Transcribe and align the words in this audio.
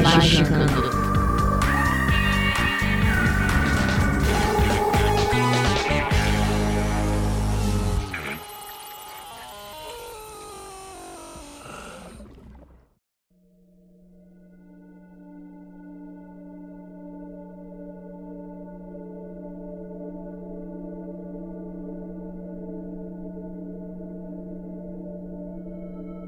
Magicando. 0.00 1.02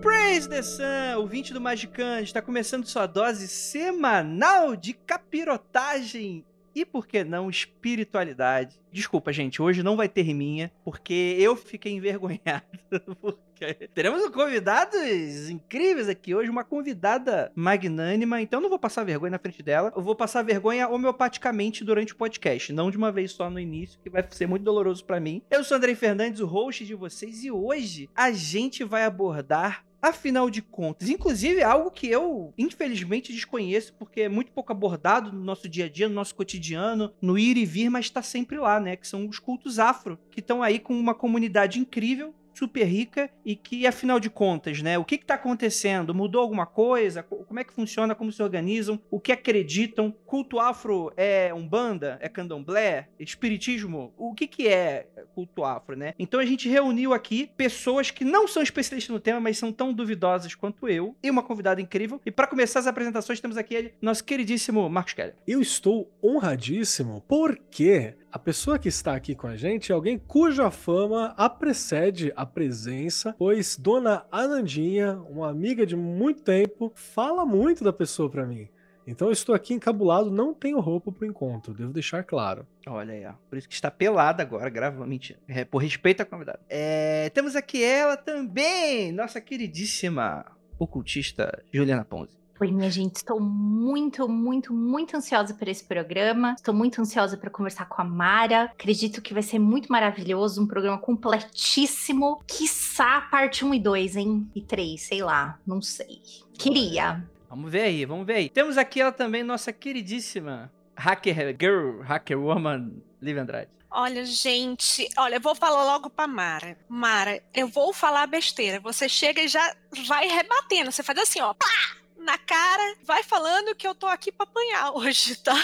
Praise 0.02 0.48
the 0.48 0.62
Sun, 0.62 1.03
ouvinte 1.24 1.55
do 1.55 1.60
Magicante, 1.60 2.24
está 2.24 2.42
começando 2.42 2.84
sua 2.84 3.06
dose 3.06 3.48
semanal 3.48 4.77
de 4.77 4.92
capirotagem 4.92 6.45
e, 6.74 6.84
por 6.84 7.06
que 7.06 7.24
não, 7.24 7.48
espiritualidade. 7.48 8.78
Desculpa, 8.92 9.33
gente, 9.33 9.62
hoje 9.62 9.83
não 9.83 9.97
vai 9.97 10.06
ter 10.06 10.34
minha, 10.34 10.70
porque 10.84 11.34
eu 11.39 11.56
fiquei 11.56 11.92
envergonhado. 11.92 12.64
Porque 13.55 13.89
teremos 13.94 14.28
convidados 14.31 15.48
incríveis 15.48 16.08
aqui 16.08 16.34
hoje, 16.34 16.50
uma 16.50 16.64
convidada 16.64 17.53
magnânima, 17.55 18.42
então 18.42 18.61
não 18.61 18.69
vou 18.69 18.81
passar 18.81 19.05
vergonha 19.05 19.31
na 19.31 19.38
frente 19.38 19.62
dela, 19.62 19.92
eu 19.94 20.03
vou 20.03 20.16
passar 20.16 20.42
vergonha 20.42 20.88
homeopaticamente 20.88 21.84
durante 21.84 22.12
o 22.12 22.16
podcast, 22.16 22.72
não 22.72 22.91
de 22.91 22.97
uma 22.97 23.12
vez 23.12 23.31
só 23.31 23.48
no 23.48 23.61
início, 23.61 24.00
que 24.03 24.11
vai 24.11 24.27
ser 24.28 24.48
muito 24.48 24.64
doloroso 24.64 25.05
pra 25.05 25.20
mim. 25.20 25.41
Eu 25.48 25.62
sou 25.62 25.77
Andrei 25.77 25.94
Fernandes, 25.94 26.41
o 26.41 26.47
host 26.47 26.84
de 26.84 26.97
vocês, 26.97 27.44
e 27.44 27.50
hoje 27.50 28.11
a 28.12 28.33
gente 28.33 28.83
vai 28.83 29.05
abordar 29.05 29.84
Afinal 30.05 30.50
de 30.50 30.60
contas, 30.60 31.08
inclusive 31.08 31.60
é 31.60 31.64
algo 31.64 31.91
que 31.91 32.06
eu 32.06 32.52
infelizmente 32.58 33.33
desconheço 33.33 33.94
porque 33.94 34.20
é 34.20 34.28
muito 34.28 34.52
pouco 34.52 34.70
abordado 34.70 35.33
no 35.33 35.42
nosso 35.42 35.66
dia 35.66 35.86
a 35.86 35.88
dia, 35.88 36.10
no 36.10 36.14
nosso 36.14 36.34
cotidiano, 36.34 37.14
no 37.22 37.38
ir 37.38 37.56
e 37.56 37.64
vir, 37.64 37.88
mas 37.88 38.05
está 38.05 38.20
sempre 38.20 38.58
lá, 38.58 38.78
né? 38.78 38.97
Que 38.97 39.08
são 39.08 39.27
os 39.27 39.38
cultos 39.38 39.78
afro, 39.78 40.19
que 40.30 40.41
estão 40.41 40.62
aí 40.62 40.78
com 40.78 40.92
uma 40.92 41.14
comunidade 41.14 41.78
incrível 41.78 42.34
super 42.55 42.84
rica 42.84 43.30
e 43.44 43.56
que, 43.56 43.86
afinal 43.86 44.20
de 44.20 44.30
contas, 44.30 44.80
né? 44.83 44.98
O 44.98 45.05
que 45.05 45.16
está 45.16 45.34
acontecendo? 45.34 46.14
Mudou 46.14 46.41
alguma 46.41 46.66
coisa? 46.66 47.22
Como 47.22 47.58
é 47.58 47.64
que 47.64 47.72
funciona? 47.72 48.14
Como 48.14 48.33
se 48.33 48.42
organizam? 48.42 49.00
O 49.10 49.20
que 49.20 49.33
acreditam? 49.33 50.14
Culto 50.24 50.58
afro 50.58 51.12
é 51.16 51.52
umbanda? 51.52 52.19
É 52.20 52.28
candomblé? 52.28 53.08
Espiritismo? 53.19 54.12
O 54.16 54.34
que, 54.34 54.47
que 54.47 54.69
é 54.69 55.06
culto 55.34 55.64
afro, 55.64 55.97
né? 55.97 56.14
Então 56.19 56.38
a 56.41 56.44
gente 56.44 56.69
reuniu 56.69 57.12
aqui 57.12 57.50
pessoas 57.56 58.10
que 58.10 58.25
não 58.25 58.47
são 58.47 58.62
especialistas 58.62 59.12
no 59.12 59.20
tema, 59.20 59.41
mas 59.41 59.58
são 59.58 59.72
tão 59.72 59.92
duvidosas 59.92 60.55
quanto 60.55 60.88
eu, 60.88 61.16
e 61.22 61.30
uma 61.30 61.42
convidada 61.42 61.80
incrível. 61.80 62.20
E 62.25 62.30
para 62.30 62.47
começar 62.47 62.80
as 62.80 62.86
apresentações, 62.86 63.41
temos 63.41 63.56
aqui 63.56 63.92
nosso 64.00 64.25
queridíssimo 64.25 64.88
Marcos 64.88 65.14
Keller. 65.14 65.34
Eu 65.47 65.60
estou 65.60 66.10
honradíssimo 66.22 67.22
porque 67.27 68.14
a 68.34 68.38
pessoa 68.40 68.80
que 68.80 68.88
está 68.88 69.14
aqui 69.14 69.32
com 69.32 69.46
a 69.46 69.56
gente 69.56 69.92
é 69.92 69.94
alguém 69.94 70.18
cuja 70.18 70.68
fama 70.68 71.32
a 71.36 71.48
precede 71.48 72.32
a 72.34 72.44
presença, 72.44 73.32
pois 73.38 73.76
Dona 73.76 74.26
Anandinha, 74.28 75.20
uma 75.31 75.48
amiga 75.48 75.86
de 75.86 75.94
muito 75.94 76.42
tempo, 76.42 76.91
fala 76.97 77.47
muito 77.47 77.84
da 77.84 77.92
pessoa 77.92 78.28
para 78.28 78.44
mim. 78.44 78.69
Então 79.06 79.28
eu 79.28 79.32
estou 79.32 79.54
aqui 79.54 79.72
encabulado, 79.72 80.32
não 80.32 80.53
tenho 80.53 80.81
roupa 80.81 81.12
pro 81.12 81.25
encontro, 81.25 81.72
devo 81.72 81.92
deixar 81.92 82.25
claro. 82.25 82.66
Olha 82.88 83.14
aí, 83.14 83.25
ó. 83.25 83.34
Por 83.48 83.56
isso 83.56 83.69
que 83.69 83.75
está 83.75 83.88
pelada 83.88 84.42
agora, 84.42 84.69
grava. 84.69 85.06
Mentira. 85.06 85.38
É, 85.47 85.64
por 85.64 85.78
respeito 85.78 86.20
à 86.22 86.25
convidada. 86.25 86.59
É, 86.69 87.30
temos 87.30 87.54
aqui 87.54 87.84
ela 87.84 88.16
também, 88.16 89.12
nossa 89.12 89.41
queridíssima 89.41 90.44
ocultista 90.76 91.62
Juliana 91.72 92.04
Ponzi. 92.04 92.44
Oi, 92.60 92.70
minha 92.70 92.88
gente, 92.88 93.16
estou 93.16 93.41
muito, 93.41 94.28
muito, 94.28 94.72
muito 94.72 95.16
ansiosa 95.16 95.53
por 95.54 95.66
esse 95.66 95.82
programa. 95.82 96.54
Estou 96.56 96.72
muito 96.72 97.00
ansiosa 97.00 97.37
para 97.37 97.50
conversar 97.50 97.87
com 97.87 98.00
a 98.00 98.04
Mara. 98.04 98.65
Acredito 98.65 99.20
que 99.20 99.34
vai 99.34 99.42
ser 99.42 99.59
muito 99.59 99.91
maravilhoso, 99.91 100.62
um 100.62 100.66
programa 100.66 100.97
completíssimo. 100.97 102.41
Quiçá 102.47 103.22
parte 103.22 103.65
1 103.65 103.75
e 103.75 103.81
2, 103.81 104.16
hein? 104.16 104.50
E 104.54 104.62
3, 104.62 105.03
sei 105.03 105.20
lá, 105.20 105.59
não 105.66 105.82
sei. 105.82 106.22
Queria. 106.56 107.28
Vamos 107.50 107.72
ver 107.72 107.82
aí, 107.82 108.04
vamos 108.04 108.25
ver 108.25 108.34
aí. 108.34 108.48
Temos 108.48 108.78
aqui 108.78 109.00
ela 109.00 109.10
também, 109.10 109.42
nossa 109.42 109.72
queridíssima 109.72 110.72
Hacker 110.97 111.56
Girl, 111.60 112.03
Hacker 112.03 112.38
Woman, 112.38 112.92
Liv 113.21 113.36
Andrade. 113.36 113.69
Olha, 113.91 114.25
gente, 114.25 115.09
olha, 115.19 115.36
eu 115.36 115.41
vou 115.41 115.56
falar 115.56 115.82
logo 115.82 116.09
pra 116.09 116.28
Mara. 116.28 116.78
Mara, 116.88 117.42
eu 117.53 117.66
vou 117.66 117.92
falar 117.92 118.28
besteira. 118.28 118.78
Você 118.78 119.09
chega 119.09 119.42
e 119.42 119.48
já 119.48 119.75
vai 120.06 120.28
rebatendo. 120.28 120.92
Você 120.92 121.03
faz 121.03 121.19
assim, 121.19 121.41
ó, 121.41 121.53
pá! 121.53 122.03
Na 122.24 122.38
cara, 122.38 122.96
vai 123.04 123.22
falando 123.22 123.74
que 123.74 123.86
eu 123.86 123.94
tô 123.94 124.06
aqui 124.06 124.32
pra 124.32 124.44
apanhar 124.44 124.92
hoje, 124.96 125.36
tá? 125.36 125.54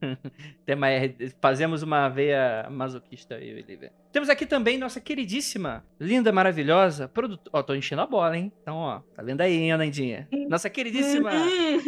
Fazemos 1.40 1.82
uma 1.82 2.08
veia 2.08 2.68
masoquista 2.70 3.36
aí, 3.36 3.52
Olivia. 3.52 3.92
Temos 4.10 4.30
aqui 4.30 4.46
também 4.46 4.78
nossa 4.78 5.00
queridíssima, 5.00 5.84
linda, 6.00 6.32
maravilhosa, 6.32 7.06
produtora. 7.06 7.50
Ó, 7.52 7.62
tô 7.62 7.74
enchendo 7.74 8.00
a 8.00 8.06
bola, 8.06 8.36
hein? 8.36 8.50
Então, 8.62 8.76
ó, 8.76 9.00
tá 9.14 9.22
vendo 9.22 9.42
aí, 9.42 9.54
hein, 9.54 9.72
Anandinha? 9.72 10.26
Nossa 10.48 10.70
queridíssima 10.70 11.30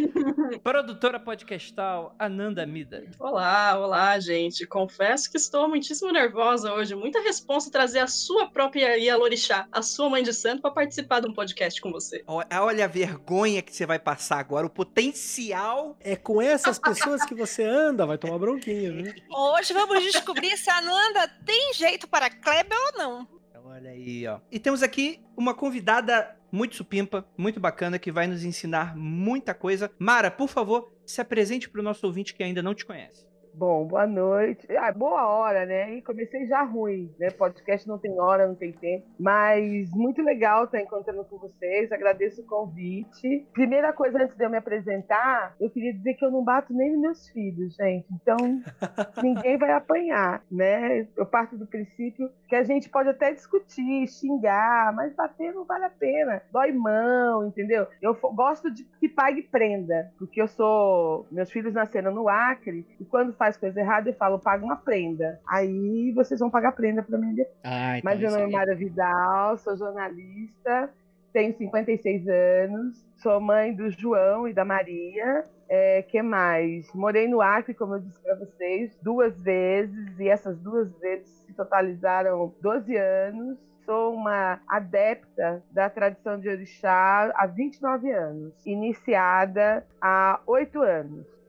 produtora 0.63 1.19
podcastal, 1.19 2.15
Ananda 2.19 2.67
Mida. 2.67 3.05
Olá, 3.19 3.79
olá, 3.79 4.21
gente. 4.21 4.67
Confesso 4.67 5.31
que 5.31 5.39
estou 5.39 5.67
muitíssimo 5.67 6.13
nervosa 6.13 6.73
hoje. 6.75 6.95
Muita 6.95 7.21
responsa 7.23 7.71
trazer 7.71 8.01
a 8.01 8.07
sua 8.07 8.51
própria 8.51 8.99
Ialorixá, 8.99 9.67
a 9.73 9.81
sua 9.81 10.11
mãe 10.11 10.23
de 10.23 10.35
santo, 10.35 10.61
para 10.61 10.71
participar 10.71 11.21
de 11.21 11.29
um 11.29 11.33
podcast 11.33 11.81
com 11.81 11.91
você. 11.91 12.23
Olha 12.27 12.85
a 12.85 12.89
vergonha 12.89 13.63
que 13.63 13.75
você 13.75 13.87
vai 13.87 13.99
passar 13.99 14.39
agora, 14.39 14.67
o 14.67 14.71
potencial. 14.71 15.97
É 16.01 16.17
com 16.17 16.41
essas 16.43 16.79
pessoas 16.79 17.25
que 17.25 17.35
você 17.35 17.65
anda, 17.65 18.05
vai 18.05 18.19
tomar 18.19 18.39
bronquinha, 18.39 18.70
viu? 18.75 19.15
Hoje 19.31 19.73
vamos 19.73 20.03
descobrir 20.03 20.57
se 20.57 20.71
a 20.71 20.79
Ananda 20.79 21.29
tem 21.45 21.73
jeito 21.75 22.09
para 22.09 22.31
Kleber 22.31 22.79
ou 22.87 22.99
não. 22.99 23.41
Olha 23.65 23.91
aí, 23.91 24.27
ó. 24.27 24.41
E 24.51 24.59
temos 24.59 24.83
aqui 24.83 25.21
uma 25.37 25.55
convidada 25.55 26.37
muito 26.51 26.75
supimpa, 26.77 27.25
muito 27.37 27.61
bacana, 27.61 27.99
que 27.99 28.11
vai 28.11 28.27
nos 28.27 28.45
ensinar 28.45 28.97
muita 28.97 29.55
coisa. 29.55 29.91
Mara, 29.99 30.31
por 30.31 30.49
favor, 30.49 30.93
se 31.07 31.21
apresente 31.21 31.69
para 31.69 31.81
o 31.81 31.85
nosso 31.85 32.05
ouvinte 32.07 32.35
que 32.35 32.43
ainda 32.43 32.63
não 32.63 32.75
te 32.75 32.85
conhece. 32.85 33.30
Bom, 33.61 33.87
boa 33.87 34.07
noite. 34.07 34.75
Ah, 34.75 34.91
boa 34.91 35.29
hora, 35.29 35.67
né? 35.67 35.93
E 35.93 36.01
comecei 36.01 36.47
já 36.47 36.63
ruim, 36.63 37.15
né? 37.19 37.29
Podcast 37.29 37.87
não 37.87 37.99
tem 37.99 38.19
hora, 38.19 38.49
não 38.49 38.55
tem 38.55 38.73
tempo. 38.73 39.07
Mas 39.19 39.91
muito 39.91 40.23
legal 40.23 40.65
estar 40.65 40.81
encontrando 40.81 41.27
com 41.27 41.37
vocês. 41.37 41.93
Agradeço 41.93 42.41
o 42.41 42.47
convite. 42.47 43.47
Primeira 43.53 43.93
coisa, 43.93 44.23
antes 44.23 44.35
de 44.35 44.43
eu 44.43 44.49
me 44.49 44.57
apresentar, 44.57 45.55
eu 45.61 45.69
queria 45.69 45.93
dizer 45.93 46.15
que 46.15 46.25
eu 46.25 46.31
não 46.31 46.43
bato 46.43 46.73
nem 46.73 46.93
nos 46.93 47.01
meus 47.03 47.29
filhos, 47.29 47.75
gente. 47.75 48.07
Então, 48.11 48.39
ninguém 49.23 49.59
vai 49.59 49.73
apanhar, 49.73 50.43
né? 50.51 51.07
Eu 51.15 51.27
parto 51.27 51.59
do 51.59 51.67
princípio 51.67 52.31
que 52.49 52.57
a 52.57 52.65
gente 52.65 52.89
pode 52.89 53.11
até 53.11 53.31
discutir, 53.31 54.09
xingar, 54.09 54.95
mas 54.95 55.15
bater 55.15 55.53
não 55.53 55.67
vale 55.67 55.85
a 55.85 55.91
pena. 55.91 56.41
Dói 56.51 56.73
mão, 56.73 57.47
entendeu? 57.47 57.87
Eu 58.01 58.15
gosto 58.15 58.71
de 58.71 58.85
que 58.99 59.07
pague 59.07 59.43
prenda, 59.43 60.11
porque 60.19 60.41
eu 60.41 60.49
sou. 60.49 61.27
Meus 61.31 61.51
filhos 61.51 61.75
nasceram 61.75 62.15
no 62.15 62.27
Acre, 62.27 62.87
e 62.99 63.05
quando 63.05 63.35
faz 63.35 63.50
coisa 63.59 63.81
errada, 63.81 64.11
eu 64.11 64.15
falo, 64.15 64.39
paga 64.39 64.65
uma 64.65 64.77
prenda. 64.77 65.41
Aí 65.49 66.13
vocês 66.13 66.39
vão 66.41 66.51
pagar 66.51 66.73
prenda 66.73 67.03
pra 67.03 67.19
mim 67.19 67.35
depois. 67.35 67.57
Ah, 67.65 67.99
então 67.99 68.11
Mas 68.11 68.21
meu 68.21 68.31
nome 68.31 68.43
é 68.45 68.47
Mara 68.49 68.75
Vidal, 68.75 69.57
sou 69.59 69.77
jornalista, 69.77 70.91
tenho 71.33 71.57
56 71.57 72.29
anos, 72.29 73.05
sou 73.17 73.41
mãe 73.41 73.75
do 73.75 73.91
João 73.91 74.49
e 74.49 74.53
da 74.53 74.65
Maria. 74.65 75.45
É, 75.69 76.03
que 76.03 76.21
mais? 76.21 76.93
Morei 76.93 77.29
no 77.29 77.41
Acre, 77.41 77.75
como 77.75 77.95
eu 77.95 78.01
disse 78.01 78.21
para 78.21 78.35
vocês, 78.35 78.99
duas 79.01 79.41
vezes, 79.41 80.19
e 80.19 80.29
essas 80.29 80.59
duas 80.59 80.91
vezes 80.99 81.29
se 81.47 81.53
totalizaram 81.53 82.53
12 82.61 82.97
anos. 82.97 83.57
Sou 83.87 84.15
uma 84.15 84.61
adepta 84.69 85.63
da 85.71 85.89
tradição 85.89 86.39
de 86.39 86.49
orixá 86.49 87.33
há 87.35 87.47
29 87.47 88.11
anos, 88.11 88.53
iniciada 88.67 89.87
há 90.01 90.41
8 90.47 90.83
anos. 90.83 91.40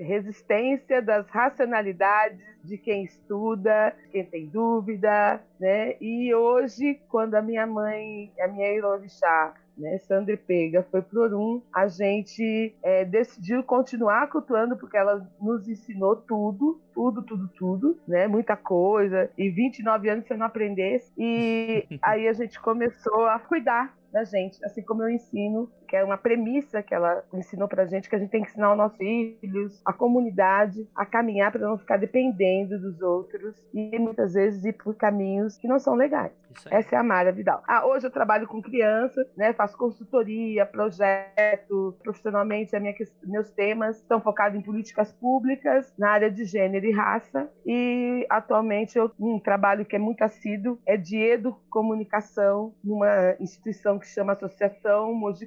Eu 0.00 0.06
resistência 0.06 1.02
das 1.02 1.28
racionalidades 1.28 2.40
de 2.64 2.78
quem 2.78 3.04
estuda, 3.04 3.94
quem 4.10 4.24
tem 4.24 4.46
dúvida, 4.46 5.40
né? 5.58 5.94
E 6.00 6.34
hoje, 6.34 6.98
quando 7.08 7.34
a 7.34 7.42
minha 7.42 7.66
mãe, 7.66 8.32
a 8.40 8.48
minha 8.48 8.72
Ilorixá, 8.72 9.54
né, 9.76 9.98
Sandra 9.98 10.36
Pega 10.36 10.86
foi 10.90 11.02
pro 11.02 11.22
Orum, 11.22 11.62
a 11.74 11.86
gente 11.86 12.74
é, 12.82 13.04
decidiu 13.04 13.62
continuar 13.62 14.28
cultuando 14.28 14.76
porque 14.76 14.96
ela 14.96 15.26
nos 15.40 15.68
ensinou 15.68 16.16
tudo, 16.16 16.80
tudo, 16.92 17.22
tudo, 17.22 17.48
tudo, 17.48 17.98
né? 18.08 18.26
Muita 18.26 18.56
coisa. 18.56 19.30
E 19.36 19.50
29 19.50 20.08
anos 20.08 20.26
você 20.26 20.36
não 20.36 20.46
aprendesse. 20.46 21.12
E 21.18 21.86
aí 22.02 22.26
a 22.26 22.32
gente 22.32 22.58
começou 22.60 23.26
a 23.26 23.38
cuidar 23.38 23.94
da 24.12 24.24
gente, 24.24 24.62
assim 24.64 24.82
como 24.82 25.02
eu 25.02 25.08
ensino, 25.08 25.70
que 25.90 25.96
é 25.96 26.04
uma 26.04 26.16
premissa 26.16 26.84
que 26.84 26.94
ela 26.94 27.24
ensinou 27.34 27.66
pra 27.66 27.84
gente, 27.84 28.08
que 28.08 28.14
a 28.14 28.18
gente 28.18 28.30
tem 28.30 28.44
que 28.44 28.48
ensinar 28.48 28.68
aos 28.68 28.78
nossos 28.78 28.96
filhos, 28.96 29.82
a 29.84 29.92
comunidade, 29.92 30.88
a 30.94 31.04
caminhar 31.04 31.50
para 31.50 31.66
não 31.66 31.76
ficar 31.76 31.96
dependendo 31.96 32.78
dos 32.78 33.02
outros 33.02 33.56
e 33.74 33.98
muitas 33.98 34.34
vezes 34.34 34.64
ir 34.64 34.74
por 34.74 34.94
caminhos 34.94 35.58
que 35.58 35.66
não 35.66 35.80
são 35.80 35.96
legais. 35.96 36.32
Essa 36.70 36.96
é 36.96 36.98
a 36.98 37.02
Mara 37.02 37.32
Vidal. 37.32 37.62
Ah, 37.66 37.86
hoje 37.86 38.06
eu 38.06 38.10
trabalho 38.10 38.46
com 38.46 38.62
crianças, 38.62 39.26
né? 39.36 39.52
Faço 39.52 39.76
consultoria, 39.76 40.64
projeto, 40.64 41.96
profissionalmente 42.02 42.78
minha, 42.78 42.94
meus 43.24 43.50
temas 43.50 43.96
estão 43.98 44.20
focados 44.20 44.58
em 44.58 44.62
políticas 44.62 45.12
públicas 45.12 45.92
na 45.98 46.10
área 46.10 46.30
de 46.30 46.44
gênero 46.44 46.86
e 46.86 46.92
raça 46.92 47.50
e 47.66 48.26
atualmente 48.30 48.96
eu 48.96 49.10
um 49.18 49.38
trabalho 49.38 49.84
que 49.84 49.96
é 49.96 49.98
muito 49.98 50.22
assíduo 50.22 50.78
é 50.86 50.96
de 50.96 51.16
educomunicação 51.16 52.74
numa 52.82 53.36
instituição 53.40 53.98
que 53.98 54.06
chama 54.06 54.32
Associação 54.32 55.12
Mogi 55.14 55.46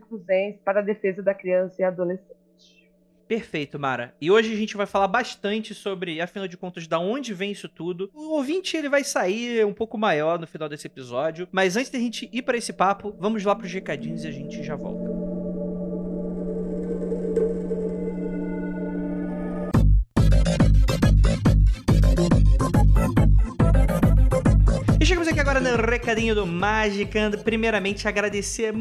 Para 0.64 0.80
a 0.80 0.84
Defesa 0.84 1.22
da 1.22 1.34
Criança 1.34 1.82
e 1.82 1.84
Adolescente. 1.86 2.44
Perfeito, 3.28 3.80
Mara. 3.80 4.14
E 4.20 4.30
hoje 4.30 4.54
a 4.54 4.56
gente 4.56 4.76
vai 4.76 4.86
falar 4.86 5.08
bastante 5.08 5.74
sobre, 5.74 6.20
afinal 6.20 6.48
de 6.48 6.58
contas, 6.58 6.88
da 6.88 7.00
onde 7.00 7.34
vem 7.34 7.52
isso 7.52 7.70
tudo. 7.70 8.12
O 8.14 8.36
ouvinte 8.36 8.76
ele 8.76 8.90
vai 8.90 9.04
sair 9.04 9.66
um 9.66 9.74
pouco 9.74 9.98
maior 9.98 10.38
no 10.38 10.46
final 10.46 10.68
desse 10.68 10.88
episódio, 10.88 11.48
mas 11.52 11.76
antes 11.76 11.90
da 11.90 11.98
gente 11.98 12.30
ir 12.32 12.42
para 12.42 12.58
esse 12.58 12.74
papo, 12.74 13.16
vamos 13.18 13.44
lá 13.44 13.56
para 13.56 13.66
os 13.66 13.74
recadinhos 13.74 14.24
e 14.24 14.28
a 14.28 14.32
gente 14.32 14.62
já 14.62 14.76
volta. 14.76 15.10
E 25.00 25.06
chegamos 25.06 25.28
aqui 25.28 25.40
agora 25.40 25.60
no 25.60 25.76
recadinho 25.76 26.36
do 26.36 26.46
Magicando. 26.46 27.38
Primeiramente, 27.40 28.08
agradecer 28.08 28.72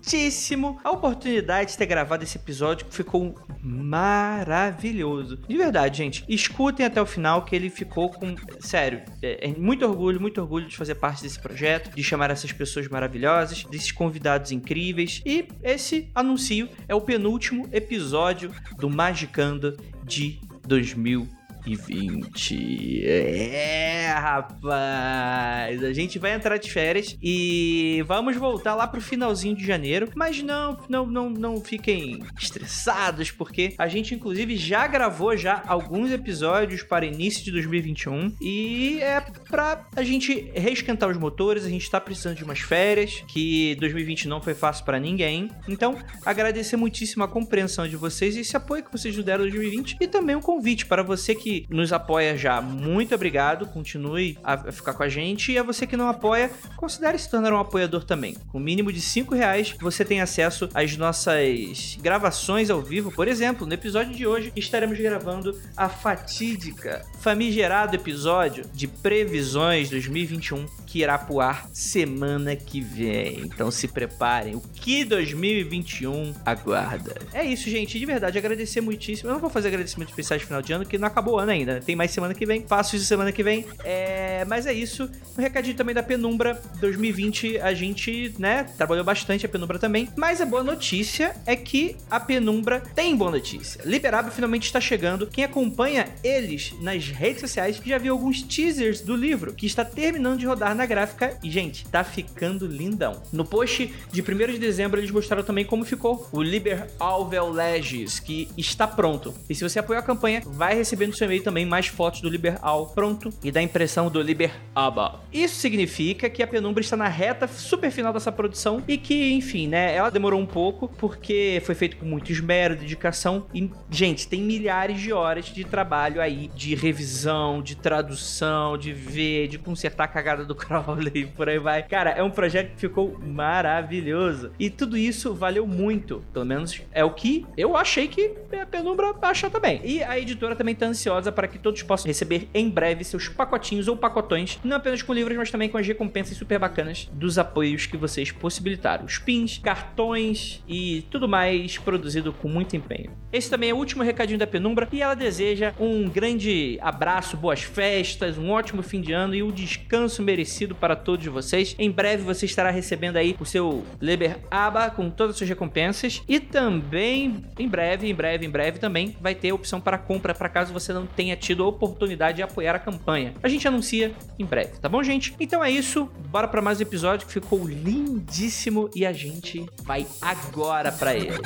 muitíssimo 0.00 0.80
a 0.82 0.90
oportunidade 0.90 1.72
de 1.72 1.78
ter 1.78 1.86
gravado 1.86 2.24
esse 2.24 2.36
episódio 2.36 2.86
que 2.86 2.94
ficou 2.94 3.34
maravilhoso. 3.62 5.36
De 5.46 5.56
verdade, 5.56 5.98
gente, 5.98 6.24
escutem 6.28 6.86
até 6.86 7.00
o 7.00 7.06
final 7.06 7.44
que 7.44 7.54
ele 7.54 7.68
ficou 7.68 8.10
com. 8.10 8.34
Sério, 8.60 9.02
é, 9.22 9.48
é 9.48 9.52
muito 9.52 9.84
orgulho, 9.84 10.20
muito 10.20 10.40
orgulho 10.40 10.66
de 10.66 10.76
fazer 10.76 10.94
parte 10.94 11.22
desse 11.22 11.38
projeto, 11.38 11.94
de 11.94 12.02
chamar 12.02 12.30
essas 12.30 12.50
pessoas 12.50 12.88
maravilhosas, 12.88 13.64
desses 13.64 13.92
convidados 13.92 14.50
incríveis. 14.50 15.20
E 15.24 15.46
esse 15.62 16.10
anuncio 16.14 16.68
é 16.88 16.94
o 16.94 17.00
penúltimo 17.00 17.68
episódio 17.70 18.50
do 18.78 18.88
Magicando 18.88 19.76
de 20.04 20.40
2020 20.66 21.39
e 21.66 21.76
20. 21.76 23.04
É, 23.04 24.12
rapaz. 24.12 25.82
A 25.84 25.92
gente 25.92 26.18
vai 26.18 26.34
entrar 26.34 26.56
de 26.56 26.70
férias 26.70 27.16
e 27.22 28.02
vamos 28.06 28.36
voltar 28.36 28.74
lá 28.74 28.86
pro 28.86 29.00
finalzinho 29.00 29.56
de 29.56 29.64
janeiro. 29.64 30.10
Mas 30.14 30.42
não, 30.42 30.78
não, 30.88 31.06
não, 31.06 31.30
não 31.30 31.60
fiquem 31.60 32.22
estressados, 32.38 33.30
porque 33.30 33.74
a 33.78 33.88
gente, 33.88 34.14
inclusive, 34.14 34.56
já 34.56 34.86
gravou 34.86 35.36
já 35.36 35.62
alguns 35.66 36.10
episódios 36.10 36.82
para 36.82 37.04
início 37.04 37.44
de 37.44 37.52
2021 37.52 38.34
e 38.40 38.98
é 39.00 39.20
pra 39.48 39.86
a 39.94 40.02
gente 40.02 40.50
reesquentar 40.54 41.08
os 41.08 41.16
motores. 41.16 41.64
A 41.64 41.68
gente 41.68 41.90
tá 41.90 42.00
precisando 42.00 42.36
de 42.36 42.44
umas 42.44 42.60
férias, 42.60 43.22
que 43.28 43.76
2020 43.76 44.28
não 44.28 44.40
foi 44.40 44.54
fácil 44.54 44.84
para 44.84 44.98
ninguém. 44.98 45.50
Então, 45.68 45.98
agradecer 46.24 46.76
muitíssimo 46.76 47.24
a 47.24 47.28
compreensão 47.28 47.86
de 47.88 47.96
vocês 47.96 48.36
e 48.36 48.40
esse 48.40 48.56
apoio 48.56 48.84
que 48.84 48.92
vocês 48.92 49.16
nos 49.16 49.24
deram 49.24 49.46
em 49.46 49.50
2020 49.50 49.96
e 50.00 50.06
também 50.06 50.36
um 50.36 50.40
convite 50.40 50.86
para 50.86 51.02
você 51.02 51.34
que 51.34 51.49
que 51.50 51.66
nos 51.68 51.92
apoia 51.92 52.36
já, 52.36 52.60
muito 52.60 53.14
obrigado. 53.14 53.66
Continue 53.66 54.38
a 54.44 54.70
ficar 54.70 54.94
com 54.94 55.02
a 55.02 55.08
gente. 55.08 55.52
E 55.52 55.58
a 55.58 55.62
você 55.62 55.86
que 55.86 55.96
não 55.96 56.08
apoia, 56.08 56.50
considere 56.76 57.18
se 57.18 57.28
tornar 57.28 57.52
um 57.52 57.58
apoiador 57.58 58.04
também. 58.04 58.36
Com 58.48 58.58
o 58.58 58.60
mínimo 58.60 58.92
de 58.92 59.00
5 59.00 59.34
reais, 59.34 59.74
você 59.80 60.04
tem 60.04 60.20
acesso 60.20 60.68
às 60.72 60.96
nossas 60.96 61.98
gravações 62.00 62.70
ao 62.70 62.80
vivo. 62.80 63.10
Por 63.10 63.26
exemplo, 63.26 63.66
no 63.66 63.74
episódio 63.74 64.14
de 64.14 64.26
hoje, 64.26 64.52
estaremos 64.54 64.98
gravando 64.98 65.58
a 65.76 65.88
fatídica, 65.88 67.04
famigerado 67.20 67.96
episódio 67.96 68.64
de 68.72 68.86
previsões 68.86 69.90
2021 69.90 70.66
que 70.86 71.00
irá 71.00 71.16
pro 71.16 71.40
ar 71.40 71.68
semana 71.72 72.56
que 72.56 72.80
vem. 72.80 73.42
Então 73.42 73.70
se 73.70 73.86
preparem. 73.86 74.56
O 74.56 74.60
que 74.60 75.04
2021 75.04 76.34
aguarda? 76.44 77.14
É 77.32 77.44
isso, 77.44 77.70
gente. 77.70 77.98
De 77.98 78.04
verdade, 78.04 78.36
agradecer 78.36 78.80
muitíssimo. 78.80 79.30
Eu 79.30 79.34
não 79.34 79.40
vou 79.40 79.48
fazer 79.48 79.68
agradecimento 79.68 80.08
especial 80.08 80.38
de 80.38 80.44
final 80.44 80.60
de 80.60 80.72
ano, 80.72 80.84
que 80.84 80.98
não 80.98 81.06
acabou 81.06 81.39
o 81.40 81.42
ano 81.42 81.52
ainda. 81.52 81.74
Né? 81.74 81.80
Tem 81.84 81.96
mais 81.96 82.10
semana 82.10 82.34
que 82.34 82.46
vem. 82.46 82.64
Faço 82.66 82.96
isso 82.96 83.04
semana 83.04 83.32
que 83.32 83.42
vem. 83.42 83.66
É... 83.84 84.44
Mas 84.46 84.66
é 84.66 84.72
isso. 84.72 85.10
Um 85.36 85.40
recadinho 85.40 85.76
também 85.76 85.94
da 85.94 86.02
Penumbra 86.02 86.60
2020. 86.80 87.58
A 87.58 87.74
gente, 87.74 88.34
né, 88.38 88.64
trabalhou 88.76 89.04
bastante 89.04 89.46
a 89.46 89.48
Penumbra 89.48 89.78
também. 89.78 90.08
Mas 90.16 90.40
a 90.40 90.46
boa 90.46 90.62
notícia 90.62 91.34
é 91.46 91.56
que 91.56 91.96
a 92.10 92.20
Penumbra 92.20 92.80
tem 92.94 93.16
boa 93.16 93.30
notícia. 93.30 93.80
Liberado 93.84 94.30
finalmente 94.30 94.64
está 94.64 94.80
chegando. 94.80 95.26
Quem 95.26 95.44
acompanha 95.44 96.08
eles 96.22 96.74
nas 96.80 97.08
redes 97.08 97.40
sociais 97.40 97.80
já 97.84 97.98
viu 97.98 98.12
alguns 98.12 98.42
teasers 98.42 99.00
do 99.00 99.16
livro 99.16 99.52
que 99.52 99.66
está 99.66 99.84
terminando 99.84 100.38
de 100.38 100.46
rodar 100.46 100.74
na 100.74 100.86
gráfica 100.86 101.36
e, 101.42 101.50
gente, 101.50 101.86
tá 101.88 102.04
ficando 102.04 102.66
lindão. 102.66 103.22
No 103.32 103.44
post 103.44 103.92
de 104.10 104.20
1 104.20 104.24
de 104.52 104.58
dezembro 104.58 105.00
eles 105.00 105.10
mostraram 105.10 105.42
também 105.42 105.64
como 105.64 105.84
ficou 105.84 106.28
o 106.32 106.42
Liber 106.42 106.88
Alvel 106.98 107.50
Legis, 107.50 108.18
que 108.18 108.48
está 108.56 108.86
pronto. 108.86 109.34
E 109.48 109.54
se 109.54 109.62
você 109.62 109.78
apoiou 109.78 110.00
a 110.00 110.02
campanha, 110.02 110.42
vai 110.44 110.74
receber 110.74 111.06
no 111.06 111.14
seu 111.14 111.29
e-mail 111.30 111.42
também 111.44 111.64
mais 111.64 111.86
fotos 111.86 112.20
do 112.20 112.28
Liber 112.28 112.58
Al 112.60 112.88
pronto 112.88 113.32
e 113.42 113.52
da 113.52 113.62
impressão 113.62 114.10
do 114.10 114.20
Liber 114.20 114.50
Aba. 114.74 115.20
Isso 115.32 115.54
significa 115.56 116.28
que 116.28 116.42
a 116.42 116.46
Penumbra 116.46 116.80
está 116.80 116.96
na 116.96 117.06
reta 117.06 117.46
super 117.46 117.90
final 117.90 118.12
dessa 118.12 118.32
produção 118.32 118.82
e 118.88 118.98
que, 118.98 119.32
enfim, 119.32 119.68
né, 119.68 119.94
ela 119.94 120.10
demorou 120.10 120.40
um 120.40 120.46
pouco 120.46 120.88
porque 120.88 121.62
foi 121.64 121.74
feito 121.74 121.96
com 121.96 122.04
muito 122.04 122.32
esmero, 122.32 122.74
dedicação 122.74 123.46
e, 123.54 123.70
gente, 123.88 124.26
tem 124.26 124.42
milhares 124.42 125.00
de 125.00 125.12
horas 125.12 125.46
de 125.46 125.64
trabalho 125.64 126.20
aí 126.20 126.50
de 126.54 126.74
revisão, 126.74 127.62
de 127.62 127.76
tradução, 127.76 128.76
de 128.76 128.92
ver, 128.92 129.46
de 129.46 129.58
consertar 129.58 130.04
a 130.04 130.08
cagada 130.08 130.44
do 130.44 130.54
Crowley 130.56 131.12
e 131.14 131.26
por 131.26 131.48
aí 131.48 131.58
vai. 131.58 131.84
Cara, 131.84 132.10
é 132.10 132.22
um 132.22 132.30
projeto 132.30 132.72
que 132.72 132.80
ficou 132.80 133.18
maravilhoso. 133.20 134.50
E 134.58 134.68
tudo 134.68 134.96
isso 134.96 135.34
valeu 135.34 135.66
muito. 135.66 136.24
Pelo 136.32 136.44
menos 136.44 136.80
é 136.92 137.04
o 137.04 137.10
que 137.10 137.46
eu 137.56 137.76
achei 137.76 138.08
que 138.08 138.34
a 138.60 138.66
Penumbra 138.66 139.14
achou 139.22 139.50
também. 139.50 139.80
E 139.84 140.02
a 140.02 140.18
editora 140.18 140.56
também 140.56 140.74
tá 140.74 140.86
ansiosa 140.86 141.19
para 141.28 141.48
que 141.48 141.58
todos 141.58 141.82
possam 141.82 142.06
receber 142.06 142.48
em 142.54 142.68
breve 142.68 143.04
seus 143.04 143.28
pacotinhos 143.28 143.88
ou 143.88 143.96
pacotões, 143.96 144.58
não 144.64 144.76
apenas 144.76 145.02
com 145.02 145.12
livros, 145.12 145.36
mas 145.36 145.50
também 145.50 145.68
com 145.68 145.78
as 145.78 145.86
recompensas 145.86 146.36
super 146.36 146.58
bacanas 146.58 147.08
dos 147.12 147.38
apoios 147.38 147.86
que 147.86 147.96
vocês 147.96 148.30
possibilitaram. 148.30 149.04
Os 149.04 149.18
pins, 149.18 149.58
cartões 149.58 150.62
e 150.68 151.04
tudo 151.10 151.28
mais 151.28 151.78
produzido 151.78 152.32
com 152.32 152.48
muito 152.48 152.76
empenho. 152.76 153.10
Esse 153.32 153.50
também 153.50 153.70
é 153.70 153.74
o 153.74 153.76
último 153.76 154.02
recadinho 154.02 154.38
da 154.38 154.46
Penumbra 154.46 154.88
e 154.92 155.02
ela 155.02 155.14
deseja 155.14 155.74
um 155.78 156.08
grande 156.08 156.78
abraço, 156.80 157.36
boas 157.36 157.62
festas, 157.62 158.38
um 158.38 158.50
ótimo 158.50 158.82
fim 158.82 159.00
de 159.00 159.12
ano 159.12 159.34
e 159.34 159.42
um 159.42 159.50
descanso 159.50 160.22
merecido 160.22 160.74
para 160.74 160.96
todos 160.96 161.26
vocês. 161.26 161.74
Em 161.78 161.90
breve 161.90 162.22
você 162.22 162.46
estará 162.46 162.70
recebendo 162.70 163.16
aí 163.16 163.36
o 163.38 163.44
seu 163.44 163.84
Leber 164.00 164.38
Aba 164.50 164.90
com 164.90 165.10
todas 165.10 165.32
as 165.32 165.38
suas 165.38 165.50
recompensas 165.50 166.22
e 166.28 166.40
também 166.40 167.44
em 167.58 167.68
breve, 167.68 168.08
em 168.08 168.14
breve, 168.14 168.46
em 168.46 168.50
breve 168.50 168.78
também 168.78 169.16
vai 169.20 169.34
ter 169.34 169.52
opção 169.52 169.80
para 169.80 169.98
compra 169.98 170.34
para 170.34 170.48
caso 170.48 170.72
você 170.72 170.92
não 170.92 171.06
tenha 171.16 171.36
tido 171.36 171.62
a 171.62 171.66
oportunidade 171.66 172.36
de 172.36 172.42
apoiar 172.42 172.74
a 172.74 172.78
campanha. 172.78 173.34
A 173.42 173.48
gente 173.48 173.66
anuncia 173.66 174.12
em 174.38 174.44
breve, 174.44 174.78
tá 174.78 174.88
bom, 174.88 175.02
gente? 175.02 175.34
Então 175.38 175.62
é 175.64 175.70
isso, 175.70 176.08
bora 176.28 176.48
para 176.48 176.62
mais 176.62 176.78
um 176.78 176.82
episódio 176.82 177.26
que 177.26 177.32
ficou 177.32 177.66
lindíssimo 177.66 178.90
e 178.94 179.04
a 179.04 179.12
gente 179.12 179.66
vai 179.82 180.06
agora 180.20 180.92
para 180.92 181.14
ele. 181.14 181.38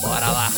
Bora 0.00 0.28
lá. 0.28 0.48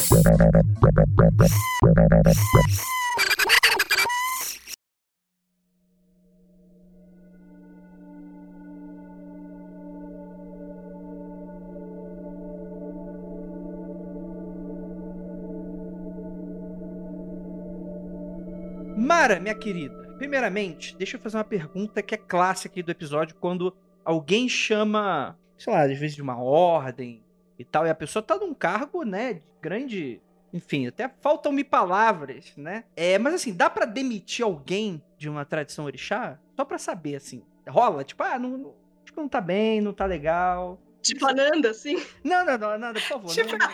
Mara, 19.17 19.39
minha 19.39 19.55
querida, 19.55 20.13
primeiramente, 20.19 20.97
deixa 20.97 21.17
eu 21.17 21.21
fazer 21.21 21.37
uma 21.37 21.45
pergunta 21.45 22.03
que 22.03 22.17
é 22.17 22.19
clássica 22.19 22.73
aqui 22.73 22.83
do 22.83 22.91
episódio, 22.91 23.37
quando 23.37 23.73
alguém 24.05 24.49
chama, 24.49 25.39
sei 25.57 25.73
lá, 25.73 25.83
às 25.83 25.97
vezes 25.97 26.17
de 26.17 26.21
uma 26.21 26.37
ordem 26.37 27.23
e 27.57 27.65
tal, 27.65 27.87
e 27.87 27.91
a 27.91 27.95
pessoa 27.95 28.25
tá 28.25 28.37
num 28.37 28.53
cargo, 28.53 29.05
né, 29.05 29.35
de 29.35 29.43
grande... 29.63 30.21
Enfim, 30.53 30.89
até 30.89 31.09
faltam-me 31.21 31.63
palavras, 31.63 32.53
né? 32.57 32.83
É, 32.97 33.17
mas 33.17 33.35
assim, 33.35 33.55
dá 33.55 33.71
para 33.71 33.85
demitir 33.87 34.45
alguém 34.45 35.01
de 35.17 35.29
uma 35.29 35.45
tradição 35.45 35.85
orixá? 35.85 36.37
Só 36.57 36.65
pra 36.65 36.77
saber, 36.77 37.15
assim, 37.15 37.41
rola? 37.69 38.03
Tipo, 38.03 38.25
ah, 38.25 38.37
não, 38.37 38.75
tipo, 39.05 39.21
não 39.21 39.29
tá 39.29 39.41
bem, 39.41 39.81
não 39.81 39.93
tá 39.93 40.07
legal. 40.07 40.77
Tipo 41.01 41.25
Ananda, 41.29 41.71
assim. 41.71 42.03
Não, 42.25 42.45
não, 42.45 42.59
não, 42.59 42.79
nada, 42.79 42.99
por 42.99 43.07
favor. 43.09 43.31
Tipo, 43.31 43.57
não- 43.57 43.69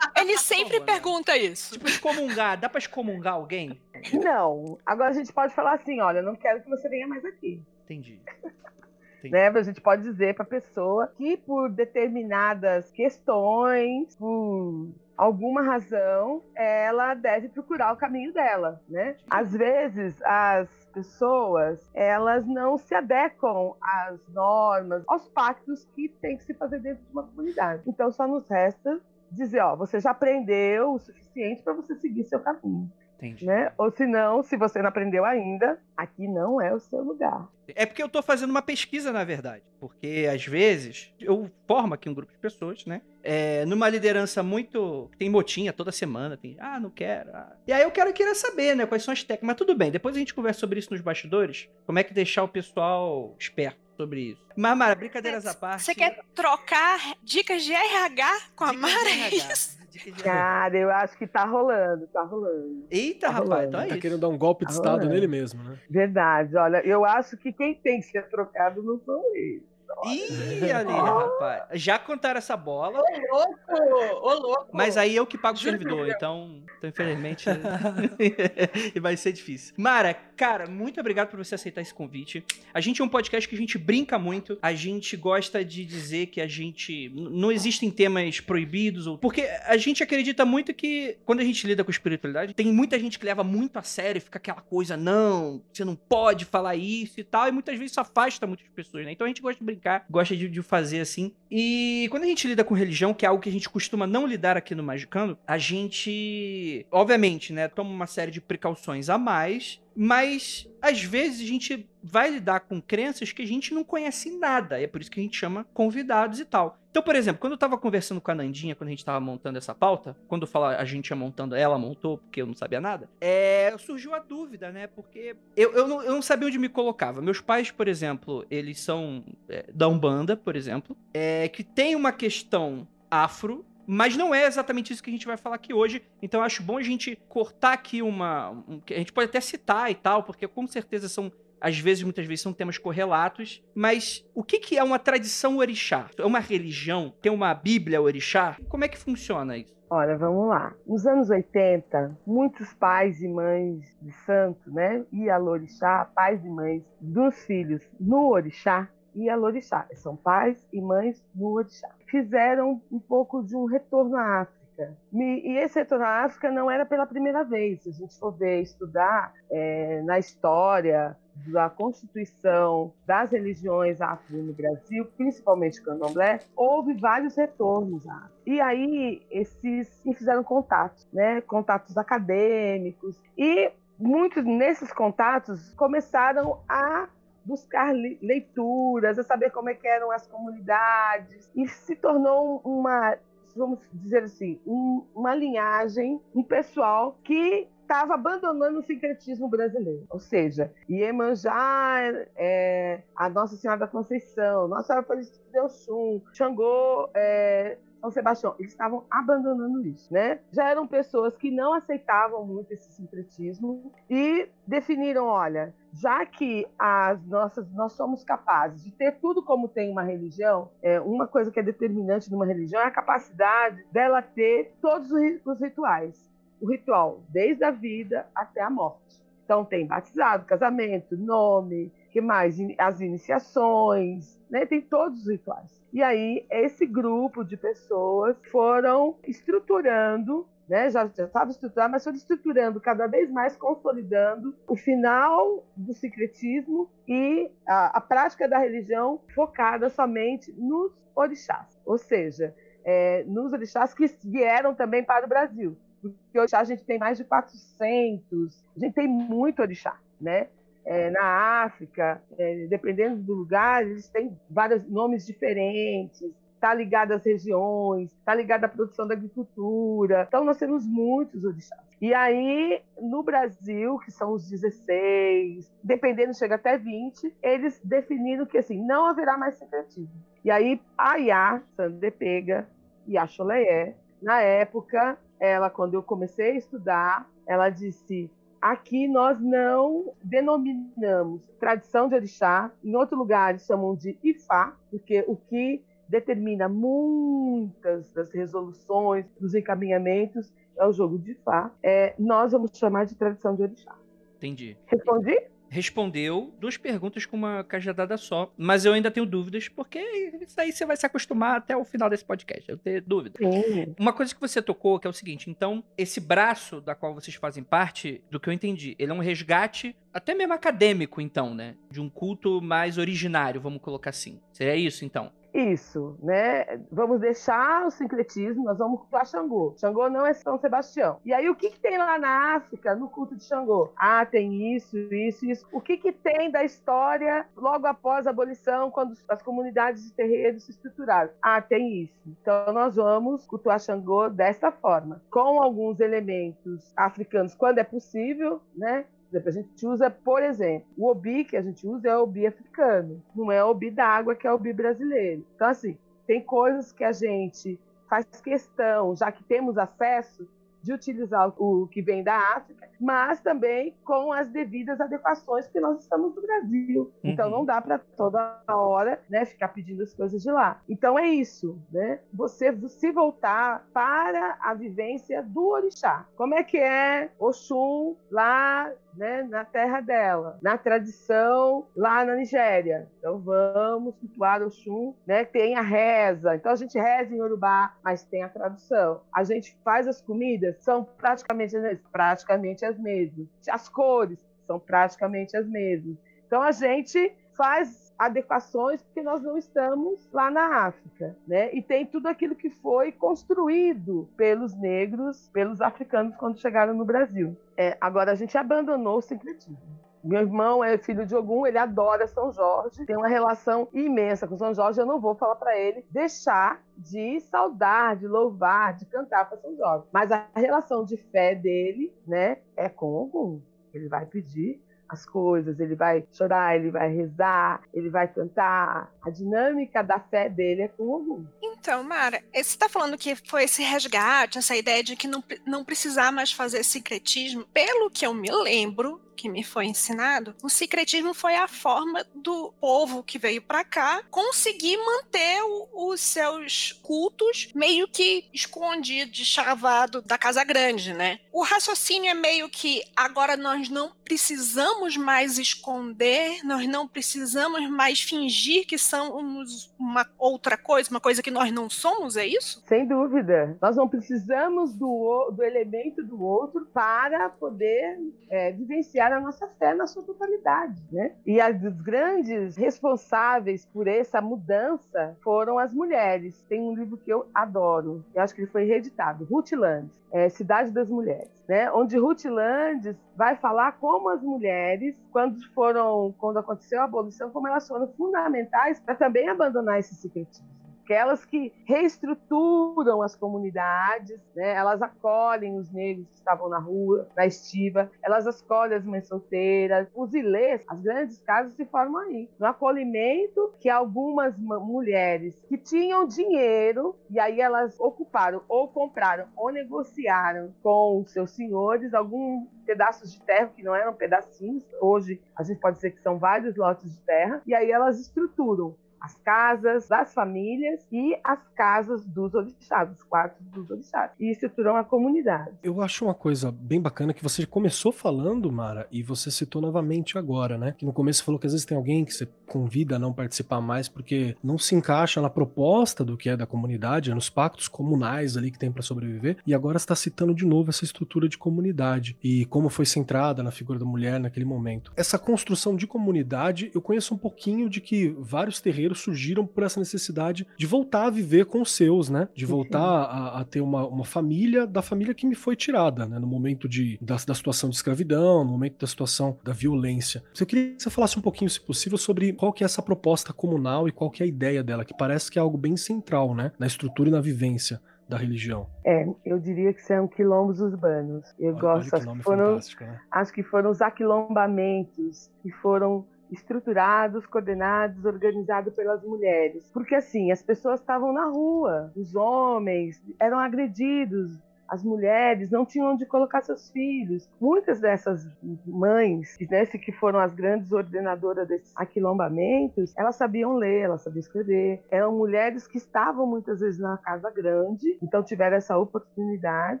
Ele 0.16 0.38
sempre 0.38 0.78
favor, 0.78 0.86
né? 0.86 0.92
pergunta 0.94 1.36
isso. 1.36 1.74
Tipo, 1.74 1.88
excomungar. 1.88 2.58
Dá 2.58 2.70
pra 2.70 2.78
excomungar 2.78 3.34
alguém? 3.34 3.78
Não. 4.22 4.78
Agora 4.84 5.10
a 5.10 5.14
gente 5.14 5.32
pode 5.32 5.54
falar 5.54 5.74
assim: 5.74 6.00
olha, 6.00 6.18
eu 6.18 6.24
não 6.24 6.36
quero 6.36 6.62
que 6.62 6.68
você 6.68 6.88
venha 6.88 7.06
mais 7.06 7.24
aqui. 7.24 7.62
Entendi. 7.84 8.20
né? 9.30 9.48
A 9.48 9.62
gente 9.62 9.80
pode 9.80 10.02
dizer 10.02 10.34
para 10.34 10.44
a 10.44 10.48
pessoa 10.48 11.08
que 11.16 11.36
por 11.36 11.70
determinadas 11.70 12.90
questões, 12.90 14.14
por 14.16 14.92
alguma 15.16 15.62
razão, 15.62 16.42
ela 16.54 17.14
deve 17.14 17.48
procurar 17.48 17.92
o 17.92 17.96
caminho 17.96 18.32
dela, 18.32 18.80
né? 18.88 19.16
Às 19.30 19.52
vezes 19.52 20.20
as 20.22 20.68
pessoas, 20.92 21.88
elas 21.94 22.46
não 22.46 22.76
se 22.76 22.94
adequam 22.94 23.74
às 23.80 24.20
normas, 24.28 25.04
aos 25.06 25.28
pactos 25.28 25.84
que 25.94 26.08
tem 26.08 26.36
que 26.36 26.44
se 26.44 26.54
fazer 26.54 26.80
dentro 26.80 27.04
de 27.04 27.12
uma 27.12 27.22
comunidade. 27.22 27.82
Então 27.86 28.10
só 28.10 28.26
nos 28.26 28.48
resta 28.48 29.00
dizer, 29.30 29.60
ó, 29.60 29.74
você 29.74 29.98
já 29.98 30.10
aprendeu 30.10 30.92
o 30.92 30.98
suficiente 30.98 31.62
para 31.62 31.72
você 31.72 31.94
seguir 31.96 32.24
seu 32.24 32.40
caminho, 32.40 32.90
Entendi. 33.26 33.46
né? 33.46 33.72
Ou 33.78 33.90
se 33.90 34.06
não, 34.06 34.42
se 34.42 34.56
você 34.56 34.80
não 34.80 34.88
aprendeu 34.88 35.24
ainda, 35.24 35.78
aqui 35.96 36.28
não 36.28 36.60
é 36.60 36.74
o 36.74 36.80
seu 36.80 37.02
lugar. 37.02 37.48
É 37.68 37.86
porque 37.86 38.02
eu 38.02 38.08
tô 38.08 38.22
fazendo 38.22 38.50
uma 38.50 38.60
pesquisa, 38.62 39.12
na 39.12 39.24
verdade. 39.24 39.62
Porque, 39.80 40.28
às 40.32 40.44
vezes, 40.44 41.12
eu 41.18 41.50
formo 41.66 41.94
aqui 41.94 42.08
um 42.08 42.14
grupo 42.14 42.32
de 42.32 42.38
pessoas, 42.38 42.84
né? 42.84 43.00
É, 43.22 43.64
numa 43.64 43.88
liderança 43.88 44.42
muito. 44.42 45.10
Tem 45.18 45.30
motinha 45.30 45.72
toda 45.72 45.90
semana, 45.90 46.36
tem. 46.36 46.56
Ah, 46.58 46.78
não 46.78 46.90
quero. 46.90 47.30
ah. 47.34 47.56
E 47.66 47.72
aí 47.72 47.82
eu 47.82 47.90
quero 47.90 48.12
querer 48.12 48.34
saber, 48.34 48.76
né? 48.76 48.84
Quais 48.84 49.02
são 49.02 49.12
as 49.12 49.22
técnicas. 49.22 49.46
Mas 49.46 49.56
tudo 49.56 49.74
bem, 49.74 49.90
depois 49.90 50.14
a 50.14 50.18
gente 50.18 50.34
conversa 50.34 50.60
sobre 50.60 50.78
isso 50.78 50.92
nos 50.92 51.00
bastidores. 51.00 51.68
Como 51.86 51.98
é 51.98 52.04
que 52.04 52.12
deixar 52.12 52.44
o 52.44 52.48
pessoal 52.48 53.34
esperto 53.38 53.84
sobre 53.96 54.20
isso. 54.32 54.44
Mas, 54.56 54.76
Mara, 54.76 54.94
brincadeiras 54.94 55.46
à 55.46 55.54
parte. 55.54 55.84
Você 55.84 55.94
quer 55.94 56.20
trocar 56.34 57.14
dicas 57.22 57.62
de 57.62 57.72
RH 57.72 58.40
com 58.56 58.64
a 58.64 58.72
Dicas 58.72 58.80
Mara? 58.80 59.10
É 59.10 59.34
isso? 59.34 59.83
De 59.98 60.10
RH. 60.10 60.22
Cara, 60.24 60.76
eu 60.76 60.90
acho 60.90 61.16
que 61.18 61.26
tá 61.26 61.44
rolando, 61.44 62.06
tá 62.08 62.22
rolando. 62.22 62.86
Eita, 62.90 63.26
Tá 63.28 63.32
rapaz, 63.32 63.48
rolando. 63.48 63.68
então 63.68 63.80
é 63.80 63.86
Tá 63.86 63.92
isso. 63.92 64.00
querendo 64.02 64.20
dar 64.20 64.28
um 64.28 64.38
golpe 64.38 64.64
de 64.64 64.72
Tá 64.72 64.76
estado 64.76 64.92
rolando. 64.98 65.14
nele 65.14 65.26
mesmo, 65.26 65.62
né? 65.62 65.78
Verdade, 65.88 66.56
olha, 66.56 66.86
eu 66.86 67.04
acho 67.04 67.36
que 67.36 67.52
quem 67.52 67.74
tem 67.74 68.00
que 68.00 68.06
ser 68.06 68.28
trocado 68.28 68.82
não 68.82 68.98
são 69.00 69.22
eles. 69.34 69.62
Ih, 70.06 70.70
ali, 70.70 70.92
rapaz. 70.92 71.80
Já 71.80 71.98
contaram 71.98 72.38
essa 72.38 72.56
bola, 72.56 72.98
Louco! 72.98 74.22
Ô, 74.22 74.34
louco! 74.34 74.68
mas 74.72 74.96
aí 74.96 75.14
eu 75.14 75.26
que 75.26 75.38
pago 75.38 75.56
o 75.56 75.60
servidor, 75.60 76.08
então, 76.08 76.62
então 76.78 76.90
infelizmente 76.90 77.46
e 78.94 79.00
vai 79.00 79.16
ser 79.16 79.32
difícil. 79.32 79.74
Mara, 79.76 80.14
cara, 80.14 80.68
muito 80.68 81.00
obrigado 81.00 81.28
por 81.28 81.38
você 81.38 81.54
aceitar 81.54 81.80
esse 81.80 81.94
convite. 81.94 82.44
A 82.72 82.80
gente 82.80 83.00
é 83.00 83.04
um 83.04 83.08
podcast 83.08 83.48
que 83.48 83.54
a 83.54 83.58
gente 83.58 83.78
brinca 83.78 84.18
muito, 84.18 84.58
a 84.60 84.74
gente 84.74 85.16
gosta 85.16 85.64
de 85.64 85.84
dizer 85.84 86.26
que 86.26 86.40
a 86.40 86.46
gente 86.46 87.10
não 87.14 87.50
existem 87.50 87.90
temas 87.90 88.40
proibidos 88.40 89.06
ou 89.06 89.18
porque 89.18 89.42
a 89.66 89.76
gente 89.76 90.02
acredita 90.02 90.44
muito 90.44 90.72
que 90.74 91.16
quando 91.24 91.40
a 91.40 91.44
gente 91.44 91.66
lida 91.66 91.84
com 91.84 91.90
espiritualidade, 91.90 92.54
tem 92.54 92.66
muita 92.66 92.98
gente 92.98 93.18
que 93.18 93.24
leva 93.24 93.44
muito 93.44 93.78
a 93.78 93.82
sério, 93.82 94.20
fica 94.20 94.38
aquela 94.38 94.60
coisa, 94.60 94.96
não, 94.96 95.62
você 95.72 95.84
não 95.84 95.94
pode 95.94 96.44
falar 96.44 96.76
isso 96.76 97.20
e 97.20 97.24
tal, 97.24 97.48
e 97.48 97.52
muitas 97.52 97.74
vezes 97.76 97.92
isso 97.92 98.00
afasta 98.00 98.46
muitas 98.46 98.68
pessoas, 98.68 99.04
né? 99.04 99.12
Então 99.12 99.24
a 99.24 99.28
gente 99.28 99.42
gosta 99.42 99.58
de 99.58 99.64
brincar, 99.64 99.83
gosta 100.10 100.36
de, 100.36 100.48
de 100.48 100.62
fazer 100.62 101.00
assim. 101.00 101.32
E 101.50 102.08
quando 102.10 102.24
a 102.24 102.26
gente 102.26 102.48
lida 102.48 102.64
com 102.64 102.74
religião, 102.74 103.14
que 103.14 103.24
é 103.24 103.28
algo 103.28 103.42
que 103.42 103.48
a 103.48 103.52
gente 103.52 103.68
costuma 103.68 104.06
não 104.06 104.26
lidar 104.26 104.56
aqui 104.56 104.74
no 104.74 104.82
Magicando, 104.82 105.38
a 105.46 105.58
gente, 105.58 106.86
obviamente, 106.90 107.52
né, 107.52 107.68
toma 107.68 107.90
uma 107.90 108.06
série 108.06 108.30
de 108.30 108.40
precauções 108.40 109.08
a 109.08 109.18
mais, 109.18 109.80
mas 109.96 110.68
às 110.80 111.02
vezes 111.02 111.40
a 111.40 111.48
gente 111.48 111.88
vai 112.02 112.30
lidar 112.30 112.60
com 112.60 112.80
crenças 112.80 113.32
que 113.32 113.42
a 113.42 113.46
gente 113.46 113.72
não 113.72 113.82
conhece 113.82 114.30
nada, 114.30 114.80
é 114.80 114.86
por 114.86 115.00
isso 115.00 115.10
que 115.10 115.20
a 115.20 115.22
gente 115.22 115.36
chama 115.36 115.66
convidados 115.72 116.40
e 116.40 116.44
tal. 116.44 116.78
Então, 116.90 117.02
por 117.02 117.16
exemplo, 117.16 117.40
quando 117.40 117.54
eu 117.54 117.58
tava 117.58 117.76
conversando 117.76 118.20
com 118.20 118.30
a 118.30 118.34
Nandinha, 118.34 118.74
quando 118.76 118.88
a 118.88 118.90
gente 118.90 119.04
tava 119.04 119.18
montando 119.18 119.58
essa 119.58 119.74
pauta, 119.74 120.16
quando 120.28 120.42
eu 120.42 120.46
falo 120.46 120.66
a 120.66 120.84
gente 120.84 121.08
ia 121.08 121.16
montando, 121.16 121.56
ela 121.56 121.76
montou, 121.76 122.18
porque 122.18 122.40
eu 122.40 122.46
não 122.46 122.54
sabia 122.54 122.80
nada, 122.80 123.08
é, 123.20 123.74
surgiu 123.78 124.14
a 124.14 124.20
dúvida, 124.20 124.70
né? 124.70 124.86
Porque 124.86 125.34
eu, 125.56 125.72
eu, 125.72 125.88
não, 125.88 126.02
eu 126.02 126.12
não 126.12 126.22
sabia 126.22 126.46
onde 126.46 126.58
me 126.58 126.68
colocava. 126.68 127.20
Meus 127.20 127.40
pais, 127.40 127.70
por 127.70 127.88
exemplo, 127.88 128.46
eles 128.48 128.80
são 128.80 129.24
é, 129.48 129.64
da 129.74 129.88
Umbanda, 129.88 130.36
por 130.36 130.54
exemplo, 130.54 130.96
é, 131.12 131.48
que 131.48 131.64
tem 131.64 131.96
uma 131.96 132.12
questão 132.12 132.86
afro, 133.10 133.64
mas 133.86 134.16
não 134.16 134.34
é 134.34 134.46
exatamente 134.46 134.92
isso 134.92 135.02
que 135.02 135.10
a 135.10 135.12
gente 135.12 135.26
vai 135.26 135.36
falar 135.36 135.56
aqui 135.56 135.72
hoje. 135.74 136.02
Então 136.22 136.40
eu 136.40 136.44
acho 136.44 136.62
bom 136.62 136.78
a 136.78 136.82
gente 136.82 137.16
cortar 137.28 137.72
aqui 137.72 138.02
uma. 138.02 138.50
um- 138.50 138.80
a 138.90 138.94
gente 138.94 139.12
pode 139.12 139.28
até 139.28 139.40
citar 139.40 139.90
e 139.90 139.94
tal, 139.94 140.22
porque 140.22 140.46
com 140.48 140.66
certeza 140.66 141.08
são. 141.08 141.30
Às 141.60 141.78
vezes, 141.78 142.02
muitas 142.02 142.26
vezes, 142.26 142.42
são 142.42 142.52
temas 142.52 142.76
correlatos. 142.76 143.62
Mas 143.74 144.22
o 144.34 144.44
que, 144.44 144.58
que 144.58 144.76
é 144.76 144.82
uma 144.84 144.98
tradição 144.98 145.56
orixá? 145.56 146.10
É 146.18 146.24
uma 146.26 146.38
religião? 146.38 147.14
Tem 147.22 147.32
uma 147.32 147.54
Bíblia 147.54 148.02
orixá? 148.02 148.58
Como 148.68 148.84
é 148.84 148.88
que 148.88 148.98
funciona 148.98 149.56
isso? 149.56 149.72
Olha, 149.88 150.16
vamos 150.18 150.48
lá. 150.48 150.74
Nos 150.86 151.06
anos 151.06 151.30
80, 151.30 152.18
muitos 152.26 152.74
pais 152.74 153.22
e 153.22 153.28
mães 153.28 153.80
de 154.02 154.12
santo, 154.26 154.70
né? 154.70 155.04
Ialorixá, 155.12 156.04
pais 156.14 156.44
e 156.44 156.48
mães 156.48 156.82
dos 157.00 157.34
filhos 157.44 157.82
no 157.98 158.28
orixá, 158.30 158.88
Ialorixá. 159.14 159.86
São 159.94 160.16
pais 160.16 160.66
e 160.72 160.80
mães 160.80 161.22
no 161.34 161.52
orixá. 161.52 161.88
Fizeram 162.06 162.80
um 162.90 162.98
pouco 162.98 163.42
de 163.42 163.56
um 163.56 163.64
retorno 163.64 164.16
à 164.16 164.40
África. 164.40 164.64
E 165.12 165.52
e 165.52 165.58
esse 165.58 165.78
retorno 165.78 166.04
à 166.04 166.24
África 166.24 166.50
não 166.50 166.70
era 166.70 166.84
pela 166.84 167.06
primeira 167.06 167.44
vez. 167.44 167.82
Se 167.82 167.90
a 167.90 167.92
gente 167.92 168.18
for 168.18 168.32
ver, 168.32 168.60
estudar 168.60 169.32
é, 169.50 170.02
na 170.02 170.18
história 170.18 171.16
da 171.46 171.68
constituição 171.68 172.92
das 173.06 173.30
religiões 173.30 174.00
afro 174.00 174.36
no 174.36 174.52
Brasil, 174.52 175.04
principalmente 175.16 175.80
o 175.80 175.84
candomblé, 175.84 176.40
houve 176.54 176.94
vários 176.94 177.36
retornos 177.36 178.06
à 178.08 178.14
África. 178.14 178.34
E 178.46 178.60
aí 178.60 179.22
esses 179.30 180.02
e 180.04 180.14
fizeram 180.14 180.44
contatos, 180.44 181.06
né? 181.12 181.40
Contatos 181.40 181.96
acadêmicos 181.96 183.20
e 183.36 183.70
muitos 183.98 184.44
nesses 184.44 184.92
contatos 184.92 185.72
começaram 185.74 186.60
a 186.68 187.08
buscar 187.44 187.92
le- 187.94 188.18
leituras, 188.22 189.18
a 189.18 189.22
saber 189.22 189.50
como 189.50 189.68
é 189.70 189.74
que 189.74 189.86
eram 189.86 190.10
as 190.10 190.26
comunidades 190.26 191.50
e 191.54 191.66
se 191.68 191.94
tornou 191.96 192.60
uma, 192.64 193.16
vamos 193.54 193.80
dizer 193.92 194.24
assim, 194.24 194.60
um- 194.66 195.04
uma 195.14 195.34
linhagem, 195.34 196.20
um 196.34 196.42
pessoal 196.42 197.18
que 197.22 197.68
estava 197.82 198.14
abandonando 198.14 198.78
o 198.78 198.82
sincretismo 198.82 199.46
brasileiro. 199.48 200.06
Ou 200.08 200.18
seja, 200.18 200.72
Iemanjá, 200.88 201.96
é, 202.34 203.02
a 203.14 203.28
Nossa 203.28 203.56
Senhora 203.56 203.80
da 203.80 203.86
Conceição, 203.86 204.66
Nossa 204.68 204.86
Senhora 204.86 205.04
Aparecida 205.04 205.44
de 205.52 205.60
Oxum, 205.60 206.22
Xangô, 206.32 207.10
é, 207.14 207.76
São 208.04 208.10
Sebastião, 208.10 208.54
eles 208.58 208.72
estavam 208.72 209.06
abandonando 209.10 209.86
isso, 209.86 210.12
né? 210.12 210.38
Já 210.52 210.68
eram 210.68 210.86
pessoas 210.86 211.34
que 211.38 211.50
não 211.50 211.72
aceitavam 211.72 212.46
muito 212.46 212.70
esse 212.70 212.92
sincretismo 212.92 213.90
e 214.10 214.46
definiram, 214.66 215.24
olha, 215.24 215.74
já 215.90 216.26
que 216.26 216.66
as 216.78 217.24
nossas, 217.26 217.66
nós 217.72 217.94
somos 217.94 218.22
capazes 218.22 218.84
de 218.84 218.90
ter 218.90 219.12
tudo 219.12 219.42
como 219.42 219.68
tem 219.68 219.90
uma 219.90 220.02
religião, 220.02 220.68
é, 220.82 221.00
uma 221.00 221.26
coisa 221.26 221.50
que 221.50 221.58
é 221.58 221.62
determinante 221.62 222.30
numa 222.30 222.44
religião 222.44 222.82
é 222.82 222.84
a 222.84 222.90
capacidade 222.90 223.82
dela 223.90 224.20
ter 224.20 224.74
todos 224.82 225.10
os 225.46 225.58
rituais. 225.58 226.30
O 226.60 226.70
ritual 226.70 227.22
desde 227.30 227.64
a 227.64 227.70
vida 227.70 228.26
até 228.34 228.60
a 228.60 228.68
morte. 228.68 229.23
Então 229.44 229.64
tem 229.64 229.86
batizado, 229.86 230.46
casamento, 230.46 231.16
nome, 231.16 231.92
que 232.10 232.20
mais? 232.20 232.56
As 232.78 233.00
iniciações, 233.00 234.40
né? 234.50 234.64
Tem 234.64 234.80
todos 234.80 235.20
os 235.20 235.28
rituais. 235.28 235.82
E 235.92 236.02
aí 236.02 236.46
esse 236.50 236.86
grupo 236.86 237.44
de 237.44 237.56
pessoas 237.56 238.36
foram 238.50 239.16
estruturando, 239.26 240.46
né? 240.68 240.88
Já 240.90 241.04
estava 241.04 241.50
estruturado, 241.50 241.92
mas 241.92 242.02
foram 242.02 242.16
estruturando 242.16 242.80
cada 242.80 243.06
vez 243.06 243.30
mais, 243.30 243.56
consolidando 243.56 244.54
o 244.66 244.76
final 244.76 245.66
do 245.76 245.92
secretismo 245.92 246.88
e 247.06 247.50
a, 247.66 247.98
a 247.98 248.00
prática 248.00 248.48
da 248.48 248.58
religião 248.58 249.20
focada 249.34 249.90
somente 249.90 250.52
nos 250.52 250.92
orixás, 251.14 251.78
ou 251.84 251.98
seja, 251.98 252.54
é, 252.84 253.24
nos 253.24 253.52
orixás 253.52 253.94
que 253.94 254.06
vieram 254.24 254.74
também 254.74 255.04
para 255.04 255.26
o 255.26 255.28
Brasil. 255.28 255.76
Porque 256.10 256.38
orixá 256.38 256.60
a 256.60 256.64
gente 256.64 256.84
tem 256.84 256.98
mais 256.98 257.18
de 257.18 257.24
400, 257.24 258.64
a 258.76 258.80
gente 258.80 258.94
tem 258.94 259.08
muito 259.08 259.62
orixá, 259.62 259.98
né? 260.20 260.48
É, 260.84 261.10
na 261.10 261.64
África, 261.64 262.22
é, 262.36 262.66
dependendo 262.66 263.22
do 263.22 263.34
lugar, 263.34 263.82
eles 263.82 264.06
têm 264.08 264.38
vários 264.50 264.86
nomes 264.86 265.24
diferentes, 265.24 266.22
está 266.64 266.74
ligado 266.74 267.12
às 267.12 267.24
regiões, 267.24 268.10
está 268.12 268.34
ligado 268.34 268.64
à 268.64 268.68
produção 268.68 269.06
da 269.06 269.14
agricultura. 269.14 270.26
Então, 270.28 270.44
nós 270.44 270.58
temos 270.58 270.86
muitos 270.86 271.44
orixás. 271.44 271.80
E 272.00 272.12
aí, 272.12 272.82
no 273.00 273.22
Brasil, 273.22 273.98
que 273.98 274.10
são 274.10 274.32
os 274.32 274.48
16, 274.48 275.72
dependendo, 275.82 276.36
chega 276.36 276.56
até 276.56 276.76
20, 276.76 277.34
eles 277.42 277.80
definiram 277.82 278.44
que 278.44 278.58
assim, 278.58 278.84
não 278.84 279.06
haverá 279.06 279.38
mais 279.38 279.54
secretismo. 279.54 280.10
E 280.44 280.50
aí, 280.50 280.80
a 280.98 281.18
Iá, 281.18 281.62
Sandepega 281.76 282.68
e 283.06 283.26
Choleé, 283.26 283.94
na 284.22 284.40
época, 284.40 285.18
ela, 285.38 285.70
quando 285.70 285.94
eu 285.94 286.02
comecei 286.02 286.52
a 286.52 286.56
estudar, 286.56 287.30
ela 287.46 287.68
disse: 287.70 288.30
aqui 288.60 289.06
nós 289.06 289.40
não 289.40 290.12
denominamos 290.22 291.42
tradição 291.60 292.08
de 292.08 292.14
orixá, 292.14 292.70
em 292.82 292.94
outro 292.96 293.16
lugar 293.16 293.50
eles 293.50 293.66
chamam 293.66 293.94
de 293.94 294.18
Ifá, 294.22 294.76
porque 294.90 295.24
o 295.26 295.36
que 295.36 295.82
determina 296.08 296.68
muitas 296.68 298.12
das 298.12 298.30
resoluções, 298.30 299.26
dos 299.40 299.54
encaminhamentos, 299.54 300.52
é 300.76 300.86
o 300.86 300.92
jogo 300.92 301.18
de 301.18 301.34
Fá. 301.34 301.70
É, 301.82 302.14
nós 302.18 302.52
vamos 302.52 302.70
chamar 302.74 303.06
de 303.06 303.14
tradição 303.14 303.54
de 303.54 303.62
orixá. 303.62 303.94
Entendi. 304.36 304.76
Respondi? 304.86 305.38
Respondeu 305.74 306.54
duas 306.60 306.76
perguntas 306.76 307.26
com 307.26 307.36
uma 307.36 307.64
cajadada 307.64 308.16
só, 308.16 308.54
mas 308.56 308.84
eu 308.84 308.92
ainda 308.92 309.10
tenho 309.10 309.26
dúvidas, 309.26 309.66
porque 309.66 309.98
isso 310.40 310.60
aí 310.60 310.70
você 310.70 310.86
vai 310.86 310.96
se 310.96 311.04
acostumar 311.04 311.56
até 311.56 311.76
o 311.76 311.84
final 311.84 312.08
desse 312.08 312.24
podcast. 312.24 312.70
Eu 312.70 312.78
tenho 312.78 313.02
dúvidas. 313.02 313.44
Sim. 313.44 313.92
Uma 313.98 314.12
coisa 314.12 314.32
que 314.32 314.40
você 314.40 314.62
tocou, 314.62 315.00
que 315.00 315.06
é 315.08 315.10
o 315.10 315.12
seguinte, 315.12 315.50
então, 315.50 315.82
esse 315.98 316.20
braço 316.20 316.80
da 316.80 316.94
qual 316.94 317.12
vocês 317.12 317.34
fazem 317.34 317.64
parte, 317.64 318.22
do 318.30 318.38
que 318.38 318.48
eu 318.48 318.52
entendi, 318.52 318.94
ele 319.00 319.10
é 319.10 319.14
um 319.14 319.18
resgate, 319.18 319.96
até 320.12 320.32
mesmo 320.32 320.52
acadêmico, 320.52 321.20
então, 321.20 321.52
né? 321.52 321.74
De 321.90 322.00
um 322.00 322.08
culto 322.08 322.62
mais 322.62 322.96
originário, 322.96 323.60
vamos 323.60 323.82
colocar 323.82 324.10
assim. 324.10 324.40
Seria 324.52 324.76
isso, 324.76 325.04
então? 325.04 325.32
Isso, 325.54 326.18
né? 326.20 326.64
Vamos 326.90 327.20
deixar 327.20 327.86
o 327.86 327.90
sincretismo, 327.90 328.64
nós 328.64 328.76
vamos 328.76 328.98
cultuar 328.98 329.24
Xangô. 329.24 329.72
Xangô 329.76 330.10
não 330.10 330.26
é 330.26 330.34
São 330.34 330.58
Sebastião. 330.58 331.20
E 331.24 331.32
aí, 331.32 331.48
o 331.48 331.54
que, 331.54 331.70
que 331.70 331.78
tem 331.78 331.96
lá 331.96 332.18
na 332.18 332.56
África, 332.56 332.96
no 332.96 333.08
culto 333.08 333.36
de 333.36 333.44
Xangô? 333.44 333.92
Ah, 333.96 334.26
tem 334.26 334.74
isso, 334.74 334.98
isso, 335.14 335.46
isso. 335.46 335.64
O 335.70 335.80
que, 335.80 335.96
que 335.96 336.10
tem 336.10 336.50
da 336.50 336.64
história 336.64 337.46
logo 337.56 337.86
após 337.86 338.26
a 338.26 338.30
abolição, 338.30 338.90
quando 338.90 339.14
as 339.28 339.42
comunidades 339.42 340.02
de 340.04 340.12
terreiros 340.12 340.64
se 340.64 340.72
estruturaram? 340.72 341.30
Ah, 341.40 341.62
tem 341.62 342.02
isso. 342.02 342.14
Então, 342.26 342.72
nós 342.72 342.96
vamos 342.96 343.46
cultuar 343.46 343.78
Xangô 343.78 344.28
dessa 344.28 344.72
forma, 344.72 345.22
com 345.30 345.62
alguns 345.62 346.00
elementos 346.00 346.92
africanos, 346.96 347.54
quando 347.54 347.78
é 347.78 347.84
possível, 347.84 348.60
né? 348.74 349.04
Exemplo, 349.34 349.48
a 349.48 349.52
gente 349.52 349.86
usa, 349.86 350.10
por 350.10 350.42
exemplo, 350.42 350.86
o 350.96 351.08
obi 351.08 351.44
que 351.44 351.56
a 351.56 351.62
gente 351.62 351.84
usa 351.86 352.08
é 352.08 352.16
o 352.16 352.22
obi 352.22 352.46
africano, 352.46 353.20
não 353.34 353.50
é 353.50 353.64
o 353.64 353.70
obi 353.70 353.90
d'água 353.90 354.36
que 354.36 354.46
é 354.46 354.52
o 354.52 354.54
obi 354.54 354.72
brasileiro. 354.72 355.44
Então, 355.56 355.68
assim, 355.68 355.98
tem 356.24 356.40
coisas 356.40 356.92
que 356.92 357.02
a 357.02 357.10
gente 357.10 357.78
faz 358.08 358.26
questão, 358.40 359.16
já 359.16 359.32
que 359.32 359.42
temos 359.42 359.76
acesso, 359.76 360.46
de 360.84 360.92
utilizar 360.92 361.48
o 361.56 361.88
que 361.88 362.02
vem 362.02 362.22
da 362.22 362.36
África, 362.36 362.86
mas 363.00 363.40
também 363.40 363.96
com 364.04 364.30
as 364.30 364.50
devidas 364.50 365.00
adequações, 365.00 365.64
porque 365.64 365.80
nós 365.80 366.02
estamos 366.02 366.36
no 366.36 366.42
Brasil. 366.42 367.02
Uhum. 367.02 367.30
Então 367.30 367.48
não 367.48 367.64
dá 367.64 367.80
para 367.80 367.98
toda 367.98 368.62
hora 368.68 369.18
né, 369.30 369.46
ficar 369.46 369.68
pedindo 369.68 370.02
as 370.02 370.12
coisas 370.12 370.42
de 370.42 370.50
lá. 370.50 370.82
Então 370.86 371.18
é 371.18 371.26
isso, 371.26 371.78
né? 371.90 372.20
Você 372.34 372.76
se 372.88 373.10
voltar 373.10 373.88
para 373.94 374.58
a 374.60 374.74
vivência 374.74 375.42
do 375.42 375.68
orixá. 375.68 376.26
Como 376.36 376.54
é 376.54 376.62
que 376.62 376.76
é 376.76 377.30
Oxum 377.38 378.14
lá 378.30 378.92
né, 379.16 379.42
na 379.42 379.64
terra 379.64 380.00
dela, 380.00 380.58
na 380.62 380.76
tradição 380.76 381.86
lá 381.96 382.24
na 382.24 382.34
Nigéria. 382.34 383.08
Então 383.18 383.38
vamos 383.38 384.14
cultuar 384.16 384.62
Oxum, 384.62 385.14
né? 385.26 385.44
Tem 385.44 385.76
a 385.76 385.82
reza. 385.82 386.54
Então 386.54 386.72
a 386.72 386.76
gente 386.76 386.98
reza 386.98 387.34
em 387.34 387.40
Urubá, 387.40 387.94
mas 388.02 388.24
tem 388.24 388.42
a 388.42 388.48
tradução. 388.48 389.22
A 389.34 389.44
gente 389.44 389.76
faz 389.84 390.06
as 390.06 390.20
comidas, 390.20 390.82
são 390.82 391.04
praticamente 391.04 391.76
as 391.76 391.82
mesmas, 391.82 392.06
praticamente 392.10 392.84
as 392.84 392.98
mesmas. 392.98 393.46
As 393.68 393.88
cores 393.88 394.38
são 394.66 394.78
praticamente 394.78 395.56
as 395.56 395.66
mesmas. 395.66 396.16
Então 396.46 396.62
a 396.62 396.72
gente 396.72 397.34
faz 397.56 398.03
adequações 398.26 399.02
porque 399.02 399.22
nós 399.22 399.42
não 399.42 399.56
estamos 399.56 400.28
lá 400.32 400.50
na 400.50 400.86
África, 400.86 401.36
né? 401.46 401.74
E 401.74 401.82
tem 401.82 402.06
tudo 402.06 402.26
aquilo 402.26 402.54
que 402.54 402.70
foi 402.70 403.12
construído 403.12 404.28
pelos 404.36 404.74
negros, 404.74 405.48
pelos 405.48 405.80
africanos 405.80 406.36
quando 406.36 406.60
chegaram 406.60 406.94
no 406.94 407.04
Brasil. 407.04 407.56
É, 407.76 407.96
agora 408.00 408.32
a 408.32 408.34
gente 408.34 408.56
abandonou 408.56 409.18
o 409.18 409.22
sincretismo. 409.22 409.78
Meu 410.24 410.40
irmão 410.40 410.82
é 410.82 410.96
filho 410.96 411.26
de 411.26 411.36
Ogum, 411.36 411.66
ele 411.66 411.76
adora 411.76 412.26
São 412.26 412.50
Jorge, 412.50 413.04
tem 413.04 413.14
uma 413.14 413.28
relação 413.28 413.86
imensa 413.92 414.48
com 414.48 414.56
São 414.56 414.72
Jorge. 414.72 414.98
Eu 414.98 415.04
não 415.04 415.20
vou 415.20 415.34
falar 415.34 415.56
para 415.56 415.78
ele 415.78 416.02
deixar 416.10 416.82
de 416.96 417.40
saudar, 417.40 418.16
de 418.16 418.26
louvar, 418.26 418.94
de 418.94 419.04
cantar 419.04 419.46
para 419.46 419.58
São 419.58 419.76
Jorge. 419.76 420.06
Mas 420.10 420.32
a 420.32 420.46
relação 420.56 421.04
de 421.04 421.18
fé 421.18 421.54
dele, 421.54 422.10
né, 422.26 422.56
é 422.74 422.88
com 422.88 423.12
Ogum. 423.12 423.60
Ele 423.92 424.08
vai 424.08 424.24
pedir 424.24 424.82
as 425.14 425.24
coisas, 425.24 425.80
ele 425.80 425.94
vai 425.94 426.24
chorar, 426.32 426.76
ele 426.76 426.90
vai 426.90 427.12
rezar, 427.12 427.82
ele 427.92 428.10
vai 428.10 428.28
cantar. 428.28 429.10
A 429.22 429.30
dinâmica 429.30 430.02
da 430.02 430.20
fé 430.20 430.48
dele 430.48 430.82
é 430.82 430.88
com 430.88 431.08
Ogum. 431.08 431.46
Então, 431.62 432.02
Mara, 432.04 432.42
você 432.52 432.60
está 432.60 432.88
falando 432.88 433.16
que 433.16 433.34
foi 433.34 433.64
esse 433.64 433.82
resgate, 433.82 434.58
essa 434.58 434.76
ideia 434.76 435.02
de 435.02 435.16
que 435.16 435.26
não, 435.26 435.42
não 435.66 435.84
precisar 435.84 436.30
mais 436.30 436.52
fazer 436.52 436.84
secretismo. 436.84 437.64
Pelo 437.72 438.10
que 438.10 438.26
eu 438.26 438.34
me 438.34 438.50
lembro, 438.50 439.20
que 439.34 439.48
me 439.48 439.62
foi 439.62 439.86
ensinado, 439.86 440.54
o 440.62 440.68
secretismo 440.68 441.34
foi 441.34 441.56
a 441.56 441.68
forma 441.68 442.24
do 442.34 442.72
povo 442.80 443.22
que 443.22 443.38
veio 443.38 443.60
para 443.60 443.84
cá 443.84 444.22
conseguir 444.30 444.96
manter 444.96 445.62
o, 445.62 446.12
os 446.12 446.20
seus 446.20 446.92
cultos 447.02 447.68
meio 447.74 448.08
que 448.08 448.48
escondido, 448.52 449.34
chavado 449.34 450.22
da 450.22 450.38
casa 450.38 450.64
grande, 450.64 451.12
né? 451.12 451.40
O 451.52 451.62
raciocínio 451.62 452.30
é 452.30 452.34
meio 452.34 452.68
que 452.68 453.02
agora 453.14 453.56
nós 453.56 453.88
não 453.88 454.12
precisamos 454.24 455.16
mais 455.16 455.58
esconder, 455.58 456.64
nós 456.64 456.86
não 456.88 457.06
precisamos 457.06 457.88
mais 457.90 458.20
fingir 458.20 458.86
que 458.86 458.96
somos 458.96 459.92
uma 459.98 460.26
outra 460.38 460.76
coisa, 460.76 461.10
uma 461.10 461.20
coisa 461.20 461.42
que 461.42 461.50
nós 461.50 461.70
não 461.70 461.90
somos, 461.90 462.36
é 462.36 462.46
isso? 462.46 462.82
Sem 462.86 463.06
dúvida. 463.06 463.76
Nós 463.80 463.96
não 463.96 464.08
precisamos 464.08 464.94
do, 464.94 465.50
do 465.50 465.62
elemento 465.62 466.22
do 466.22 466.42
outro 466.42 466.86
para 466.92 467.48
poder 467.50 468.18
é, 468.48 468.72
vivenciar 468.72 469.23
a 469.32 469.40
nossa 469.40 469.66
fé 469.78 469.94
na 469.94 470.06
sua 470.06 470.22
totalidade, 470.22 471.02
né? 471.12 471.32
E 471.46 471.60
as 471.60 471.80
grandes 471.96 472.76
responsáveis 472.76 473.86
por 473.86 474.06
essa 474.06 474.40
mudança 474.40 475.36
foram 475.42 475.78
as 475.78 475.92
mulheres. 475.92 476.62
Tem 476.68 476.80
um 476.80 476.94
livro 476.94 477.16
que 477.16 477.30
eu 477.30 477.46
adoro, 477.54 478.24
eu 478.34 478.42
acho 478.42 478.54
que 478.54 478.62
ele 478.62 478.70
foi 478.70 478.84
reeditado, 478.84 479.44
Ruth 479.44 479.72
Landes, 479.72 480.18
é 480.32 480.48
Cidade 480.48 480.90
das 480.90 481.08
Mulheres, 481.08 481.64
né? 481.68 481.90
Onde 481.92 482.18
Ruth 482.18 482.44
Landes 482.44 483.16
vai 483.36 483.56
falar 483.56 483.92
como 483.92 484.28
as 484.28 484.42
mulheres, 484.42 485.16
quando 485.30 485.56
foram, 485.72 486.34
quando 486.38 486.58
aconteceu 486.58 487.00
a 487.00 487.04
abolição, 487.04 487.50
como 487.50 487.68
elas 487.68 487.86
foram 487.86 488.08
fundamentais 488.14 489.00
para 489.00 489.14
também 489.14 489.48
abandonar 489.48 489.98
esse 489.98 490.14
secretismo 490.14 490.73
aquelas 491.04 491.44
que 491.44 491.72
reestruturam 491.84 493.20
as 493.20 493.36
comunidades, 493.36 494.40
né? 494.56 494.72
elas 494.72 495.02
acolhem 495.02 495.76
os 495.76 495.92
negros 495.92 496.26
que 496.28 496.38
estavam 496.38 496.68
na 496.68 496.78
rua, 496.78 497.28
na 497.36 497.46
estiva, 497.46 498.10
elas 498.22 498.46
acolhem 498.46 498.96
as 498.96 499.04
mães 499.04 499.28
solteiras, 499.28 500.08
os 500.14 500.32
ilês, 500.32 500.82
as 500.88 501.00
grandes 501.00 501.38
casas 501.42 501.74
se 501.74 501.84
formam 501.84 502.22
aí, 502.22 502.48
no 502.58 502.66
acolhimento 502.66 503.74
que 503.78 503.90
algumas 503.90 504.56
mulheres 504.58 505.54
que 505.68 505.76
tinham 505.76 506.26
dinheiro, 506.26 507.14
e 507.30 507.38
aí 507.38 507.60
elas 507.60 508.00
ocuparam 508.00 508.62
ou 508.66 508.88
compraram 508.88 509.46
ou 509.56 509.70
negociaram 509.70 510.72
com 510.82 511.22
seus 511.26 511.50
senhores 511.50 512.14
algum 512.14 512.66
pedaços 512.86 513.32
de 513.32 513.42
terra 513.42 513.70
que 513.74 513.82
não 513.82 513.94
eram 513.94 514.14
pedacinhos, 514.14 514.84
hoje 515.00 515.40
a 515.54 515.62
gente 515.62 515.80
pode 515.80 515.96
dizer 515.96 516.12
que 516.12 516.22
são 516.22 516.38
vários 516.38 516.76
lotes 516.76 517.12
de 517.12 517.20
terra, 517.22 517.62
e 517.66 517.74
aí 517.74 517.90
elas 517.90 518.18
estruturam 518.18 518.94
as 519.24 519.34
casas 519.36 520.06
das 520.06 520.34
famílias 520.34 521.00
e 521.10 521.34
as 521.42 521.58
casas 521.74 522.26
dos 522.26 522.52
orixás, 522.52 523.10
os 523.10 523.22
quartos 523.22 523.64
dos 523.68 523.90
orixás. 523.90 524.30
E 524.38 524.50
estruturam 524.50 524.96
a 524.96 525.02
comunidade. 525.02 525.70
Eu 525.82 526.02
acho 526.02 526.26
uma 526.26 526.34
coisa 526.34 526.70
bem 526.70 527.00
bacana 527.00 527.32
que 527.32 527.42
você 527.42 527.64
começou 527.64 528.12
falando, 528.12 528.70
Mara, 528.70 529.08
e 529.10 529.22
você 529.22 529.50
citou 529.50 529.80
novamente 529.80 530.36
agora, 530.36 530.76
né? 530.76 530.94
Que 530.98 531.06
no 531.06 531.12
começo 531.12 531.38
você 531.38 531.44
falou 531.46 531.58
que 531.58 531.66
às 531.66 531.72
vezes 531.72 531.86
tem 531.86 531.96
alguém 531.96 532.22
que 532.22 532.34
você 532.34 532.46
convida 532.66 533.16
a 533.16 533.18
não 533.18 533.32
participar 533.32 533.80
mais 533.80 534.10
porque 534.10 534.56
não 534.62 534.76
se 534.76 534.94
encaixa 534.94 535.40
na 535.40 535.48
proposta 535.48 536.22
do 536.22 536.36
que 536.36 536.50
é 536.50 536.56
da 536.56 536.66
comunidade, 536.66 537.32
nos 537.32 537.48
pactos 537.48 537.88
comunais 537.88 538.58
ali 538.58 538.70
que 538.70 538.78
tem 538.78 538.92
para 538.92 539.02
sobreviver. 539.02 539.56
E 539.66 539.72
agora 539.72 539.96
está 539.96 540.14
citando 540.14 540.54
de 540.54 540.66
novo 540.66 540.90
essa 540.90 541.04
estrutura 541.04 541.48
de 541.48 541.56
comunidade 541.56 542.36
e 542.42 542.66
como 542.66 542.90
foi 542.90 543.06
centrada 543.06 543.62
na 543.62 543.70
figura 543.70 543.98
da 543.98 544.04
mulher 544.04 544.38
naquele 544.38 544.66
momento. 544.66 545.12
Essa 545.16 545.38
construção 545.38 545.96
de 545.96 546.06
comunidade, 546.06 546.90
eu 546.94 547.00
conheço 547.00 547.34
um 547.34 547.38
pouquinho 547.38 547.88
de 547.88 548.02
que 548.02 548.36
vários 548.38 548.82
terreiros 548.82 549.13
surgiram 549.14 549.66
por 549.66 549.82
essa 549.82 549.98
necessidade 549.98 550.66
de 550.76 550.86
voltar 550.86 551.26
a 551.26 551.30
viver 551.30 551.66
com 551.66 551.82
os 551.82 551.92
seus, 551.92 552.28
né? 552.28 552.48
De 552.54 552.64
voltar 552.64 553.00
a, 553.00 553.60
a 553.60 553.64
ter 553.64 553.80
uma, 553.80 554.06
uma, 554.06 554.24
família 554.24 554.86
da 554.86 555.02
família 555.02 555.34
que 555.34 555.46
me 555.46 555.54
foi 555.54 555.76
tirada, 555.76 556.26
né? 556.26 556.38
No 556.38 556.46
momento 556.46 556.88
de, 556.88 557.18
da, 557.20 557.36
da, 557.36 557.54
situação 557.54 557.90
de 557.90 557.96
escravidão, 557.96 558.64
no 558.64 558.70
momento 558.70 558.98
da 559.00 559.06
situação 559.06 559.58
da 559.62 559.72
violência. 559.72 560.42
Eu 560.58 560.66
queria 560.66 560.94
que 560.94 561.02
você 561.02 561.10
falasse 561.10 561.38
um 561.38 561.42
pouquinho, 561.42 561.70
se 561.70 561.80
possível, 561.80 562.18
sobre 562.18 562.52
qual 562.52 562.72
que 562.72 562.84
é 562.84 562.86
essa 562.86 563.02
proposta 563.02 563.52
comunal 563.52 564.08
e 564.08 564.12
qual 564.12 564.30
que 564.30 564.42
é 564.42 564.46
a 564.46 564.48
ideia 564.48 564.82
dela, 564.82 565.04
que 565.04 565.16
parece 565.16 565.50
que 565.50 565.58
é 565.58 565.62
algo 565.62 565.78
bem 565.78 565.96
central, 565.96 566.54
né? 566.54 566.72
Na 566.78 566.86
estrutura 566.86 567.28
e 567.28 567.32
na 567.32 567.40
vivência 567.40 568.00
da 568.28 568.36
religião? 568.36 568.86
É, 569.04 569.26
eu 569.44 569.58
diria 569.58 569.92
que 569.92 570.02
são 570.02 570.26
quilombos 570.26 570.80
urbanos. 570.80 571.54
Eu 571.58 571.72
olha, 571.72 571.80
gosto, 571.80 572.14
olha 572.14 572.36
que 572.36 572.42
foram, 572.42 572.76
né? 572.76 573.20
acho 573.30 573.52
que 573.52 573.62
foram 573.62 573.90
os 573.90 574.00
aquilombamentos 574.00 575.50
que 575.62 575.70
foram 575.70 576.24
estruturados, 576.54 577.46
coordenados, 577.46 578.24
organizados 578.24 578.94
pelas 578.94 579.22
mulheres. 579.22 579.90
Porque 579.92 580.14
assim, 580.14 580.50
as 580.50 580.62
pessoas 580.62 581.00
estavam 581.00 581.32
na 581.32 581.46
rua, 581.46 582.12
os 582.16 582.34
homens 582.34 583.22
eram 583.38 583.58
agredidos 583.58 584.58
as 584.88 585.02
mulheres 585.02 585.70
não 585.70 585.84
tinham 585.84 586.12
onde 586.12 586.26
colocar 586.26 586.60
seus 586.62 586.90
filhos. 586.90 587.48
Muitas 587.60 588.00
dessas 588.00 588.46
mães, 588.86 589.56
né, 589.70 589.86
que 589.86 590.12
foram 590.12 590.38
as 590.38 590.54
grandes 590.54 590.92
ordenadoras 590.92 591.66
desses 591.66 591.92
aquilombamentos, 591.96 593.12
elas 593.16 593.36
sabiam 593.36 593.74
ler, 593.74 594.02
elas 594.02 594.22
sabiam 594.22 594.40
escrever. 594.40 595.02
Eram 595.10 595.36
mulheres 595.36 595.86
que 595.86 595.98
estavam 595.98 596.46
muitas 596.46 596.80
vezes 596.80 597.00
na 597.00 597.16
casa 597.18 597.50
grande, 597.50 598.18
então 598.22 598.42
tiveram 598.42 598.76
essa 598.76 598.96
oportunidade. 598.96 600.00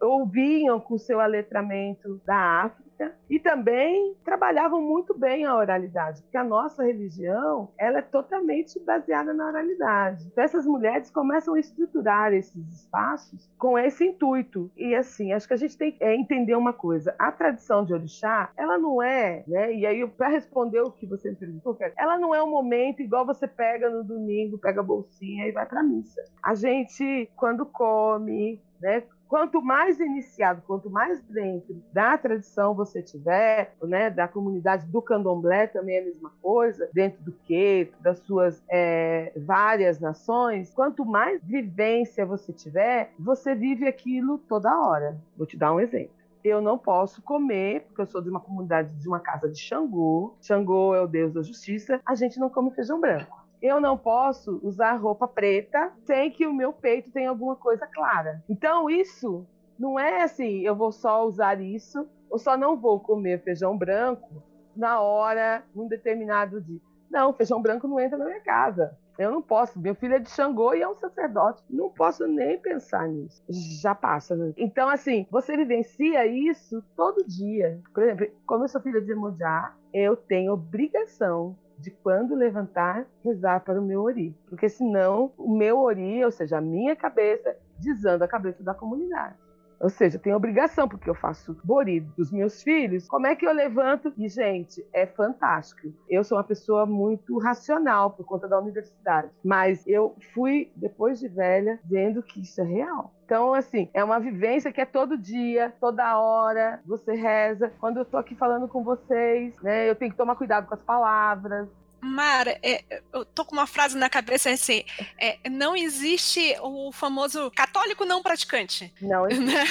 Ou 0.00 0.26
vinham 0.26 0.80
com 0.80 0.98
seu 0.98 1.20
aletramento 1.20 2.20
da 2.26 2.64
África 2.64 2.83
e 3.28 3.38
também 3.38 4.14
trabalhavam 4.24 4.80
muito 4.80 5.16
bem 5.16 5.44
a 5.44 5.56
oralidade, 5.56 6.22
porque 6.22 6.36
a 6.36 6.44
nossa 6.44 6.84
religião 6.84 7.70
ela 7.78 7.98
é 7.98 8.02
totalmente 8.02 8.78
baseada 8.80 9.32
na 9.32 9.46
oralidade. 9.46 10.26
Então 10.26 10.44
essas 10.44 10.66
mulheres 10.66 11.10
começam 11.10 11.54
a 11.54 11.58
estruturar 11.58 12.32
esses 12.32 12.82
espaços 12.82 13.50
com 13.58 13.78
esse 13.78 14.04
intuito. 14.04 14.70
E 14.76 14.94
assim, 14.94 15.32
acho 15.32 15.48
que 15.48 15.54
a 15.54 15.58
gente 15.58 15.76
tem 15.76 15.92
que 15.92 16.04
é, 16.04 16.14
entender 16.14 16.54
uma 16.54 16.72
coisa: 16.72 17.14
a 17.18 17.32
tradição 17.32 17.84
de 17.84 17.92
orixá, 17.92 18.50
ela 18.56 18.78
não 18.78 19.02
é, 19.02 19.44
né? 19.46 19.72
E 19.72 19.86
aí 19.86 20.06
para 20.06 20.28
responder 20.28 20.80
o 20.80 20.90
que 20.90 21.06
você 21.06 21.30
me 21.30 21.36
perguntou, 21.36 21.76
ela 21.96 22.18
não 22.18 22.34
é 22.34 22.42
um 22.42 22.50
momento 22.50 23.02
igual 23.02 23.26
você 23.26 23.48
pega 23.48 23.90
no 23.90 24.04
domingo, 24.04 24.58
pega 24.58 24.80
a 24.80 24.84
bolsinha 24.84 25.46
e 25.46 25.52
vai 25.52 25.66
para 25.66 25.82
missa. 25.82 26.22
A 26.42 26.54
gente 26.54 27.30
quando 27.36 27.66
come, 27.66 28.60
né, 28.80 29.02
quanto 29.34 29.60
mais 29.60 29.98
iniciado, 29.98 30.62
quanto 30.64 30.88
mais 30.88 31.20
dentro 31.24 31.82
da 31.92 32.16
tradição 32.16 32.72
você 32.72 33.02
tiver, 33.02 33.74
né, 33.82 34.08
da 34.08 34.28
comunidade 34.28 34.86
do 34.86 35.02
candomblé 35.02 35.66
também 35.66 35.96
é 35.96 36.02
a 36.02 36.04
mesma 36.04 36.32
coisa, 36.40 36.88
dentro 36.92 37.20
do 37.24 37.32
queto, 37.32 38.00
das 38.00 38.20
suas 38.20 38.62
é, 38.70 39.32
várias 39.34 39.98
nações, 39.98 40.72
quanto 40.72 41.04
mais 41.04 41.42
vivência 41.42 42.24
você 42.24 42.52
tiver, 42.52 43.10
você 43.18 43.56
vive 43.56 43.88
aquilo 43.88 44.38
toda 44.38 44.72
hora. 44.72 45.18
Vou 45.36 45.48
te 45.48 45.56
dar 45.56 45.74
um 45.74 45.80
exemplo 45.80 46.14
eu 46.44 46.60
não 46.60 46.76
posso 46.76 47.22
comer, 47.22 47.86
porque 47.86 48.02
eu 48.02 48.06
sou 48.06 48.20
de 48.20 48.28
uma 48.28 48.38
comunidade 48.38 48.94
de 49.00 49.08
uma 49.08 49.18
casa 49.18 49.48
de 49.48 49.58
Xangô. 49.58 50.34
Xangô 50.42 50.94
é 50.94 51.00
o 51.00 51.06
deus 51.06 51.32
da 51.32 51.40
justiça. 51.40 52.02
A 52.04 52.14
gente 52.14 52.38
não 52.38 52.50
come 52.50 52.70
feijão 52.70 53.00
branco 53.00 53.43
eu 53.64 53.80
não 53.80 53.96
posso 53.96 54.60
usar 54.62 54.92
roupa 54.96 55.26
preta 55.26 55.90
sem 56.04 56.30
que 56.30 56.46
o 56.46 56.52
meu 56.52 56.70
peito 56.70 57.10
tenha 57.10 57.30
alguma 57.30 57.56
coisa 57.56 57.86
clara. 57.86 58.44
Então, 58.46 58.90
isso 58.90 59.46
não 59.78 59.98
é 59.98 60.22
assim, 60.22 60.60
eu 60.60 60.76
vou 60.76 60.92
só 60.92 61.26
usar 61.26 61.58
isso, 61.62 62.06
ou 62.28 62.38
só 62.38 62.58
não 62.58 62.76
vou 62.76 63.00
comer 63.00 63.42
feijão 63.42 63.74
branco 63.74 64.42
na 64.76 65.00
hora, 65.00 65.64
num 65.74 65.88
determinado 65.88 66.60
dia. 66.60 66.78
Não, 67.10 67.32
feijão 67.32 67.62
branco 67.62 67.88
não 67.88 67.98
entra 67.98 68.18
na 68.18 68.26
minha 68.26 68.40
casa. 68.40 68.98
Eu 69.18 69.30
não 69.30 69.40
posso. 69.40 69.78
Meu 69.78 69.94
filho 69.94 70.16
é 70.16 70.18
de 70.18 70.28
Xangô 70.28 70.74
e 70.74 70.82
é 70.82 70.88
um 70.88 70.96
sacerdote. 70.96 71.62
Não 71.70 71.88
posso 71.88 72.26
nem 72.26 72.58
pensar 72.58 73.08
nisso. 73.08 73.42
Já 73.80 73.94
passa. 73.94 74.36
Né? 74.36 74.52
Então, 74.58 74.88
assim, 74.88 75.26
você 75.30 75.56
vivencia 75.56 76.26
isso 76.26 76.82
todo 76.96 77.24
dia. 77.24 77.80
Por 77.94 78.02
exemplo, 78.02 78.26
como 78.44 78.64
eu 78.64 78.68
sou 78.68 78.80
filha 78.82 79.00
de 79.00 79.12
Emojá, 79.12 79.74
eu 79.92 80.16
tenho 80.16 80.52
obrigação 80.52 81.56
de 81.78 81.90
quando 81.90 82.34
levantar, 82.34 83.06
rezar 83.22 83.60
para 83.60 83.80
o 83.80 83.84
meu 83.84 84.02
ori. 84.02 84.36
Porque 84.48 84.68
senão 84.68 85.32
o 85.36 85.56
meu 85.56 85.80
ori, 85.80 86.24
ou 86.24 86.30
seja, 86.30 86.58
a 86.58 86.60
minha 86.60 86.94
cabeça, 86.96 87.56
desanda 87.78 88.24
a 88.24 88.28
cabeça 88.28 88.62
da 88.62 88.74
comunidade. 88.74 89.36
Ou 89.84 89.90
seja, 89.90 90.18
tem 90.18 90.34
obrigação, 90.34 90.88
porque 90.88 91.10
eu 91.10 91.14
faço 91.14 91.54
bori 91.62 92.00
dos 92.00 92.32
meus 92.32 92.62
filhos. 92.62 93.06
Como 93.06 93.26
é 93.26 93.36
que 93.36 93.46
eu 93.46 93.52
levanto? 93.52 94.14
E, 94.16 94.30
gente, 94.30 94.82
é 94.94 95.04
fantástico. 95.04 95.92
Eu 96.08 96.24
sou 96.24 96.38
uma 96.38 96.44
pessoa 96.44 96.86
muito 96.86 97.36
racional 97.36 98.10
por 98.10 98.24
conta 98.24 98.48
da 98.48 98.58
universidade. 98.58 99.28
Mas 99.44 99.86
eu 99.86 100.16
fui, 100.32 100.72
depois 100.74 101.20
de 101.20 101.28
velha, 101.28 101.78
vendo 101.84 102.22
que 102.22 102.40
isso 102.40 102.62
é 102.62 102.64
real. 102.64 103.12
Então, 103.26 103.52
assim, 103.52 103.90
é 103.92 104.02
uma 104.02 104.18
vivência 104.18 104.72
que 104.72 104.80
é 104.80 104.86
todo 104.86 105.18
dia, 105.18 105.74
toda 105.78 106.18
hora, 106.18 106.80
você 106.86 107.12
reza. 107.12 107.70
Quando 107.78 107.98
eu 107.98 108.06
tô 108.06 108.16
aqui 108.16 108.34
falando 108.34 108.66
com 108.66 108.82
vocês, 108.82 109.54
né, 109.60 109.86
eu 109.90 109.94
tenho 109.94 110.12
que 110.12 110.16
tomar 110.16 110.36
cuidado 110.36 110.66
com 110.66 110.72
as 110.72 110.82
palavras, 110.82 111.68
Mara, 112.04 112.58
é, 112.62 112.84
eu 113.12 113.24
tô 113.24 113.44
com 113.44 113.54
uma 113.54 113.66
frase 113.66 113.96
na 113.96 114.10
cabeça 114.10 114.50
assim: 114.50 114.84
é, 115.18 115.38
não 115.48 115.74
existe 115.74 116.54
o 116.60 116.92
famoso 116.92 117.50
católico 117.50 118.04
não 118.04 118.22
praticante. 118.22 118.92
Não 119.00 119.26
existe. 119.30 119.44
Né? 119.46 119.64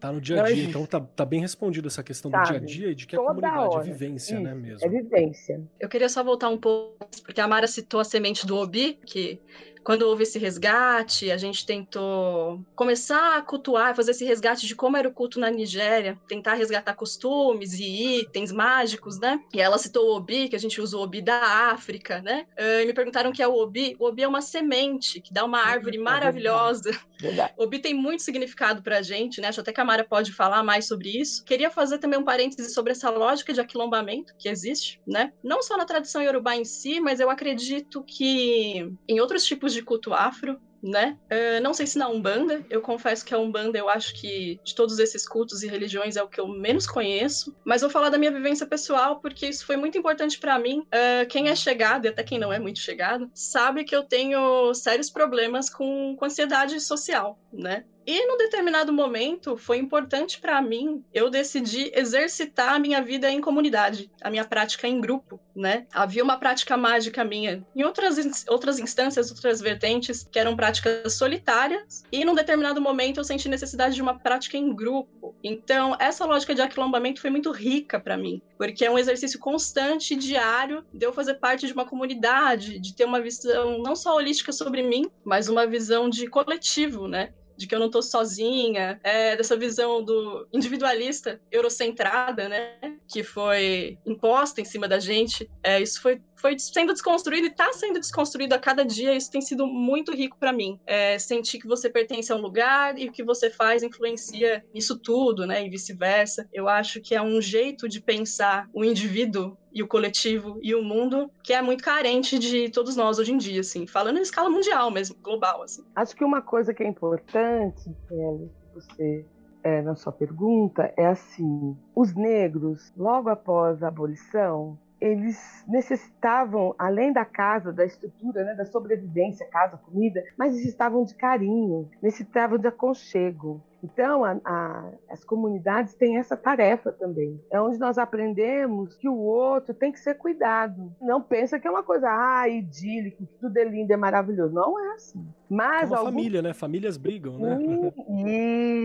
Tá 0.00 0.12
no 0.12 0.20
dia 0.20 0.40
a 0.40 0.46
dia, 0.46 0.64
então 0.64 0.86
tá, 0.86 1.00
tá 1.00 1.24
bem 1.24 1.40
respondido 1.40 1.88
essa 1.88 2.04
questão 2.04 2.30
do 2.30 2.40
dia 2.44 2.56
a 2.56 2.60
dia 2.60 2.90
e 2.90 2.94
de 2.94 3.04
que 3.04 3.16
a 3.16 3.18
comunidade 3.18 3.56
hora. 3.56 3.80
é 3.80 3.92
vivência, 3.92 4.38
né, 4.38 4.50
Isso, 4.50 4.60
né, 4.60 4.68
mesmo? 4.68 4.86
É 4.86 4.88
vivência. 4.88 5.62
Eu 5.80 5.88
queria 5.88 6.08
só 6.08 6.22
voltar 6.22 6.48
um 6.48 6.56
pouco, 6.56 6.96
porque 7.24 7.40
a 7.40 7.48
Mara 7.48 7.66
citou 7.66 7.98
a 7.98 8.04
semente 8.04 8.46
do 8.46 8.56
Obi, 8.56 8.96
que 9.04 9.40
quando 9.82 10.02
houve 10.02 10.22
esse 10.22 10.38
resgate, 10.38 11.30
a 11.30 11.36
gente 11.36 11.64
tentou 11.64 12.60
começar 12.74 13.36
a 13.36 13.42
cultuar, 13.42 13.94
fazer 13.94 14.12
esse 14.12 14.24
resgate 14.24 14.66
de 14.66 14.74
como 14.74 14.96
era 14.96 15.08
o 15.08 15.12
culto 15.12 15.40
na 15.40 15.50
Nigéria, 15.50 16.18
tentar 16.28 16.54
resgatar 16.54 16.94
costumes 16.94 17.74
e 17.74 18.20
itens 18.20 18.52
mágicos, 18.52 19.18
né? 19.18 19.40
E 19.52 19.60
ela 19.60 19.78
citou 19.78 20.08
o 20.08 20.16
Obi, 20.16 20.48
que 20.48 20.56
a 20.56 20.60
gente 20.60 20.80
usa 20.80 20.96
o 20.96 21.00
Obi 21.00 21.22
da 21.22 21.70
África, 21.70 22.20
né? 22.22 22.46
Uh, 22.58 22.82
e 22.82 22.86
me 22.86 22.94
perguntaram 22.94 23.30
o 23.30 23.32
que 23.32 23.42
é 23.42 23.48
o 23.48 23.54
Obi. 23.54 23.96
O 23.98 24.06
Obi 24.06 24.22
é 24.22 24.28
uma 24.28 24.42
semente 24.42 25.20
que 25.20 25.32
dá 25.32 25.44
uma 25.44 25.60
árvore 25.60 25.96
é 25.96 26.00
maravilhosa. 26.00 26.90
Verdade. 27.20 27.52
Obi 27.56 27.80
tem 27.80 27.94
muito 27.94 28.22
significado 28.22 28.82
pra 28.82 29.02
gente, 29.02 29.40
né? 29.40 29.48
Acho 29.48 29.60
até 29.60 29.72
que 29.72 29.80
a 29.80 29.84
Mara 29.84 30.04
pode 30.04 30.32
falar 30.32 30.62
mais 30.62 30.86
sobre 30.86 31.08
isso. 31.20 31.44
Queria 31.44 31.70
fazer 31.70 31.98
também 31.98 32.18
um 32.18 32.24
parêntese 32.24 32.72
sobre 32.72 32.92
essa 32.92 33.10
lógica 33.10 33.52
de 33.52 33.60
aquilombamento 33.60 34.34
que 34.38 34.48
existe, 34.48 35.00
né? 35.06 35.32
Não 35.42 35.62
só 35.62 35.76
na 35.76 35.84
tradição 35.84 36.22
iorubá 36.22 36.54
em 36.54 36.64
si, 36.64 37.00
mas 37.00 37.18
eu 37.20 37.28
acredito 37.28 38.04
que 38.04 38.92
em 39.08 39.20
outros 39.20 39.44
tipos 39.44 39.67
de 39.72 39.82
culto 39.82 40.12
afro, 40.12 40.60
né? 40.82 41.18
Uh, 41.30 41.60
não 41.62 41.74
sei 41.74 41.86
se 41.86 41.98
na 41.98 42.08
Umbanda, 42.08 42.64
eu 42.70 42.80
confesso 42.80 43.24
que 43.24 43.34
a 43.34 43.38
Umbanda 43.38 43.78
eu 43.78 43.88
acho 43.88 44.14
que 44.14 44.60
de 44.64 44.74
todos 44.74 44.98
esses 44.98 45.26
cultos 45.26 45.62
e 45.62 45.68
religiões 45.68 46.16
é 46.16 46.22
o 46.22 46.28
que 46.28 46.40
eu 46.40 46.46
menos 46.46 46.86
conheço, 46.86 47.54
mas 47.64 47.80
vou 47.80 47.90
falar 47.90 48.10
da 48.10 48.18
minha 48.18 48.30
vivência 48.30 48.66
pessoal 48.66 49.20
porque 49.20 49.48
isso 49.48 49.66
foi 49.66 49.76
muito 49.76 49.98
importante 49.98 50.38
para 50.38 50.58
mim. 50.58 50.80
Uh, 50.80 51.26
quem 51.28 51.48
é 51.48 51.56
chegado, 51.56 52.04
e 52.04 52.08
até 52.08 52.22
quem 52.22 52.38
não 52.38 52.52
é 52.52 52.58
muito 52.58 52.78
chegado, 52.78 53.30
sabe 53.34 53.84
que 53.84 53.94
eu 53.94 54.04
tenho 54.04 54.72
sérios 54.74 55.10
problemas 55.10 55.68
com, 55.68 56.14
com 56.16 56.24
ansiedade 56.24 56.80
social, 56.80 57.38
né? 57.52 57.84
E 58.08 58.26
num 58.26 58.38
determinado 58.38 58.90
momento 58.90 59.54
foi 59.58 59.76
importante 59.76 60.40
para 60.40 60.62
mim 60.62 61.04
eu 61.12 61.28
decidi 61.28 61.92
exercitar 61.94 62.72
a 62.72 62.78
minha 62.78 63.02
vida 63.02 63.30
em 63.30 63.38
comunidade, 63.38 64.10
a 64.22 64.30
minha 64.30 64.46
prática 64.46 64.88
em 64.88 64.98
grupo, 64.98 65.38
né? 65.54 65.86
Havia 65.92 66.24
uma 66.24 66.38
prática 66.38 66.74
mágica 66.74 67.22
minha 67.22 67.62
em 67.76 67.84
outras, 67.84 68.46
outras 68.48 68.78
instâncias, 68.78 69.30
outras 69.30 69.60
vertentes, 69.60 70.26
que 70.32 70.38
eram 70.38 70.56
práticas 70.56 71.12
solitárias, 71.12 72.02
e 72.10 72.24
num 72.24 72.34
determinado 72.34 72.80
momento 72.80 73.20
eu 73.20 73.24
senti 73.24 73.46
necessidade 73.46 73.94
de 73.94 74.00
uma 74.00 74.18
prática 74.18 74.56
em 74.56 74.74
grupo. 74.74 75.36
Então, 75.44 75.94
essa 76.00 76.24
lógica 76.24 76.54
de 76.54 76.62
aquilombamento 76.62 77.20
foi 77.20 77.28
muito 77.28 77.52
rica 77.52 78.00
para 78.00 78.16
mim, 78.16 78.40
porque 78.56 78.86
é 78.86 78.90
um 78.90 78.98
exercício 78.98 79.38
constante, 79.38 80.16
diário, 80.16 80.82
de 80.94 81.04
eu 81.04 81.12
fazer 81.12 81.34
parte 81.34 81.66
de 81.66 81.74
uma 81.74 81.84
comunidade, 81.84 82.78
de 82.78 82.94
ter 82.94 83.04
uma 83.04 83.20
visão 83.20 83.82
não 83.82 83.94
só 83.94 84.16
holística 84.16 84.50
sobre 84.50 84.82
mim, 84.82 85.10
mas 85.22 85.50
uma 85.50 85.66
visão 85.66 86.08
de 86.08 86.26
coletivo, 86.26 87.06
né? 87.06 87.34
De 87.58 87.66
que 87.66 87.74
eu 87.74 87.80
não 87.80 87.90
tô 87.90 88.00
sozinha, 88.00 89.00
é, 89.02 89.36
dessa 89.36 89.56
visão 89.56 90.02
do 90.02 90.46
individualista, 90.52 91.40
eurocentrada, 91.50 92.48
né, 92.48 92.76
que 93.08 93.24
foi 93.24 93.98
imposta 94.06 94.60
em 94.60 94.64
cima 94.64 94.86
da 94.86 95.00
gente. 95.00 95.50
É, 95.62 95.80
isso 95.80 96.00
foi 96.00 96.22
foi 96.40 96.58
sendo 96.58 96.92
desconstruído 96.92 97.46
e 97.46 97.50
está 97.50 97.72
sendo 97.72 97.98
desconstruído 97.98 98.54
a 98.54 98.58
cada 98.58 98.84
dia. 98.84 99.14
Isso 99.14 99.30
tem 99.30 99.40
sido 99.40 99.66
muito 99.66 100.12
rico 100.12 100.36
para 100.38 100.52
mim. 100.52 100.78
É, 100.86 101.18
sentir 101.18 101.58
que 101.58 101.66
você 101.66 101.90
pertence 101.90 102.32
a 102.32 102.36
um 102.36 102.40
lugar 102.40 102.98
e 102.98 103.08
o 103.08 103.12
que 103.12 103.22
você 103.22 103.50
faz 103.50 103.82
influencia 103.82 104.64
isso 104.74 104.98
tudo, 104.98 105.46
né? 105.46 105.64
E 105.64 105.70
vice-versa. 105.70 106.48
Eu 106.52 106.68
acho 106.68 107.00
que 107.00 107.14
é 107.14 107.22
um 107.22 107.40
jeito 107.40 107.88
de 107.88 108.00
pensar 108.00 108.68
o 108.72 108.84
indivíduo 108.84 109.56
e 109.72 109.82
o 109.82 109.86
coletivo 109.86 110.58
e 110.62 110.74
o 110.74 110.82
mundo 110.82 111.30
que 111.42 111.52
é 111.52 111.60
muito 111.62 111.84
carente 111.84 112.38
de 112.38 112.70
todos 112.70 112.96
nós 112.96 113.18
hoje 113.18 113.32
em 113.32 113.36
dia, 113.36 113.60
assim, 113.60 113.86
falando 113.86 114.18
em 114.18 114.22
escala 114.22 114.48
mundial 114.48 114.90
mesmo, 114.90 115.16
global, 115.22 115.62
assim. 115.62 115.84
Acho 115.94 116.16
que 116.16 116.24
uma 116.24 116.40
coisa 116.40 116.72
que 116.72 116.82
é 116.82 116.88
importante, 116.88 117.84
Kelly, 118.08 118.50
você 118.74 119.24
é, 119.62 119.82
na 119.82 119.94
sua 119.94 120.12
pergunta 120.12 120.92
é 120.96 121.06
assim: 121.06 121.76
os 121.94 122.14
negros, 122.14 122.92
logo 122.96 123.28
após 123.28 123.82
a 123.82 123.88
abolição, 123.88 124.78
eles 125.00 125.64
necessitavam, 125.66 126.74
além 126.78 127.12
da 127.12 127.24
casa, 127.24 127.72
da 127.72 127.84
estrutura, 127.84 128.44
né, 128.44 128.54
da 128.54 128.64
sobrevivência, 128.64 129.46
casa, 129.48 129.76
comida, 129.76 130.22
mas 130.36 130.52
necessitavam 130.52 131.04
de 131.04 131.14
carinho, 131.14 131.88
necessitavam 132.02 132.58
de 132.58 132.66
aconchego. 132.66 133.62
Então, 133.82 134.24
a, 134.24 134.38
a, 134.44 134.90
as 135.08 135.24
comunidades 135.24 135.94
têm 135.94 136.18
essa 136.18 136.36
tarefa 136.36 136.90
também. 136.92 137.40
É 137.50 137.60
onde 137.60 137.78
nós 137.78 137.96
aprendemos 137.96 138.96
que 138.96 139.08
o 139.08 139.16
outro 139.16 139.72
tem 139.72 139.92
que 139.92 140.00
ser 140.00 140.14
cuidado. 140.14 140.92
Não 141.00 141.22
pensa 141.22 141.58
que 141.58 141.66
é 141.68 141.70
uma 141.70 141.82
coisa 141.82 142.08
ah, 142.08 142.48
idílica, 142.48 143.18
que 143.18 143.38
tudo 143.40 143.56
é 143.56 143.64
lindo, 143.64 143.92
é 143.92 143.96
maravilhoso. 143.96 144.52
Não 144.52 144.78
é 144.78 144.94
assim. 144.94 145.26
Mas 145.48 145.84
é 145.84 145.86
uma 145.86 145.98
algum... 145.98 146.10
família, 146.10 146.42
né? 146.42 146.52
Famílias 146.52 146.96
brigam, 146.96 147.38
né? 147.38 147.58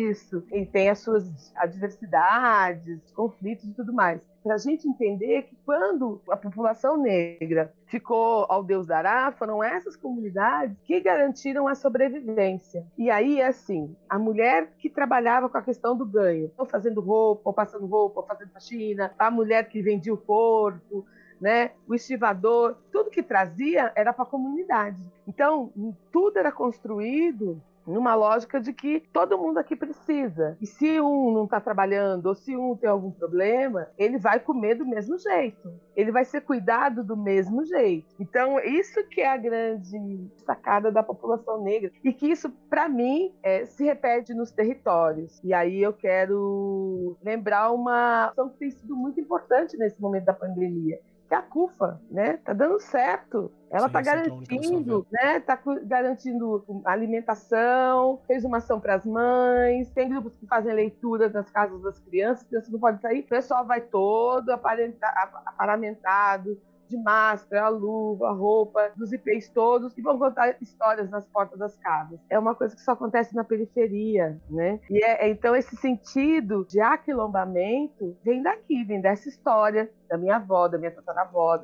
Isso. 0.09 0.43
E 0.51 0.65
tem 0.65 0.89
as 0.89 0.99
suas 0.99 1.51
adversidades, 1.55 3.11
conflitos 3.13 3.65
e 3.65 3.73
tudo 3.73 3.91
mais 3.91 4.21
para 4.43 4.55
a 4.55 4.57
gente 4.57 4.87
entender 4.87 5.43
que 5.43 5.55
quando 5.65 6.21
a 6.29 6.35
população 6.35 6.97
negra 6.97 7.73
ficou 7.93 8.47
ao 8.49 8.63
Deus 8.63 8.87
dará, 8.87 9.31
foram 9.33 9.63
essas 9.63 9.95
comunidades 9.95 10.75
que 10.83 10.99
garantiram 10.99 11.67
a 11.67 11.75
sobrevivência. 11.75 12.83
E 12.97 13.11
aí, 13.11 13.39
assim, 13.39 13.95
a 14.09 14.17
mulher 14.17 14.73
que 14.79 14.89
trabalhava 14.89 15.47
com 15.47 15.59
a 15.59 15.61
questão 15.61 15.95
do 15.95 16.03
ganho, 16.03 16.51
ou 16.57 16.65
fazendo 16.65 16.99
roupa, 17.01 17.41
ou 17.45 17.53
passando 17.53 17.85
roupa, 17.85 18.21
ou 18.21 18.25
fazendo 18.25 18.51
faxina, 18.51 19.13
a 19.19 19.29
mulher 19.29 19.69
que 19.69 19.79
vendia 19.79 20.11
o 20.11 20.17
corpo, 20.17 21.05
né? 21.39 21.69
O 21.87 21.93
estivador, 21.93 22.77
tudo 22.91 23.11
que 23.11 23.21
trazia 23.21 23.91
era 23.95 24.11
para 24.11 24.23
a 24.23 24.27
comunidade. 24.27 24.97
Então, 25.27 25.71
tudo 26.11 26.39
era 26.39 26.51
construído 26.51 27.61
numa 27.85 28.15
lógica 28.15 28.59
de 28.59 28.73
que 28.73 29.01
todo 29.11 29.37
mundo 29.37 29.57
aqui 29.57 29.75
precisa. 29.75 30.57
E 30.61 30.65
se 30.65 30.99
um 30.99 31.31
não 31.33 31.43
está 31.45 31.59
trabalhando 31.59 32.27
ou 32.27 32.35
se 32.35 32.55
um 32.55 32.75
tem 32.75 32.89
algum 32.89 33.11
problema, 33.11 33.87
ele 33.97 34.17
vai 34.17 34.39
comer 34.39 34.75
do 34.75 34.85
mesmo 34.85 35.17
jeito. 35.17 35.73
Ele 35.95 36.11
vai 36.11 36.25
ser 36.25 36.41
cuidado 36.41 37.03
do 37.03 37.15
mesmo 37.15 37.65
jeito. 37.65 38.07
Então, 38.19 38.59
isso 38.59 39.03
que 39.09 39.21
é 39.21 39.29
a 39.29 39.37
grande 39.37 40.29
sacada 40.45 40.91
da 40.91 41.03
população 41.03 41.63
negra. 41.63 41.91
E 42.03 42.11
que 42.13 42.27
isso, 42.27 42.49
para 42.69 42.89
mim, 42.89 43.33
é, 43.43 43.65
se 43.65 43.83
repete 43.83 44.33
nos 44.33 44.51
territórios. 44.51 45.39
E 45.43 45.53
aí 45.53 45.81
eu 45.81 45.93
quero 45.93 47.17
lembrar 47.23 47.71
uma 47.71 48.27
ação 48.27 48.49
que 48.49 48.57
tem 48.57 48.71
sido 48.71 48.95
muito 48.95 49.19
importante 49.19 49.77
nesse 49.77 50.01
momento 50.01 50.25
da 50.25 50.33
pandemia, 50.33 50.99
que 51.27 51.33
é 51.33 51.37
a 51.37 51.41
CUFA, 51.41 51.99
né? 52.09 52.37
Tá 52.37 52.53
dando 52.53 52.79
certo. 52.79 53.51
Ela 53.69 53.87
está 53.87 54.01
garantindo, 54.01 55.05
né? 55.11 55.39
Tá 55.39 55.59
garantindo 55.83 56.63
alimentação, 56.85 58.21
fez 58.27 58.45
uma 58.45 58.57
ação 58.57 58.79
para 58.79 58.95
as 58.95 59.05
mães, 59.05 59.89
tem 59.91 60.09
grupos 60.09 60.35
que 60.35 60.45
fazem 60.45 60.73
leitura 60.73 61.29
nas 61.29 61.49
casas 61.49 61.81
das 61.81 61.99
crianças, 61.99 62.47
crianças 62.47 62.71
não 62.71 62.79
podem 62.79 63.01
sair, 63.01 63.21
o 63.21 63.27
pessoal 63.27 63.65
vai 63.65 63.81
todo 63.81 64.51
aparamentado, 64.51 66.57
de 66.93 66.97
máscara, 66.97 67.65
a 67.65 67.69
luva, 67.69 68.29
a 68.29 68.31
roupa, 68.31 68.91
dos 68.95 69.11
IPs 69.11 69.49
todos, 69.49 69.97
e 69.97 70.01
vão 70.01 70.17
contar 70.17 70.55
histórias 70.61 71.09
nas 71.09 71.27
portas 71.27 71.57
das 71.57 71.75
casas. 71.77 72.19
É 72.29 72.37
uma 72.37 72.53
coisa 72.53 72.75
que 72.75 72.81
só 72.81 72.91
acontece 72.91 73.35
na 73.35 73.43
periferia, 73.43 74.39
né? 74.49 74.79
E 74.89 75.03
é, 75.03 75.25
é 75.25 75.29
então 75.29 75.55
esse 75.55 75.75
sentido 75.77 76.65
de 76.69 76.79
aquilombamento 76.79 78.15
vem 78.23 78.43
daqui, 78.43 78.83
vem 78.83 79.01
dessa 79.01 79.27
história 79.27 79.89
da 80.13 80.17
minha 80.17 80.35
avó, 80.35 80.67
da 80.67 80.77
minha 80.77 80.91
tataravó, 80.91 81.59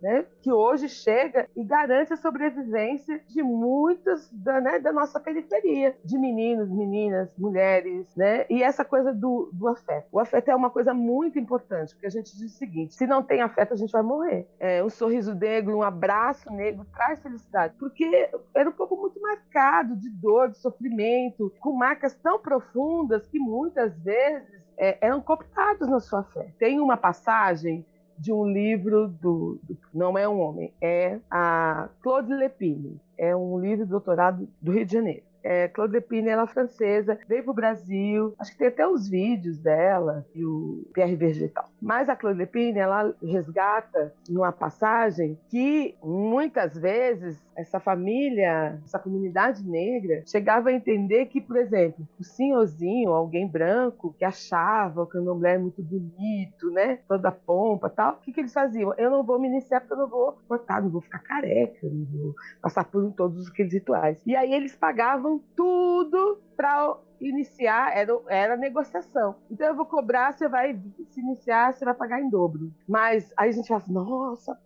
né? 0.00 0.24
que 0.40 0.52
hoje 0.52 0.88
chega 0.88 1.48
e 1.56 1.64
garante 1.64 2.12
a 2.12 2.16
sobrevivência 2.16 3.20
de 3.26 3.42
muitas 3.42 4.30
da, 4.32 4.60
né, 4.60 4.78
da 4.78 4.92
nossa 4.92 5.18
periferia, 5.18 5.96
de 6.04 6.16
meninos, 6.16 6.70
meninas, 6.70 7.28
mulheres, 7.36 8.06
né? 8.14 8.46
E 8.48 8.62
essa 8.62 8.84
coisa 8.84 9.12
do, 9.12 9.50
do 9.52 9.66
afeto. 9.66 10.06
O 10.12 10.20
afeto 10.20 10.48
é 10.48 10.54
uma 10.54 10.70
coisa 10.70 10.94
muito 10.94 11.40
importante, 11.40 11.92
porque 11.92 12.06
a 12.06 12.10
gente 12.10 12.36
diz 12.36 12.54
o 12.54 12.56
seguinte: 12.56 12.94
se 12.94 13.04
não 13.04 13.20
tem 13.20 13.42
afeto, 13.42 13.74
a 13.74 13.76
gente 13.76 13.90
vai 13.90 14.02
morrer. 14.02 14.46
É, 14.60 14.84
um 14.84 14.90
sorriso 14.90 15.34
negro, 15.34 15.76
um 15.76 15.82
abraço 15.82 16.48
negro 16.52 16.86
traz 16.94 17.20
felicidade, 17.20 17.74
porque 17.80 18.30
era 18.54 18.68
um 18.68 18.72
pouco 18.72 18.96
muito 18.96 19.20
marcado 19.20 19.96
de 19.96 20.08
dor, 20.08 20.50
de 20.50 20.58
sofrimento, 20.58 21.52
com 21.58 21.72
marcas 21.72 22.14
tão 22.14 22.38
profundas 22.38 23.26
que 23.26 23.40
muitas 23.40 23.98
vezes 23.98 24.65
é, 24.78 24.98
eram 25.00 25.20
cooptados 25.20 25.88
na 25.88 26.00
sua 26.00 26.22
fé. 26.22 26.52
Tem 26.58 26.80
uma 26.80 26.96
passagem 26.96 27.84
de 28.18 28.32
um 28.32 28.46
livro 28.46 29.08
do, 29.08 29.58
do, 29.62 29.76
não 29.92 30.16
é 30.16 30.26
um 30.26 30.40
homem, 30.40 30.72
é 30.80 31.18
a 31.30 31.88
Claude 32.00 32.32
Lepine, 32.32 32.98
é 33.18 33.36
um 33.36 33.58
livro 33.58 33.84
de 33.84 33.90
doutorado 33.90 34.48
do 34.60 34.72
Rio 34.72 34.86
de 34.86 34.92
Janeiro 34.92 35.22
é, 35.46 35.68
Claude 35.68 36.00
Pine, 36.00 36.28
ela 36.28 36.42
é 36.42 36.46
francesa, 36.48 37.16
veio 37.28 37.44
para 37.44 37.50
o 37.52 37.54
Brasil, 37.54 38.34
acho 38.36 38.50
que 38.50 38.58
tem 38.58 38.66
até 38.66 38.84
os 38.84 39.08
vídeos 39.08 39.58
dela 39.58 40.26
e 40.34 40.44
o 40.44 40.84
Pierre 40.92 41.14
Vegetal. 41.14 41.70
Mas 41.80 42.08
a 42.08 42.16
Claude 42.16 42.44
Pine, 42.46 42.80
ela 42.80 43.14
resgata 43.22 44.12
numa 44.28 44.50
passagem 44.50 45.38
que 45.48 45.94
muitas 46.02 46.76
vezes 46.76 47.45
essa 47.56 47.80
família, 47.80 48.80
essa 48.84 48.98
comunidade 48.98 49.62
negra 49.64 50.22
chegava 50.26 50.68
a 50.68 50.72
entender 50.72 51.26
que, 51.26 51.40
por 51.40 51.56
exemplo, 51.56 52.06
o 52.18 52.24
senhorzinho, 52.24 53.12
alguém 53.12 53.48
branco 53.48 54.14
que 54.18 54.24
achava 54.24 55.02
o 55.02 55.06
candomblé 55.06 55.54
é 55.54 55.58
muito 55.58 55.82
bonito, 55.82 56.70
né, 56.70 56.98
toda 57.08 57.32
pompa, 57.32 57.88
tal, 57.88 58.14
o 58.14 58.16
que, 58.18 58.32
que 58.32 58.40
eles 58.40 58.52
faziam? 58.52 58.94
Eu 58.96 59.10
não 59.10 59.22
vou 59.22 59.40
me 59.40 59.48
iniciar 59.48 59.80
porque 59.80 59.94
eu 59.94 59.98
não 59.98 60.08
vou 60.08 60.38
cortar, 60.46 60.82
não 60.82 60.90
vou 60.90 61.00
ficar 61.00 61.18
careca, 61.20 61.78
não 61.82 62.04
vou 62.04 62.34
passar 62.60 62.84
por 62.84 63.10
todos 63.12 63.48
aqueles 63.48 63.72
rituais. 63.72 64.20
E 64.26 64.36
aí 64.36 64.52
eles 64.52 64.76
pagavam 64.76 65.40
tudo 65.54 66.38
para 66.56 66.96
iniciar, 67.20 67.96
era, 67.96 68.12
era 68.28 68.56
negociação. 68.56 69.36
Então 69.50 69.66
eu 69.66 69.76
vou 69.76 69.86
cobrar, 69.86 70.32
você 70.32 70.48
vai 70.48 70.78
se 71.10 71.20
iniciar, 71.20 71.72
você 71.72 71.84
vai 71.84 71.94
pagar 71.94 72.20
em 72.20 72.28
dobro. 72.28 72.70
Mas 72.88 73.32
aí 73.36 73.48
a 73.48 73.52
gente 73.52 73.68
fala, 73.68 73.80
assim, 73.80 73.92
nossa, 73.92 74.58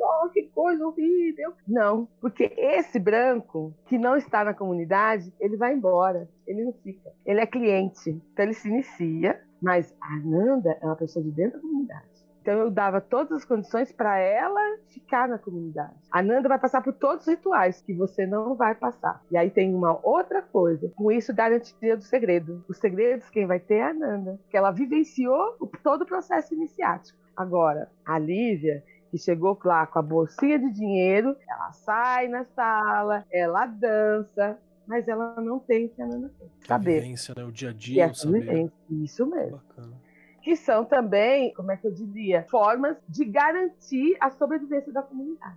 oh, 0.00 0.28
que 0.28 0.44
coisa 0.54 0.86
horrível. 0.86 1.52
Não, 1.66 2.08
porque 2.20 2.52
esse 2.56 2.98
branco 2.98 3.74
que 3.86 3.98
não 3.98 4.16
está 4.16 4.44
na 4.44 4.54
comunidade, 4.54 5.32
ele 5.40 5.56
vai 5.56 5.74
embora, 5.74 6.28
ele 6.46 6.64
não 6.64 6.72
fica. 6.72 7.10
Ele 7.24 7.40
é 7.40 7.46
cliente, 7.46 8.10
então 8.10 8.44
ele 8.44 8.54
se 8.54 8.68
inicia, 8.68 9.40
mas 9.60 9.94
a 10.00 10.16
Nanda 10.18 10.76
é 10.80 10.86
uma 10.86 10.96
pessoa 10.96 11.24
de 11.24 11.30
dentro 11.30 11.58
da 11.58 11.62
comunidade. 11.62 12.14
Então 12.44 12.58
eu 12.58 12.70
dava 12.70 13.00
todas 13.00 13.32
as 13.32 13.44
condições 13.46 13.90
para 13.90 14.18
ela 14.18 14.60
ficar 14.90 15.26
na 15.26 15.38
comunidade. 15.38 15.94
A 16.10 16.22
Nanda 16.22 16.46
vai 16.46 16.58
passar 16.58 16.82
por 16.82 16.92
todos 16.92 17.26
os 17.26 17.32
rituais 17.32 17.80
que 17.80 17.94
você 17.94 18.26
não 18.26 18.54
vai 18.54 18.74
passar. 18.74 19.22
E 19.30 19.36
aí 19.38 19.48
tem 19.48 19.74
uma 19.74 19.98
outra 20.02 20.42
coisa. 20.42 20.92
Com 20.94 21.10
isso, 21.10 21.34
garantia 21.34 21.96
do 21.96 22.02
segredo. 22.02 22.62
Os 22.68 22.76
segredos 22.76 23.30
quem 23.30 23.46
vai 23.46 23.58
ter 23.58 23.76
é 23.76 23.84
a 23.84 23.94
Nanda, 23.94 24.38
que 24.50 24.58
ela 24.58 24.70
vivenciou 24.70 25.56
todo 25.82 26.02
o 26.02 26.06
processo 26.06 26.52
iniciático. 26.52 27.18
Agora, 27.34 27.90
a 28.04 28.18
Lívia, 28.18 28.84
que 29.14 29.18
chegou 29.18 29.56
lá 29.64 29.86
com 29.86 30.00
a 30.00 30.02
bolsinha 30.02 30.58
de 30.58 30.72
dinheiro, 30.72 31.36
ela 31.48 31.70
sai 31.70 32.26
na 32.26 32.42
sala, 32.42 33.24
ela 33.30 33.64
dança, 33.64 34.58
mas 34.88 35.06
ela 35.06 35.40
não 35.40 35.60
tem 35.60 35.86
o 35.86 35.88
que 35.88 36.02
a 36.02 36.06
Nanda 36.06 36.32
tem. 36.36 36.50
Saber. 36.66 37.00
Vivência, 37.00 37.32
né? 37.36 37.44
O 37.44 37.52
dia 37.52 37.70
a 37.70 37.72
dia, 37.72 38.08
o 38.08 38.14
saber. 38.14 38.72
Isso 38.90 39.24
mesmo. 39.24 39.58
Bacana 39.68 39.94
que 40.42 40.56
são 40.56 40.84
também, 40.84 41.54
como 41.54 41.72
é 41.72 41.76
que 41.78 41.86
eu 41.86 41.90
diria, 41.90 42.44
formas 42.50 42.98
de 43.08 43.24
garantir 43.24 44.14
a 44.20 44.30
sobrevivência 44.30 44.92
da 44.92 45.00
comunidade. 45.00 45.56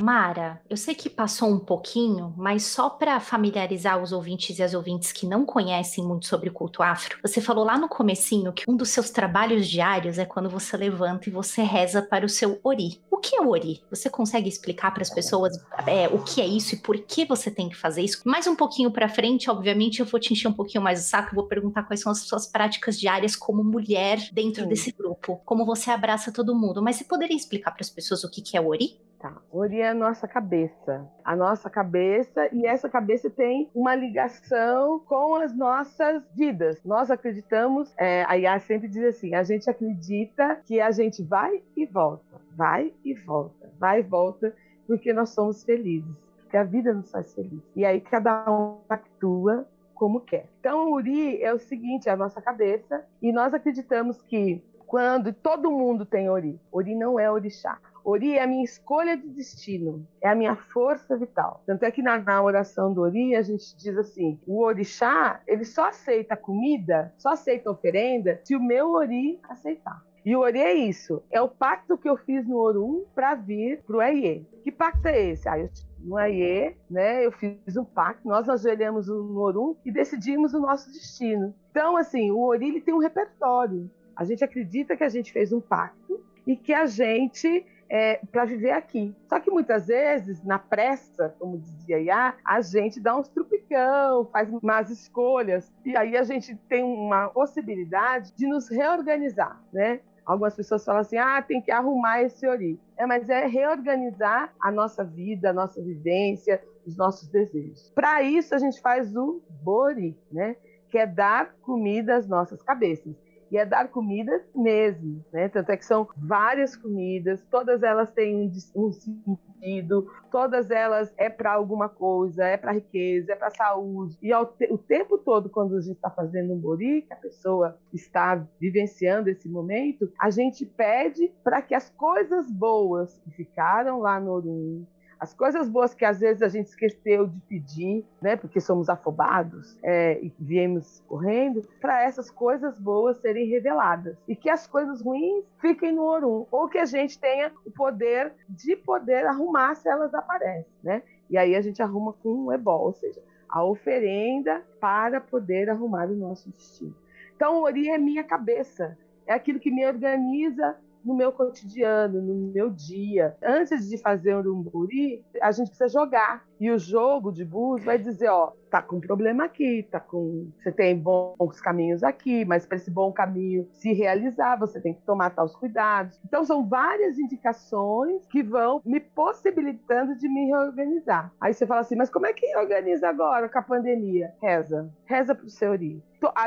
Mara, 0.00 0.60
eu 0.68 0.76
sei 0.76 0.94
que 0.94 1.08
passou 1.08 1.48
um 1.48 1.58
pouquinho, 1.58 2.34
mas 2.36 2.64
só 2.64 2.88
para 2.88 3.18
familiarizar 3.20 4.02
os 4.02 4.12
ouvintes 4.12 4.58
e 4.58 4.62
as 4.62 4.74
ouvintes 4.74 5.12
que 5.12 5.26
não 5.26 5.44
conhecem 5.44 6.04
muito 6.04 6.26
sobre 6.26 6.48
o 6.48 6.52
culto 6.52 6.82
afro, 6.82 7.18
você 7.22 7.40
falou 7.40 7.64
lá 7.64 7.78
no 7.78 7.88
comecinho 7.88 8.52
que 8.52 8.64
um 8.68 8.76
dos 8.76 8.90
seus 8.90 9.10
trabalhos 9.10 9.68
diários 9.68 10.18
é 10.18 10.24
quando 10.24 10.48
você 10.48 10.76
levanta 10.76 11.28
e 11.28 11.32
você 11.32 11.62
reza 11.62 12.02
para 12.02 12.24
o 12.24 12.28
seu 12.28 12.60
ori. 12.62 13.00
O 13.10 13.18
que 13.18 13.36
é 13.36 13.40
o 13.40 13.48
ori? 13.48 13.82
Você 13.90 14.08
consegue 14.10 14.48
explicar 14.48 14.92
para 14.92 15.02
as 15.02 15.10
pessoas 15.10 15.56
é, 15.86 16.08
o 16.08 16.22
que 16.22 16.40
é 16.40 16.46
isso 16.46 16.74
e 16.74 16.78
por 16.78 16.98
que 16.98 17.24
você 17.24 17.50
tem 17.50 17.68
que 17.68 17.76
fazer 17.76 18.02
isso? 18.02 18.20
Mais 18.24 18.46
um 18.46 18.56
pouquinho 18.56 18.90
para 18.90 19.08
frente, 19.08 19.50
obviamente, 19.50 20.00
eu 20.00 20.06
vou 20.06 20.20
te 20.20 20.32
encher 20.32 20.48
um 20.48 20.52
pouquinho 20.52 20.82
mais 20.82 21.04
o 21.04 21.08
saco 21.08 21.32
e 21.32 21.34
vou 21.34 21.46
perguntar 21.46 21.84
quais 21.84 22.00
são 22.00 22.12
as 22.12 22.20
suas 22.20 22.46
práticas 22.46 22.98
diárias 22.98 23.34
como 23.34 23.64
mulher 23.64 24.18
dentro 24.32 24.62
Sim. 24.62 24.68
desse 24.68 24.92
grupo, 24.92 25.40
como 25.44 25.64
você 25.64 25.90
abraça 25.90 26.32
todo 26.32 26.54
mundo. 26.54 26.82
Mas 26.82 26.96
você 26.96 27.04
poderia 27.04 27.36
explicar 27.36 27.70
para 27.70 27.82
as 27.82 27.90
pessoas 27.90 28.24
o 28.24 28.30
que 28.30 28.56
é 28.56 28.60
o 28.60 28.68
ori? 28.68 28.98
Tá. 29.18 29.40
Ori 29.50 29.80
é 29.80 29.88
a 29.88 29.94
nossa 29.94 30.28
cabeça. 30.28 31.08
A 31.24 31.34
nossa 31.34 31.70
cabeça, 31.70 32.48
e 32.52 32.66
essa 32.66 32.88
cabeça 32.88 33.30
tem 33.30 33.70
uma 33.74 33.94
ligação 33.94 35.00
com 35.00 35.36
as 35.36 35.56
nossas 35.56 36.22
vidas. 36.34 36.82
Nós 36.84 37.10
acreditamos, 37.10 37.94
é, 37.96 38.24
a 38.24 38.34
Yá 38.34 38.58
sempre 38.60 38.88
diz 38.88 39.02
assim: 39.04 39.34
a 39.34 39.42
gente 39.42 39.70
acredita 39.70 40.60
que 40.66 40.80
a 40.80 40.90
gente 40.90 41.22
vai 41.22 41.62
e 41.74 41.86
volta, 41.86 42.40
vai 42.54 42.92
e 43.02 43.14
volta, 43.14 43.72
vai 43.78 44.00
e 44.00 44.02
volta, 44.02 44.54
porque 44.86 45.12
nós 45.14 45.30
somos 45.30 45.64
felizes, 45.64 46.14
porque 46.42 46.56
a 46.56 46.64
vida 46.64 46.92
nos 46.92 47.10
faz 47.10 47.34
feliz. 47.34 47.62
E 47.74 47.86
aí 47.86 48.00
cada 48.02 48.50
um 48.50 48.80
atua 48.88 49.66
como 49.94 50.20
quer. 50.20 50.46
Então, 50.60 50.92
Uri 50.92 51.42
é 51.42 51.54
o 51.54 51.58
seguinte: 51.58 52.08
é 52.08 52.12
a 52.12 52.16
nossa 52.16 52.42
cabeça, 52.42 53.02
e 53.22 53.32
nós 53.32 53.54
acreditamos 53.54 54.20
que 54.20 54.62
quando 54.86 55.32
todo 55.32 55.70
mundo 55.70 56.04
tem 56.06 56.28
Ori, 56.30 56.60
Ori 56.70 56.94
não 56.94 57.18
é 57.18 57.30
orixá. 57.30 57.78
Ori 58.08 58.34
é 58.34 58.42
a 58.42 58.46
minha 58.46 58.64
escolha 58.64 59.16
de 59.16 59.28
destino, 59.28 60.06
é 60.22 60.28
a 60.28 60.34
minha 60.34 60.54
força 60.54 61.16
vital. 61.16 61.62
Tanto 61.66 61.82
é 61.82 61.90
que 61.90 62.02
na, 62.02 62.18
na, 62.18 62.40
oração 62.40 62.94
do 62.94 63.00
Ori 63.00 63.34
a 63.34 63.42
gente 63.42 63.76
diz 63.76 63.98
assim: 63.98 64.38
o 64.46 64.62
orixá 64.62 65.40
ele 65.46 65.64
só 65.64 65.88
aceita 65.88 66.36
comida, 66.36 67.12
só 67.18 67.30
aceita 67.30 67.70
oferenda 67.70 68.40
se 68.44 68.54
o 68.54 68.62
meu 68.62 68.92
Ori 68.92 69.40
aceitar. 69.48 70.04
E 70.24 70.36
o 70.36 70.40
Ori 70.40 70.60
é 70.60 70.74
isso, 70.74 71.22
é 71.30 71.40
o 71.40 71.48
pacto 71.48 71.98
que 71.98 72.08
eu 72.08 72.16
fiz 72.16 72.46
no 72.46 72.56
Orum 72.56 73.04
para 73.14 73.34
vir 73.34 73.82
pro 73.82 74.02
Eie. 74.02 74.46
Que 74.62 74.70
pacto 74.70 75.06
é 75.08 75.30
esse? 75.30 75.48
Ah, 75.48 75.58
eu 75.58 75.68
no 76.06 76.16
Aie, 76.16 76.76
né? 76.88 77.26
Eu 77.26 77.32
fiz 77.32 77.76
um 77.76 77.84
pacto, 77.84 78.28
nós 78.28 78.48
ajoelhamos 78.48 79.08
no 79.08 79.38
Orum 79.38 79.76
e 79.84 79.90
decidimos 79.90 80.54
o 80.54 80.60
nosso 80.60 80.90
destino. 80.92 81.54
Então, 81.70 81.96
assim, 81.96 82.30
o 82.30 82.40
Ori 82.40 82.68
ele 82.68 82.80
tem 82.80 82.94
um 82.94 82.98
repertório. 82.98 83.90
A 84.14 84.24
gente 84.24 84.44
acredita 84.44 84.96
que 84.96 85.04
a 85.04 85.08
gente 85.08 85.32
fez 85.32 85.52
um 85.52 85.60
pacto 85.60 86.24
e 86.46 86.56
que 86.56 86.72
a 86.72 86.86
gente 86.86 87.66
é, 87.88 88.20
para 88.30 88.44
viver 88.44 88.72
aqui. 88.72 89.14
Só 89.28 89.40
que 89.40 89.50
muitas 89.50 89.86
vezes, 89.86 90.42
na 90.44 90.58
pressa, 90.58 91.34
como 91.38 91.58
dizia 91.58 92.00
Iá, 92.00 92.34
a 92.44 92.60
gente 92.60 93.00
dá 93.00 93.16
uns 93.16 93.28
trupicão, 93.28 94.26
faz 94.26 94.48
más 94.62 94.90
escolhas, 94.90 95.72
e 95.84 95.96
aí 95.96 96.16
a 96.16 96.22
gente 96.22 96.56
tem 96.68 96.82
uma 96.82 97.28
possibilidade 97.28 98.32
de 98.34 98.46
nos 98.46 98.68
reorganizar, 98.68 99.60
né? 99.72 100.00
Algumas 100.24 100.56
pessoas 100.56 100.84
falam 100.84 101.02
assim: 101.02 101.16
ah, 101.16 101.40
tem 101.40 101.62
que 101.62 101.70
arrumar 101.70 102.22
esse 102.22 102.46
ori. 102.48 102.80
É, 102.96 103.06
mas 103.06 103.28
é 103.28 103.46
reorganizar 103.46 104.52
a 104.60 104.72
nossa 104.72 105.04
vida, 105.04 105.50
a 105.50 105.52
nossa 105.52 105.80
vivência, 105.80 106.60
os 106.84 106.96
nossos 106.96 107.28
desejos. 107.28 107.92
Para 107.94 108.22
isso, 108.22 108.54
a 108.54 108.58
gente 108.58 108.80
faz 108.80 109.14
o 109.14 109.40
bori, 109.62 110.18
né? 110.32 110.56
que 110.88 110.98
é 110.98 111.06
dar 111.06 111.54
comida 111.62 112.16
às 112.16 112.26
nossas 112.26 112.62
cabeças. 112.62 113.14
E 113.50 113.56
é 113.56 113.64
dar 113.64 113.88
comida 113.88 114.44
mesmo, 114.54 115.24
né? 115.32 115.48
Tanto 115.48 115.70
é 115.70 115.76
que 115.76 115.84
são 115.84 116.08
várias 116.16 116.76
comidas, 116.76 117.44
todas 117.50 117.82
elas 117.82 118.10
têm 118.12 118.50
um 118.74 118.92
sentido, 118.92 120.10
todas 120.30 120.70
elas 120.70 121.12
é 121.16 121.30
para 121.30 121.52
alguma 121.52 121.88
coisa, 121.88 122.44
é 122.44 122.56
para 122.56 122.72
riqueza, 122.72 123.32
é 123.32 123.36
para 123.36 123.50
saúde. 123.50 124.18
E 124.20 124.30
te 124.58 124.72
o 124.72 124.78
tempo 124.78 125.18
todo, 125.18 125.48
quando 125.48 125.76
a 125.76 125.80
gente 125.80 125.96
está 125.96 126.10
fazendo 126.10 126.52
um 126.52 126.58
bori, 126.58 127.02
que 127.02 127.12
a 127.12 127.16
pessoa 127.16 127.78
está 127.92 128.46
vivenciando 128.60 129.30
esse 129.30 129.48
momento, 129.48 130.10
a 130.20 130.30
gente 130.30 130.66
pede 130.66 131.32
para 131.44 131.62
que 131.62 131.74
as 131.74 131.88
coisas 131.90 132.50
boas 132.50 133.16
que 133.18 133.30
ficaram 133.30 134.00
lá 134.00 134.18
no 134.18 134.32
Orum, 134.32 134.86
as 135.18 135.32
coisas 135.32 135.68
boas 135.68 135.94
que 135.94 136.04
às 136.04 136.20
vezes 136.20 136.42
a 136.42 136.48
gente 136.48 136.66
esqueceu 136.66 137.26
de 137.26 137.40
pedir, 137.48 138.04
né, 138.20 138.36
porque 138.36 138.60
somos 138.60 138.88
afobados 138.88 139.78
é, 139.82 140.20
e 140.22 140.32
viemos 140.38 141.02
correndo, 141.08 141.66
para 141.80 142.02
essas 142.02 142.30
coisas 142.30 142.78
boas 142.78 143.16
serem 143.18 143.48
reveladas 143.48 144.16
e 144.28 144.36
que 144.36 144.50
as 144.50 144.66
coisas 144.66 145.00
ruins 145.00 145.44
fiquem 145.60 145.92
no 145.92 146.02
Orum, 146.02 146.46
ou 146.50 146.68
que 146.68 146.78
a 146.78 146.84
gente 146.84 147.18
tenha 147.18 147.50
o 147.64 147.70
poder 147.70 148.32
de 148.48 148.76
poder 148.76 149.26
arrumar 149.26 149.74
se 149.74 149.88
elas 149.88 150.12
aparecem, 150.14 150.66
né? 150.82 151.02
E 151.28 151.36
aí 151.36 151.56
a 151.56 151.60
gente 151.60 151.82
arruma 151.82 152.12
com 152.12 152.46
um 152.46 152.52
ebol, 152.52 152.86
ou 152.86 152.92
seja, 152.92 153.20
a 153.48 153.64
oferenda 153.64 154.62
para 154.80 155.20
poder 155.20 155.70
arrumar 155.70 156.08
o 156.08 156.14
nosso 156.14 156.50
destino. 156.50 156.94
Então, 157.34 157.62
Ori 157.62 157.88
é 157.88 157.98
minha 157.98 158.24
cabeça, 158.24 158.96
é 159.26 159.34
aquilo 159.34 159.58
que 159.58 159.70
me 159.70 159.86
organiza 159.86 160.76
no 161.06 161.14
meu 161.14 161.30
cotidiano, 161.30 162.20
no 162.20 162.52
meu 162.52 162.68
dia. 162.68 163.36
Antes 163.42 163.88
de 163.88 163.96
fazer 163.96 164.34
um 164.34 164.40
urumburi, 164.40 165.24
a 165.40 165.52
gente 165.52 165.68
precisa 165.68 165.88
jogar. 165.88 166.44
E 166.58 166.70
o 166.70 166.78
jogo 166.78 167.30
de 167.30 167.44
bus 167.44 167.84
vai 167.84 167.98
dizer, 167.98 168.28
ó, 168.28 168.52
tá 168.70 168.82
com 168.82 168.98
problema 168.98 169.44
aqui, 169.44 169.86
tá 169.90 170.00
com, 170.00 170.50
você 170.58 170.72
tem 170.72 170.98
bons 170.98 171.60
caminhos 171.60 172.02
aqui, 172.02 172.44
mas 172.44 172.66
para 172.66 172.78
esse 172.78 172.90
bom 172.90 173.12
caminho 173.12 173.68
se 173.72 173.92
realizar, 173.92 174.56
você 174.56 174.80
tem 174.80 174.94
que 174.94 175.02
tomar 175.02 175.30
tais 175.30 175.54
cuidados. 175.54 176.18
Então 176.24 176.44
são 176.44 176.66
várias 176.66 177.18
indicações 177.18 178.26
que 178.26 178.42
vão 178.42 178.80
me 178.84 178.98
possibilitando 178.98 180.16
de 180.16 180.28
me 180.28 180.46
reorganizar. 180.46 181.32
Aí 181.40 181.52
você 181.52 181.66
fala 181.66 181.82
assim, 181.82 181.94
mas 181.94 182.10
como 182.10 182.26
é 182.26 182.32
que 182.32 182.56
organiza 182.56 183.08
agora 183.08 183.48
com 183.48 183.58
a 183.58 183.62
pandemia? 183.62 184.32
Reza, 184.42 184.90
reza 185.04 185.34
pro 185.34 185.48
seu 185.48 185.76
Ori. 185.76 186.02
A 186.34 186.46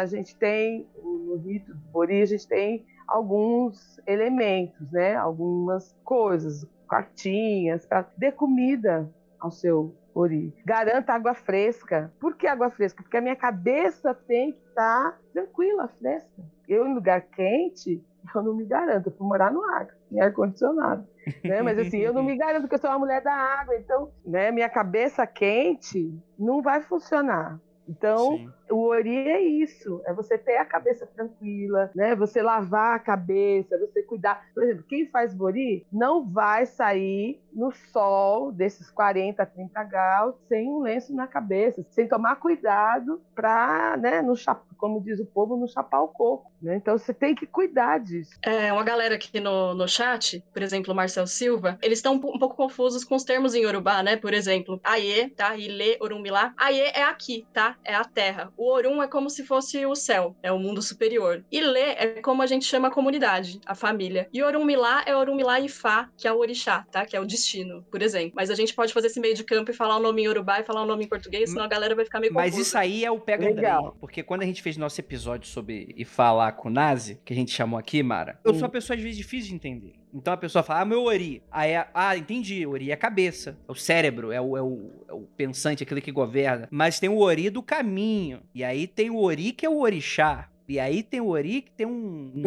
a 0.00 0.06
gente 0.06 0.36
tem 0.38 0.86
no 1.02 1.36
rito 1.36 1.74
do 1.74 1.80
Bori, 1.90 2.22
a 2.22 2.26
gente 2.26 2.46
tem 2.46 2.86
alguns 3.08 3.98
elementos, 4.06 4.92
né? 4.92 5.16
Algumas 5.16 5.96
coisas, 6.04 6.66
cartinhas, 6.88 7.86
para 7.86 8.06
dê 8.16 8.30
comida 8.30 9.10
ao 9.40 9.50
seu 9.50 9.94
ori. 10.14 10.54
Garanta 10.64 11.14
água 11.14 11.34
fresca. 11.34 12.12
Por 12.20 12.36
que 12.36 12.46
água 12.46 12.70
fresca? 12.70 13.02
Porque 13.02 13.16
a 13.16 13.20
minha 13.20 13.36
cabeça 13.36 14.14
tem 14.14 14.52
que 14.52 14.58
estar 14.68 15.12
tá 15.12 15.18
tranquila, 15.32 15.88
fresca. 15.98 16.42
Eu, 16.68 16.86
em 16.86 16.94
lugar 16.94 17.22
quente, 17.22 18.04
eu 18.34 18.42
não 18.42 18.54
me 18.54 18.64
garanto. 18.64 19.08
Eu 19.08 19.16
fui 19.16 19.26
morar 19.26 19.50
no 19.52 19.62
ar, 19.64 19.88
em 20.10 20.20
ar-condicionado. 20.20 21.06
Né? 21.44 21.62
Mas 21.62 21.78
assim, 21.78 21.98
eu 21.98 22.12
não 22.12 22.22
me 22.22 22.36
garanto 22.36 22.62
porque 22.62 22.74
eu 22.74 22.80
sou 22.80 22.90
uma 22.90 22.98
mulher 22.98 23.22
da 23.22 23.32
água. 23.32 23.76
Então, 23.76 24.10
né, 24.24 24.50
minha 24.50 24.68
cabeça 24.68 25.26
quente 25.26 26.12
não 26.38 26.62
vai 26.62 26.82
funcionar. 26.82 27.60
Então, 27.88 28.36
Sim. 28.36 28.52
O 28.70 28.88
ori 28.88 29.16
é 29.28 29.40
isso, 29.40 30.00
é 30.04 30.12
você 30.12 30.36
ter 30.36 30.56
a 30.56 30.64
cabeça 30.64 31.06
tranquila, 31.06 31.90
né? 31.94 32.14
Você 32.16 32.42
lavar 32.42 32.96
a 32.96 32.98
cabeça, 32.98 33.78
você 33.78 34.02
cuidar. 34.02 34.46
Por 34.54 34.62
exemplo, 34.62 34.84
quem 34.88 35.06
faz 35.08 35.34
bori 35.34 35.86
não 35.92 36.24
vai 36.24 36.66
sair 36.66 37.40
no 37.52 37.72
sol 37.72 38.52
desses 38.52 38.90
40, 38.90 39.44
30 39.44 39.84
graus 39.84 40.34
sem 40.48 40.68
um 40.68 40.80
lenço 40.80 41.14
na 41.14 41.26
cabeça, 41.26 41.84
sem 41.90 42.06
tomar 42.06 42.36
cuidado 42.36 43.20
para, 43.34 43.96
né, 43.96 44.22
no 44.22 44.36
como 44.78 45.02
diz 45.02 45.18
o 45.18 45.26
povo, 45.26 45.56
não 45.56 45.66
chapar 45.66 46.00
o 46.00 46.08
coco. 46.08 46.50
Né? 46.62 46.76
Então 46.76 46.96
você 46.96 47.12
tem 47.12 47.34
que 47.34 47.46
cuidar 47.46 47.98
disso. 47.98 48.38
É, 48.42 48.72
uma 48.72 48.84
galera 48.84 49.16
aqui 49.16 49.40
no, 49.40 49.74
no 49.74 49.86
chat, 49.86 50.42
por 50.52 50.62
exemplo, 50.62 50.92
o 50.92 50.96
Marcel 50.96 51.26
Silva, 51.26 51.76
eles 51.82 51.98
estão 51.98 52.14
um, 52.14 52.38
pouco 52.38 52.56
confusos 52.56 53.04
com 53.04 53.14
os 53.14 53.24
termos 53.24 53.54
em 53.54 53.62
Yorubá, 53.62 54.02
né? 54.02 54.16
Por 54.16 54.32
exemplo, 54.32 54.80
Aie, 54.82 55.28
tá? 55.30 55.56
Ile, 55.56 55.96
Orumilá. 56.00 56.54
Aie 56.56 56.80
é 56.80 57.02
aqui, 57.02 57.46
tá? 57.52 57.76
É 57.84 57.94
a 57.94 58.04
terra. 58.04 58.52
O 58.58 58.72
Orum 58.72 59.00
é 59.00 59.06
como 59.06 59.30
se 59.30 59.46
fosse 59.46 59.86
o 59.86 59.94
céu, 59.94 60.34
é 60.42 60.50
o 60.50 60.58
mundo 60.58 60.82
superior. 60.82 61.44
Ile 61.50 61.78
é 61.78 62.20
como 62.20 62.42
a 62.42 62.46
gente 62.46 62.64
chama 62.64 62.88
a 62.88 62.90
comunidade, 62.90 63.60
a 63.64 63.72
família. 63.72 64.28
E 64.32 64.42
Orumilá 64.42 65.04
é 65.06 65.16
Orumilá 65.16 65.60
Ifá, 65.60 66.10
que 66.16 66.26
é 66.26 66.32
o 66.32 66.38
orixá, 66.38 66.84
tá? 66.90 67.06
Que 67.06 67.16
é 67.16 67.20
o 67.20 67.24
destino, 67.24 67.84
por 67.88 68.02
exemplo. 68.02 68.32
Mas 68.34 68.50
a 68.50 68.56
gente 68.56 68.74
pode 68.74 68.92
fazer 68.92 69.06
esse 69.06 69.20
meio 69.20 69.36
de 69.36 69.44
campo 69.44 69.70
e 69.70 69.74
falar 69.74 69.96
o 69.96 70.00
nome 70.00 70.22
em 70.22 70.24
Yorubá 70.24 70.58
e 70.58 70.64
falar 70.64 70.82
o 70.82 70.86
nome 70.86 71.04
em 71.04 71.08
português, 71.08 71.50
senão 71.50 71.62
a 71.62 71.68
galera 71.68 71.94
vai 71.94 72.04
ficar 72.04 72.18
meio 72.18 72.34
Mas 72.34 72.50
confusa. 72.50 72.68
isso 72.68 72.76
aí 72.78 73.04
é 73.04 73.10
o 73.12 73.20
pega 73.20 73.46
Legal. 73.46 73.96
porque 74.00 74.24
quando 74.24 74.42
a 74.42 74.46
gente 74.46 74.60
fez 74.60 74.76
nosso 74.76 75.00
episódio 75.00 75.48
sobre 75.48 75.94
Ifá 75.96 76.32
lá 76.32 76.50
com 76.50 76.68
o 76.68 76.72
Nazi, 76.72 77.20
que 77.24 77.32
a 77.32 77.36
gente 77.36 77.52
chamou 77.52 77.78
aqui, 77.78 78.02
Mara, 78.02 78.40
eu 78.44 78.54
sou 78.54 78.64
uma 78.64 78.68
pessoa 78.68 78.96
às 78.96 79.02
vezes 79.02 79.16
difícil 79.16 79.50
de 79.50 79.54
entender. 79.54 79.92
Então 80.18 80.34
a 80.34 80.36
pessoa 80.36 80.62
fala, 80.62 80.80
ah, 80.80 80.84
meu 80.84 81.04
Ori. 81.04 81.42
Aí, 81.50 81.72
ah, 81.94 82.16
entendi, 82.16 82.66
Ori 82.66 82.90
é 82.90 82.94
a 82.94 82.96
cabeça, 82.96 83.56
é 83.68 83.72
o 83.72 83.74
cérebro, 83.74 84.32
é 84.32 84.40
o, 84.40 84.56
é, 84.56 84.62
o, 84.62 85.04
é 85.08 85.12
o 85.12 85.20
pensante, 85.36 85.82
aquele 85.82 86.00
que 86.00 86.12
governa. 86.12 86.68
Mas 86.70 87.00
tem 87.00 87.08
o 87.08 87.18
Ori 87.18 87.50
do 87.50 87.62
caminho. 87.62 88.42
E 88.54 88.62
aí 88.62 88.86
tem 88.86 89.10
o 89.10 89.18
Ori 89.18 89.52
que 89.52 89.64
é 89.64 89.68
o 89.70 89.78
Orixá. 89.78 90.48
E 90.68 90.78
aí 90.78 91.02
tem 91.02 91.18
o 91.18 91.28
Ori 91.28 91.62
que 91.62 91.70
tem 91.70 91.86
um. 91.86 92.42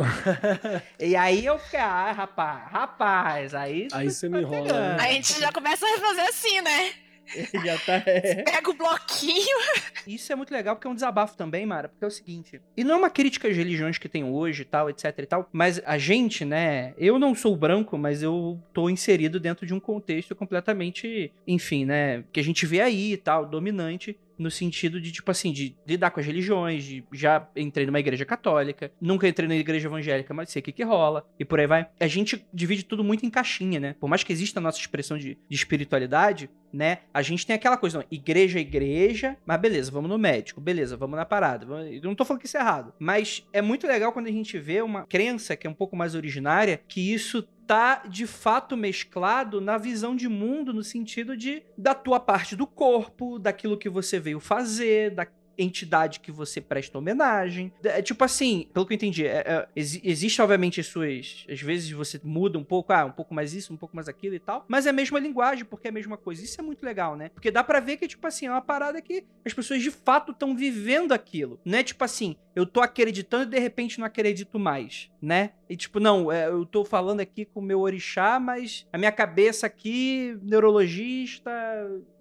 e 1.00 1.16
aí 1.16 1.44
eu 1.44 1.58
fiquei, 1.58 1.80
ah, 1.80 2.12
rapaz, 2.12 2.72
rapaz, 2.72 3.56
aí. 3.56 3.88
Aí 3.92 4.12
você 4.12 4.30
me 4.30 4.42
enrola. 4.42 4.96
Né? 4.96 4.98
A 5.00 5.12
gente 5.14 5.40
já 5.40 5.52
começa 5.52 5.84
a 5.84 6.00
fazer 6.00 6.22
assim, 6.22 6.62
né? 6.62 6.92
Já 7.66 7.78
tá. 7.78 8.04
É. 8.06 8.44
Pega 8.44 8.70
o 8.70 8.74
bloquinho. 8.74 9.58
Isso 10.06 10.32
é 10.32 10.36
muito 10.36 10.52
legal 10.52 10.76
porque 10.76 10.88
é 10.88 10.90
um 10.90 10.96
desabafo 10.96 11.36
também, 11.36 11.66
Mara, 11.66 11.90
porque 11.90 12.04
é 12.04 12.08
o 12.08 12.12
seguinte. 12.12 12.62
E 12.76 12.84
não 12.84 12.96
é 12.96 12.98
uma 12.98 13.10
crítica 13.10 13.48
às 13.48 13.56
religiões 13.56 13.98
que 13.98 14.10
tem 14.10 14.24
hoje, 14.24 14.66
tal, 14.66 14.90
etc 14.90 15.14
e 15.18 15.26
tal, 15.26 15.50
mas 15.52 15.82
a 15.86 15.98
gente, 15.98 16.44
né? 16.44 16.94
Eu 16.98 17.20
não 17.20 17.36
sou 17.36 17.56
branco, 17.56 17.98
mas 17.98 18.24
eu 18.24 18.62
tô 18.74 18.90
inserido 18.90 19.40
dentro 19.40 19.66
de 19.66 19.74
um 19.74 19.80
contexto 19.80 20.36
completamente, 20.36 21.32
enfim, 21.48 21.86
né? 21.86 22.24
Que 22.32 22.40
a 22.40 22.44
gente 22.44 22.66
vê 22.66 22.82
aí 22.82 23.14
e 23.14 23.18
tal, 23.18 23.46
dominante 23.46 24.18
no 24.42 24.52
sentido 24.52 25.00
de, 25.00 25.12
tipo 25.12 25.30
assim, 25.32 25.52
de 25.52 25.76
lidar 25.88 26.12
com 26.12 26.20
as 26.20 26.26
religiões, 26.26 26.84
de 26.84 27.04
já 27.12 27.48
entrei 27.56 27.86
numa 27.86 28.00
igreja 28.00 28.26
católica, 28.26 28.92
nunca 29.00 29.28
entrei 29.28 29.48
na 29.48 29.56
igreja 29.56 29.88
evangélica, 29.88 30.34
mas 30.34 30.50
sei 30.50 30.60
o 30.62 30.64
que 30.64 30.72
que 30.72 30.84
rola, 30.84 31.26
e 31.40 31.46
por 31.46 31.60
aí 31.60 31.68
vai. 31.68 31.88
A 32.00 32.08
gente 32.08 32.46
divide 32.54 32.84
tudo 32.84 33.04
muito 33.04 33.26
em 33.26 33.30
caixinha, 33.30 33.80
né? 33.80 33.96
Por 34.00 34.10
mais 34.10 34.24
que 34.24 34.34
exista 34.34 34.60
a 34.60 34.64
nossa 34.64 34.80
expressão 34.80 35.18
de, 35.18 35.38
de 35.48 35.56
espiritualidade, 35.56 36.50
né? 36.74 37.00
A 37.14 37.22
gente 37.22 37.46
tem 37.46 37.56
aquela 37.56 37.78
coisa, 37.78 38.00
não, 38.00 38.06
igreja 38.10 38.60
é 38.60 38.62
igreja, 38.62 39.38
mas 39.46 39.60
beleza, 39.60 39.92
vamos 39.92 40.10
no 40.10 40.18
médico, 40.18 40.62
beleza, 40.62 40.98
vamos 40.98 41.18
na 41.18 41.26
parada. 41.26 41.66
Vamos... 41.66 42.02
Não 42.02 42.16
tô 42.16 42.26
falando 42.26 42.42
que 42.42 42.48
isso 42.48 42.58
é 42.58 42.62
errado, 42.62 42.94
mas 43.00 43.46
é 43.54 43.62
muito 43.62 43.86
legal 43.86 44.12
quando 44.12 44.28
a 44.28 44.32
gente 44.32 44.58
vê 44.58 44.82
uma 44.82 45.06
crença 45.06 45.56
que 45.56 45.68
é 45.68 45.70
um 45.70 45.74
pouco 45.74 45.96
mais 45.96 46.16
originária, 46.16 46.82
que 46.88 47.14
isso 47.14 47.48
tá 47.72 48.04
de 48.06 48.28
fato 48.28 48.76
mesclado 48.76 49.62
na 49.62 49.78
visão 49.78 50.14
de 50.14 50.28
mundo 50.28 50.74
no 50.74 50.84
sentido 50.84 51.38
de 51.38 51.64
da 51.78 51.96
tua 51.96 52.20
parte 52.20 52.54
do 52.54 52.68
corpo, 52.68 53.40
daquilo 53.40 53.78
que 53.78 53.88
você 53.88 54.20
veio 54.20 54.42
fazer, 54.42 55.12
da 55.12 55.26
entidade 55.58 56.20
que 56.20 56.32
você 56.32 56.60
presta 56.60 56.98
homenagem. 56.98 57.72
É 57.84 58.02
tipo 58.02 58.24
assim, 58.24 58.68
pelo 58.74 58.86
que 58.86 58.94
eu 58.94 58.96
entendi, 58.96 59.26
é, 59.26 59.44
é, 59.46 59.68
existe 59.76 60.42
obviamente 60.42 60.82
suas. 60.84 61.46
Às 61.50 61.62
vezes 61.62 61.92
você 61.92 62.20
muda 62.24 62.58
um 62.58 62.64
pouco, 62.64 62.92
ah, 62.94 63.06
um 63.06 63.12
pouco 63.12 63.34
mais 63.34 63.54
isso, 63.54 63.74
um 63.74 63.78
pouco 63.78 63.96
mais 63.96 64.08
aquilo 64.08 64.36
e 64.36 64.40
tal, 64.40 64.66
mas 64.68 64.86
é 64.86 64.90
a 64.90 64.94
mesma 64.94 65.20
linguagem, 65.20 65.66
porque 65.66 65.88
é 65.88 65.92
a 65.92 65.94
mesma 65.94 66.18
coisa. 66.18 66.44
Isso 66.44 66.60
é 66.60 66.64
muito 66.64 66.84
legal, 66.86 67.16
né? 67.16 67.30
Porque 67.30 67.52
dá 67.52 67.64
para 67.64 67.80
ver 67.80 67.98
que, 67.98 68.08
tipo 68.08 68.26
assim, 68.26 68.48
é 68.48 68.52
uma 68.52 68.62
parada 68.62 69.02
que 69.02 69.24
as 69.46 69.54
pessoas 69.54 69.82
de 69.82 69.92
fato 69.92 70.32
estão 70.32 70.56
vivendo 70.56 71.12
aquilo. 71.12 71.60
Não 71.64 71.78
é 71.78 71.84
tipo 71.84 72.04
assim, 72.04 72.36
eu 72.56 72.66
tô 72.66 72.82
acreditando 72.82 73.44
e 73.44 73.48
de 73.48 73.60
repente 73.60 74.00
não 74.00 74.06
acredito 74.06 74.60
mais, 74.60 75.10
né? 75.22 75.52
E 75.72 75.78
tipo, 75.78 76.02
não, 76.02 76.30
é, 76.30 76.48
eu 76.48 76.66
tô 76.66 76.84
falando 76.84 77.22
aqui 77.22 77.46
com 77.46 77.62
o 77.62 77.64
meu 77.64 77.80
orixá, 77.80 78.42
mas 78.42 78.86
a 78.92 78.98
minha 78.98 79.12
cabeça 79.12 79.66
aqui, 79.66 80.38
neurologista, 80.42 81.50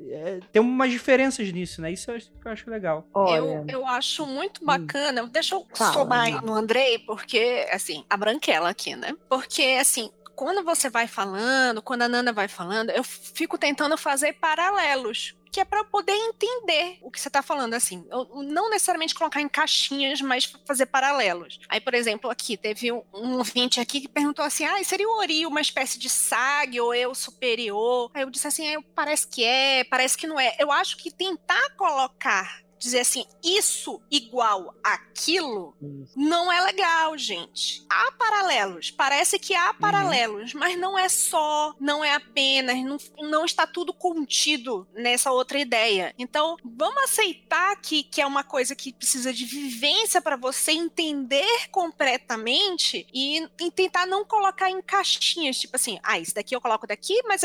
é, 0.08 0.38
tem 0.52 0.62
umas 0.62 0.92
diferenças 0.92 1.52
nisso, 1.52 1.82
né? 1.82 1.90
Isso 1.90 2.12
eu 2.12 2.14
acho, 2.14 2.30
eu 2.44 2.52
acho 2.52 2.70
legal. 2.70 3.04
Eu, 3.12 3.64
eu 3.66 3.86
acho 3.88 4.24
muito 4.24 4.62
hum. 4.62 4.66
bacana. 4.66 5.24
Hum. 5.24 5.28
Deixa 5.28 5.56
eu 5.56 5.66
Fala, 5.74 5.92
somar 5.92 6.20
aí 6.26 6.40
no 6.40 6.54
Andrei, 6.54 7.00
porque, 7.00 7.66
assim, 7.72 8.04
a 8.08 8.16
branquela 8.16 8.68
aqui, 8.68 8.94
né? 8.94 9.16
Porque, 9.28 9.76
assim, 9.80 10.12
quando 10.34 10.64
você 10.64 10.88
vai 10.88 11.06
falando, 11.06 11.82
quando 11.82 12.02
a 12.02 12.08
Nana 12.08 12.32
vai 12.32 12.48
falando, 12.48 12.90
eu 12.90 13.04
fico 13.04 13.58
tentando 13.58 13.96
fazer 13.96 14.34
paralelos 14.34 15.34
que 15.50 15.60
é 15.60 15.64
para 15.64 15.82
poder 15.84 16.12
entender 16.12 16.98
o 17.02 17.10
que 17.10 17.20
você 17.20 17.28
está 17.28 17.42
falando, 17.42 17.74
assim. 17.74 18.06
Não 18.44 18.70
necessariamente 18.70 19.14
colocar 19.14 19.40
em 19.40 19.48
caixinhas, 19.48 20.20
mas 20.20 20.44
fazer 20.64 20.86
paralelos. 20.86 21.58
Aí, 21.68 21.80
por 21.80 21.94
exemplo, 21.94 22.30
aqui 22.30 22.56
teve 22.56 22.92
um, 22.92 23.02
um 23.12 23.36
ouvinte 23.36 23.80
aqui 23.80 24.00
que 24.00 24.08
perguntou 24.08 24.44
assim: 24.44 24.64
ah, 24.64 24.82
seria 24.84 25.08
o 25.08 25.18
Ori 25.18 25.46
uma 25.46 25.60
espécie 25.60 25.98
de 25.98 26.08
SAG 26.08 26.80
ou 26.80 26.94
eu 26.94 27.14
superior? 27.14 28.10
Aí 28.14 28.22
eu 28.22 28.30
disse 28.30 28.46
assim: 28.46 28.66
é, 28.66 28.80
parece 28.94 29.26
que 29.26 29.44
é, 29.44 29.84
parece 29.84 30.16
que 30.16 30.26
não 30.26 30.38
é. 30.38 30.54
Eu 30.58 30.70
acho 30.70 30.96
que 30.96 31.10
tentar 31.10 31.70
colocar 31.76 32.62
dizer 32.80 33.00
assim, 33.00 33.24
isso 33.44 34.00
igual 34.10 34.74
aquilo, 34.82 35.76
não 36.16 36.50
é 36.50 36.62
legal, 36.62 37.16
gente. 37.18 37.84
Há 37.90 38.10
paralelos, 38.12 38.90
parece 38.90 39.38
que 39.38 39.54
há 39.54 39.74
paralelos, 39.74 40.54
mas 40.54 40.78
não 40.78 40.98
é 40.98 41.08
só, 41.08 41.74
não 41.78 42.02
é 42.02 42.14
apenas, 42.14 42.82
não, 42.82 42.96
não 43.28 43.44
está 43.44 43.66
tudo 43.66 43.92
contido 43.92 44.88
nessa 44.94 45.30
outra 45.30 45.58
ideia. 45.58 46.14
Então, 46.18 46.56
vamos 46.64 47.02
aceitar 47.02 47.76
que, 47.76 48.02
que 48.02 48.22
é 48.22 48.26
uma 48.26 48.42
coisa 48.42 48.74
que 48.74 48.94
precisa 48.94 49.30
de 49.32 49.44
vivência 49.44 50.22
para 50.22 50.36
você 50.36 50.72
entender 50.72 51.68
completamente 51.70 53.06
e, 53.12 53.46
e, 53.60 53.70
tentar 53.70 54.06
não 54.06 54.24
colocar 54.24 54.70
em 54.70 54.80
caixinhas, 54.80 55.58
tipo 55.58 55.76
assim, 55.76 55.98
ah, 56.02 56.18
isso 56.18 56.34
daqui 56.34 56.56
eu 56.56 56.60
coloco 56.60 56.86
daqui, 56.86 57.20
mas 57.26 57.42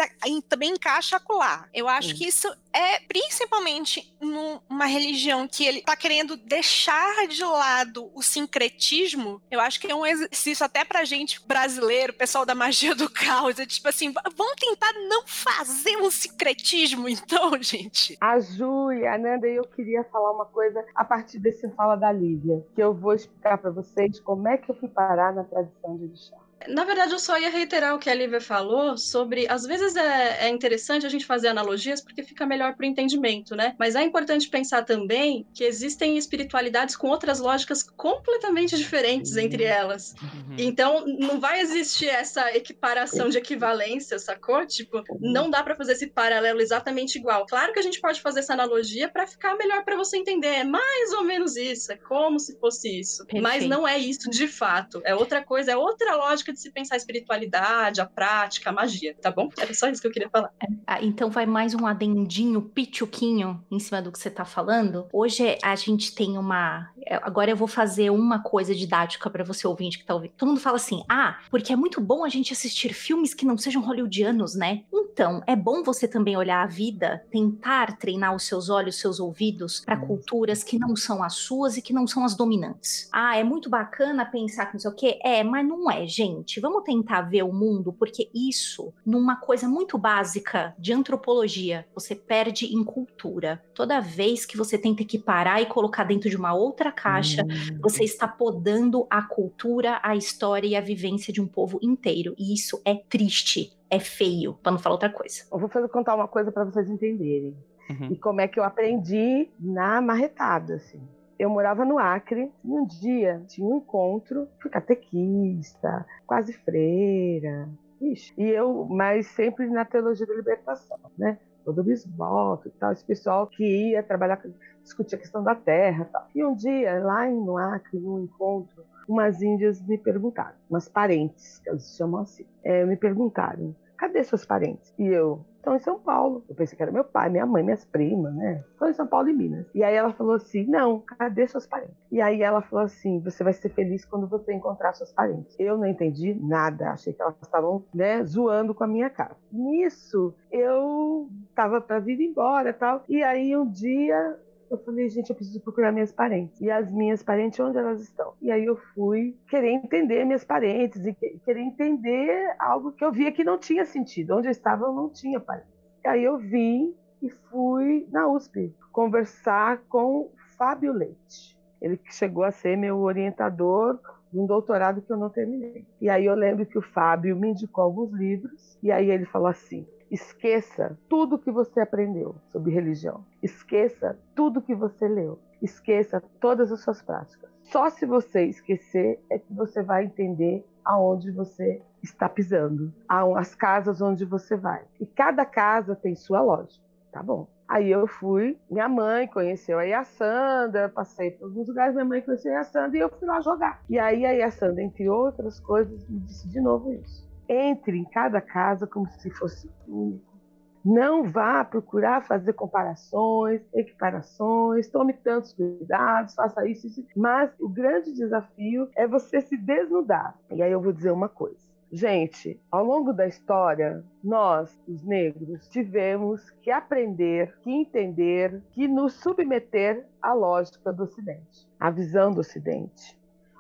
também 0.48 0.72
encaixa 0.72 1.18
acolá. 1.18 1.68
Eu 1.74 1.90
acho 1.90 2.10
uhum. 2.10 2.16
que 2.16 2.26
isso 2.26 2.48
é 2.72 3.00
principalmente 3.00 4.14
numa 4.22 4.86
religião 4.86 5.25
que 5.52 5.66
ele 5.66 5.82
tá 5.82 5.96
querendo 5.96 6.36
deixar 6.38 7.28
de 7.28 7.44
lado 7.44 8.12
o 8.14 8.22
sincretismo. 8.22 9.42
Eu 9.50 9.60
acho 9.60 9.80
que 9.80 9.92
é 9.92 9.96
um 9.96 10.06
exercício 10.06 10.66
até 10.66 10.84
pra 10.84 11.06
gente 11.06 11.46
brasileiro, 11.46 12.14
pessoal 12.14 12.46
da 12.46 12.56
magia 12.56 12.96
do 12.96 13.10
caos, 13.10 13.60
é 13.60 13.66
tipo 13.66 13.88
assim, 13.88 14.14
vamos 14.36 14.56
tentar 14.56 14.94
não 15.08 15.24
fazer 15.26 15.98
um 15.98 16.12
sincretismo 16.12 17.08
então, 17.10 17.52
gente. 17.62 18.18
A 18.22 18.36
e 18.38 19.08
a 19.08 19.18
Nanda, 19.18 19.48
eu 19.48 19.64
queria 19.64 20.04
falar 20.06 20.32
uma 20.32 20.46
coisa 20.46 20.84
a 20.94 21.04
partir 21.04 21.40
desse 21.40 21.70
fala 21.72 21.96
da 21.96 22.12
Lívia, 22.12 22.66
que 22.74 22.82
eu 22.82 22.94
vou 22.94 23.14
explicar 23.14 23.58
para 23.58 23.72
vocês 23.72 24.20
como 24.20 24.48
é 24.48 24.58
que 24.58 24.70
eu 24.70 24.76
fui 24.76 24.90
parar 24.90 25.34
na 25.34 25.44
tradição 25.44 25.98
de 25.98 26.06
Orixá. 26.06 26.45
Na 26.68 26.84
verdade, 26.84 27.14
eu 27.14 27.20
só 27.20 27.38
ia 27.38 27.50
reiterar 27.50 27.94
o 27.94 28.00
que 28.00 28.10
a 28.10 28.14
Lívia 28.14 28.42
falou 28.42 28.98
sobre. 28.98 29.48
Às 29.48 29.66
vezes 29.66 29.96
é, 29.96 30.48
é 30.48 30.50
interessante 30.50 31.06
a 31.06 31.10
gente 31.10 31.26
fazer 31.26 31.48
analogias 31.48 32.02
porque 32.02 32.24
fica 32.24 32.46
melhor 32.46 32.76
para 32.76 32.86
o 32.86 32.90
entendimento, 32.90 33.56
né? 33.56 33.76
Mas 33.78 33.96
é 33.96 34.02
importante 34.04 34.50
pensar 34.50 34.84
também 34.84 35.46
que 35.54 35.64
existem 35.64 36.18
espiritualidades 36.18 36.96
com 36.96 37.08
outras 37.08 37.40
lógicas 37.40 37.84
completamente 37.84 38.76
diferentes 38.78 39.38
entre 39.38 39.64
elas. 39.64 40.16
Uhum. 40.22 40.56
Então, 40.58 41.06
não 41.06 41.40
vai 41.40 41.60
existir 41.60 42.08
essa 42.08 42.56
equiparação 42.56 43.30
de 43.30 43.38
equivalência, 43.38 44.18
sacou? 44.18 44.66
Tipo, 44.66 45.04
não 45.20 45.50
dá 45.50 45.62
para 45.62 45.76
fazer 45.76 45.94
esse 45.94 46.08
paralelo 46.08 46.62
exatamente 46.62 47.18
igual. 47.18 47.46
Claro 47.46 47.74
que 47.74 47.80
a 47.80 47.84
gente 47.84 48.02
pode 48.02 48.22
fazer 48.22 48.40
essa 48.40 48.54
analogia 48.54 49.10
para 49.10 49.28
ficar 49.28 49.56
melhor 49.56 49.84
para 49.84 49.96
você 49.96 50.18
entender. 50.18 50.48
É 50.48 50.64
mais 50.64 51.14
ou 51.14 51.24
menos 51.24 51.56
isso, 51.56 51.92
é 51.92 51.98
como 51.98 52.40
se 52.40 52.58
fosse 52.60 53.00
isso. 53.00 53.26
Mas 53.42 53.66
não 53.66 53.88
é 53.88 53.98
isso 53.98 54.30
de 54.30 54.48
fato. 54.48 55.02
É 55.04 55.14
outra 55.14 55.44
coisa, 55.44 55.72
é 55.72 55.78
outra 55.78 56.16
lógica 56.16 56.45
de 56.54 56.60
se 56.60 56.72
pensar 56.72 56.96
a 56.96 56.98
espiritualidade, 56.98 58.02
a 58.02 58.06
prática, 58.06 58.70
a 58.70 58.74
magia, 58.74 59.16
tá 59.22 59.32
bom? 59.32 59.50
Era 59.58 59.74
só 59.74 59.88
isso 59.90 60.02
que 60.02 60.08
eu 60.08 60.12
queria 60.12 60.30
falar. 60.30 60.52
É, 60.62 60.68
ah, 60.88 61.04
então 61.04 61.30
vai 61.30 61.46
mais 61.46 61.74
um 61.74 61.86
adendinho, 61.86 62.62
pituquinho 62.62 63.64
em 63.72 63.80
cima 63.80 64.02
do 64.02 64.12
que 64.12 64.20
você 64.20 64.30
tá 64.30 64.46
falando. 64.46 65.08
Hoje 65.12 65.58
a 65.64 65.76
gente 65.76 66.14
tem 66.14 66.38
uma. 66.38 66.90
É, 67.06 67.16
agora 67.16 67.52
eu 67.52 67.56
vou 67.56 67.68
fazer 67.68 68.10
uma 68.10 68.40
coisa 68.40 68.74
didática 68.74 69.30
para 69.30 69.44
você 69.44 69.68
ouvinte 69.68 69.98
que 69.98 70.06
tá 70.06 70.14
ouvindo. 70.14 70.34
Todo 70.38 70.50
mundo 70.50 70.60
fala 70.60 70.78
assim: 70.78 71.04
ah, 71.10 71.40
porque 71.50 71.74
é 71.74 71.76
muito 71.76 72.02
bom 72.02 72.24
a 72.24 72.30
gente 72.30 72.54
assistir 72.54 72.94
filmes 72.94 73.34
que 73.34 73.46
não 73.46 73.58
sejam 73.58 73.82
hollywoodianos, 73.82 74.56
né? 74.56 74.84
Então, 74.94 75.42
é 75.48 75.56
bom 75.56 75.84
você 75.84 76.08
também 76.08 76.36
olhar 76.36 76.64
a 76.64 76.68
vida, 76.68 77.24
tentar 77.32 77.98
treinar 77.98 78.36
os 78.36 78.44
seus 78.44 78.70
olhos, 78.70 79.00
seus 79.00 79.20
ouvidos 79.20 79.82
para 79.82 79.98
culturas 79.98 80.64
que 80.64 80.78
não 80.78 80.96
são 80.96 81.24
as 81.24 81.36
suas 81.36 81.78
e 81.78 81.82
que 81.82 81.94
não 81.94 82.06
são 82.06 82.26
as 82.26 82.36
dominantes. 82.36 83.10
Ah, 83.12 83.38
é 83.38 83.44
muito 83.44 83.70
bacana 83.70 84.26
pensar 84.26 84.66
que 84.66 84.74
não 84.74 84.80
sei 84.80 84.92
o 84.92 84.96
quê. 84.96 85.20
É, 85.24 85.44
mas 85.44 85.66
não 85.66 85.90
é, 85.90 86.06
gente 86.06 86.35
gente, 86.40 86.60
vamos 86.60 86.84
tentar 86.84 87.22
ver 87.22 87.44
o 87.44 87.54
mundo, 87.54 87.94
porque 87.94 88.30
isso, 88.34 88.94
numa 89.06 89.36
coisa 89.36 89.68
muito 89.68 89.98
básica 89.98 90.76
de 90.78 90.94
antropologia, 90.94 91.86
você 91.94 92.16
perde 92.16 92.66
em 92.66 92.84
cultura. 92.84 93.62
Toda 93.74 94.00
vez 94.00 94.46
que 94.46 94.58
você 94.58 94.78
tenta 94.78 95.02
equiparar 95.02 95.62
e 95.62 95.66
colocar 95.66 96.04
dentro 96.04 96.30
de 96.30 96.38
uma 96.38 96.54
outra 96.54 96.92
caixa, 96.92 97.44
hum. 97.44 97.80
você 97.82 98.04
está 98.04 98.28
podando 98.28 99.08
a 99.10 99.22
cultura, 99.22 100.00
a 100.04 100.16
história 100.16 100.68
e 100.68 100.76
a 100.76 100.82
vivência 100.82 101.34
de 101.34 101.42
um 101.42 101.48
povo 101.48 101.80
inteiro. 101.82 102.36
E 102.38 102.54
isso 102.54 102.82
é 102.86 102.96
triste, 102.96 103.74
é 103.90 104.00
feio, 104.00 104.54
para 104.62 104.72
não 104.72 104.80
falar 104.80 104.96
outra 104.96 105.10
coisa. 105.10 105.44
Eu 105.52 105.60
vou 105.60 105.70
fazer, 105.70 105.88
contar 105.90 106.16
uma 106.16 106.28
coisa 106.28 106.52
para 106.52 106.64
vocês 106.64 106.90
entenderem. 106.90 107.56
Uhum. 107.90 108.14
E 108.14 108.18
como 108.18 108.42
é 108.42 108.48
que 108.48 108.60
eu 108.60 108.64
aprendi 108.64 109.50
na 109.60 110.02
marretada, 110.02 110.76
assim 110.76 111.00
eu 111.38 111.50
morava 111.50 111.86
no 111.86 112.00
Acre 112.00 112.52
e 112.64 112.72
um 112.72 112.86
dia 112.86 113.44
tinha 113.48 113.68
um 113.68 113.78
encontro, 113.78 114.48
fui 114.62 114.72
catequista, 114.72 116.06
quase 116.26 116.54
freira, 116.54 117.70
Ixi, 118.02 118.34
e 118.38 118.50
eu, 118.50 118.86
mas 118.86 119.28
sempre 119.28 119.68
na 119.68 119.86
teologia 119.86 120.26
da 120.26 120.34
libertação, 120.34 120.98
né? 121.18 121.40
Todo 121.64 121.84
bisboto 121.84 122.68
e 122.68 122.72
tal, 122.72 122.92
esse 122.92 123.04
pessoal 123.04 123.48
que 123.48 123.64
ia 123.64 124.04
trabalhar, 124.04 124.42
discutir 124.84 125.16
a 125.16 125.18
questão 125.18 125.44
da 125.44 125.56
terra 125.56 126.04
e 126.04 126.12
tal. 126.12 126.28
E 126.36 126.46
um 126.46 126.54
dia, 126.54 127.00
lá 127.04 127.26
no 127.28 127.58
Acre, 127.58 128.00
num 128.00 128.24
encontro, 128.24 128.84
umas 129.08 129.42
índias 129.42 129.82
me 129.82 129.98
perguntaram, 129.98 130.56
umas 130.70 130.88
parentes, 130.88 131.60
que 131.60 131.70
elas 131.70 131.96
chamam 131.96 132.22
assim, 132.22 132.46
é, 132.64 132.86
me 132.86 132.98
perguntaram, 132.98 133.76
cadê 133.98 134.24
seus 134.24 134.46
parentes? 134.46 134.94
E 134.98 135.08
eu, 135.08 135.46
estão 135.58 135.76
em 135.76 135.80
São 135.80 136.00
Paulo. 136.00 136.44
Eu 136.48 136.56
pensei 136.56 136.78
que 136.78 136.84
era 136.84 136.92
meu 136.92 137.04
pai, 137.04 137.30
minha 137.30 137.46
mãe, 137.46 137.64
minhas 137.64 137.84
primas, 137.84 138.34
né? 138.36 138.64
Estão 138.72 138.90
em 138.90 138.94
São 138.94 139.08
Paulo 139.08 139.28
e 139.30 139.34
Minas. 139.34 139.66
E 139.74 139.84
aí 139.84 139.96
ela 139.96 140.14
falou 140.14 140.36
assim: 140.36 140.66
não, 140.66 141.00
cadê 141.00 141.48
seus 141.48 141.66
parentes? 141.66 141.96
E 142.12 142.22
aí 142.22 142.42
ela 142.42 142.62
falou 142.62 142.86
assim: 142.86 143.20
você 143.20 143.44
vai 143.44 143.54
ser 143.54 143.70
feliz 143.70 144.06
quando 144.06 144.28
você 144.28 144.54
encontrar 144.54 144.94
seus 144.94 145.12
parentes. 145.12 145.56
Eu 145.60 145.78
não 145.78 145.88
entendi 145.88 146.34
nada, 146.36 146.92
achei 146.92 147.14
que 147.14 147.22
elas 147.22 147.36
estavam, 147.42 147.84
né, 147.94 148.24
zoando 148.24 148.74
com 148.76 148.84
a 148.84 148.88
minha 148.88 149.10
cara. 149.10 149.36
Nisso, 149.52 150.34
eu 150.52 151.28
tava 151.56 151.82
para 151.82 152.00
vir 152.00 152.20
embora 152.22 152.72
tal. 152.74 153.04
E 153.10 153.24
aí 153.24 153.56
um 153.58 153.70
dia 153.70 154.40
eu 154.70 154.78
falei, 154.80 155.10
gente, 155.10 155.30
eu 155.30 155.36
preciso 155.36 155.62
procurar 155.62 155.92
minhas 155.92 156.12
parentes. 156.12 156.60
E 156.60 156.70
as 156.70 156.92
minhas 156.92 157.22
parentes, 157.22 157.60
onde 157.60 157.78
elas 157.78 158.02
estão? 158.02 158.34
E 158.42 158.52
aí 158.52 158.66
eu 158.66 158.76
fui 158.94 159.38
querer 159.48 159.70
entender 159.70 160.26
minhas 160.26 160.44
parentes 160.44 161.06
e 161.06 161.14
querer 161.14 161.62
entender 161.62 162.56
algo 162.60 162.92
que 162.92 163.04
eu 163.04 163.12
via 163.12 163.32
que 163.32 163.44
não 163.44 163.58
tinha 163.58 163.86
sentido. 163.86 164.36
Onde 164.36 164.48
eu 164.48 164.52
estava, 164.52 164.86
eu 164.86 164.94
não 164.94 165.10
tinha 165.10 165.40
parentes. 165.40 165.70
E 166.04 166.08
aí 166.08 166.24
eu 166.24 166.38
vim 166.38 166.94
e 167.22 167.30
fui 167.30 168.08
na 168.12 168.28
USP 168.28 168.74
conversar 168.92 169.82
com 169.90 170.32
Fábio 170.58 170.94
Leite. 170.94 171.58
Ele 171.82 172.00
chegou 172.10 172.44
a 172.44 172.52
ser 172.52 172.78
meu 172.78 173.00
orientador 173.00 174.00
de 174.32 174.40
um 174.40 174.46
doutorado 174.46 175.02
que 175.02 175.12
eu 175.12 175.18
não 175.18 175.30
terminei. 175.30 175.86
E 176.02 176.10
aí 176.10 176.26
eu 176.26 176.36
lembro 176.36 176.66
que 176.66 176.78
o 176.78 176.82
Fábio 176.82 177.36
me 177.36 177.50
indicou 177.50 177.84
alguns 177.84 178.12
livros, 178.12 178.78
e 178.82 178.92
aí 178.92 179.10
ele 179.10 179.26
falou 179.26 179.48
assim: 179.48 179.88
Esqueça 180.10 180.98
tudo 181.10 181.40
que 181.40 181.52
você 181.52 181.80
aprendeu 181.80 182.36
sobre 182.52 182.72
religião. 182.72 183.26
Esqueça 183.42 184.18
tudo 184.36 184.62
que 184.62 184.76
você 184.76 185.08
leu. 185.08 185.40
Esqueça 185.62 186.22
todas 186.40 186.72
as 186.72 186.82
suas 186.82 187.02
práticas. 187.02 187.50
Só 187.64 187.90
se 187.90 188.06
você 188.06 188.46
esquecer 188.46 189.20
é 189.30 189.40
que 189.40 189.52
você 189.54 189.82
vai 189.82 190.06
entender 190.06 190.64
aonde 190.84 191.32
você 191.32 191.82
está 192.04 192.30
pisando, 192.30 192.94
as 193.10 193.56
casas 193.56 194.00
onde 194.00 194.24
você 194.24 194.56
vai. 194.56 194.84
E 195.00 195.06
cada 195.08 195.44
casa 195.44 195.96
tem 195.96 196.16
sua 196.16 196.42
lógica, 196.42 196.86
tá 197.12 197.24
bom? 197.24 197.48
Aí 197.68 197.90
eu 197.90 198.06
fui, 198.06 198.60
minha 198.70 198.88
mãe 198.88 199.28
conheceu 199.28 199.80
a 199.80 199.84
Yassanda, 199.84 200.88
passei 200.88 201.32
por 201.32 201.46
alguns 201.46 201.68
lugares, 201.68 201.96
minha 201.96 202.06
mãe 202.06 202.22
conheceu 202.22 202.54
a 202.54 202.58
Yassanda 202.58 202.96
e 202.96 203.00
eu 203.00 203.10
fui 203.10 203.28
lá 203.28 203.42
jogar. 203.42 203.82
E 203.90 203.98
aí 203.98 204.24
a 204.24 204.32
Yassanda, 204.34 204.84
entre 204.84 205.10
outras 205.10 205.60
coisas, 205.60 206.08
me 206.08 206.20
disse 206.20 206.48
de 206.48 206.62
novo 206.62 206.94
isso 206.94 207.25
entre 207.48 207.98
em 207.98 208.06
cada 208.06 208.42
casa 208.42 208.88
como 208.88 209.10
se 209.10 209.30
fosse 209.30 209.70
único. 209.88 210.36
Não 210.84 211.24
vá 211.24 211.66
procurar 211.66 212.28
fazer 212.28 212.54
comparações, 212.54 213.60
equiparações, 213.74 214.88
tome 214.88 215.14
tantos 215.14 215.52
cuidados, 215.52 216.36
faça 216.36 216.68
isso, 216.68 216.86
isso. 216.86 217.04
Mas 217.16 217.50
o 217.60 217.68
grande 217.68 218.14
desafio 218.14 218.88
é 218.96 219.08
você 219.08 219.42
se 219.42 219.58
desnudar. 219.58 220.38
E 220.52 220.62
aí 220.62 220.72
eu 220.72 220.80
vou 220.80 220.94
dizer 220.94 221.10
uma 221.10 221.28
coisa. 221.28 221.66
Gente, 221.92 222.60
ao 222.72 222.84
longo 222.84 223.14
da 223.14 223.26
história, 223.26 224.04
nós, 224.24 224.78
os 224.88 225.04
negros, 225.04 225.68
tivemos 225.70 226.50
que 226.62 226.70
aprender, 226.70 227.58
que 227.62 227.72
entender, 227.72 228.62
que 228.72 228.88
nos 228.88 229.14
submeter 229.14 230.06
à 230.22 230.34
lógica 230.34 230.92
do 230.92 231.04
Ocidente, 231.04 231.68
à 231.80 231.90
visão 231.90 232.32
do 232.32 232.42
Ocidente. 232.42 233.18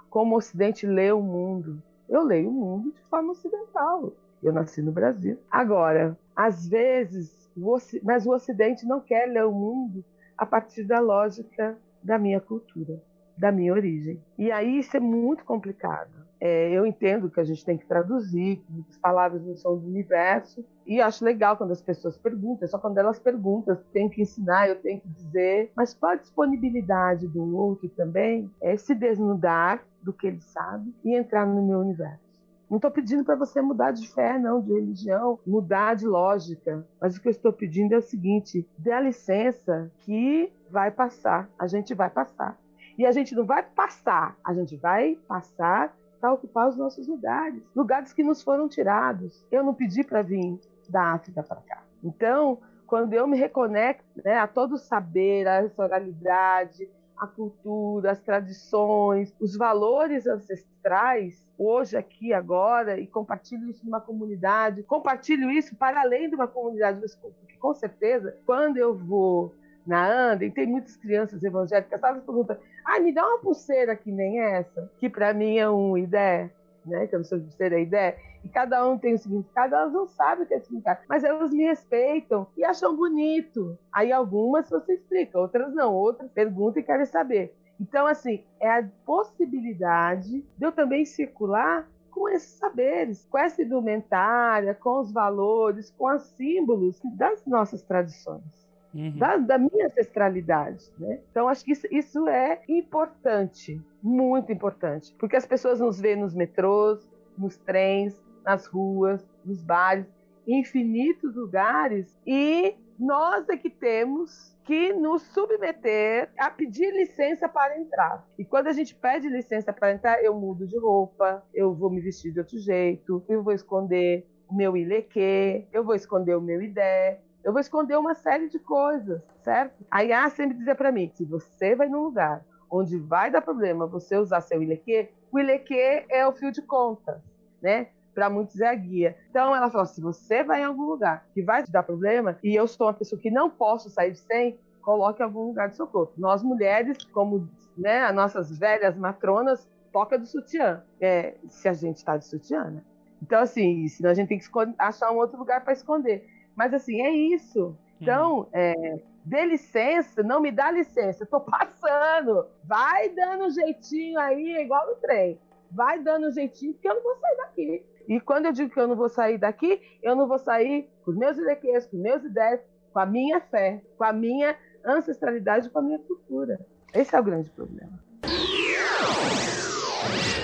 Como 0.10 0.36
o 0.36 0.38
Ocidente 0.38 0.86
lê 0.86 1.12
o 1.12 1.22
mundo, 1.22 1.82
eu 2.10 2.24
leio 2.24 2.49
o 2.49 2.53
mundo 2.53 2.91
de 2.91 3.01
forma 3.03 3.32
ocidental. 3.32 4.14
Eu 4.41 4.53
nasci 4.53 4.82
no 4.82 4.91
Brasil. 4.91 5.38
Agora, 5.49 6.18
às 6.36 6.68
vezes, 6.68 7.49
o 7.56 7.78
mas 8.03 8.26
o 8.26 8.32
Ocidente 8.32 8.86
não 8.86 8.99
quer 8.99 9.28
ler 9.28 9.45
o 9.45 9.51
mundo 9.51 10.03
a 10.38 10.45
partir 10.45 10.84
da 10.84 10.99
lógica 10.99 11.78
da 12.03 12.20
minha 12.20 12.39
cultura, 12.39 13.01
da 13.38 13.51
minha 13.51 13.74
origem. 13.74 14.22
E 14.38 14.51
aí 14.51 14.80
isso 14.80 14.95
é 14.95 14.99
muito 14.99 15.43
complicado. 15.45 16.25
É, 16.40 16.70
eu 16.72 16.86
entendo 16.86 17.30
que 17.30 17.40
a 17.40 17.44
gente 17.44 17.64
tem 17.64 17.78
que 17.78 17.86
traduzir, 17.86 18.58
que 18.58 18.72
muitas 18.72 18.98
palavras 18.98 19.44
não 19.46 19.56
são 19.56 19.78
do 19.78 19.88
universo, 19.88 20.66
e 20.86 21.02
acho 21.02 21.24
legal 21.24 21.58
quando 21.58 21.72
as 21.72 21.82
pessoas 21.82 22.18
perguntam, 22.18 22.68
só 22.68 22.78
quando 22.78 22.98
elas 22.98 23.20
perguntam, 23.20 23.78
tem 23.94 24.10
que 24.10 24.22
ensinar, 24.22 24.68
eu 24.68 24.76
tenho 24.76 25.00
que 25.00 25.08
dizer, 25.08 25.72
mas 25.76 25.94
com 25.94 26.06
a 26.08 26.16
disponibilidade 26.16 27.28
do 27.28 27.56
outro 27.56 27.90
também, 27.90 28.50
é 28.62 28.76
se 28.76 28.94
desnudar 28.94 29.84
do 30.02 30.14
que 30.14 30.28
ele 30.28 30.42
sabe 30.42 30.94
e 31.04 31.16
entrar 31.16 31.48
no 31.48 31.66
meu 31.66 31.80
universo. 31.80 32.26
Não 32.70 32.78
estou 32.78 32.90
pedindo 32.90 33.24
para 33.24 33.36
você 33.36 33.62
mudar 33.62 33.92
de 33.92 34.08
fé, 34.12 34.40
não, 34.40 34.60
de 34.60 34.74
religião, 34.74 35.40
mudar 35.46 35.96
de 35.96 36.08
lógica. 36.08 36.86
Mas 37.00 37.16
o 37.16 37.22
que 37.22 37.28
eu 37.28 37.32
estou 37.32 37.54
pedindo 37.54 37.94
é 37.94 37.98
o 37.98 38.02
seguinte: 38.02 38.68
dê 38.78 38.92
a 38.92 39.00
licença 39.00 39.92
que 40.00 40.52
vai 40.70 40.90
passar, 40.90 41.48
a 41.60 41.68
gente 41.68 41.94
vai 41.94 42.10
passar. 42.10 42.58
E 42.98 43.06
a 43.06 43.12
gente 43.12 43.36
não 43.36 43.46
vai 43.46 43.62
passar, 43.62 44.36
a 44.44 44.54
gente 44.54 44.76
vai 44.78 45.16
passar 45.28 45.96
para 46.26 46.34
ocupar 46.34 46.68
os 46.68 46.76
nossos 46.76 47.08
lugares, 47.08 47.62
lugares 47.76 48.12
que 48.12 48.24
nos 48.24 48.42
foram 48.42 48.68
tirados. 48.68 49.46
Eu 49.52 49.64
não 49.64 49.76
pedi 49.76 50.04
para 50.04 50.24
vir 50.24 50.60
da 50.90 51.14
África 51.14 51.44
para 51.44 51.62
cá. 51.62 51.84
Então, 52.04 52.60
quando 52.88 53.14
eu 53.14 53.28
me 53.28 53.38
reconecto 53.38 54.04
né, 54.24 54.40
a 54.40 54.48
todo 54.48 54.74
o 54.74 54.78
saber, 54.80 55.48
a 55.48 55.70
oralidade, 55.78 56.90
a 57.16 57.28
cultura, 57.28 58.12
as 58.12 58.20
tradições, 58.20 59.36
os 59.40 59.56
valores 59.56 60.26
ancestrais, 60.26 61.48
hoje, 61.60 61.96
aqui, 61.96 62.34
agora, 62.34 63.00
e 63.00 63.06
compartilho 63.06 63.70
isso 63.70 63.86
numa 63.86 64.02
comunidade, 64.02 64.82
compartilho 64.82 65.52
isso 65.52 65.76
para 65.76 66.02
além 66.02 66.28
de 66.28 66.36
uma 66.36 66.48
comunidade, 66.48 67.00
porque 67.22 67.56
com 67.60 67.74
certeza, 67.76 68.36
quando 68.48 68.78
eu 68.78 68.98
vou 68.98 69.54
na 69.86 70.32
Andem, 70.32 70.52
tem 70.52 70.66
muitas 70.66 70.96
crianças 70.96 71.44
evangélicas, 71.44 72.02
elas 72.02 72.24
perguntam, 72.24 72.58
ah, 72.84 73.00
me 73.00 73.14
dá 73.14 73.26
uma 73.26 73.40
pulseira 73.40 73.96
que 73.96 74.12
nem 74.12 74.40
essa, 74.40 74.92
que 74.98 75.10
para 75.10 75.34
mim 75.34 75.58
é 75.58 75.70
um 75.70 75.98
ideia, 75.98 76.52
né, 76.86 77.08
que 77.08 77.16
eu 77.16 77.20
não 77.20 77.26
sou 77.26 77.40
pulseira, 77.40 77.76
é 77.76 77.82
ideia, 77.82 78.16
e 78.44 78.50
cada 78.50 78.88
um 78.88 78.98
tem 78.98 79.16
um 79.16 79.18
significado, 79.18 79.74
elas 79.74 79.92
não 79.92 80.08
sabem 80.08 80.46
o 80.46 80.48
que 80.48 80.54
é 80.54 80.60
significado, 80.60 81.00
mas 81.10 81.24
elas 81.24 81.52
me 81.52 81.64
respeitam 81.64 82.46
e 82.56 82.64
acham 82.64 82.96
bonito. 82.96 83.76
Aí 83.92 84.12
algumas 84.12 84.70
você 84.70 84.94
explica, 84.94 85.40
outras 85.40 85.74
não, 85.74 85.94
outras 85.94 86.30
perguntam 86.32 86.80
e 86.80 86.86
querem 86.86 87.08
saber. 87.08 87.56
Então, 87.80 88.06
assim, 88.06 88.44
é 88.60 88.70
a 88.70 88.88
possibilidade 89.04 90.42
de 90.42 90.66
eu 90.66 90.72
também 90.72 91.06
circular 91.06 91.88
com 92.12 92.30
esses 92.30 92.52
saberes, 92.52 93.28
com 93.30 93.38
essa 93.38 93.62
indumentária, 93.62 94.74
com 94.76 95.02
os 95.02 95.12
valores, 95.12 95.92
com 95.98 96.14
os 96.14 96.22
símbolos 96.22 97.00
das 97.04 97.46
nossas 97.46 97.82
tradições. 97.82 98.66
Uhum. 98.96 99.18
Da, 99.18 99.36
da, 99.36 99.58
minha 99.58 99.88
ancestralidade. 99.88 100.89
Né? 100.98 101.20
Então, 101.30 101.50
acho 101.50 101.66
que 101.66 101.74
isso, 101.74 101.86
isso, 101.91 102.30
é 102.30 102.62
importante, 102.70 103.82
muito 104.02 104.54
importante, 104.54 105.14
porque 105.20 105.36
as 105.36 105.46
pessoas 105.46 105.82
nos 105.82 106.00
veem 106.00 106.16
nos 106.16 106.34
metrôs, 106.34 107.12
nos 107.38 107.58
trens, 107.58 108.24
nas 108.46 108.66
ruas, 108.66 109.28
nos 109.43 109.62
bares, 109.62 110.06
em 110.48 110.62
infinitos 110.62 111.36
lugares, 111.36 112.18
e 112.26 112.74
nós 112.98 113.50
é 113.50 113.58
que 113.58 113.70
temos 113.70 114.56
que 114.64 114.93
nos 114.93 115.22
submeter 115.24 116.30
a 116.38 116.50
pedir 116.50 116.91
licença 116.91 117.50
para 117.50 117.78
entrar. 117.78 118.26
E 118.38 118.46
quando 118.46 118.68
a 118.68 118.74
gente 118.74 118.96
pede 118.96 119.28
licença 119.28 119.74
para 119.74 119.91
entrar, 119.91 120.24
eu 120.24 120.34
mudo 120.34 120.66
de 120.66 120.78
roupa, 120.78 121.43
eu 121.54 121.74
vou 121.74 121.89
me 121.89 122.00
vestir 122.00 122.32
de 122.32 122.39
outro 122.39 122.58
jeito, 122.58 123.24
eu 123.28 123.43
vou 123.43 123.54
esconder 123.54 124.26
o 124.48 124.56
meu 124.56 124.78
ileque, 124.78 125.68
eu 125.74 125.84
vou 125.84 125.96
esconder 125.96 126.36
o 126.36 126.41
meu 126.41 126.62
idé, 126.62 127.20
eu 127.46 127.54
vou 127.54 127.62
esconder 127.62 127.96
uma 127.96 128.16
série 128.16 128.50
de 128.50 128.60
coisas, 128.60 129.22
certo? 129.43 129.86
Aí 129.89 130.12
a 130.12 130.28
sempre 130.30 130.58
dizia 130.58 130.76
para 130.76 130.91
mim, 130.91 131.12
se 131.14 131.24
você 131.24 131.76
vai 131.76 131.88
num 131.88 132.02
lugar 132.02 132.43
onde 132.70 132.98
vai 132.98 133.30
dar 133.30 133.41
problema 133.41 133.86
você 133.86 134.18
usar 134.18 134.41
seu 134.41 134.62
ileque, 134.62 135.10
o 135.32 135.39
ileque 135.39 135.76
é 136.10 136.28
o 136.28 136.34
fio 136.34 136.52
de 136.52 136.64
contas, 136.64 137.22
né? 137.62 137.88
para 138.16 138.30
muitos 138.30 138.60
é 138.62 138.68
a 138.68 138.74
guia. 138.74 139.16
Então 139.30 139.56
ela 139.56 139.70
falou: 139.70 139.86
se 139.86 140.02
você 140.02 140.43
vai 140.43 140.62
em 140.62 140.64
algum 140.64 140.86
lugar 140.86 141.28
que 141.34 141.43
vai 141.43 141.62
te 141.62 141.72
dar 141.72 141.84
problema, 141.84 142.39
e 142.41 142.56
eu 142.56 142.66
sou 142.66 142.88
uma 142.88 142.93
pessoa 142.93 143.22
que 143.22 143.30
não 143.30 143.50
posso 143.50 143.89
sair 143.89 144.16
sem, 144.16 144.58
coloque 144.82 145.22
em 145.22 145.26
algum 145.26 145.48
lugar 145.48 145.70
do 145.70 145.76
seu 145.76 145.86
corpo. 145.86 146.14
Nós 146.18 146.41
mulheres, 146.41 147.04
como 147.06 147.48
né, 147.78 148.04
as 148.04 148.16
nossas 148.16 148.58
velhas 148.58 148.98
matronas, 148.98 149.70
toca 149.91 150.18
do 150.18 150.26
sutiã. 150.26 150.82
É, 151.00 151.36
se 151.48 151.68
a 151.68 151.74
gente 151.74 151.98
está 151.98 152.16
de 152.18 152.26
sutiã, 152.26 152.64
né? 152.72 152.82
Então, 153.22 153.41
assim, 153.41 153.88
senão 153.88 154.12
a 154.12 154.14
gente 154.14 154.30
tem 154.30 154.39
que 154.39 154.48
achar 154.78 155.12
um 155.12 155.18
outro 155.18 155.38
lugar 155.38 155.64
para 155.64 155.74
esconder. 155.74 156.28
Mas, 156.56 156.74
assim, 156.74 157.01
é 157.01 157.10
isso. 157.10 157.78
Então, 157.99 158.39
uhum. 158.39 158.47
é, 158.53 158.99
dê 159.24 159.45
licença, 159.45 160.22
não 160.22 160.39
me 160.39 160.51
dá 160.51 160.72
licença, 160.72 161.24
eu 161.24 161.28
tô 161.28 161.39
passando. 161.45 162.47
Vai 162.64 163.10
dando 163.10 163.45
um 163.45 163.49
jeitinho 163.49 164.20
aí, 164.20 164.58
igual 164.62 164.88
no 164.88 164.95
trem. 164.95 165.39
Vai 165.72 165.99
dando 165.99 166.28
um 166.28 166.32
jeitinho, 166.32 166.74
porque 166.74 166.88
eu 166.88 166.95
não 166.95 167.03
vou 167.03 167.16
sair 167.18 167.38
daqui. 167.38 167.86
E 168.08 168.20
quando 168.20 168.45
eu 168.45 168.51
digo 168.51 168.72
que 168.72 168.80
eu 168.80 168.88
não 168.88 168.95
vou 168.95 169.10
sair 169.10 169.38
daqui, 169.38 169.82
eu 170.01 170.16
não 170.16 170.28
vou 170.28 170.38
sair 170.38 170.88
com 171.03 171.12
os 171.12 171.18
meus 171.18 171.38
ideais, 171.38 171.88
com 171.88 171.97
os 171.97 172.03
meus 172.03 172.24
ideias, 172.24 172.62
com 172.93 172.99
a 172.99 173.06
minha 173.06 173.41
fé, 173.41 173.82
com 173.97 174.03
a 174.03 174.14
minha 174.14 174.56
ancestralidade, 174.86 175.70
com 175.70 175.80
a 175.80 175.82
minha 175.82 175.99
cultura. 175.99 176.60
Esse 176.93 177.16
é 177.16 177.20
o 177.20 177.24
grande 177.24 177.49
problema. 177.49 177.99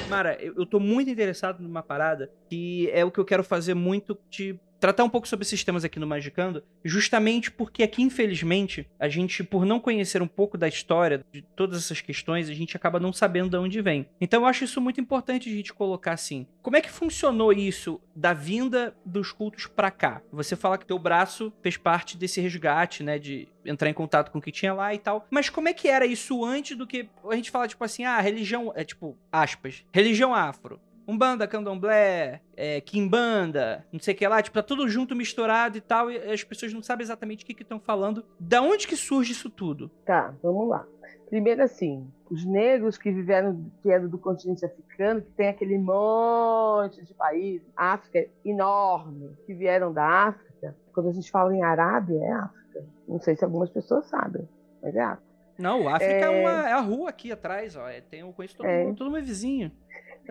Mara, 0.10 0.38
eu 0.44 0.66
tô 0.66 0.80
muito 0.80 1.10
interessado 1.10 1.62
numa 1.62 1.82
parada 1.82 2.30
que 2.50 2.90
é 2.92 3.06
o 3.06 3.12
que 3.12 3.20
eu 3.20 3.24
quero 3.24 3.44
fazer 3.44 3.74
muito 3.74 4.18
de 4.30 4.60
tratar 4.82 5.04
um 5.04 5.10
pouco 5.10 5.28
sobre 5.28 5.46
esses 5.46 5.64
temas 5.64 5.86
aqui 5.86 6.00
no 6.00 6.08
Magicando, 6.08 6.64
justamente 6.84 7.52
porque 7.52 7.84
aqui, 7.84 8.02
infelizmente, 8.02 8.88
a 9.00 9.08
gente, 9.08 9.44
por 9.44 9.64
não 9.64 9.80
conhecer 9.80 10.24
um 10.24 10.28
pouco 10.28 10.58
da 10.58 10.68
história 10.68 11.24
de 11.32 11.44
todas 11.44 11.78
essas 11.78 12.02
questões, 12.02 12.50
a 12.50 12.54
gente 12.54 12.76
acaba 12.76 13.00
não 13.00 13.14
sabendo 13.14 13.52
de 13.52 13.58
onde 13.58 13.80
vem. 13.80 14.08
Então 14.20 14.42
eu 14.42 14.48
acho 14.48 14.64
isso 14.64 14.82
muito 14.82 15.00
importante 15.00 15.48
a 15.48 15.54
gente 15.54 15.72
colocar 15.72 16.14
assim. 16.14 16.48
Como 16.64 16.76
é 16.76 16.82
que 16.82 16.90
funcionou 16.90 17.54
isso 17.54 18.02
da 18.16 18.34
vinda 18.34 18.96
dos 19.06 19.32
cultos 19.32 19.68
para 19.68 19.92
cá? 19.92 20.24
Você 20.34 20.56
fala 20.56 20.80
que 20.80 20.86
teu 20.86 20.98
braço 20.98 21.54
fez 21.62 21.78
parte 21.78 22.18
desse 22.18 22.42
resgate, 22.42 23.04
né, 23.04 23.20
de 23.20 23.48
entrar 23.64 23.88
em 23.88 23.94
contato 23.94 24.32
com 24.32 24.40
o 24.40 24.42
que 24.42 24.52
tinha 24.52 24.74
lá 24.74 24.96
e 24.96 24.98
tal. 24.98 25.28
Mas 25.30 25.48
como 25.48 25.70
é 25.70 25.74
que 25.74 25.88
era 25.88 26.08
isso 26.08 26.44
antes 26.44 26.76
do 26.76 26.88
que 26.88 27.08
a 27.30 27.36
gente 27.36 27.52
fala 27.52 27.68
tipo 27.68 27.84
assim, 27.84 28.04
ah, 28.04 28.20
religião, 28.20 28.74
é 28.76 28.84
tipo, 28.84 29.16
aspas, 29.32 29.86
religião 29.94 30.34
afro. 30.34 30.80
Umbanda, 31.08 31.48
Candomblé, 31.48 32.42
é, 32.56 32.80
Kimbanda, 32.82 33.86
não 33.92 34.00
sei 34.00 34.14
o 34.14 34.18
que 34.18 34.28
lá, 34.28 34.42
tipo, 34.42 34.56
tá 34.56 34.64
tudo 34.64 34.88
junto, 34.88 35.16
misturado 35.16 35.78
e 35.78 35.82
tal, 35.82 36.12
e 36.12 36.18
as 36.18 36.44
pessoas 36.44 36.74
não 36.74 36.82
sabem 36.82 37.04
exatamente 37.04 37.44
o 37.44 37.48
que 37.48 37.62
estão 37.62 37.80
falando. 37.80 38.24
Da 38.40 38.62
onde 38.62 38.88
que 38.88 38.96
surge 38.96 39.32
isso 39.32 39.50
tudo? 39.50 39.90
Tá, 40.06 40.34
vamos 40.42 40.70
lá. 40.70 40.86
Primeiro 41.30 41.64
assim, 41.64 42.12
os 42.30 42.46
negros 42.46 42.98
que 42.98 43.10
viveram, 43.10 43.72
que 43.82 43.90
eram 43.90 44.10
do 44.10 44.18
continente 44.18 44.66
africano, 44.66 45.22
que 45.22 45.32
tem 45.32 45.48
aquele 45.48 45.78
monte 45.78 47.04
de 47.06 47.14
país, 47.14 47.62
África 47.76 48.30
enorme, 48.44 49.32
que 49.46 49.54
vieram 49.54 49.94
da 49.94 50.06
África. 50.06 50.76
Quando 50.94 51.10
a 51.10 51.14
gente 51.14 51.32
fala 51.32 51.56
em 51.56 51.64
Arábia, 51.64 52.20
é 52.22 52.32
África. 52.34 52.86
Não 53.08 53.20
sei 53.20 53.36
se 53.36 53.46
algumas 53.46 53.70
pessoas 53.70 54.08
sabem, 54.08 54.48
mas 54.82 54.94
é 54.94 55.02
África. 55.02 55.32
Não, 55.58 55.88
África 55.88 56.12
é, 56.12 56.22
é, 56.22 56.30
uma, 56.30 56.70
é 56.70 56.74
a 56.74 56.82
rua 56.82 57.10
aqui 57.10 57.32
atrás, 57.32 57.76
ó. 57.76 57.88
É, 57.88 58.02
tem, 58.02 58.22
eu 58.22 58.34
conheço 58.34 58.58
todo, 58.58 58.66
é. 58.66 58.84
mundo, 58.84 58.98
todo 58.98 59.12
meu 59.12 59.24
vizinho. 59.24 59.72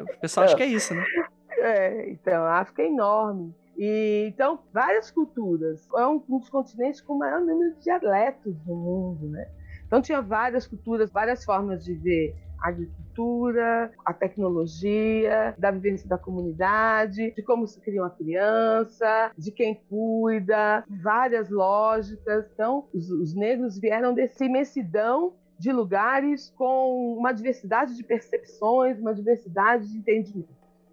O 0.02 0.20
pessoal 0.20 0.46
acha 0.46 0.56
que 0.56 0.62
é 0.62 0.66
isso, 0.66 0.94
né? 0.94 1.04
É, 1.62 2.08
então, 2.08 2.42
a 2.42 2.60
África 2.60 2.80
é 2.80 2.86
enorme. 2.86 3.54
E, 3.76 4.28
então, 4.32 4.60
várias 4.72 5.10
culturas. 5.10 5.86
É 5.94 6.06
um, 6.06 6.18
dos 6.18 6.48
continentes 6.48 7.02
com 7.02 7.14
o 7.14 7.18
maior 7.18 7.40
número 7.40 7.74
de 7.74 7.82
dialetos 7.82 8.56
do 8.60 8.74
mundo, 8.74 9.28
né? 9.28 9.46
Então, 9.86 10.00
tinha 10.00 10.22
várias 10.22 10.66
culturas, 10.66 11.10
várias 11.10 11.44
formas 11.44 11.84
de 11.84 11.92
ver 11.94 12.34
a 12.62 12.68
agricultura, 12.68 13.90
a 14.04 14.12
tecnologia, 14.12 15.54
da 15.58 15.70
vivência 15.70 16.08
da 16.08 16.18
comunidade, 16.18 17.32
de 17.34 17.42
como 17.42 17.66
se 17.66 17.80
cria 17.80 18.02
uma 18.02 18.10
criança, 18.10 19.32
de 19.36 19.50
quem 19.50 19.74
cuida, 19.88 20.84
várias 21.02 21.48
lógicas. 21.50 22.50
Então, 22.52 22.86
os, 22.94 23.10
os 23.10 23.34
negros 23.34 23.78
vieram 23.78 24.14
dessa 24.14 24.44
imensidão 24.44 25.34
de 25.60 25.70
lugares 25.70 26.50
com 26.56 27.14
uma 27.18 27.32
diversidade 27.32 27.94
de 27.94 28.02
percepções, 28.02 28.98
uma 28.98 29.14
diversidade 29.14 29.92
de 29.92 29.98
entendimento. 29.98 30.48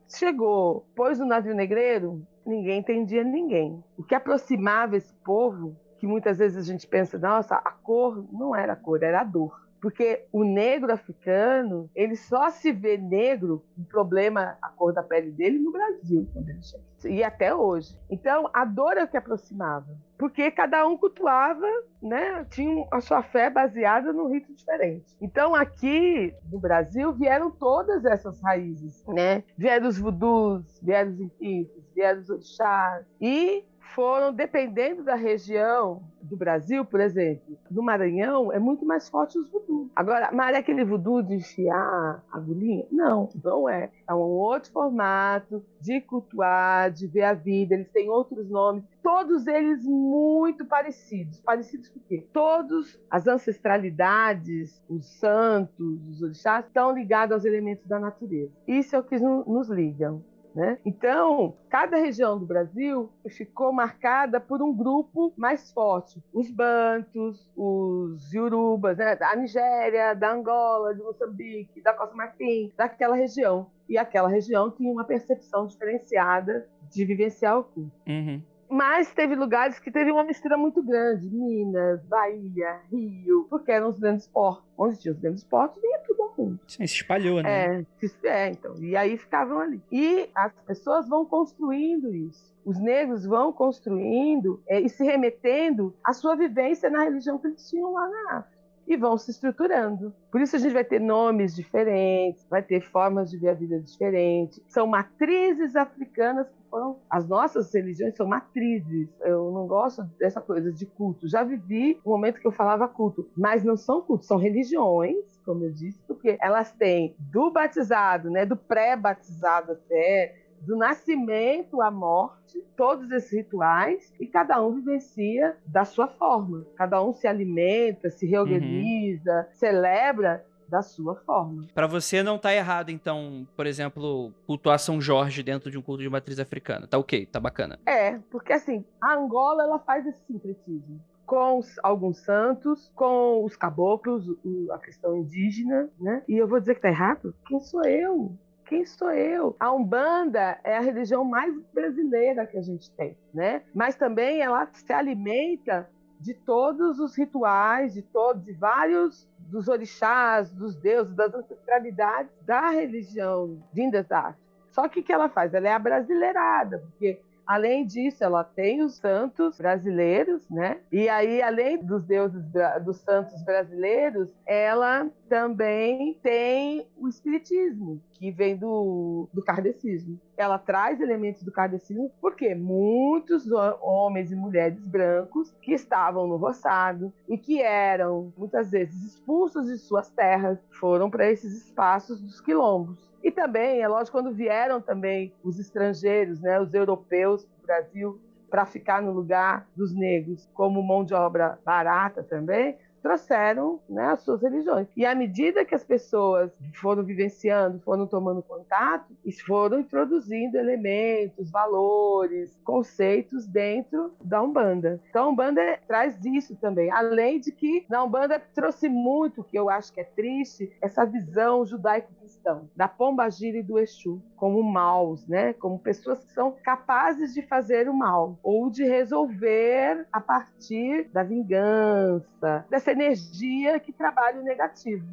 Chegou, 0.10 0.86
pôs 0.94 1.22
o 1.22 1.26
navio 1.26 1.56
negreiro, 1.56 2.22
ninguém 2.46 2.80
entendia 2.80 3.24
ninguém. 3.24 3.82
O 3.98 4.04
que 4.04 4.14
aproximava 4.14 4.98
esse 4.98 5.14
povo, 5.24 5.74
que 6.00 6.06
muitas 6.06 6.40
vezes 6.40 6.58
a 6.58 6.70
gente 6.70 6.86
pensa, 6.86 7.18
nossa, 7.18 7.56
a 7.56 7.72
cor 7.72 8.28
não 8.30 8.54
era 8.54 8.74
a 8.74 8.76
cor, 8.76 9.02
era 9.02 9.22
a 9.22 9.24
dor. 9.24 9.58
Porque 9.82 10.26
o 10.34 10.44
negro 10.44 10.92
africano, 10.92 11.90
ele 11.96 12.18
só 12.18 12.50
se 12.50 12.74
vê 12.74 12.98
negro, 12.98 13.64
um 13.78 13.86
problema, 13.86 14.58
a 14.62 14.68
cor 14.68 14.92
da 14.92 15.02
pele 15.02 15.32
dele, 15.32 15.60
no 15.60 15.72
Brasil, 15.72 16.28
quando 16.34 16.50
ele 16.50 16.62
chega. 16.62 16.84
E 17.06 17.24
até 17.24 17.56
hoje. 17.56 17.98
Então, 18.10 18.50
a 18.54 18.66
dor 18.66 18.98
é 18.98 19.06
o 19.06 19.08
que 19.08 19.16
aproximava. 19.16 19.96
Porque 20.18 20.50
cada 20.50 20.86
um 20.88 20.98
cultuava, 20.98 21.68
né? 22.02 22.44
Tinha 22.50 22.88
a 22.92 23.00
sua 23.00 23.22
fé 23.22 23.50
baseada 23.50 24.12
num 24.12 24.32
rito 24.32 24.54
diferente. 24.54 25.06
Então, 25.22 25.54
aqui 25.54 26.34
no 26.52 26.60
Brasil, 26.60 27.14
vieram 27.14 27.52
todas 27.52 28.04
essas 28.04 28.42
raízes, 28.42 29.04
né? 29.08 29.44
Vieram 29.58 29.88
os 29.88 29.98
vudus, 29.98 30.80
vieram 30.82 31.12
os 31.12 31.20
inquitos, 31.20 31.84
vieram 31.94 32.22
os 32.22 32.30
orixás. 32.30 33.06
E 33.22 33.64
foram, 33.94 34.34
dependendo 34.34 35.04
da 35.04 35.16
região 35.16 36.02
do 36.22 36.36
Brasil, 36.36 36.84
por 36.84 37.00
exemplo, 37.00 37.58
no 37.70 37.82
Maranhão, 37.82 38.52
é 38.52 38.60
muito 38.60 38.86
mais 38.86 39.08
forte 39.10 39.38
os 39.38 39.50
voodoo. 39.50 39.90
Agora, 39.96 40.30
mas 40.32 40.56
é 40.56 40.60
aquele 40.60 40.84
voodoo 40.84 41.24
de 41.24 41.36
enfiar 41.36 42.24
agulhinha? 42.32 42.86
Não, 42.92 43.30
não 43.44 43.70
é. 43.70 43.92
É 44.08 44.14
um 44.14 44.20
outro 44.20 44.72
formato 44.72 45.64
de 45.80 46.02
cultuar, 46.02 46.92
de 46.92 47.08
ver 47.08 47.24
a 47.24 47.34
vida. 47.34 47.76
Eles 47.76 47.90
têm 47.90 48.10
outros 48.10 48.50
nomes, 48.50 48.84
todos 49.02 49.48
eles 49.48 49.84
muito 49.86 50.66
parecidos. 50.66 51.40
Parecidos 51.42 51.90
por 51.90 52.02
quê? 52.04 52.28
Todos 52.34 53.00
as 53.10 53.28
ancestralidades, 53.28 54.82
os 54.90 55.06
santos, 55.20 56.08
os 56.10 56.22
orixás, 56.22 56.66
estão 56.66 56.94
ligados 56.94 57.34
aos 57.34 57.46
elementos 57.46 57.86
da 57.88 58.00
natureza. 58.00 58.52
Isso 58.68 58.96
é 58.96 59.00
o 59.00 59.04
que 59.04 59.18
nos 59.18 59.70
ligam 59.70 60.24
Né? 60.58 60.80
Então, 60.84 61.56
cada 61.70 61.98
região 61.98 62.40
do 62.40 62.44
Brasil 62.48 63.12
ficou 63.30 63.72
marcada 63.72 64.40
por 64.40 64.60
um 64.60 64.76
grupo 64.76 65.32
mais 65.38 65.72
forte. 65.72 66.20
Os 66.34 66.50
Bantos, 66.50 67.48
os 67.56 68.34
Yorubas, 68.34 68.98
né? 68.98 69.16
da 69.16 69.36
Nigéria, 69.36 70.16
da 70.16 70.34
Angola, 70.34 70.96
de 70.96 71.04
Moçambique, 71.04 71.80
da 71.80 71.94
Costa 71.94 72.16
Marfim, 72.16 72.74
daquela 72.76 73.16
região. 73.16 73.70
E 73.88 74.00
aquela 74.00 74.28
região 74.28 74.72
tinha 74.72 74.92
uma 74.92 75.04
percepção 75.04 75.68
diferenciada 75.68 76.68
de 76.90 77.06
vivenciar 77.06 77.60
o 77.60 77.64
culto. 77.64 77.92
Uhum. 78.08 78.42
Mas 78.70 79.14
teve 79.14 79.34
lugares 79.36 79.80
que 79.80 79.90
teve 79.90 80.12
uma 80.12 80.24
mistura 80.24 80.58
muito 80.58 80.84
grande. 80.84 81.28
Minas, 81.30 82.04
Bahia, 82.06 82.80
Rio, 82.92 83.48
porque 83.50 83.72
eram 83.72 83.90
os 83.90 83.98
grandes 84.00 84.28
portos. 84.28 84.66
Onde 84.78 85.00
tinha 85.00 85.14
os 85.14 85.20
grandes 85.20 85.44
portos, 85.44 85.82
vinha 85.82 86.00
tudo 86.06 86.32
mundo. 86.38 86.60
Sim, 86.68 86.86
se 86.86 86.96
espalhou, 86.96 87.42
né? 87.42 87.86
É, 88.02 88.08
se- 88.08 88.28
é, 88.28 88.50
então. 88.50 88.76
E 88.78 88.96
aí 88.96 89.18
ficavam 89.18 89.60
ali. 89.60 89.82
E 89.92 90.30
as 90.36 90.52
pessoas 90.66 91.08
vão 91.08 91.26
construindo 91.26 92.14
isso. 92.14 92.54
Os 92.66 92.78
negros 92.80 93.26
vão 93.26 93.54
construindo 93.54 94.62
é, 94.68 94.80
e 94.82 94.90
se 94.90 95.04
remetendo 95.04 95.96
à 96.04 96.12
sua 96.14 96.36
vivência 96.36 96.90
na 96.90 97.04
religião 97.04 97.38
que 97.38 97.48
eles 97.48 97.70
tinham 97.70 97.94
lá 97.94 98.08
na 98.10 98.38
África. 98.40 98.57
E 98.88 98.96
vão 98.96 99.18
se 99.18 99.32
estruturando. 99.32 100.14
Por 100.32 100.40
isso 100.40 100.56
a 100.56 100.60
gente 100.60 100.74
vai 100.74 100.84
ter 100.84 101.00
nomes 101.00 101.54
diferentes, 101.54 102.48
vai 102.50 102.64
ter 102.64 102.82
formas 102.82 103.30
de 103.30 103.38
ver 103.38 103.50
a 103.50 103.54
vida 103.54 103.80
diferentes. 103.82 104.62
São 104.70 104.88
matrizes 104.88 105.76
africanas 105.76 106.48
que 106.48 106.70
foram. 106.70 106.98
As 107.10 107.28
nossas 107.28 107.74
religiões 107.74 108.16
são 108.16 108.26
matrizes. 108.26 109.10
Eu 109.22 109.52
não 109.52 109.68
gosto 109.68 110.04
dessa 110.18 110.40
coisa 110.40 110.72
de 110.72 110.86
culto. 110.86 111.28
Já 111.28 111.44
vivi 111.44 112.00
um 112.06 112.12
momento 112.12 112.40
que 112.40 112.48
eu 112.48 112.52
falava 112.52 112.88
culto, 112.88 113.30
mas 113.36 113.64
não 113.64 113.76
são 113.76 114.02
cultos, 114.02 114.28
são 114.28 114.38
religiões, 114.38 115.38
como 115.46 115.66
eu 115.66 115.72
disse, 115.72 116.02
porque 116.08 116.38
elas 116.42 116.72
têm 116.72 117.16
do 117.20 117.52
batizado, 117.52 118.30
né, 118.30 118.46
do 118.46 118.56
pré-batizado 118.56 119.74
até, 119.74 120.47
do 120.62 120.76
nascimento 120.78 121.82
à 121.82 121.90
morte, 121.92 122.60
todos 122.76 123.10
esses 123.12 123.32
rituais, 123.32 124.14
e 124.20 124.28
cada 124.28 124.62
um 124.66 124.74
vivencia 124.76 125.56
da 125.66 125.86
sua 125.86 126.08
forma. 126.08 126.66
Cada 126.76 127.02
um 127.04 127.14
se 127.14 127.28
alimenta, 127.28 128.10
se 128.10 128.26
reorganiza, 128.26 129.48
celebra 129.54 130.44
da 130.68 130.82
sua 130.82 131.16
forma. 131.16 131.66
Pra 131.74 131.88
você 131.88 132.22
não 132.22 132.38
tá 132.38 132.54
errado, 132.54 132.90
então, 132.90 133.48
por 133.56 133.66
exemplo, 133.66 134.34
cultuar 134.46 134.78
São 134.80 135.00
Jorge 135.00 135.42
dentro 135.42 135.72
de 135.72 135.78
um 135.78 135.82
culto 135.82 136.04
de 136.04 136.10
matriz 136.10 136.40
africana. 136.40 136.86
Tá 136.88 136.98
ok, 136.98 137.26
tá 137.26 137.40
bacana. 137.40 137.80
É, 137.86 138.20
porque 138.30 138.52
assim, 138.52 138.84
a 139.02 139.14
Angola 139.16 139.64
ela 139.64 139.80
faz 139.80 140.06
esse 140.06 140.26
sincretismo 140.26 141.00
com 141.26 141.58
os- 141.60 141.76
alguns 141.84 142.20
santos, 142.20 142.90
com 142.96 143.44
os 143.44 143.56
caboclos, 143.56 144.26
a 144.72 144.78
questão 144.78 145.16
indígena, 145.18 145.90
né? 146.00 146.24
E 146.28 146.38
eu 146.38 146.48
vou 146.48 146.60
dizer 146.60 146.76
que 146.76 146.82
tá 146.82 146.88
errado? 146.90 147.34
Quem 147.48 147.60
sou 147.60 147.84
eu? 147.86 148.32
Quem 148.68 148.86
sou 148.86 149.12
eu? 149.12 149.56
A 149.60 149.72
Umbanda 149.72 150.60
é 150.64 150.78
a 150.78 150.82
religião 150.82 151.24
mais 151.24 151.58
brasileira 151.74 152.46
que 152.46 152.58
a 152.58 152.62
gente 152.62 152.92
tem, 152.92 153.18
né? 153.34 153.64
Mas 153.74 153.96
também 153.96 154.42
ela 154.42 154.68
se 154.74 154.92
alimenta 154.92 155.90
de 156.20 156.34
todos 156.34 157.00
os 157.00 157.16
rituais, 157.16 157.94
de 157.94 158.02
todos, 158.02 158.44
de 158.44 158.52
vários 158.54 159.28
dos 159.40 159.68
orixás, 159.70 160.52
dos 160.52 160.76
deuses, 160.76 161.16
das 161.16 161.34
ancestralidades 161.34 162.32
da 162.42 162.70
religião 162.70 163.58
vindas 163.72 164.06
da 164.06 164.20
África. 164.20 164.48
Só 164.72 164.88
que 164.90 165.00
o 165.00 165.04
que 165.04 165.14
ela 165.14 165.30
faz? 165.30 165.54
Ela 165.54 165.70
é 165.70 165.74
a 165.74 165.80
brasileirada, 165.80 166.80
porque 166.80 167.22
Além 167.48 167.86
disso, 167.86 168.24
ela 168.26 168.44
tem 168.44 168.84
os 168.84 168.98
santos 168.98 169.58
brasileiros, 169.58 170.50
né? 170.50 170.82
E 170.92 171.08
aí, 171.08 171.42
além 171.42 171.78
dos 171.82 172.04
deuses 172.06 172.44
dos 172.84 172.98
santos 172.98 173.42
brasileiros, 173.46 174.30
ela 174.46 175.10
também 175.30 176.20
tem 176.22 176.86
o 176.98 177.08
espiritismo, 177.08 178.02
que 178.16 178.32
vem 178.32 178.58
do, 178.58 179.30
do 179.34 179.42
kardecismo. 179.42 180.20
Ela 180.36 180.60
traz 180.60 181.00
elementos 181.00 181.42
do 181.44 181.52
kardecismo, 181.52 182.12
porque 182.20 182.54
muitos 182.54 183.50
ho- 183.50 183.78
homens 183.82 184.30
e 184.32 184.36
mulheres 184.36 184.86
brancos 184.86 185.54
que 185.62 185.74
estavam 185.74 186.28
no 186.28 186.36
roçado 186.36 187.14
e 187.30 187.38
que 187.38 187.62
eram 187.62 188.34
muitas 188.38 188.72
vezes 188.72 189.04
expulsos 189.14 189.68
de 189.68 189.78
suas 189.78 190.10
terras 190.12 190.60
foram 190.80 191.10
para 191.10 191.32
esses 191.32 191.54
espaços 191.66 192.22
dos 192.22 192.42
quilombos. 192.42 193.07
E 193.24 193.32
também, 193.32 193.82
é 193.82 193.88
lógico, 193.88 194.18
quando 194.18 194.34
vieram 194.34 194.82
também 194.82 195.34
os 195.44 195.60
estrangeiros, 195.60 196.40
né, 196.40 196.60
os 196.60 196.74
europeus 196.74 197.46
para 197.46 197.64
o 197.64 197.66
Brasil, 197.66 198.22
para 198.50 198.66
ficar 198.66 199.02
no 199.02 199.12
lugar 199.12 199.68
dos 199.76 199.94
negros 199.94 200.50
como 200.54 200.82
mão 200.82 201.04
de 201.04 201.14
obra 201.14 201.60
barata 201.66 202.24
também, 202.24 202.78
trouxeram 203.02 203.80
né, 203.90 204.12
as 204.12 204.22
suas 204.22 204.42
religiões. 204.42 204.88
E 204.96 205.06
à 205.06 205.16
medida 205.16 205.66
que 205.66 205.76
as 205.76 205.84
pessoas 205.84 206.52
foram 206.76 207.04
vivenciando, 207.04 207.80
foram 207.82 208.08
tomando 208.08 208.42
contato, 208.42 209.16
foram 209.46 209.80
introduzindo 209.80 210.58
elementos, 210.58 211.50
valores, 211.52 212.58
conceitos 212.64 213.46
dentro 213.46 214.14
da 214.22 214.42
Umbanda. 214.42 215.02
Então 215.10 215.26
a 215.26 215.30
Umbanda 215.30 215.80
traz 215.88 216.18
isso 216.26 216.56
também. 216.56 216.92
Além 216.92 217.40
de 217.40 217.52
que 217.52 217.86
na 217.90 218.04
Umbanda 218.04 218.40
trouxe 218.54 218.90
muito, 218.90 219.44
que 219.44 219.58
eu 219.58 219.70
acho 219.70 219.94
que 219.94 220.02
é 220.02 220.04
triste, 220.04 220.72
essa 220.82 221.06
visão 221.06 221.66
judaico-cristã 221.66 222.62
da 222.76 222.88
Pombagira 222.88 223.58
e 223.58 223.64
do 223.64 223.80
Exu 223.80 224.22
como 224.36 224.62
maus, 224.62 225.28
né? 225.28 225.54
Como 225.54 225.80
pessoas 225.80 226.24
que 226.24 226.32
são 226.32 226.56
capazes 226.64 227.34
de 227.34 227.42
fazer 227.42 227.90
o 227.90 227.94
mal 227.94 228.38
ou 228.44 228.70
de 228.70 228.84
resolver 228.84 230.06
a 230.12 230.22
partir 230.22 231.10
da 231.12 231.24
vingança, 231.24 232.66
dessa 232.70 232.87
energia 232.92 233.80
que 233.80 233.92
trabalha 233.92 234.40
o 234.40 234.44
negativo. 234.44 235.06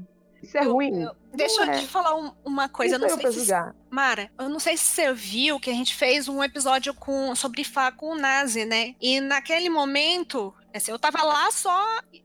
Isso 0.43 0.59
é 0.59 0.65
Eu- 0.65 0.73
ruim. 0.75 1.03
eu- 1.03 1.17
deixa 1.33 1.65
Não 1.65 1.73
eu 1.73 1.79
é. 1.79 1.81
te 1.81 1.87
falar 1.89 2.15
um- 2.17 2.33
uma 2.45 2.69
coisa. 2.69 2.99
Não 2.99 3.09
sou 3.09 3.17
eu 3.19 3.23
sei 3.23 3.33
se, 3.33 3.39
julgar? 3.47 3.75
Mara, 3.89 4.31
eu 4.39 4.49
não 4.49 4.61
sei 4.61 4.77
se 4.77 4.85
você 4.85 5.13
viu 5.15 5.59
que 5.59 5.71
a 5.71 5.73
gente 5.73 5.95
fez 5.95 6.29
um 6.29 6.45
episódio 6.45 6.93
com, 6.93 7.35
sobre 7.35 7.65
Fá 7.65 7.91
com 7.91 8.11
o 8.13 8.15
Nazi, 8.15 8.67
né? 8.67 8.95
E 9.01 9.21
naquele 9.21 9.71
momento, 9.71 10.55
assim, 10.75 10.91
eu 10.91 10.99
tava 10.99 11.23
lá 11.23 11.51
só 11.51 11.81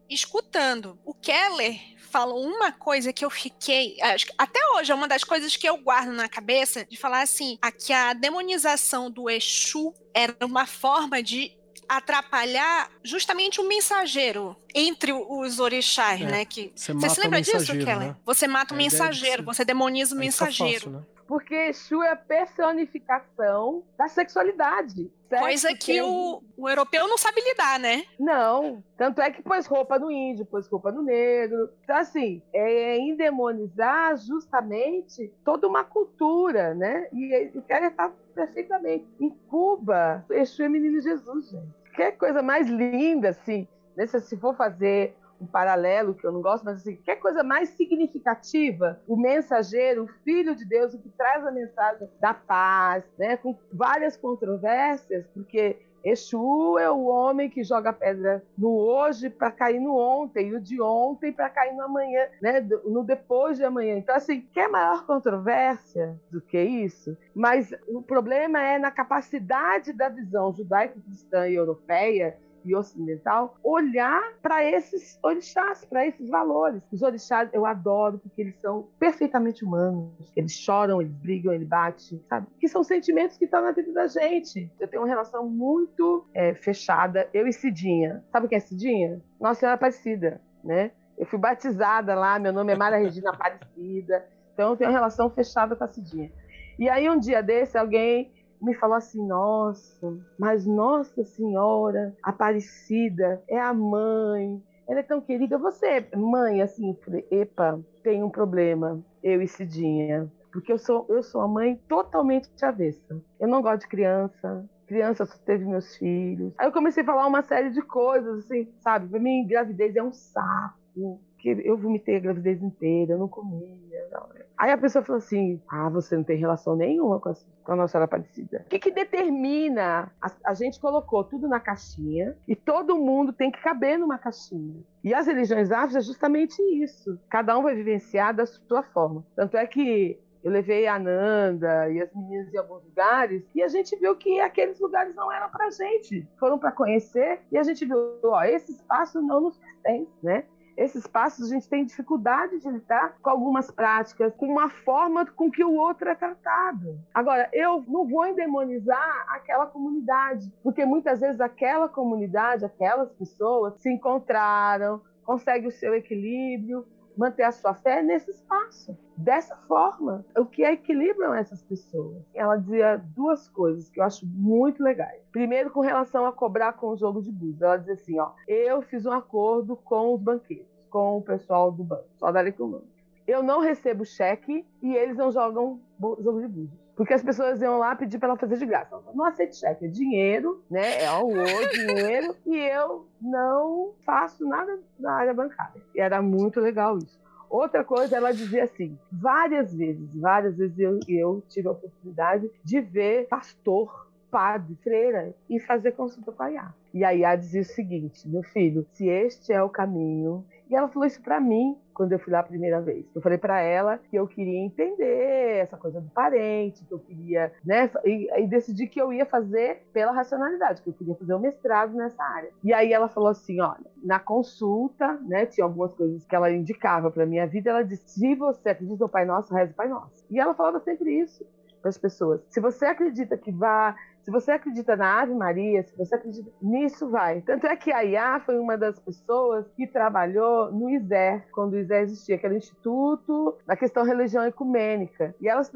escutando. 0.10 1.00
O 1.06 1.14
Keller 1.14 1.80
falou 2.12 2.44
uma 2.46 2.72
coisa 2.72 3.14
que 3.14 3.24
eu 3.24 3.30
fiquei. 3.30 3.96
até 4.38 4.60
hoje 4.76 4.92
é 4.92 4.96
uma 4.96 5.08
das 5.08 5.24
coisas 5.24 5.56
que 5.56 5.70
eu 5.70 5.78
guardo 5.78 6.12
na 6.12 6.28
cabeça 6.28 6.84
de 6.86 6.98
falar 6.98 7.22
assim: 7.22 7.58
a, 7.62 7.72
que 7.72 7.94
a 7.94 8.14
demonização 8.14 9.10
do 9.10 9.30
Exu 9.30 9.94
era 10.14 10.36
uma 10.44 10.66
forma 10.66 11.22
de 11.24 11.58
atrapalhar 11.90 12.90
justamente 13.04 13.60
o 13.60 13.68
mensageiro 13.68 14.56
entre 14.74 15.12
os 15.12 15.60
orixás, 15.60 16.22
É, 16.22 16.26
né? 16.26 16.46
Que, 16.46 16.72
Você 16.76 16.94
você 16.94 17.10
se 17.10 17.22
lembra 17.22 17.42
disso, 17.42 17.74
Keller? 17.74 18.00
né? 18.00 18.16
Você 18.26 18.48
mata 18.48 18.74
o 18.74 18.78
de 18.78 18.84
mensageiro, 18.84 19.44
você 19.44 19.66
demoniza 19.66 20.16
o 20.16 20.18
mensageiro. 20.20 20.86
fácil, 20.86 20.92
né? 20.92 21.04
Porque 21.28 21.54
Exu 21.54 22.02
é 22.02 22.12
a 22.12 22.16
personificação 22.16 23.84
da 23.98 24.08
sexualidade. 24.08 25.12
certo? 25.30 25.42
Coisa 25.44 25.76
que 25.76 26.02
o, 26.02 26.42
o 26.58 26.68
europeu 26.68 27.08
não 27.08 27.20
sabe 27.20 27.40
lidar, 27.42 27.80
né? 27.80 28.04
Não, 28.20 28.84
tanto 28.98 29.22
é 29.22 29.30
que 29.30 29.44
pôs 29.44 29.68
roupa 29.68 30.00
no 30.00 30.10
índio, 30.10 30.44
pôs 30.44 30.68
roupa 30.68 30.92
no 30.92 31.04
negro. 31.04 31.70
Então, 31.84 31.98
assim, 31.98 32.42
é 32.52 32.98
endemonizar 32.98 34.18
justamente 34.18 35.32
toda 35.46 35.68
uma 35.68 35.84
cultura, 35.84 36.74
né? 36.74 37.08
E 37.14 37.52
o 37.54 37.62
cara 37.62 37.88
está 37.88 38.12
perfeitamente. 38.34 39.06
Em 39.20 39.30
Cuba, 39.30 40.26
Exu 40.32 40.64
é 40.64 40.70
menino 40.70 41.00
Jesus, 41.00 41.50
gente. 41.52 41.79
Que 41.96 42.12
coisa 42.14 42.42
mais 42.42 42.68
linda, 42.68 43.30
assim, 43.30 43.68
né? 43.96 44.06
Se 44.08 44.38
for 44.38 44.56
fazer 44.56 45.16
um 45.42 45.46
paralelo, 45.46 46.14
que 46.14 46.26
eu 46.26 46.32
não 46.32 46.42
gosto, 46.42 46.66
mas 46.66 46.78
assim, 46.78 46.98
que 46.98 47.16
coisa 47.16 47.44
mais 47.44 47.70
significativa, 47.70 49.02
o 49.08 49.16
mensageiro, 49.16 50.04
o 50.04 50.08
filho 50.24 50.54
de 50.54 50.66
Deus, 50.66 50.94
o 50.94 51.00
que 51.00 51.10
traz 51.10 51.46
a 51.46 51.52
mensagem 51.52 52.10
da 52.20 52.34
paz, 52.34 53.04
né? 53.18 53.38
Com 53.38 53.58
várias 53.72 54.18
controvérsias, 54.18 55.26
porque 55.28 55.78
Exu 56.04 56.78
é 56.80 56.90
o 56.90 57.06
homem 57.06 57.50
que 57.50 57.64
joga 57.64 57.92
pedra 57.92 58.44
no 58.58 58.70
hoje 58.70 59.30
para 59.30 59.52
cair 59.52 59.80
no 59.80 59.96
ontem, 59.98 60.50
e 60.50 60.56
o 60.56 60.62
de 60.62 60.82
ontem 60.82 61.32
para 61.32 61.50
cair 61.50 61.74
no 61.74 61.84
amanhã, 61.84 62.28
né? 62.42 62.62
no 62.86 63.04
depois 63.04 63.58
de 63.58 63.64
amanhã. 63.64 63.98
Então, 63.98 64.16
assim, 64.16 64.42
quer 64.54 64.70
maior 64.70 65.06
controvérsia 65.06 66.20
do 66.32 66.42
que 66.42 66.62
isso? 66.62 67.18
Mas 67.34 67.74
o 67.88 68.02
problema 68.02 68.62
é 68.62 68.78
na 68.78 68.92
capacidade 68.92 69.94
da 69.94 70.10
visão 70.10 70.54
judaico-cristã 70.54 71.48
e 71.48 71.56
europeia 71.56 72.38
e 72.66 72.76
ocidental 72.76 73.56
olhar 73.64 74.22
para 74.42 74.64
esses 74.64 75.20
orixás, 75.24 75.86
para 75.86 76.06
esses 76.06 76.30
valores. 76.30 76.82
Os 76.92 77.02
orixás 77.02 77.50
eu 77.54 77.66
adoro 77.66 78.20
porque 78.20 78.42
eles 78.42 78.60
são 78.60 78.88
perfeitamente 79.00 79.64
humanos. 79.64 80.32
Eles 80.36 80.54
choram, 80.54 81.02
eles 81.02 81.14
brigam, 81.14 81.54
eles 81.54 81.68
batem, 81.68 82.22
sabe? 82.28 82.48
Que 82.60 82.68
são 82.68 82.84
sentimentos 82.84 83.38
que 83.38 83.46
estão 83.46 83.62
na 83.62 83.72
vida 83.72 83.92
da 83.94 84.08
gente. 84.08 84.72
Eu 84.80 84.88
tenho 84.88 85.02
uma 85.02 85.08
relação 85.08 85.48
muito 85.48 86.28
é, 86.34 86.54
fechada, 86.54 87.30
eu 87.34 87.48
e 87.48 87.54
Cidinha. 87.54 88.24
Sabe 88.32 88.48
quem 88.48 88.58
é 88.58 88.62
Cidinha? 88.62 89.22
Nossa 89.40 89.60
Senhora 89.60 89.76
Aparecida, 89.76 90.42
né? 90.64 90.92
Eu 91.18 91.26
fui 91.26 91.38
batizada 91.38 92.16
lá, 92.16 92.40
meu 92.40 92.54
nome 92.54 92.72
é 92.72 92.76
Mara 92.76 92.98
Regina 92.98 93.32
Aparecida. 93.32 94.26
Então 94.54 94.72
eu 94.72 94.78
tenho 94.78 94.90
uma 94.90 94.98
relação 94.98 95.30
fechada 95.30 95.76
com 95.76 95.84
a 95.84 95.88
Cidinha. 95.88 96.32
E 96.78 96.90
aí 96.90 97.10
um 97.10 97.20
dia 97.20 97.44
desse 97.44 97.78
alguém 97.78 98.32
me 98.62 98.76
falou 98.76 98.98
assim: 98.98 99.26
Nossa, 99.28 100.18
mas 100.38 100.66
Nossa 100.66 101.24
Senhora 101.24 102.16
Aparecida 102.24 103.42
é 103.50 103.60
a 103.60 103.74
mãe, 103.74 104.62
ela 104.88 105.00
é 105.00 105.04
tão 105.04 105.22
querida. 105.22 105.58
Você, 105.58 106.08
mãe, 106.16 106.62
assim, 106.62 106.98
falei: 107.04 107.26
Epa, 107.32 107.80
tem 108.04 108.24
um 108.24 108.30
problema, 108.30 109.02
eu 109.24 109.42
e 109.42 109.48
Cidinha. 109.48 110.32
porque 110.52 110.72
eu 110.74 110.80
sou, 110.80 111.06
eu 111.10 111.22
sou 111.24 111.42
uma 111.42 111.48
mãe 111.48 111.80
totalmente 111.88 112.48
avessa. 112.64 113.22
Eu 113.40 113.48
não 113.48 113.62
gosto 113.62 113.82
de 113.82 113.88
criança, 113.88 114.66
criança 114.88 115.26
só 115.26 115.36
teve 115.46 115.66
meus 115.66 115.96
filhos. 115.96 116.54
Aí 116.60 116.68
eu 116.68 116.72
comecei 116.72 117.04
a 117.04 117.06
falar 117.06 117.28
uma 117.28 117.44
série 117.44 117.70
de 117.72 117.82
coisas, 117.84 118.40
assim, 118.46 118.68
sabe? 118.80 119.08
Pra 119.10 119.20
mim, 119.20 119.46
gravidez 119.48 119.96
é 119.96 120.04
um 120.04 120.12
saco. 120.12 121.22
Que 121.40 121.50
eu 121.64 121.78
vomitei 121.78 122.18
a 122.18 122.20
gravidez 122.20 122.62
inteira, 122.62 123.14
eu 123.14 123.18
não 123.18 123.28
comia. 123.28 123.68
Não. 124.12 124.28
Aí 124.58 124.72
a 124.72 124.78
pessoa 124.78 125.04
falou 125.04 125.20
assim: 125.20 125.62
Ah, 125.70 125.90
você 125.90 126.18
não 126.18 126.24
tem 126.24 126.38
relação 126.38 126.76
nenhuma 126.76 127.20
com 127.20 127.30
a, 127.30 127.34
com 127.64 127.72
a 127.72 127.76
Nossa 127.78 127.94
Senhora 127.94 128.06
Aparecida. 128.06 128.64
O 128.66 128.70
que, 128.70 128.78
que 128.78 128.92
determina? 128.92 130.12
A, 130.22 130.32
a, 130.44 130.54
gente 130.54 130.80
colocou 130.82 131.24
tudo 131.24 131.48
na 131.48 131.62
caixinha 131.62 132.36
e 132.46 132.56
todo 132.56 132.98
mundo 132.98 133.32
tem 133.32 133.50
que 133.50 133.62
caber 133.62 133.98
numa 133.98 134.18
caixinha. 134.18 134.84
E 135.02 135.14
as 135.14 135.28
religiões 135.28 135.72
afros 135.72 135.96
é 135.96 136.02
justamente 136.02 136.62
isso. 136.62 137.18
Cada 137.30 137.58
um 137.58 137.64
vai 137.64 137.74
vivenciar 137.74 138.36
da 138.36 138.46
sua 138.46 138.84
forma. 138.84 139.26
Tanto 139.34 139.56
é 139.56 139.66
que 139.66 140.20
eu 140.44 140.52
levei 140.52 140.88
a 140.88 140.98
Nanda 140.98 141.90
e 141.90 142.02
as 142.02 142.14
meninas 142.14 142.54
em 142.54 142.58
alguns 142.58 142.84
lugares 142.84 143.44
e 143.54 143.62
a 143.62 143.68
gente 143.68 143.96
viu 143.98 144.16
que 144.16 144.40
aqueles 144.40 144.80
lugares 144.80 145.14
não 145.16 145.32
eram 145.32 145.50
para 145.50 145.70
gente. 145.70 146.28
Foram 146.38 146.58
para 146.58 146.72
conhecer 146.72 147.40
e 147.52 147.58
a 147.58 147.64
gente 147.64 147.86
viu, 147.86 148.20
ó, 148.24 148.44
esse 148.44 148.72
espaço 148.72 149.22
não 149.22 149.42
nos 149.42 149.58
pertence, 149.58 150.12
né? 150.24 150.46
Esses 150.80 151.04
espaços 151.04 151.52
a 151.52 151.54
gente 151.54 151.68
tem 151.68 151.84
dificuldade 151.84 152.58
de 152.58 152.70
lidar 152.70 153.18
com 153.22 153.30
algumas 153.30 153.70
práticas, 153.70 154.34
com 154.38 154.46
uma 154.46 154.70
forma 154.70 155.26
com 155.26 155.52
que 155.52 155.62
o 155.62 155.74
outro 155.74 156.08
é 156.08 156.16
tratado. 156.16 156.98
Agora, 157.14 157.50
eu 157.52 157.84
não 157.86 158.08
vou 158.08 158.26
endemonizar 158.26 159.26
aquela 159.28 159.66
comunidade, 159.66 160.50
porque 160.64 160.86
muitas 160.86 161.20
vezes 161.20 161.42
aquela 161.42 161.90
comunidade, 161.90 162.64
aquelas 162.64 163.12
pessoas 163.12 163.74
se 163.82 163.92
encontraram, 163.92 165.02
conseguem 165.26 165.68
o 165.68 165.72
seu 165.72 165.94
equilíbrio, 165.94 166.88
manter 167.20 167.44
a 167.44 167.52
sua 167.52 167.74
fé 167.74 168.02
nesse 168.02 168.32
espaço. 168.32 168.98
Dessa 169.18 169.58
forma, 169.68 170.26
o 170.38 170.46
que 170.46 170.64
equilibram 170.64 171.34
essas 171.34 171.62
pessoas? 171.62 172.24
Ela 172.34 172.56
dizia 172.56 172.96
duas 173.14 173.50
coisas 173.50 173.90
que 173.90 174.00
eu 174.00 174.06
acho 174.06 174.26
muito 174.26 174.82
legais. 174.82 175.22
Primeiro, 175.30 175.70
com 175.70 175.82
relação 175.82 176.26
a 176.26 176.32
cobrar 176.32 176.74
com 176.74 176.88
o 176.88 176.98
jogo 176.98 177.22
de 177.22 177.30
búzios. 177.30 177.62
Ela 177.62 177.76
dizia 177.76 177.94
assim: 177.96 178.20
ó, 178.20 178.32
eu 178.48 178.82
fiz 178.82 179.06
um 179.06 179.12
acordo 179.12 179.76
com 179.76 180.14
os 180.14 180.22
banqueiros, 180.22 180.66
com 180.90 181.18
o 181.18 181.22
pessoal 181.22 181.70
do 181.74 181.84
banco, 181.84 182.08
só 182.16 182.32
da 182.32 182.40
Lecumã. 182.40 182.80
Eu 183.28 183.44
não 183.44 183.60
recebo 183.60 184.06
cheque 184.06 184.66
e 184.82 184.96
eles 184.96 185.18
não 185.18 185.30
jogam 185.30 185.82
jogo 186.00 186.40
de 186.40 186.48
búzios. 186.48 186.89
Porque 187.00 187.14
as 187.14 187.24
pessoas 187.24 187.62
iam 187.62 187.78
lá 187.78 187.96
pedir 187.96 188.20
para 188.20 188.28
ela 188.28 188.38
fazer 188.38 188.58
de 188.58 188.66
graça. 188.66 189.02
não 189.14 189.24
aceito 189.24 189.56
cheque, 189.56 189.86
é 189.86 189.88
dinheiro, 189.88 190.62
né? 190.70 191.02
É 191.02 191.10
o 191.14 191.30
dinheiro, 191.72 192.36
e 192.46 192.58
eu 192.58 193.08
não 193.22 193.94
faço 194.06 194.46
nada 194.46 194.78
na 195.00 195.14
área 195.14 195.34
bancária. 195.34 195.82
E 195.96 196.02
era 196.02 196.22
muito 196.22 196.60
legal 196.60 196.98
isso. 196.98 197.18
Outra 197.50 197.86
coisa, 197.86 198.18
ela 198.18 198.34
dizia 198.34 198.66
assim: 198.66 199.00
várias 199.10 199.74
vezes, 199.74 200.14
várias 200.14 200.58
vezes 200.58 200.78
eu, 200.78 201.00
eu 201.08 201.42
tive 201.48 201.70
a 201.70 201.72
oportunidade 201.72 202.52
de 202.66 202.82
ver 202.82 203.30
pastor, 203.30 204.10
padre, 204.30 204.76
freira 204.84 205.34
e 205.50 205.58
fazer 205.58 205.94
consulta 205.94 206.34
com 206.34 206.44
a 206.44 206.52
Iá. 206.52 206.74
E 206.94 207.06
a 207.06 207.12
Iá 207.12 207.34
dizia 207.38 207.62
o 207.62 207.64
seguinte: 207.64 208.28
meu 208.28 208.44
filho, 208.44 208.86
se 208.92 209.08
este 209.08 209.54
é 209.54 209.64
o 209.64 209.70
caminho. 209.70 210.44
E 210.70 210.76
ela 210.76 210.88
falou 210.88 211.08
isso 211.08 211.22
para 211.22 211.40
mim 211.40 211.76
quando 211.94 212.14
eu 212.14 212.20
fui 212.20 212.32
lá 212.32 212.40
a 212.40 212.44
primeira 212.44 212.80
vez. 212.80 213.06
Eu 213.14 213.22
falei 213.22 213.38
para 213.38 213.60
ela 213.60 213.98
que 213.98 214.16
eu 214.16 214.28
queria 214.28 214.60
entender 214.60 215.58
essa 215.58 215.76
coisa 215.76 216.00
do 216.00 216.10
parente, 216.12 216.86
que 216.86 216.94
eu 216.94 217.00
queria, 217.00 217.52
né? 217.66 217.90
E, 218.06 218.30
e, 218.42 218.48
decidi 218.48 218.88
que 218.88 219.02
eu 219.02 219.12
ia 219.12 219.26
fazer 219.26 219.84
pela 219.92 220.12
racionalidade, 220.12 220.82
que 220.82 220.90
eu 220.90 220.94
queria 220.94 221.16
fazer 221.16 221.34
o 221.34 221.38
um 221.38 221.42
mestrado 221.42 221.94
nessa 221.94 222.24
área. 222.24 222.52
E 222.64 222.72
aí 222.72 222.94
ela 222.94 223.10
falou 223.10 223.30
assim, 223.30 223.60
olha, 223.60 223.86
na 224.04 224.20
consulta, 224.20 225.20
né? 225.24 225.46
Tinha 225.46 225.66
algumas 225.66 225.94
coisas 225.94 226.24
que 226.24 226.36
ela 226.36 226.52
indicava 226.52 227.12
para 227.12 227.26
minha 227.26 227.48
vida. 227.48 227.72
Ela 227.72 227.84
disse: 227.84 228.08
se 228.08 228.36
você 228.36 228.70
acredita 228.70 229.04
no 229.04 229.10
Pai 229.10 229.26
Nosso, 229.26 229.54
reza 229.54 229.72
o 229.72 229.76
Pai 229.76 229.90
Nosso. 229.90 230.24
E 230.30 230.40
ela 230.40 230.54
falava 230.54 230.80
sempre 230.80 231.20
isso 231.20 231.46
para 231.82 231.90
as 231.90 231.98
pessoas. 231.98 232.42
Se 232.50 232.60
você 232.60 232.86
acredita 232.86 233.38
que 233.38 233.52
vá 233.52 233.96
se 234.30 234.32
você 234.32 234.52
acredita 234.52 234.96
na 234.96 235.22
Ave 235.22 235.34
Maria, 235.34 235.82
se 235.82 235.98
você 235.98 236.14
acredita 236.14 236.52
nisso, 236.62 237.10
vai. 237.10 237.42
Tanto 237.42 237.66
é 237.66 237.76
que 237.76 237.92
a 237.92 238.02
Iá 238.02 238.40
foi 238.40 238.60
uma 238.60 238.78
das 238.78 239.00
pessoas 239.00 239.68
que 239.76 239.88
trabalhou 239.88 240.72
no 240.72 240.88
ISER, 240.88 241.48
quando 241.52 241.74
o 241.74 241.80
ISER 241.80 242.04
existia, 242.04 242.40
o 242.44 242.54
Instituto 242.54 243.58
da 243.66 243.76
Questão 243.76 244.04
Religião 244.04 244.46
Ecumênica. 244.46 245.36
E 245.42 245.48
elas 245.48 245.72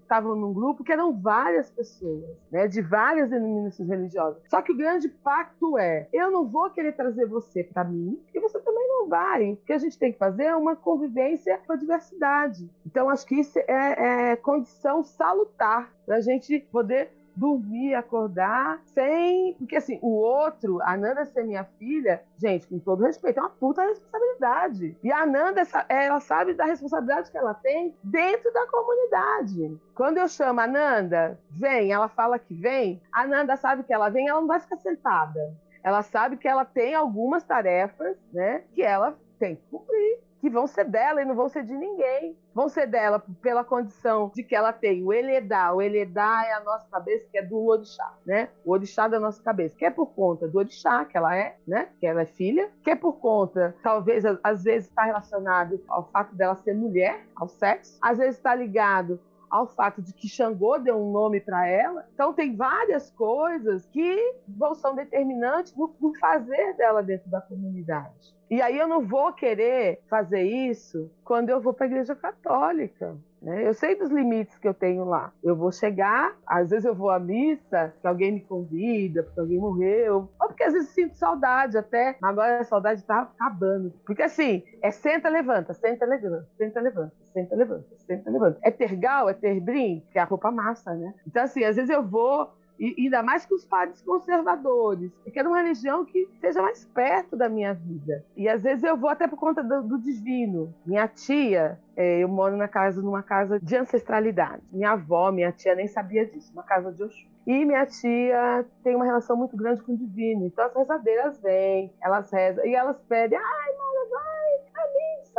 estavam 0.00 0.34
num 0.34 0.54
grupo 0.54 0.82
que 0.82 0.92
eram 0.92 1.12
várias 1.20 1.70
pessoas, 1.70 2.24
né, 2.50 2.66
de 2.66 2.80
várias 2.80 3.28
denominações 3.28 3.88
religiosas. 3.88 4.42
Só 4.48 4.62
que 4.62 4.72
o 4.72 4.76
grande 4.76 5.08
pacto 5.08 5.76
é: 5.76 6.08
eu 6.10 6.30
não 6.30 6.46
vou 6.46 6.70
querer 6.70 6.92
trazer 6.92 7.26
você 7.26 7.62
para 7.62 7.84
mim 7.84 8.18
e 8.34 8.40
você 8.40 8.58
também 8.58 8.88
não 8.88 9.08
vai. 9.08 9.52
O 9.52 9.56
que 9.56 9.72
a 9.72 9.78
gente 9.78 9.98
tem 9.98 10.12
que 10.12 10.18
fazer 10.18 10.44
é 10.44 10.56
uma 10.56 10.74
convivência 10.74 11.60
com 11.66 11.74
a 11.74 11.76
diversidade. 11.76 12.70
Então, 12.86 13.10
acho 13.10 13.26
que 13.26 13.34
isso 13.34 13.58
é, 13.58 14.32
é 14.32 14.36
condição 14.36 15.04
salutar 15.04 15.92
para 16.06 16.16
a 16.16 16.20
gente 16.22 16.60
poder 16.72 17.17
dormir, 17.38 17.94
acordar, 17.94 18.80
sem. 18.86 19.54
Porque 19.54 19.76
assim, 19.76 19.98
o 20.02 20.08
outro, 20.08 20.80
a 20.82 20.96
Nanda 20.96 21.24
ser 21.24 21.44
minha 21.44 21.64
filha, 21.78 22.22
gente, 22.36 22.66
com 22.66 22.78
todo 22.78 23.04
respeito, 23.04 23.38
é 23.38 23.42
uma 23.42 23.50
puta 23.50 23.82
responsabilidade. 23.82 24.96
E 25.02 25.12
a 25.12 25.24
Nanda, 25.24 25.62
ela 25.88 26.20
sabe 26.20 26.54
da 26.54 26.64
responsabilidade 26.64 27.30
que 27.30 27.38
ela 27.38 27.54
tem 27.54 27.94
dentro 28.02 28.52
da 28.52 28.66
comunidade. 28.66 29.78
Quando 29.94 30.18
eu 30.18 30.28
chamo 30.28 30.60
a 30.60 30.66
Nanda, 30.66 31.38
vem, 31.50 31.92
ela 31.92 32.08
fala 32.08 32.38
que 32.38 32.54
vem, 32.54 33.00
a 33.12 33.26
Nanda 33.26 33.56
sabe 33.56 33.84
que 33.84 33.92
ela 33.92 34.08
vem, 34.08 34.28
ela 34.28 34.40
não 34.40 34.48
vai 34.48 34.60
ficar 34.60 34.76
sentada. 34.76 35.56
Ela 35.82 36.02
sabe 36.02 36.36
que 36.36 36.48
ela 36.48 36.64
tem 36.64 36.94
algumas 36.94 37.44
tarefas, 37.44 38.16
né, 38.32 38.62
que 38.74 38.82
ela 38.82 39.16
tem 39.38 39.54
que 39.54 39.62
cumprir 39.70 40.18
que 40.40 40.48
vão 40.50 40.66
ser 40.66 40.84
dela 40.84 41.22
e 41.22 41.24
não 41.24 41.34
vão 41.34 41.48
ser 41.48 41.64
de 41.64 41.74
ninguém. 41.74 42.36
Vão 42.54 42.68
ser 42.68 42.86
dela 42.86 43.22
pela 43.40 43.62
condição 43.62 44.30
de 44.34 44.42
que 44.42 44.54
ela 44.54 44.72
tem 44.72 45.04
o 45.04 45.12
Eledá. 45.12 45.72
O 45.72 45.80
Eledá 45.80 46.44
é 46.46 46.52
a 46.52 46.60
nossa 46.60 46.88
cabeça, 46.90 47.26
que 47.30 47.38
é 47.38 47.42
do 47.42 47.66
orixá, 47.66 48.14
né? 48.26 48.48
O 48.64 48.72
orixá 48.72 49.06
da 49.06 49.20
nossa 49.20 49.42
cabeça. 49.42 49.76
Que 49.76 49.84
é 49.84 49.90
por 49.90 50.06
conta 50.06 50.48
do 50.48 50.58
orixá, 50.58 51.04
que 51.04 51.16
ela 51.16 51.36
é, 51.36 51.56
né? 51.66 51.88
Que 52.00 52.06
ela 52.06 52.22
é 52.22 52.26
filha. 52.26 52.70
Que 52.82 52.90
é 52.90 52.96
por 52.96 53.14
conta, 53.14 53.76
talvez, 53.82 54.24
às 54.42 54.64
vezes 54.64 54.88
está 54.88 55.04
relacionado 55.04 55.80
ao 55.88 56.08
fato 56.10 56.34
dela 56.34 56.56
ser 56.56 56.74
mulher, 56.74 57.24
ao 57.36 57.48
sexo. 57.48 57.98
Às 58.00 58.18
vezes 58.18 58.36
está 58.36 58.54
ligado 58.54 59.20
ao 59.50 59.66
fato 59.66 60.02
de 60.02 60.12
que 60.12 60.28
Xangô 60.28 60.78
deu 60.78 60.96
um 60.96 61.12
nome 61.12 61.40
para 61.40 61.66
ela. 61.66 62.06
Então 62.14 62.32
tem 62.32 62.54
várias 62.54 63.10
coisas 63.10 63.86
que 63.86 64.34
vão 64.46 64.74
são 64.74 64.94
determinantes 64.94 65.74
no, 65.76 65.94
no 66.00 66.14
fazer 66.18 66.74
dela 66.74 67.02
dentro 67.02 67.30
da 67.30 67.40
comunidade. 67.40 68.36
E 68.50 68.62
aí 68.62 68.78
eu 68.78 68.88
não 68.88 69.06
vou 69.06 69.32
querer 69.32 70.00
fazer 70.08 70.42
isso 70.42 71.10
quando 71.22 71.50
eu 71.50 71.60
vou 71.60 71.74
para 71.74 71.86
a 71.86 71.88
igreja 71.88 72.14
católica. 72.14 73.16
Né? 73.40 73.66
Eu 73.66 73.74
sei 73.74 73.94
dos 73.94 74.10
limites 74.10 74.58
que 74.58 74.66
eu 74.66 74.74
tenho 74.74 75.04
lá. 75.04 75.32
Eu 75.42 75.56
vou 75.56 75.70
chegar, 75.70 76.36
às 76.46 76.70
vezes 76.70 76.84
eu 76.84 76.94
vou 76.94 77.10
à 77.10 77.18
missa, 77.18 77.92
que 78.00 78.06
alguém 78.06 78.32
me 78.32 78.40
convida, 78.40 79.22
porque 79.22 79.40
alguém 79.40 79.58
morreu, 79.58 80.28
ou 80.40 80.48
porque 80.48 80.64
às 80.64 80.72
vezes 80.72 80.90
sinto 80.90 81.16
saudade 81.16 81.76
até, 81.76 82.16
mas 82.20 82.30
agora 82.30 82.60
a 82.60 82.64
saudade 82.64 83.00
está 83.00 83.20
acabando. 83.20 83.92
Porque 84.04 84.22
assim, 84.22 84.62
é 84.82 84.90
senta, 84.90 85.28
levanta, 85.28 85.72
senta, 85.74 86.04
levanta, 86.04 86.48
senta, 86.56 86.80
levanta, 86.80 87.12
senta, 87.32 87.56
levanta, 87.56 87.86
senta, 88.06 88.30
levanta. 88.30 88.58
É 88.62 88.70
tergal, 88.70 89.28
é 89.28 89.34
terbrim, 89.34 90.04
que 90.10 90.18
é 90.18 90.22
a 90.22 90.24
roupa 90.24 90.50
massa, 90.50 90.94
né? 90.94 91.14
Então 91.26 91.42
assim, 91.42 91.64
às 91.64 91.76
vezes 91.76 91.90
eu 91.90 92.02
vou 92.02 92.50
e 92.78 92.94
ainda 93.04 93.22
mais 93.22 93.44
que 93.44 93.54
os 93.54 93.64
padres 93.64 94.00
conservadores. 94.02 95.10
Eu 95.26 95.32
quero 95.32 95.48
uma 95.48 95.60
religião 95.60 96.04
que 96.04 96.28
seja 96.40 96.62
mais 96.62 96.84
perto 96.86 97.36
da 97.36 97.48
minha 97.48 97.74
vida. 97.74 98.24
E 98.36 98.48
às 98.48 98.62
vezes 98.62 98.84
eu 98.84 98.96
vou 98.96 99.10
até 99.10 99.26
por 99.26 99.38
conta 99.38 99.62
do, 99.62 99.82
do 99.82 99.98
divino. 99.98 100.72
Minha 100.86 101.08
tia, 101.08 101.78
é, 101.96 102.18
eu 102.22 102.28
moro 102.28 102.56
na 102.56 102.68
casa, 102.68 103.02
numa 103.02 103.22
casa 103.22 103.58
de 103.60 103.76
ancestralidade. 103.76 104.62
Minha 104.72 104.92
avó, 104.92 105.32
minha 105.32 105.52
tia 105.52 105.74
nem 105.74 105.88
sabia 105.88 106.24
disso, 106.24 106.52
uma 106.52 106.62
casa 106.62 106.92
de 106.92 107.02
Oxum. 107.02 107.26
E 107.46 107.64
minha 107.64 107.86
tia 107.86 108.66
tem 108.84 108.94
uma 108.94 109.06
relação 109.06 109.34
muito 109.34 109.56
grande 109.56 109.82
com 109.82 109.92
o 109.94 109.96
divino. 109.96 110.46
Então 110.46 110.66
as 110.66 110.74
rezadeiras 110.74 111.40
vêm, 111.40 111.90
elas 112.00 112.30
rezam 112.30 112.64
e 112.66 112.74
elas 112.74 113.00
pedem, 113.08 113.38
ai, 113.38 113.72
mãe, 113.78 113.97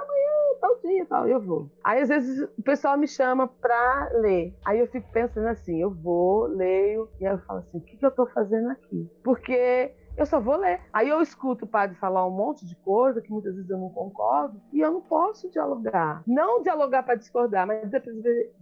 amanhã, 0.09 0.59
tal 0.59 0.79
dia, 0.81 1.05
tal. 1.05 1.27
Eu 1.27 1.41
vou. 1.41 1.69
Aí 1.83 2.01
às 2.01 2.09
vezes 2.09 2.49
o 2.57 2.63
pessoal 2.63 2.97
me 2.97 3.07
chama 3.07 3.47
pra 3.47 4.09
ler. 4.13 4.53
Aí 4.65 4.79
eu 4.79 4.87
fico 4.87 5.09
pensando 5.11 5.47
assim, 5.47 5.81
eu 5.81 5.91
vou, 5.91 6.47
leio, 6.47 7.09
e 7.19 7.25
aí 7.25 7.33
eu 7.33 7.39
falo 7.39 7.59
assim, 7.59 7.77
o 7.77 7.81
que, 7.81 7.97
que 7.97 8.05
eu 8.05 8.11
tô 8.11 8.25
fazendo 8.27 8.69
aqui? 8.71 9.09
Porque 9.23 9.91
eu 10.19 10.25
só 10.25 10.39
vou 10.39 10.57
ler. 10.57 10.81
Aí 10.91 11.07
eu 11.07 11.21
escuto 11.21 11.63
o 11.63 11.67
padre 11.67 11.95
falar 11.95 12.27
um 12.27 12.31
monte 12.31 12.67
de 12.67 12.75
coisa 12.75 13.21
que 13.21 13.31
muitas 13.31 13.55
vezes 13.55 13.69
eu 13.69 13.77
não 13.77 13.89
concordo 13.89 14.61
e 14.73 14.81
eu 14.81 14.91
não 14.91 14.99
posso 14.99 15.49
dialogar. 15.49 16.21
Não 16.27 16.61
dialogar 16.61 17.03
para 17.03 17.15
discordar, 17.15 17.65
mas 17.65 17.85
dizer, 17.85 18.03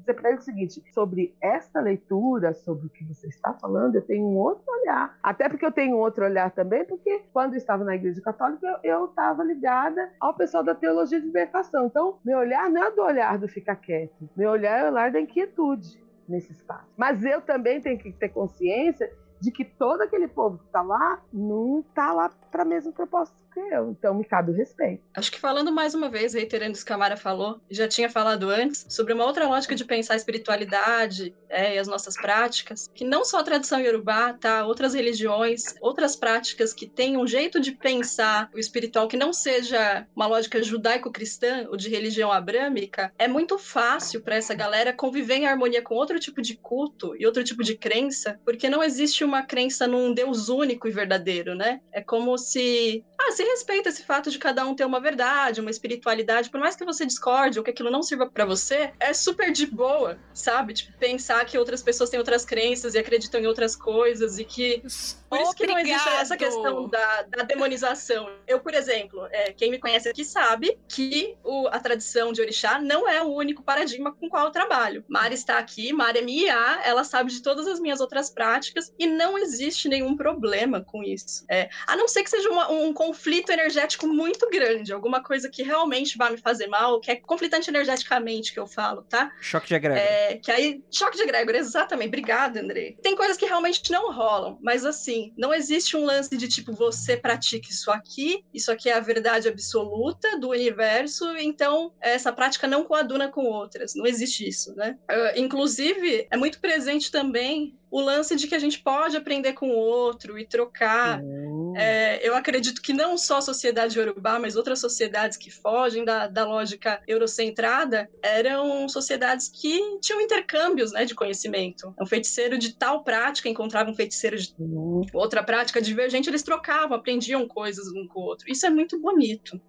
para 0.05 0.29
ele 0.29 0.37
o 0.37 0.41
seguinte: 0.41 0.83
sobre 0.93 1.35
esta 1.41 1.81
leitura, 1.81 2.53
sobre 2.53 2.85
o 2.85 2.89
que 2.89 3.03
você 3.03 3.27
está 3.27 3.53
falando, 3.53 3.95
eu 3.95 4.05
tenho 4.05 4.23
um 4.23 4.37
outro 4.37 4.63
olhar. 4.67 5.17
Até 5.23 5.49
porque 5.49 5.65
eu 5.65 5.71
tenho 5.71 5.97
um 5.97 5.99
outro 5.99 6.25
olhar 6.25 6.51
também, 6.51 6.85
porque 6.85 7.23
quando 7.33 7.53
eu 7.53 7.57
estava 7.57 7.83
na 7.83 7.95
Igreja 7.95 8.21
Católica, 8.21 8.79
eu 8.83 9.05
estava 9.05 9.43
ligada 9.43 10.11
ao 10.19 10.35
pessoal 10.35 10.63
da 10.63 10.75
teologia 10.75 11.19
de 11.19 11.25
libertação. 11.25 11.87
Então, 11.87 12.19
meu 12.23 12.37
olhar 12.37 12.69
não 12.69 12.83
é 12.83 12.91
do 12.91 13.01
olhar 13.01 13.39
do 13.39 13.47
ficar 13.47 13.77
quieto, 13.77 14.29
meu 14.37 14.51
olhar 14.51 14.79
é 14.79 14.83
o 14.83 14.91
olhar 14.91 15.11
da 15.11 15.19
inquietude 15.19 16.05
nesse 16.29 16.51
espaço. 16.51 16.85
Mas 16.95 17.23
eu 17.23 17.41
também 17.41 17.81
tenho 17.81 17.97
que 17.97 18.11
ter 18.11 18.29
consciência 18.29 19.11
de 19.39 19.51
que 19.51 19.63
todo 19.63 20.01
aquele 20.01 20.27
povo 20.27 20.57
que 20.57 20.65
está 20.65 20.81
lá 20.81 21.21
não 21.31 21.79
está 21.79 22.11
lá 22.13 22.29
para 22.51 22.63
a 22.63 22.65
mesma 22.65 22.91
proposta 22.91 23.35
que 23.57 23.73
eu. 23.73 23.89
Então 23.89 24.13
me 24.13 24.23
cabe 24.23 24.51
o 24.51 24.55
respeito. 24.55 25.01
Acho 25.15 25.31
que 25.31 25.39
falando 25.39 25.71
mais 25.71 25.95
uma 25.95 26.09
vez, 26.09 26.33
reiterando 26.33 26.73
isso 26.73 26.85
que 26.85 26.93
a 26.93 26.97
Mara 26.97 27.17
falou, 27.17 27.59
já 27.69 27.87
tinha 27.87 28.09
falado 28.09 28.49
antes, 28.49 28.85
sobre 28.87 29.13
uma 29.13 29.25
outra 29.25 29.47
lógica 29.47 29.73
de 29.73 29.83
pensar 29.83 30.13
a 30.13 30.17
espiritualidade 30.17 31.33
é, 31.49 31.75
e 31.75 31.79
as 31.79 31.87
nossas 31.87 32.15
práticas, 32.15 32.89
que 32.93 33.03
não 33.03 33.25
só 33.25 33.39
a 33.39 33.43
tradição 33.43 33.79
iorubá, 33.79 34.33
tá? 34.33 34.65
Outras 34.65 34.93
religiões, 34.93 35.75
outras 35.81 36.15
práticas 36.15 36.73
que 36.73 36.87
têm 36.87 37.17
um 37.17 37.25
jeito 37.25 37.59
de 37.59 37.71
pensar 37.71 38.49
o 38.53 38.59
espiritual 38.59 39.07
que 39.07 39.17
não 39.17 39.33
seja 39.33 40.05
uma 40.15 40.27
lógica 40.27 40.61
judaico-cristã 40.61 41.67
ou 41.69 41.77
de 41.77 41.89
religião 41.89 42.31
abrâmica, 42.31 43.11
é 43.17 43.27
muito 43.27 43.57
fácil 43.57 44.21
para 44.21 44.35
essa 44.35 44.53
galera 44.53 44.93
conviver 44.93 45.35
em 45.35 45.47
harmonia 45.47 45.81
com 45.81 45.95
outro 45.95 46.19
tipo 46.19 46.41
de 46.41 46.55
culto 46.55 47.15
e 47.17 47.25
outro 47.25 47.43
tipo 47.43 47.63
de 47.63 47.75
crença, 47.75 48.39
porque 48.45 48.69
não 48.69 48.83
existe 48.83 49.23
uma 49.23 49.43
crença 49.43 49.87
num 49.87 50.13
Deus 50.13 50.49
único 50.49 50.87
e 50.87 50.91
verdadeiro, 50.91 51.55
né? 51.55 51.81
É 51.91 52.01
como 52.01 52.37
se 52.37 53.03
ah, 53.27 53.31
se 53.31 53.43
respeita 53.43 53.89
esse 53.89 54.03
fato 54.03 54.31
de 54.31 54.39
cada 54.39 54.65
um 54.65 54.73
ter 54.73 54.85
uma 54.85 54.99
verdade, 54.99 55.61
uma 55.61 55.69
espiritualidade, 55.69 56.49
por 56.49 56.59
mais 56.59 56.75
que 56.75 56.85
você 56.85 57.05
discorde 57.05 57.59
ou 57.59 57.63
que 57.63 57.71
aquilo 57.71 57.91
não 57.91 58.01
sirva 58.01 58.27
para 58.27 58.45
você, 58.45 58.93
é 58.99 59.13
super 59.13 59.51
de 59.51 59.65
boa, 59.65 60.17
sabe? 60.33 60.73
Tipo, 60.73 60.97
pensar 60.97 61.43
que 61.45 61.57
outras 61.57 61.83
pessoas 61.83 62.09
têm 62.09 62.19
outras 62.19 62.45
crenças 62.45 62.95
e 62.95 62.97
acreditam 62.97 63.41
em 63.41 63.47
outras 63.47 63.75
coisas 63.75 64.39
e 64.39 64.45
que. 64.45 64.81
Por 65.29 65.41
isso 65.41 65.53
que 65.53 65.67
não 65.67 65.77
existe 65.77 66.09
essa 66.09 66.37
questão 66.37 66.87
da, 66.87 67.23
da 67.23 67.43
demonização. 67.43 68.29
Eu, 68.47 68.61
por 68.61 68.73
exemplo, 68.73 69.27
é, 69.29 69.51
quem 69.51 69.69
me 69.69 69.77
conhece 69.77 70.07
aqui 70.07 70.23
sabe 70.23 70.79
que 70.87 71.35
o, 71.43 71.67
a 71.67 71.79
tradição 71.79 72.31
de 72.31 72.39
orixá 72.39 72.79
não 72.79 73.07
é 73.09 73.21
o 73.21 73.27
único 73.27 73.61
paradigma 73.61 74.13
com 74.13 74.27
o 74.27 74.29
qual 74.29 74.45
eu 74.45 74.51
trabalho. 74.51 75.03
Mari 75.07 75.35
está 75.35 75.57
aqui, 75.57 75.91
Mari 75.91 76.19
é 76.19 76.21
minha 76.21 76.37
IA, 76.37 76.81
ela 76.85 77.03
sabe 77.03 77.31
de 77.31 77.41
todas 77.41 77.67
as 77.67 77.79
minhas 77.79 77.99
outras 77.99 78.29
práticas 78.29 78.93
e 78.97 79.05
não 79.05 79.37
existe 79.37 79.89
nenhum 79.89 80.15
problema 80.15 80.81
com 80.81 81.03
isso. 81.03 81.45
É, 81.49 81.69
a 81.85 81.97
não 81.97 82.07
ser 82.07 82.23
que 82.23 82.29
seja 82.29 82.49
uma, 82.49 82.71
um 82.71 82.93
conflito 82.93 83.16
energético 83.51 84.07
muito 84.07 84.49
grande, 84.49 84.93
alguma 84.93 85.21
coisa 85.23 85.49
que 85.49 85.63
realmente 85.63 86.17
vai 86.17 86.31
me 86.31 86.37
fazer 86.37 86.67
mal, 86.67 86.99
que 86.99 87.11
é 87.11 87.15
conflitante 87.15 87.69
energeticamente 87.69 88.53
que 88.53 88.59
eu 88.59 88.67
falo, 88.67 89.03
tá? 89.03 89.31
Choque 89.41 89.67
de 89.67 89.75
egrégora. 89.75 90.01
É, 90.01 90.37
que 90.37 90.51
aí, 90.51 90.83
choque 90.91 91.17
de 91.17 91.23
egrégora, 91.23 91.57
exatamente. 91.57 92.07
Obrigada, 92.07 92.61
André. 92.61 92.95
Tem 93.01 93.15
coisas 93.15 93.37
que 93.37 93.45
realmente 93.45 93.91
não 93.91 94.11
rolam, 94.11 94.57
mas 94.61 94.85
assim, 94.85 95.33
não 95.37 95.53
existe 95.53 95.95
um 95.95 96.05
lance 96.05 96.35
de 96.35 96.47
tipo, 96.47 96.73
você 96.73 97.17
pratica 97.17 97.69
isso 97.69 97.91
aqui, 97.91 98.43
isso 98.53 98.71
aqui 98.71 98.89
é 98.89 98.93
a 98.93 98.99
verdade 98.99 99.47
absoluta 99.47 100.39
do 100.39 100.49
universo, 100.49 101.25
então 101.37 101.93
essa 102.01 102.31
prática 102.31 102.67
não 102.67 102.83
coaduna 102.83 103.29
com 103.29 103.45
outras. 103.45 103.93
Não 103.95 104.05
existe 104.05 104.47
isso, 104.47 104.75
né? 104.75 104.97
Uh, 105.09 105.39
inclusive, 105.39 106.27
é 106.29 106.37
muito 106.37 106.59
presente 106.59 107.11
também 107.11 107.77
o 107.89 108.01
lance 108.01 108.35
de 108.35 108.47
que 108.47 108.55
a 108.55 108.59
gente 108.59 108.79
pode 108.79 109.15
aprender 109.15 109.53
com 109.53 109.69
o 109.69 109.75
outro 109.75 110.37
e 110.37 110.45
trocar. 110.45 111.21
Uhum. 111.21 111.73
É, 111.77 112.27
eu 112.27 112.35
acredito 112.35 112.81
que 112.81 112.91
não 112.91 113.17
só 113.17 113.37
a 113.37 113.41
sociedade 113.41 113.99
urubá, 113.99 114.39
mas 114.39 114.55
outras 114.55 114.79
sociedades 114.79 115.37
que 115.37 115.51
fogem 115.51 116.03
da, 116.03 116.27
da 116.27 116.45
lógica 116.45 117.01
eurocentrada 117.07 118.09
eram 118.21 118.89
sociedades 118.89 119.47
que 119.47 119.99
tinham 119.99 120.21
intercâmbios 120.21 120.91
né, 120.91 121.05
de 121.05 121.15
conhecimento. 121.15 121.93
Um 121.99 122.05
feiticeiro 122.05 122.57
de 122.57 122.73
tal 122.75 123.03
prática 123.03 123.47
encontrava 123.47 123.89
um 123.89 123.95
feiticeiro 123.95 124.37
de 124.37 124.53
uhum. 124.59 125.01
outra 125.13 125.43
prática 125.43 125.81
divergente, 125.81 126.29
eles 126.29 126.43
trocavam, 126.43 126.97
aprendiam 126.97 127.47
coisas 127.47 127.87
um 127.87 128.07
com 128.07 128.19
o 128.19 128.23
outro. 128.23 128.51
Isso 128.51 128.65
é 128.65 128.69
muito 128.69 128.99
bonito. 128.99 129.59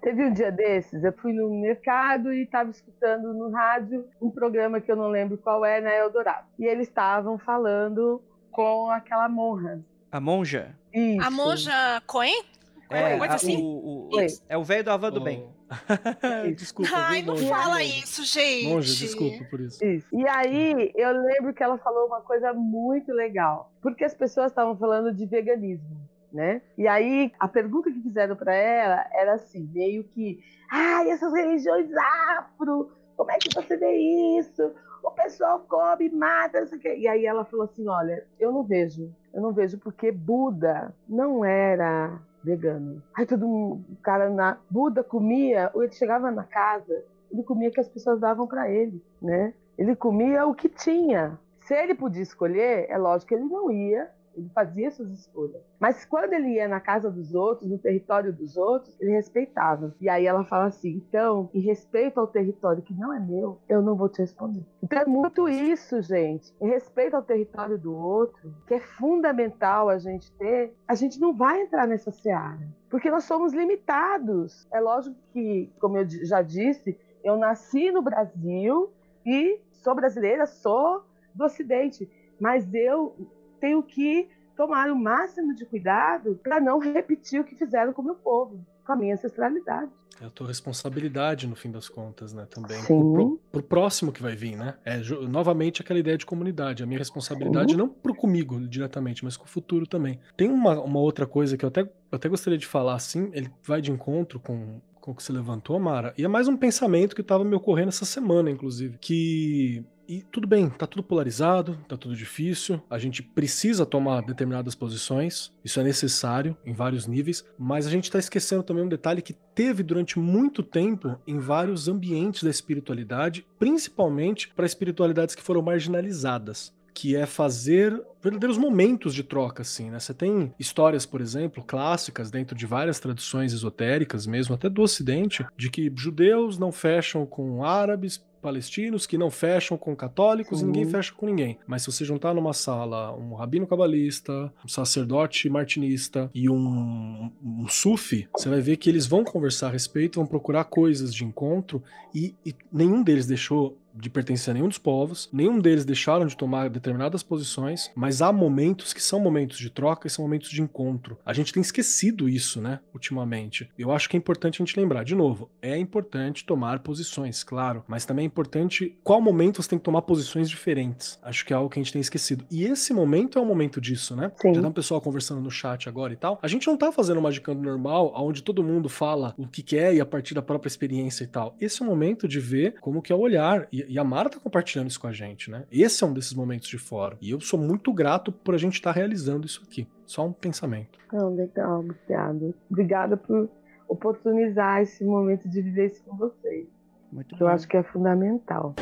Teve 0.00 0.24
um 0.24 0.32
dia 0.32 0.52
desses, 0.52 1.02
eu 1.02 1.12
fui 1.12 1.32
no 1.32 1.48
mercado 1.60 2.32
e 2.32 2.42
estava 2.42 2.70
escutando 2.70 3.32
no 3.32 3.50
rádio 3.50 4.06
um 4.20 4.30
programa 4.30 4.80
que 4.80 4.90
eu 4.90 4.96
não 4.96 5.08
lembro 5.08 5.38
qual 5.38 5.64
é, 5.64 5.80
na 5.80 5.94
Eldorado. 5.94 6.46
E 6.58 6.66
eles 6.66 6.88
estavam 6.88 7.38
falando 7.38 8.22
com 8.50 8.90
aquela 8.90 9.28
monja. 9.28 9.80
A 10.12 10.20
monja? 10.20 10.74
Isso. 10.92 11.26
A 11.26 11.30
monja 11.30 12.02
Coen? 12.06 12.44
É, 12.90 13.18
a, 13.18 13.34
assim? 13.34 13.56
o, 13.62 14.10
o, 14.12 14.26
é 14.48 14.56
o 14.56 14.62
velho 14.62 14.84
do 14.84 14.90
Avan 14.90 15.10
do 15.10 15.20
Bem. 15.20 15.48
desculpa. 16.54 16.90
Ai, 16.94 17.22
não 17.22 17.36
fala 17.36 17.82
isso, 17.82 18.24
gente. 18.24 18.68
Monge, 18.68 18.96
desculpa 18.96 19.44
por 19.50 19.60
isso. 19.60 19.84
isso. 19.84 20.06
E 20.14 20.28
aí, 20.28 20.92
eu 20.94 21.20
lembro 21.22 21.52
que 21.52 21.62
ela 21.62 21.78
falou 21.78 22.06
uma 22.06 22.20
coisa 22.20 22.52
muito 22.52 23.10
legal. 23.12 23.72
Porque 23.80 24.04
as 24.04 24.14
pessoas 24.14 24.52
estavam 24.52 24.76
falando 24.76 25.12
de 25.12 25.26
veganismo 25.26 26.08
né? 26.34 26.60
E 26.76 26.88
aí 26.88 27.32
a 27.38 27.46
pergunta 27.46 27.90
que 27.90 28.02
fizeram 28.02 28.34
para 28.34 28.52
ela 28.52 29.06
era 29.12 29.34
assim, 29.34 29.70
meio 29.72 30.02
que, 30.02 30.40
ai, 30.70 31.08
essas 31.10 31.32
religiões 31.32 31.88
afro, 32.36 32.90
como 33.16 33.30
é 33.30 33.38
que 33.38 33.54
você 33.54 33.76
vê 33.76 33.92
isso? 34.38 34.74
O 35.04 35.12
pessoal 35.12 35.60
come, 35.68 36.10
mata, 36.10 36.60
não 36.60 36.66
sei 36.66 36.78
o 36.78 36.80
quê. 36.80 36.96
E 36.96 37.06
aí 37.06 37.24
ela 37.24 37.44
falou 37.44 37.66
assim, 37.66 37.86
olha, 37.86 38.26
eu 38.40 38.50
não 38.50 38.64
vejo, 38.64 39.14
eu 39.32 39.40
não 39.40 39.52
vejo 39.52 39.78
porque 39.78 40.10
Buda 40.10 40.92
não 41.08 41.44
era 41.44 42.18
vegano. 42.42 43.00
Aí 43.14 43.24
todo 43.24 43.46
mundo, 43.46 43.84
o 43.92 43.96
cara 44.02 44.28
na 44.28 44.58
Buda 44.68 45.04
comia, 45.04 45.70
ou 45.72 45.84
ele 45.84 45.92
chegava 45.92 46.32
na 46.32 46.42
casa, 46.42 47.04
ele 47.30 47.44
comia 47.44 47.70
que 47.70 47.80
as 47.80 47.88
pessoas 47.88 48.18
davam 48.18 48.46
para 48.46 48.68
ele, 48.68 49.00
né? 49.22 49.54
Ele 49.78 49.94
comia 49.94 50.46
o 50.46 50.54
que 50.54 50.68
tinha. 50.68 51.38
Se 51.60 51.74
ele 51.74 51.94
podia 51.94 52.22
escolher, 52.22 52.86
é 52.88 52.98
lógico 52.98 53.28
que 53.28 53.34
ele 53.34 53.44
não 53.44 53.70
ia 53.70 54.10
ele 54.36 54.48
fazia 54.54 54.90
suas 54.90 55.10
escolhas. 55.10 55.62
Mas 55.78 56.04
quando 56.04 56.32
ele 56.32 56.54
ia 56.54 56.68
na 56.68 56.80
casa 56.80 57.10
dos 57.10 57.34
outros, 57.34 57.68
no 57.70 57.78
território 57.78 58.32
dos 58.32 58.56
outros, 58.56 58.98
ele 59.00 59.12
respeitava. 59.12 59.94
E 60.00 60.08
aí 60.08 60.26
ela 60.26 60.44
fala 60.44 60.66
assim: 60.66 61.02
então, 61.06 61.50
em 61.54 61.60
respeito 61.60 62.18
ao 62.18 62.26
território 62.26 62.82
que 62.82 62.94
não 62.94 63.12
é 63.12 63.20
meu, 63.20 63.58
eu 63.68 63.82
não 63.82 63.96
vou 63.96 64.08
te 64.08 64.20
responder. 64.20 64.64
Então 64.82 65.00
é 65.00 65.06
muito 65.06 65.48
isso, 65.48 66.00
gente. 66.02 66.54
Em 66.60 66.68
respeito 66.68 67.14
ao 67.14 67.22
território 67.22 67.78
do 67.78 67.94
outro, 67.94 68.54
que 68.66 68.74
é 68.74 68.80
fundamental 68.80 69.88
a 69.88 69.98
gente 69.98 70.30
ter, 70.32 70.74
a 70.86 70.94
gente 70.94 71.20
não 71.20 71.34
vai 71.34 71.62
entrar 71.62 71.86
nessa 71.86 72.10
seara. 72.10 72.66
Porque 72.90 73.10
nós 73.10 73.24
somos 73.24 73.52
limitados. 73.52 74.66
É 74.72 74.80
lógico 74.80 75.16
que, 75.32 75.72
como 75.80 75.96
eu 75.98 76.06
já 76.08 76.42
disse, 76.42 76.96
eu 77.22 77.36
nasci 77.36 77.90
no 77.90 78.02
Brasil 78.02 78.92
e 79.26 79.58
sou 79.72 79.94
brasileira, 79.94 80.46
sou 80.46 81.04
do 81.34 81.44
Ocidente. 81.44 82.08
Mas 82.38 82.72
eu 82.74 83.16
tenho 83.64 83.82
que 83.82 84.28
tomar 84.54 84.90
o 84.90 84.96
máximo 84.96 85.54
de 85.54 85.64
cuidado 85.64 86.38
para 86.42 86.60
não 86.60 86.78
repetir 86.78 87.40
o 87.40 87.44
que 87.44 87.54
fizeram 87.56 87.94
com 87.94 88.02
o 88.02 88.04
meu 88.04 88.14
povo, 88.14 88.62
com 88.84 88.92
a 88.92 88.96
minha 88.96 89.14
ancestralidade. 89.14 89.90
É 90.20 90.26
a 90.26 90.30
tua 90.30 90.46
responsabilidade, 90.46 91.46
no 91.46 91.56
fim 91.56 91.70
das 91.70 91.88
contas, 91.88 92.34
né? 92.34 92.46
Também. 92.48 92.78
Sim. 92.82 92.86
Pro, 92.86 93.40
pro 93.50 93.62
próximo 93.62 94.12
que 94.12 94.22
vai 94.22 94.36
vir, 94.36 94.54
né? 94.54 94.74
É 94.84 94.98
novamente 95.26 95.80
aquela 95.80 95.98
ideia 95.98 96.18
de 96.18 96.26
comunidade. 96.26 96.82
A 96.82 96.86
minha 96.86 96.98
responsabilidade 96.98 97.72
Sim. 97.72 97.78
não 97.78 97.88
pro 97.88 98.14
comigo 98.14 98.60
diretamente, 98.68 99.24
mas 99.24 99.34
com 99.36 99.46
o 99.46 99.48
futuro 99.48 99.86
também. 99.86 100.20
Tem 100.36 100.48
uma, 100.48 100.78
uma 100.80 101.00
outra 101.00 101.26
coisa 101.26 101.56
que 101.56 101.64
eu 101.64 101.68
até, 101.68 101.80
eu 101.80 101.88
até 102.12 102.28
gostaria 102.28 102.58
de 102.58 102.66
falar 102.66 102.94
assim, 102.94 103.30
ele 103.32 103.50
vai 103.64 103.80
de 103.80 103.90
encontro 103.90 104.38
com, 104.38 104.80
com 105.00 105.10
o 105.10 105.14
que 105.14 105.22
você 105.22 105.32
levantou, 105.32 105.80
Mara. 105.80 106.12
E 106.18 106.24
é 106.24 106.28
mais 106.28 106.46
um 106.48 106.56
pensamento 106.56 107.14
que 107.14 107.22
estava 107.22 107.42
me 107.42 107.56
ocorrendo 107.56 107.88
essa 107.88 108.04
semana, 108.04 108.50
inclusive. 108.50 108.98
Que 108.98 109.84
e 110.08 110.22
tudo 110.22 110.46
bem, 110.46 110.68
tá 110.68 110.86
tudo 110.86 111.02
polarizado, 111.02 111.78
tá 111.88 111.96
tudo 111.96 112.14
difícil, 112.14 112.82
a 112.88 112.98
gente 112.98 113.22
precisa 113.22 113.86
tomar 113.86 114.22
determinadas 114.22 114.74
posições, 114.74 115.52
isso 115.64 115.80
é 115.80 115.82
necessário 115.82 116.56
em 116.64 116.72
vários 116.72 117.06
níveis, 117.06 117.44
mas 117.58 117.86
a 117.86 117.90
gente 117.90 118.10
tá 118.10 118.18
esquecendo 118.18 118.62
também 118.62 118.84
um 118.84 118.88
detalhe 118.88 119.22
que 119.22 119.32
teve 119.32 119.82
durante 119.82 120.18
muito 120.18 120.62
tempo 120.62 121.18
em 121.26 121.38
vários 121.38 121.88
ambientes 121.88 122.42
da 122.42 122.50
espiritualidade, 122.50 123.46
principalmente 123.58 124.48
para 124.54 124.66
espiritualidades 124.66 125.34
que 125.34 125.42
foram 125.42 125.62
marginalizadas 125.62 126.72
que 126.94 127.16
é 127.16 127.26
fazer 127.26 128.00
verdadeiros 128.22 128.56
momentos 128.56 129.12
de 129.12 129.24
troca, 129.24 129.62
assim, 129.62 129.90
né? 129.90 129.98
Você 129.98 130.14
tem 130.14 130.54
histórias, 130.58 131.04
por 131.04 131.20
exemplo, 131.20 131.62
clássicas 131.62 132.30
dentro 132.30 132.56
de 132.56 132.64
várias 132.64 133.00
tradições 133.00 133.52
esotéricas, 133.52 134.26
mesmo 134.26 134.54
até 134.54 134.70
do 134.70 134.80
Ocidente, 134.80 135.44
de 135.56 135.68
que 135.68 135.92
judeus 135.94 136.56
não 136.58 136.70
fecham 136.70 137.26
com 137.26 137.64
árabes, 137.64 138.24
palestinos 138.44 139.06
que 139.06 139.16
não 139.16 139.30
fecham 139.30 139.78
com 139.78 139.96
católicos 139.96 140.60
e 140.60 140.66
ninguém 140.66 140.84
fecha 140.84 141.14
com 141.14 141.24
ninguém. 141.24 141.58
Mas 141.66 141.80
se 141.80 141.90
você 141.90 142.04
juntar 142.04 142.34
numa 142.34 142.52
sala 142.52 143.16
um 143.16 143.32
rabino 143.32 143.66
cabalista, 143.66 144.52
um 144.62 144.68
sacerdote 144.68 145.48
martinista 145.48 146.30
e 146.34 146.50
um, 146.50 147.32
um 147.42 147.66
sufi, 147.66 148.28
você 148.36 148.50
vai 148.50 148.60
ver 148.60 148.76
que 148.76 148.90
eles 148.90 149.06
vão 149.06 149.24
conversar 149.24 149.68
a 149.68 149.70
respeito, 149.70 150.16
vão 150.16 150.26
procurar 150.26 150.64
coisas 150.64 151.14
de 151.14 151.24
encontro 151.24 151.82
e, 152.14 152.34
e 152.44 152.54
nenhum 152.70 153.02
deles 153.02 153.26
deixou 153.26 153.78
de 153.94 154.08
pertencer 154.08 154.50
a 154.50 154.54
nenhum 154.54 154.68
dos 154.68 154.78
povos, 154.78 155.28
nenhum 155.32 155.58
deles 155.58 155.84
deixaram 155.84 156.26
de 156.26 156.36
tomar 156.36 156.70
determinadas 156.70 157.22
posições, 157.22 157.90
mas 157.94 158.22
há 158.22 158.32
momentos 158.32 158.92
que 158.92 159.02
são 159.02 159.20
momentos 159.20 159.58
de 159.58 159.70
troca 159.70 160.06
e 160.06 160.10
são 160.10 160.24
momentos 160.24 160.50
de 160.50 160.62
encontro. 160.62 161.18
A 161.24 161.32
gente 161.32 161.52
tem 161.52 161.60
esquecido 161.60 162.28
isso, 162.28 162.60
né, 162.60 162.80
ultimamente. 162.92 163.70
Eu 163.78 163.92
acho 163.92 164.08
que 164.08 164.16
é 164.16 164.18
importante 164.18 164.62
a 164.62 164.64
gente 164.64 164.78
lembrar, 164.78 165.04
de 165.04 165.14
novo, 165.14 165.50
é 165.60 165.76
importante 165.76 166.44
tomar 166.44 166.78
posições, 166.80 167.44
claro, 167.44 167.84
mas 167.86 168.06
também 168.06 168.24
é 168.24 168.26
importante 168.26 168.98
qual 169.02 169.20
momento 169.20 169.62
você 169.62 169.68
tem 169.68 169.78
que 169.78 169.84
tomar 169.84 170.02
posições 170.02 170.48
diferentes. 170.48 171.18
Acho 171.22 171.44
que 171.44 171.52
é 171.52 171.56
algo 171.56 171.68
que 171.68 171.78
a 171.78 171.82
gente 171.82 171.92
tem 171.92 172.00
esquecido. 172.00 172.44
E 172.50 172.64
esse 172.64 172.92
momento 172.92 173.38
é 173.38 173.42
o 173.42 173.46
momento 173.46 173.80
disso, 173.80 174.16
né? 174.16 174.32
Sim. 174.40 174.54
Já 174.54 174.62
tá 174.62 174.68
um 174.68 174.72
pessoal 174.72 175.00
conversando 175.00 175.40
no 175.40 175.50
chat 175.50 175.88
agora 175.88 176.12
e 176.12 176.16
tal. 176.16 176.38
A 176.42 176.48
gente 176.48 176.66
não 176.66 176.76
tá 176.76 176.90
fazendo 176.90 177.18
uma 177.18 177.30
Magicando 177.34 177.62
normal, 177.62 178.12
onde 178.16 178.42
todo 178.42 178.62
mundo 178.62 178.88
fala 178.88 179.34
o 179.36 179.48
que 179.48 179.60
quer 179.60 179.92
e 179.92 180.00
a 180.00 180.06
partir 180.06 180.34
da 180.34 180.42
própria 180.42 180.68
experiência 180.68 181.24
e 181.24 181.26
tal. 181.26 181.56
Esse 181.60 181.82
é 181.82 181.84
o 181.84 181.88
momento 181.88 182.28
de 182.28 182.38
ver 182.38 182.76
como 182.80 183.02
que 183.02 183.12
é 183.12 183.16
o 183.16 183.18
olhar. 183.18 183.66
E 183.72 183.83
E, 183.88 183.94
e 183.94 183.98
a 183.98 184.04
Mara 184.04 184.28
tá 184.28 184.38
compartilhando 184.38 184.88
isso 184.88 185.00
com 185.00 185.06
a 185.06 185.12
gente, 185.12 185.50
né? 185.50 185.64
Esse 185.70 186.04
é 186.04 186.06
um 186.06 186.12
desses 186.12 186.34
momentos 186.34 186.68
de 186.68 186.78
fora. 186.78 187.16
E 187.20 187.30
eu 187.30 187.40
sou 187.40 187.58
muito 187.58 187.92
grato 187.92 188.32
por 188.32 188.54
a 188.54 188.58
gente 188.58 188.74
estar 188.74 188.92
tá 188.92 188.98
realizando 188.98 189.46
isso 189.46 189.62
aqui. 189.66 189.86
Só 190.06 190.26
um 190.26 190.32
pensamento. 190.32 190.98
Não, 191.12 191.34
legal, 191.34 191.80
obrigada. 191.80 192.54
Obrigada 192.70 193.16
por 193.16 193.48
oportunizar 193.88 194.82
esse 194.82 195.04
momento 195.04 195.48
de 195.48 195.62
viver 195.62 195.92
isso 195.92 196.02
com 196.04 196.16
vocês. 196.16 196.66
Muito 197.12 197.36
Eu 197.38 197.48
acho 197.48 197.68
que 197.68 197.76
é 197.76 197.82
fundamental. 197.82 198.74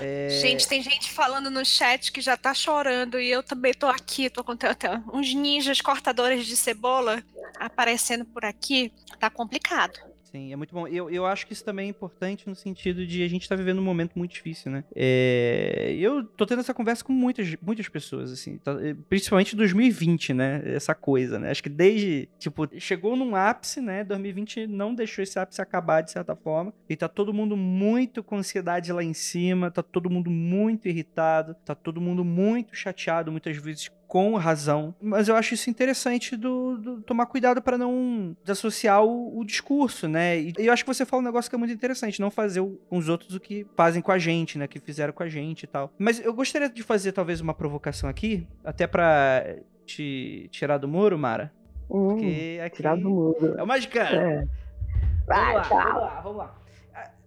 É... 0.00 0.28
Gente, 0.30 0.66
tem 0.66 0.82
gente 0.82 1.12
falando 1.12 1.48
no 1.48 1.64
chat 1.64 2.10
que 2.10 2.20
já 2.20 2.36
tá 2.36 2.52
chorando 2.52 3.20
e 3.20 3.30
eu 3.30 3.42
também 3.42 3.72
tô 3.72 3.86
aqui, 3.86 4.28
tô 4.28 4.42
com 4.42 4.52
até 4.52 5.00
uns 5.12 5.32
ninjas 5.32 5.80
cortadores 5.80 6.44
de 6.44 6.56
cebola 6.56 7.22
aparecendo 7.56 8.24
por 8.24 8.44
aqui. 8.44 8.92
Tá 9.20 9.30
complicado. 9.30 10.11
Sim, 10.32 10.50
é 10.50 10.56
muito 10.56 10.74
bom. 10.74 10.88
Eu, 10.88 11.10
eu 11.10 11.26
acho 11.26 11.46
que 11.46 11.52
isso 11.52 11.62
também 11.62 11.88
é 11.88 11.90
importante 11.90 12.48
no 12.48 12.54
sentido 12.54 13.06
de 13.06 13.22
a 13.22 13.28
gente 13.28 13.46
tá 13.46 13.54
vivendo 13.54 13.80
um 13.80 13.84
momento 13.84 14.12
muito 14.16 14.32
difícil, 14.32 14.72
né? 14.72 14.82
É, 14.94 15.94
eu 15.98 16.24
tô 16.24 16.46
tendo 16.46 16.60
essa 16.60 16.72
conversa 16.72 17.04
com 17.04 17.12
muitas, 17.12 17.54
muitas 17.60 17.86
pessoas, 17.86 18.32
assim, 18.32 18.56
tá, 18.56 18.74
principalmente 19.10 19.54
2020, 19.54 20.32
né? 20.32 20.62
Essa 20.64 20.94
coisa, 20.94 21.38
né? 21.38 21.50
Acho 21.50 21.62
que 21.62 21.68
desde, 21.68 22.30
tipo, 22.38 22.66
chegou 22.80 23.14
num 23.14 23.36
ápice, 23.36 23.82
né? 23.82 24.04
2020 24.04 24.66
não 24.66 24.94
deixou 24.94 25.22
esse 25.22 25.38
ápice 25.38 25.60
acabar 25.60 26.00
de 26.00 26.10
certa 26.10 26.34
forma. 26.34 26.72
E 26.88 26.96
tá 26.96 27.08
todo 27.08 27.34
mundo 27.34 27.54
muito 27.54 28.22
com 28.22 28.38
ansiedade 28.38 28.90
lá 28.90 29.04
em 29.04 29.12
cima, 29.12 29.70
tá 29.70 29.82
todo 29.82 30.08
mundo 30.08 30.30
muito 30.30 30.88
irritado, 30.88 31.54
tá 31.62 31.74
todo 31.74 32.00
mundo 32.00 32.24
muito 32.24 32.74
chateado, 32.74 33.30
muitas 33.30 33.58
vezes 33.58 33.90
com 34.12 34.34
razão. 34.36 34.94
Mas 35.00 35.26
eu 35.26 35.34
acho 35.34 35.54
isso 35.54 35.70
interessante 35.70 36.36
do, 36.36 36.76
do 36.76 37.00
tomar 37.00 37.24
cuidado 37.24 37.62
para 37.62 37.78
não 37.78 38.36
desassociar 38.44 39.02
o, 39.02 39.38
o, 39.38 39.42
discurso, 39.42 40.06
né? 40.06 40.38
E 40.38 40.52
eu 40.58 40.70
acho 40.70 40.84
que 40.84 40.94
você 40.94 41.06
fala 41.06 41.22
um 41.22 41.24
negócio 41.24 41.50
que 41.50 41.56
é 41.56 41.58
muito 41.58 41.72
interessante, 41.72 42.20
não 42.20 42.30
fazer 42.30 42.60
o, 42.60 42.78
com 42.90 42.98
os 42.98 43.08
outros 43.08 43.34
o 43.34 43.40
que 43.40 43.66
fazem 43.74 44.02
com 44.02 44.12
a 44.12 44.18
gente, 44.18 44.58
né? 44.58 44.68
Que 44.68 44.78
fizeram 44.78 45.14
com 45.14 45.22
a 45.22 45.28
gente 45.30 45.62
e 45.62 45.66
tal. 45.66 45.90
Mas 45.98 46.22
eu 46.22 46.34
gostaria 46.34 46.68
de 46.68 46.82
fazer 46.82 47.12
talvez 47.12 47.40
uma 47.40 47.54
provocação 47.54 48.06
aqui, 48.06 48.46
até 48.62 48.86
para 48.86 49.56
te 49.86 50.46
tirar 50.52 50.76
do 50.76 50.86
muro, 50.86 51.18
Mara. 51.18 51.50
Hum, 51.88 52.08
porque 52.08 52.60
aqui 52.62 52.76
tirar 52.76 52.96
do 52.96 53.08
muro. 53.08 53.54
É 53.56 53.62
o 53.62 53.66
Magicano. 53.66 54.14
É. 54.14 54.46
Vai, 55.26 55.54
vamos 55.54 55.70
lá, 55.70 55.84
vamos 55.84 56.02
lá, 56.02 56.20
vamos 56.20 56.36
lá. 56.36 56.61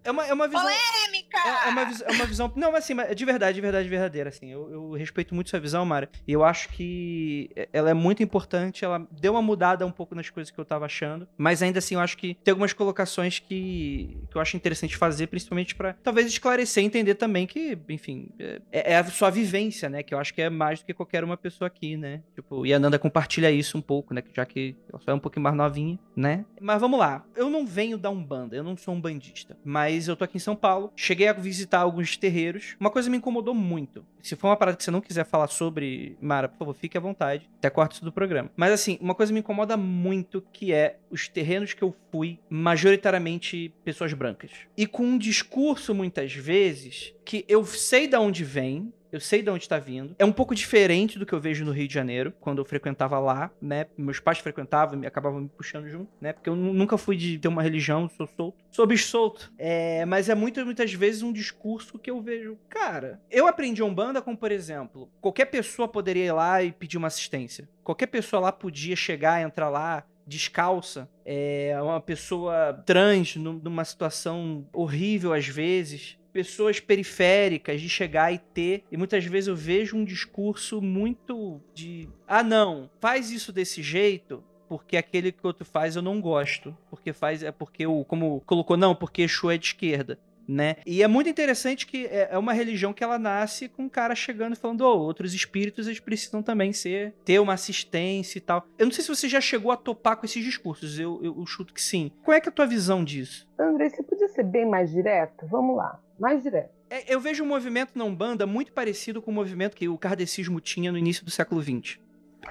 É 0.05 0.11
uma, 0.11 0.25
é 0.25 0.33
uma 0.33 0.47
visão. 0.47 0.61
Polêmica! 0.61 1.37
É, 1.37 1.67
é, 1.67 1.71
uma, 1.71 1.81
é 1.81 2.11
uma 2.11 2.25
visão. 2.25 2.53
Não, 2.55 2.71
mas 2.71 2.83
assim, 2.83 2.95
de 3.15 3.25
verdade, 3.25 3.55
de 3.55 3.61
verdade, 3.61 3.89
verdadeira. 3.89 4.29
Assim, 4.29 4.51
eu, 4.51 4.71
eu 4.71 4.91
respeito 4.91 5.33
muito 5.33 5.49
sua 5.49 5.59
visão, 5.59 5.83
Mara. 5.83 6.07
E 6.27 6.31
eu 6.31 6.43
acho 6.43 6.69
que 6.69 7.49
ela 7.73 7.89
é 7.89 7.93
muito 7.93 8.21
importante. 8.21 8.85
Ela 8.85 9.05
deu 9.11 9.33
uma 9.33 9.41
mudada 9.41 9.85
um 9.85 9.91
pouco 9.91 10.13
nas 10.13 10.29
coisas 10.29 10.51
que 10.51 10.59
eu 10.59 10.63
tava 10.63 10.85
achando. 10.85 11.27
Mas 11.35 11.63
ainda 11.63 11.79
assim, 11.79 11.95
eu 11.95 12.01
acho 12.01 12.17
que 12.17 12.35
tem 12.43 12.51
algumas 12.51 12.71
colocações 12.71 13.39
que, 13.39 14.15
que 14.29 14.37
eu 14.37 14.41
acho 14.41 14.55
interessante 14.55 14.95
fazer, 14.95 15.27
principalmente 15.27 15.73
para 15.73 15.93
talvez 16.03 16.27
esclarecer 16.27 16.83
e 16.83 16.85
entender 16.85 17.15
também 17.15 17.47
que, 17.47 17.77
enfim, 17.89 18.29
é, 18.71 18.93
é, 18.93 18.97
a 18.97 19.03
sua 19.05 19.31
vivência, 19.31 19.89
né? 19.89 20.03
Que 20.03 20.13
eu 20.13 20.19
acho 20.19 20.33
que 20.33 20.41
é 20.41 20.49
mais 20.51 20.79
do 20.79 20.85
que 20.85 20.93
qualquer 20.93 21.23
uma 21.23 21.35
pessoa 21.35 21.67
aqui, 21.67 21.97
né? 21.97 22.21
Tipo, 22.35 22.63
e 22.63 22.73
a 22.73 22.79
Nanda 22.79 22.99
compartilha 22.99 23.49
isso 23.51 23.75
um 23.75 23.81
pouco, 23.81 24.13
né? 24.13 24.21
Já 24.33 24.45
que 24.45 24.75
ela 24.87 25.01
só 25.01 25.11
é 25.11 25.15
um 25.15 25.19
pouquinho 25.19 25.43
mais 25.43 25.55
novinha, 25.55 25.97
né? 26.15 26.45
Mas 26.61 26.79
vamos 26.79 26.99
lá. 26.99 27.25
Eu 27.35 27.49
não 27.49 27.65
venho 27.65 27.97
da 27.97 28.09
Umbanda, 28.09 28.55
eu 28.55 28.63
não 28.63 28.77
sou 28.77 28.93
um 28.93 29.01
bandista. 29.01 29.57
Mas 29.63 29.94
mas 29.95 30.09
eu 30.09 30.15
tô 30.15 30.25
aqui 30.25 30.35
em 30.35 30.41
São 30.41 30.55
Paulo. 30.55 30.91
Cheguei 30.95 31.27
a 31.29 31.33
visitar 31.33 31.79
alguns 31.79 32.17
terreiros. 32.17 32.75
Uma 32.79 32.89
coisa 32.89 33.09
me 33.09 33.17
incomodou 33.17 33.53
muito. 33.53 34.05
Se 34.21 34.35
for 34.35 34.49
uma 34.49 34.57
parada 34.57 34.75
que 34.75 34.83
você 34.83 34.91
não 34.91 34.99
quiser 34.99 35.25
falar 35.25 35.47
sobre, 35.47 36.17
Mara, 36.19 36.49
por 36.49 36.57
favor, 36.57 36.73
fique 36.73 36.97
à 36.97 37.01
vontade. 37.01 37.49
Até 37.57 37.69
corto 37.69 37.93
isso 37.93 38.03
do 38.03 38.11
programa. 38.11 38.51
Mas 38.57 38.73
assim, 38.73 38.97
uma 38.99 39.15
coisa 39.15 39.31
me 39.31 39.39
incomoda 39.39 39.77
muito 39.77 40.43
que 40.51 40.73
é 40.73 40.97
os 41.09 41.29
terrenos 41.29 41.73
que 41.73 41.81
eu 41.81 41.95
fui, 42.11 42.39
majoritariamente 42.49 43.73
pessoas 43.85 44.11
brancas. 44.13 44.51
E 44.75 44.85
com 44.85 45.03
um 45.03 45.17
discurso, 45.17 45.95
muitas 45.95 46.33
vezes, 46.33 47.13
que 47.23 47.45
eu 47.47 47.65
sei 47.65 48.07
de 48.07 48.17
onde 48.17 48.43
vem, 48.43 48.91
eu 49.11 49.19
sei 49.19 49.41
de 49.41 49.49
onde 49.49 49.63
está 49.63 49.77
vindo. 49.77 50.15
É 50.17 50.25
um 50.25 50.31
pouco 50.31 50.55
diferente 50.55 51.17
do 51.17 51.25
que 51.25 51.33
eu 51.33 51.39
vejo 51.39 51.63
no 51.65 51.71
Rio 51.71 51.87
de 51.87 51.93
Janeiro, 51.93 52.33
quando 52.39 52.59
eu 52.59 52.65
frequentava 52.65 53.19
lá, 53.19 53.51
né? 53.61 53.85
Meus 53.97 54.19
pais 54.19 54.39
frequentavam 54.39 55.03
e 55.03 55.07
acabavam 55.07 55.41
me 55.41 55.49
puxando 55.49 55.87
junto, 55.87 56.11
né? 56.19 56.33
Porque 56.33 56.49
eu 56.49 56.55
nunca 56.55 56.97
fui 56.97 57.15
de 57.15 57.37
ter 57.39 57.47
uma 57.47 57.61
religião, 57.61 58.09
sou 58.09 58.27
solto. 58.27 58.63
Sou 58.71 58.85
bicho 58.85 59.07
solto. 59.07 59.51
É, 59.57 60.05
mas 60.05 60.29
é 60.29 60.35
muito, 60.35 60.63
muitas 60.65 60.93
vezes 60.93 61.21
um 61.21 61.31
discurso 61.31 61.97
que 61.97 62.11
eu 62.11 62.21
vejo. 62.21 62.57
Cara, 62.69 63.21
eu 63.31 63.47
aprendi 63.47 63.81
Umbanda 63.81 64.21
como, 64.21 64.37
por 64.37 64.51
exemplo, 64.51 65.09
qualquer 65.21 65.45
pessoa 65.45 65.87
poderia 65.87 66.25
ir 66.25 66.31
lá 66.31 66.63
e 66.63 66.71
pedir 66.71 66.97
uma 66.97 67.07
assistência. 67.07 67.67
Qualquer 67.83 68.07
pessoa 68.07 68.41
lá 68.41 68.51
podia 68.51 68.95
chegar, 68.95 69.41
entrar 69.41 69.69
lá, 69.69 70.03
descalça, 70.25 71.07
é 71.23 71.77
uma 71.81 72.01
pessoa 72.01 72.81
trans 72.85 73.35
numa 73.35 73.85
situação 73.85 74.67
horrível 74.73 75.33
às 75.33 75.47
vezes, 75.47 76.17
pessoas 76.35 76.81
periféricas 76.81 77.79
de 77.79 77.87
chegar 77.87 78.33
e 78.33 78.37
ter. 78.37 78.83
E 78.91 78.97
muitas 78.97 79.23
vezes 79.23 79.47
eu 79.47 79.55
vejo 79.55 79.95
um 79.95 80.03
discurso 80.03 80.81
muito 80.81 81.61
de: 81.73 82.09
ah, 82.27 82.43
não, 82.43 82.89
faz 82.99 83.31
isso 83.31 83.53
desse 83.53 83.81
jeito. 83.81 84.43
Porque 84.67 84.97
aquele 84.97 85.31
que 85.31 85.45
outro 85.45 85.63
faz 85.63 85.95
eu 85.95 86.01
não 86.01 86.19
gosto. 86.19 86.75
Porque 86.89 87.13
faz. 87.13 87.41
É 87.41 87.51
porque 87.53 87.87
o. 87.87 88.03
Como 88.03 88.41
colocou, 88.45 88.75
não, 88.75 88.93
porque 88.93 89.21
Exu 89.21 89.49
é 89.49 89.57
de 89.57 89.67
esquerda 89.67 90.19
né? 90.47 90.75
E 90.85 91.01
é 91.01 91.07
muito 91.07 91.27
interessante 91.27 91.87
que 91.87 92.05
é, 92.05 92.27
é 92.29 92.37
uma 92.37 92.53
religião 92.53 92.93
que 92.93 93.03
ela 93.03 93.17
nasce 93.17 93.67
com 93.67 93.85
um 93.85 93.89
cara 93.89 94.13
chegando 94.13 94.53
e 94.53 94.55
falando, 94.55 94.81
oh, 94.81 94.99
outros 94.99 95.33
espíritos 95.33 95.87
eles 95.87 95.99
precisam 95.99 96.43
também 96.43 96.71
ser 96.71 97.15
ter 97.25 97.39
uma 97.39 97.53
assistência 97.53 98.37
e 98.37 98.41
tal. 98.41 98.63
Eu 98.77 98.85
não 98.85 98.93
sei 98.93 99.03
se 99.03 99.09
você 99.09 99.27
já 99.27 99.41
chegou 99.41 99.71
a 99.71 99.75
topar 99.75 100.17
com 100.17 100.25
esses 100.27 100.43
discursos, 100.43 100.99
eu, 100.99 101.19
eu, 101.23 101.35
eu 101.39 101.45
chuto 101.47 101.73
que 101.73 101.81
sim. 101.81 102.11
Qual 102.23 102.37
é, 102.37 102.39
que 102.39 102.47
é 102.47 102.51
a 102.51 102.53
tua 102.53 102.67
visão 102.67 103.03
disso? 103.03 103.49
André, 103.57 103.89
você 103.89 104.03
podia 104.03 104.27
ser 104.27 104.43
bem 104.43 104.69
mais 104.69 104.91
direto? 104.91 105.47
Vamos 105.47 105.75
lá 105.75 105.99
mais 106.19 106.41
direto. 106.41 106.71
É, 106.89 107.13
eu 107.13 107.19
vejo 107.19 107.43
um 107.43 107.47
movimento 107.47 107.97
na 107.97 108.03
Umbanda 108.03 108.45
muito 108.45 108.71
parecido 108.71 109.21
com 109.21 109.31
o 109.31 109.33
movimento 109.33 109.75
que 109.75 109.87
o 109.87 109.97
kardecismo 109.97 110.59
tinha 110.59 110.91
no 110.91 110.97
início 110.97 111.25
do 111.25 111.31
século 111.31 111.61
XX. 111.61 111.99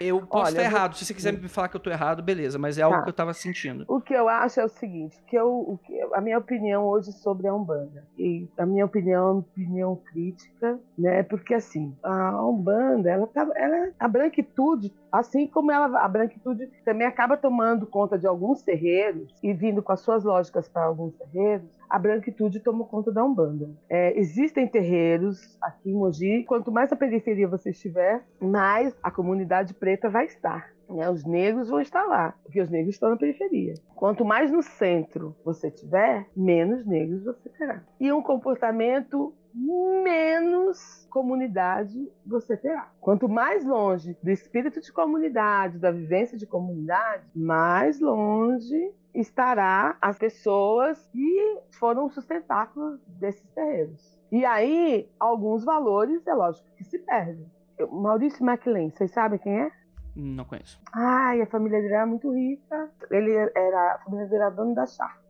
Eu 0.00 0.26
posso 0.26 0.46
Olha, 0.46 0.50
estar 0.50 0.62
errado. 0.62 0.90
Vou... 0.92 0.98
Se 0.98 1.04
você 1.04 1.14
quiser 1.14 1.32
me 1.32 1.48
falar 1.48 1.68
que 1.68 1.76
eu 1.76 1.78
estou 1.78 1.92
errado, 1.92 2.22
beleza, 2.22 2.58
mas 2.58 2.78
é 2.78 2.82
algo 2.82 2.96
tá. 2.96 3.02
que 3.02 3.08
eu 3.08 3.12
estava 3.12 3.32
sentindo. 3.32 3.84
O 3.88 4.00
que 4.00 4.14
eu 4.14 4.28
acho 4.28 4.60
é 4.60 4.64
o 4.64 4.68
seguinte, 4.68 5.16
que 5.26 5.36
eu, 5.36 5.48
o 5.48 5.78
que, 5.78 6.00
a 6.12 6.20
minha 6.20 6.38
opinião 6.38 6.84
hoje 6.84 7.12
sobre 7.12 7.46
a 7.46 7.54
Umbanda, 7.54 8.04
e 8.18 8.48
a 8.58 8.66
minha 8.66 8.84
opinião 8.84 9.20
é 9.20 9.30
uma 9.30 9.40
opinião 9.40 9.96
crítica, 9.96 10.78
né? 10.98 11.22
Porque 11.22 11.54
assim, 11.54 11.94
a 12.02 12.44
Umbanda, 12.44 13.10
ela 13.10 13.26
tá, 13.26 13.48
ela, 13.54 13.90
a 13.98 14.08
branquitude, 14.08 14.92
assim 15.12 15.46
como 15.46 15.70
ela, 15.70 16.00
a 16.00 16.08
branquitude 16.08 16.68
também 16.84 17.06
acaba 17.06 17.36
tomando 17.36 17.86
conta 17.86 18.18
de 18.18 18.26
alguns 18.26 18.62
terreiros 18.62 19.32
e 19.42 19.52
vindo 19.52 19.82
com 19.82 19.92
as 19.92 20.00
suas 20.00 20.24
lógicas 20.24 20.68
para 20.68 20.84
alguns 20.84 21.14
terreiros, 21.14 21.68
a 21.94 21.98
branquitude 21.98 22.58
tomou 22.58 22.88
conta 22.88 23.12
da 23.12 23.24
Umbanda. 23.24 23.70
É, 23.88 24.18
existem 24.18 24.66
terreiros 24.66 25.56
aqui 25.62 25.90
em 25.90 25.94
Mogi, 25.94 26.42
quanto 26.42 26.72
mais 26.72 26.90
a 26.90 26.96
periferia 26.96 27.46
você 27.46 27.70
estiver, 27.70 28.20
mais 28.40 28.92
a 29.00 29.12
comunidade 29.12 29.72
preta 29.74 30.10
vai 30.10 30.24
estar. 30.24 30.74
Né? 30.90 31.08
Os 31.08 31.24
negros 31.24 31.68
vão 31.68 31.80
estar 31.80 32.04
lá, 32.06 32.34
porque 32.42 32.60
os 32.60 32.68
negros 32.68 32.96
estão 32.96 33.10
na 33.10 33.16
periferia. 33.16 33.74
Quanto 33.94 34.24
mais 34.24 34.50
no 34.50 34.60
centro 34.60 35.36
você 35.44 35.70
tiver, 35.70 36.26
menos 36.36 36.84
negros 36.84 37.22
você 37.22 37.48
terá. 37.50 37.84
E 38.00 38.12
um 38.12 38.20
comportamento 38.20 39.32
menos 39.54 41.06
comunidade 41.10 42.10
você 42.26 42.56
terá. 42.56 42.90
Quanto 43.00 43.28
mais 43.28 43.64
longe 43.64 44.18
do 44.20 44.32
espírito 44.32 44.80
de 44.80 44.92
comunidade, 44.92 45.78
da 45.78 45.92
vivência 45.92 46.36
de 46.36 46.44
comunidade, 46.44 47.22
mais 47.36 48.00
longe 48.00 48.92
estará 49.14 49.96
as 50.00 50.18
pessoas 50.18 51.06
que 51.12 51.60
foram 51.78 52.06
o 52.06 52.10
sustentáculo 52.10 52.98
desses 53.06 53.48
terrenos. 53.50 54.18
E 54.32 54.44
aí, 54.44 55.08
alguns 55.18 55.64
valores, 55.64 56.26
é 56.26 56.34
lógico 56.34 56.68
que 56.76 56.84
se 56.84 56.98
perdem. 56.98 57.46
Maurício 57.90 58.44
MacLean, 58.44 58.90
vocês 58.90 59.12
sabem 59.12 59.38
quem 59.38 59.60
é? 59.60 59.70
Não 60.16 60.44
conheço. 60.44 60.80
Ai, 60.92 61.42
a 61.42 61.46
família 61.46 61.80
dele 61.80 61.94
era 61.94 62.06
muito 62.06 62.32
rica. 62.32 62.90
Ele 63.10 63.32
era, 63.32 63.94
a 63.94 63.98
família 64.04 64.26
dele 64.26 64.42
era 64.42 64.50
dono 64.50 64.74
da 64.74 64.86
Sharp. 64.86 65.24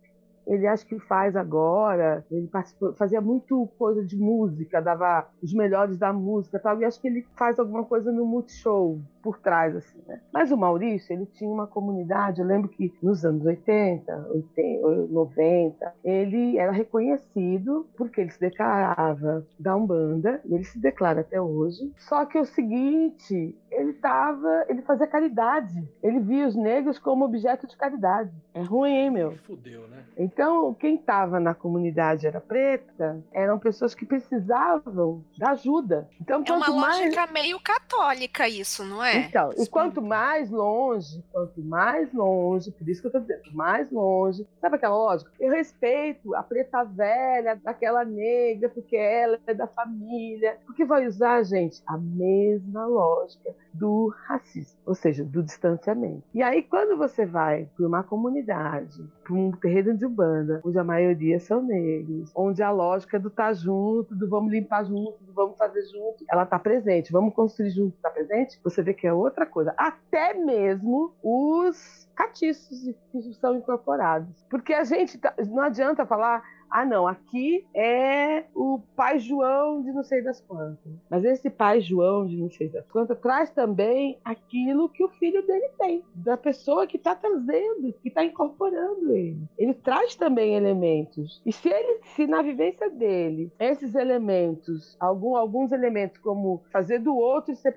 Ele 0.46 0.66
acho 0.66 0.86
que 0.86 0.98
faz 0.98 1.34
agora, 1.36 2.24
ele 2.30 2.50
fazia 2.98 3.18
muito 3.18 3.66
coisa 3.78 4.04
de 4.04 4.14
música, 4.14 4.82
dava 4.82 5.26
os 5.42 5.54
melhores 5.54 5.96
da 5.96 6.12
música 6.12 6.58
tal, 6.58 6.78
e 6.80 6.84
acho 6.84 7.00
que 7.00 7.08
ele 7.08 7.26
faz 7.34 7.58
alguma 7.58 7.82
coisa 7.84 8.12
no 8.12 8.26
Multishow 8.26 9.00
por 9.24 9.38
trás, 9.38 9.74
assim, 9.74 9.98
né? 10.06 10.20
Mas 10.30 10.52
o 10.52 10.56
Maurício, 10.56 11.14
ele 11.14 11.24
tinha 11.24 11.50
uma 11.50 11.66
comunidade, 11.66 12.42
eu 12.42 12.46
lembro 12.46 12.68
que 12.68 12.92
nos 13.02 13.24
anos 13.24 13.42
80, 13.46 14.28
80 14.30 14.84
90, 15.10 15.94
ele 16.04 16.58
era 16.58 16.70
reconhecido 16.70 17.88
porque 17.96 18.20
ele 18.20 18.30
se 18.30 18.38
declarava 18.38 19.46
da 19.58 19.74
Umbanda, 19.74 20.40
e 20.44 20.54
ele 20.54 20.64
se 20.64 20.78
declara 20.78 21.22
até 21.22 21.40
hoje. 21.40 21.90
Só 21.96 22.26
que 22.26 22.38
o 22.38 22.44
seguinte, 22.44 23.56
ele 23.70 23.92
tava, 23.94 24.66
ele 24.68 24.82
fazia 24.82 25.06
caridade. 25.06 25.88
Ele 26.02 26.20
via 26.20 26.46
os 26.46 26.54
negros 26.54 26.98
como 26.98 27.24
objeto 27.24 27.66
de 27.66 27.76
caridade. 27.76 28.30
É 28.52 28.62
ruim, 28.62 28.92
hein, 28.92 29.10
meu? 29.10 29.36
Fudeu, 29.46 29.88
né? 29.88 30.04
Então, 30.16 30.74
quem 30.74 30.96
estava 30.96 31.40
na 31.40 31.54
comunidade 31.54 32.26
era 32.26 32.40
preta, 32.40 33.22
eram 33.32 33.58
pessoas 33.58 33.94
que 33.94 34.04
precisavam 34.04 35.24
da 35.38 35.50
ajuda. 35.50 36.08
Então, 36.20 36.42
é 36.46 36.52
uma 36.52 36.68
mais... 36.68 36.98
lógica 37.00 37.26
meio 37.32 37.58
católica 37.60 38.48
isso, 38.48 38.84
não 38.84 39.02
é? 39.02 39.13
É. 39.14 39.26
Então, 39.26 39.50
e 39.56 39.66
quanto 39.68 40.02
mais 40.02 40.50
longe, 40.50 41.22
quanto 41.32 41.62
mais 41.62 42.12
longe, 42.12 42.70
por 42.70 42.88
isso 42.88 43.00
que 43.00 43.08
eu 43.08 43.12
tô 43.12 43.20
dizendo, 43.20 43.42
mais 43.52 43.90
longe, 43.90 44.46
sabe 44.60 44.76
aquela 44.76 44.96
lógica? 44.96 45.30
Eu 45.38 45.52
respeito 45.52 46.34
a 46.34 46.42
preta 46.42 46.84
velha, 46.84 47.60
daquela 47.62 48.04
negra, 48.04 48.68
porque 48.68 48.96
ela 48.96 49.38
é 49.46 49.54
da 49.54 49.66
família, 49.66 50.58
porque 50.66 50.84
vai 50.84 51.06
usar, 51.06 51.42
gente, 51.44 51.82
a 51.86 51.96
mesma 51.96 52.86
lógica 52.86 53.54
do 53.72 54.14
racismo, 54.26 54.78
ou 54.86 54.94
seja, 54.94 55.24
do 55.24 55.42
distanciamento. 55.42 56.22
E 56.32 56.42
aí, 56.42 56.62
quando 56.62 56.96
você 56.96 57.26
vai 57.26 57.68
para 57.76 57.86
uma 57.86 58.02
comunidade, 58.02 59.04
para 59.24 59.34
um 59.34 59.50
terreno 59.52 59.96
de 59.96 60.06
Umbanda, 60.06 60.60
onde 60.64 60.78
a 60.78 60.84
maioria 60.84 61.40
são 61.40 61.62
negros, 61.62 62.30
onde 62.34 62.62
a 62.62 62.70
lógica 62.70 63.18
do 63.18 63.30
tá 63.30 63.52
junto, 63.52 64.14
do 64.14 64.28
vamos 64.28 64.52
limpar 64.52 64.84
junto, 64.84 65.22
do 65.24 65.32
vamos 65.32 65.58
fazer 65.58 65.82
junto, 65.86 66.24
ela 66.30 66.46
tá 66.46 66.58
presente, 66.58 67.12
vamos 67.12 67.34
construir 67.34 67.70
junto, 67.70 67.96
tá 68.00 68.10
presente, 68.10 68.60
você 68.62 68.82
vê 68.82 68.94
que 68.94 69.03
é 69.06 69.12
outra 69.12 69.46
coisa. 69.46 69.74
Até 69.76 70.34
mesmo 70.34 71.14
os 71.22 72.08
catiços 72.14 72.94
que 73.10 73.34
são 73.34 73.56
incorporados. 73.56 74.44
Porque 74.48 74.72
a 74.72 74.84
gente, 74.84 75.18
tá, 75.18 75.34
não 75.48 75.62
adianta 75.62 76.06
falar, 76.06 76.42
ah, 76.74 76.84
não, 76.84 77.06
aqui 77.06 77.64
é 77.72 78.46
o 78.52 78.80
pai 78.96 79.20
João 79.20 79.80
de 79.80 79.92
não 79.92 80.02
sei 80.02 80.20
das 80.22 80.40
quantas. 80.40 80.92
Mas 81.08 81.24
esse 81.24 81.48
pai 81.48 81.80
João 81.80 82.26
de 82.26 82.36
não 82.36 82.50
sei 82.50 82.68
das 82.68 82.84
quantas 82.88 83.16
traz 83.20 83.48
também 83.50 84.18
aquilo 84.24 84.88
que 84.88 85.04
o 85.04 85.08
filho 85.08 85.46
dele 85.46 85.68
tem, 85.78 86.02
da 86.16 86.36
pessoa 86.36 86.84
que 86.84 86.96
está 86.96 87.14
trazendo, 87.14 87.92
que 88.02 88.08
está 88.08 88.24
incorporando 88.24 89.14
ele. 89.14 89.38
Ele 89.56 89.72
traz 89.72 90.16
também 90.16 90.56
elementos. 90.56 91.40
E 91.46 91.52
se 91.52 91.68
ele, 91.68 92.00
se 92.16 92.26
na 92.26 92.42
vivência 92.42 92.90
dele, 92.90 93.52
esses 93.60 93.94
elementos, 93.94 94.96
algum, 94.98 95.36
alguns 95.36 95.70
elementos 95.70 96.18
como 96.18 96.60
fazer 96.72 96.98
do 96.98 97.16
outro 97.16 97.54
ser 97.54 97.76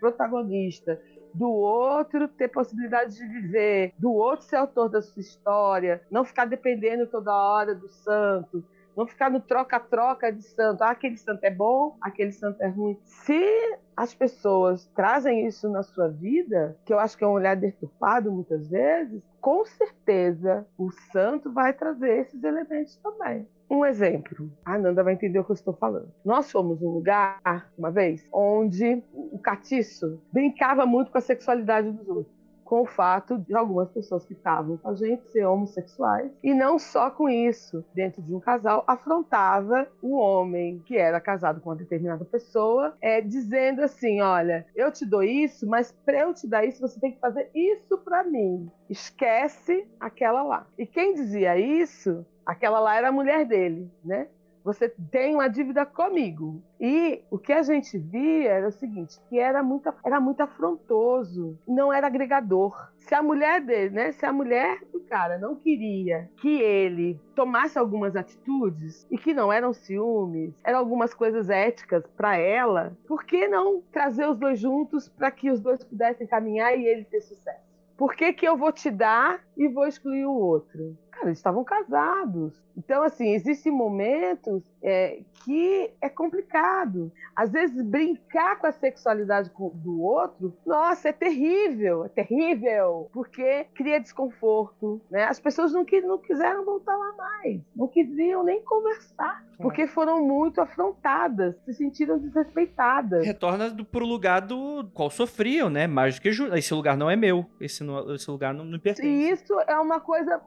protagonista, 0.00 1.00
do 1.34 1.50
outro 1.50 2.28
ter 2.28 2.48
possibilidade 2.48 3.16
de 3.16 3.26
viver, 3.26 3.92
do 3.98 4.12
outro 4.12 4.46
ser 4.46 4.56
autor 4.56 4.88
da 4.88 5.00
sua 5.00 5.20
história, 5.20 6.02
não 6.10 6.24
ficar 6.24 6.44
dependendo 6.44 7.06
toda 7.06 7.32
hora 7.32 7.74
do 7.74 7.88
santo, 7.88 8.64
não 8.96 9.06
ficar 9.06 9.30
no 9.30 9.40
troca-troca 9.40 10.32
de 10.32 10.42
santo. 10.42 10.82
Ah, 10.82 10.90
aquele 10.90 11.16
santo 11.16 11.42
é 11.44 11.50
bom, 11.50 11.96
aquele 12.00 12.32
santo 12.32 12.60
é 12.62 12.68
ruim. 12.68 12.98
Se 13.04 13.78
as 13.96 14.14
pessoas 14.14 14.86
trazem 14.94 15.46
isso 15.46 15.68
na 15.70 15.82
sua 15.82 16.08
vida, 16.08 16.76
que 16.84 16.92
eu 16.92 16.98
acho 16.98 17.16
que 17.16 17.24
é 17.24 17.26
um 17.26 17.32
olhar 17.32 17.56
deturpado 17.56 18.30
muitas 18.30 18.68
vezes, 18.68 19.22
com 19.40 19.64
certeza 19.64 20.66
o 20.78 20.90
santo 21.12 21.52
vai 21.52 21.72
trazer 21.72 22.20
esses 22.20 22.42
elementos 22.44 22.96
também. 22.96 23.46
Um 23.72 23.86
exemplo, 23.86 24.52
a 24.66 24.76
Nanda 24.76 25.02
vai 25.02 25.14
entender 25.14 25.38
o 25.38 25.44
que 25.44 25.50
eu 25.50 25.54
estou 25.54 25.72
falando. 25.72 26.12
Nós 26.22 26.52
fomos 26.52 26.78
num 26.78 26.90
lugar, 26.90 27.72
uma 27.78 27.90
vez, 27.90 28.28
onde 28.30 29.02
o 29.14 29.38
catiço 29.38 30.22
brincava 30.30 30.84
muito 30.84 31.10
com 31.10 31.16
a 31.16 31.22
sexualidade 31.22 31.90
dos 31.90 32.06
outros 32.06 32.42
com 32.72 32.80
o 32.80 32.86
fato 32.86 33.36
de 33.36 33.54
algumas 33.54 33.90
pessoas 33.90 34.24
que 34.24 34.32
estavam 34.32 34.78
com 34.78 34.88
a 34.88 34.94
gente 34.94 35.30
ser 35.30 35.44
homossexuais. 35.44 36.32
E 36.42 36.54
não 36.54 36.78
só 36.78 37.10
com 37.10 37.28
isso, 37.28 37.84
dentro 37.94 38.22
de 38.22 38.34
um 38.34 38.40
casal, 38.40 38.82
afrontava 38.86 39.86
o 40.00 40.16
homem 40.16 40.78
que 40.86 40.96
era 40.96 41.20
casado 41.20 41.60
com 41.60 41.68
uma 41.68 41.76
determinada 41.76 42.24
pessoa, 42.24 42.96
é, 42.98 43.20
dizendo 43.20 43.82
assim: 43.82 44.22
olha, 44.22 44.64
eu 44.74 44.90
te 44.90 45.04
dou 45.04 45.22
isso, 45.22 45.66
mas 45.66 45.92
para 45.92 46.20
eu 46.20 46.32
te 46.32 46.46
dar 46.46 46.64
isso, 46.64 46.80
você 46.80 46.98
tem 46.98 47.12
que 47.12 47.20
fazer 47.20 47.50
isso 47.54 47.98
para 47.98 48.24
mim. 48.24 48.70
Esquece 48.88 49.86
aquela 50.00 50.42
lá. 50.42 50.66
E 50.78 50.86
quem 50.86 51.12
dizia 51.12 51.58
isso 51.58 52.24
Aquela 52.44 52.80
lá 52.80 52.96
era 52.96 53.08
a 53.08 53.12
mulher 53.12 53.44
dele, 53.46 53.90
né? 54.04 54.28
Você 54.64 54.88
tem 54.88 55.34
uma 55.34 55.48
dívida 55.48 55.84
comigo. 55.84 56.62
E 56.80 57.22
o 57.30 57.38
que 57.38 57.52
a 57.52 57.62
gente 57.62 57.98
via 57.98 58.50
era 58.50 58.68
o 58.68 58.72
seguinte, 58.72 59.18
que 59.28 59.38
era 59.38 59.62
muito, 59.62 59.92
era 60.04 60.20
muito 60.20 60.40
afrontoso, 60.40 61.58
não 61.66 61.92
era 61.92 62.06
agregador. 62.06 62.92
Se 62.96 63.14
a 63.14 63.22
mulher 63.22 63.60
dele, 63.60 63.90
né, 63.90 64.12
se 64.12 64.24
a 64.24 64.32
mulher 64.32 64.78
do 64.92 65.00
cara 65.00 65.36
não 65.36 65.56
queria 65.56 66.30
que 66.40 66.60
ele 66.60 67.20
tomasse 67.34 67.76
algumas 67.76 68.14
atitudes 68.14 69.06
e 69.10 69.18
que 69.18 69.34
não 69.34 69.52
eram 69.52 69.72
ciúmes, 69.72 70.54
eram 70.62 70.78
algumas 70.78 71.12
coisas 71.12 71.50
éticas 71.50 72.06
para 72.16 72.36
ela, 72.36 72.96
por 73.06 73.24
que 73.24 73.48
não 73.48 73.82
trazer 73.92 74.28
os 74.28 74.38
dois 74.38 74.60
juntos 74.60 75.08
para 75.08 75.30
que 75.30 75.50
os 75.50 75.60
dois 75.60 75.82
pudessem 75.82 76.26
caminhar 76.26 76.78
e 76.78 76.86
ele 76.86 77.04
ter 77.04 77.20
sucesso? 77.20 77.72
Por 77.96 78.14
que, 78.14 78.32
que 78.32 78.46
eu 78.46 78.56
vou 78.56 78.72
te 78.72 78.90
dar 78.90 79.40
e 79.56 79.68
vou 79.68 79.86
excluir 79.86 80.24
o 80.24 80.32
outro? 80.32 80.96
Cara, 81.12 81.26
eles 81.26 81.38
estavam 81.38 81.62
casados. 81.62 82.60
Então, 82.76 83.02
assim, 83.02 83.34
existem 83.34 83.70
momentos 83.70 84.62
é, 84.82 85.20
que 85.44 85.90
é 86.00 86.08
complicado. 86.08 87.12
Às 87.36 87.52
vezes, 87.52 87.82
brincar 87.82 88.58
com 88.58 88.66
a 88.66 88.72
sexualidade 88.72 89.50
do 89.74 90.02
outro, 90.02 90.56
nossa, 90.66 91.10
é 91.10 91.12
terrível, 91.12 92.04
é 92.04 92.08
terrível, 92.08 93.10
porque 93.12 93.66
cria 93.74 94.00
desconforto. 94.00 95.00
Né? 95.10 95.24
As 95.24 95.38
pessoas 95.38 95.72
não, 95.72 95.84
não 96.04 96.18
quiseram 96.18 96.64
voltar 96.64 96.96
lá 96.96 97.12
mais, 97.16 97.60
não 97.76 97.88
queriam 97.88 98.42
nem 98.42 98.62
conversar, 98.62 99.44
é. 99.58 99.62
porque 99.62 99.86
foram 99.86 100.24
muito 100.26 100.60
afrontadas, 100.60 101.54
se 101.64 101.74
sentiram 101.74 102.18
desrespeitadas. 102.18 103.24
Retorna 103.24 103.70
para 103.84 104.04
o 104.04 104.06
lugar 104.06 104.40
do 104.40 104.84
qual 104.94 105.10
sofriam, 105.10 105.68
né? 105.68 105.86
Mais 105.86 106.16
do 106.16 106.22
que 106.22 106.28
esse 106.28 106.74
lugar 106.74 106.96
não 106.96 107.10
é 107.10 107.16
meu, 107.16 107.46
esse, 107.60 107.84
não, 107.84 108.14
esse 108.14 108.30
lugar 108.30 108.54
não 108.54 108.64
me 108.64 108.78
pertence. 108.78 109.06
E 109.06 109.30
isso 109.30 109.52
é 109.66 109.78
uma 109.78 110.00
coisa 110.00 110.40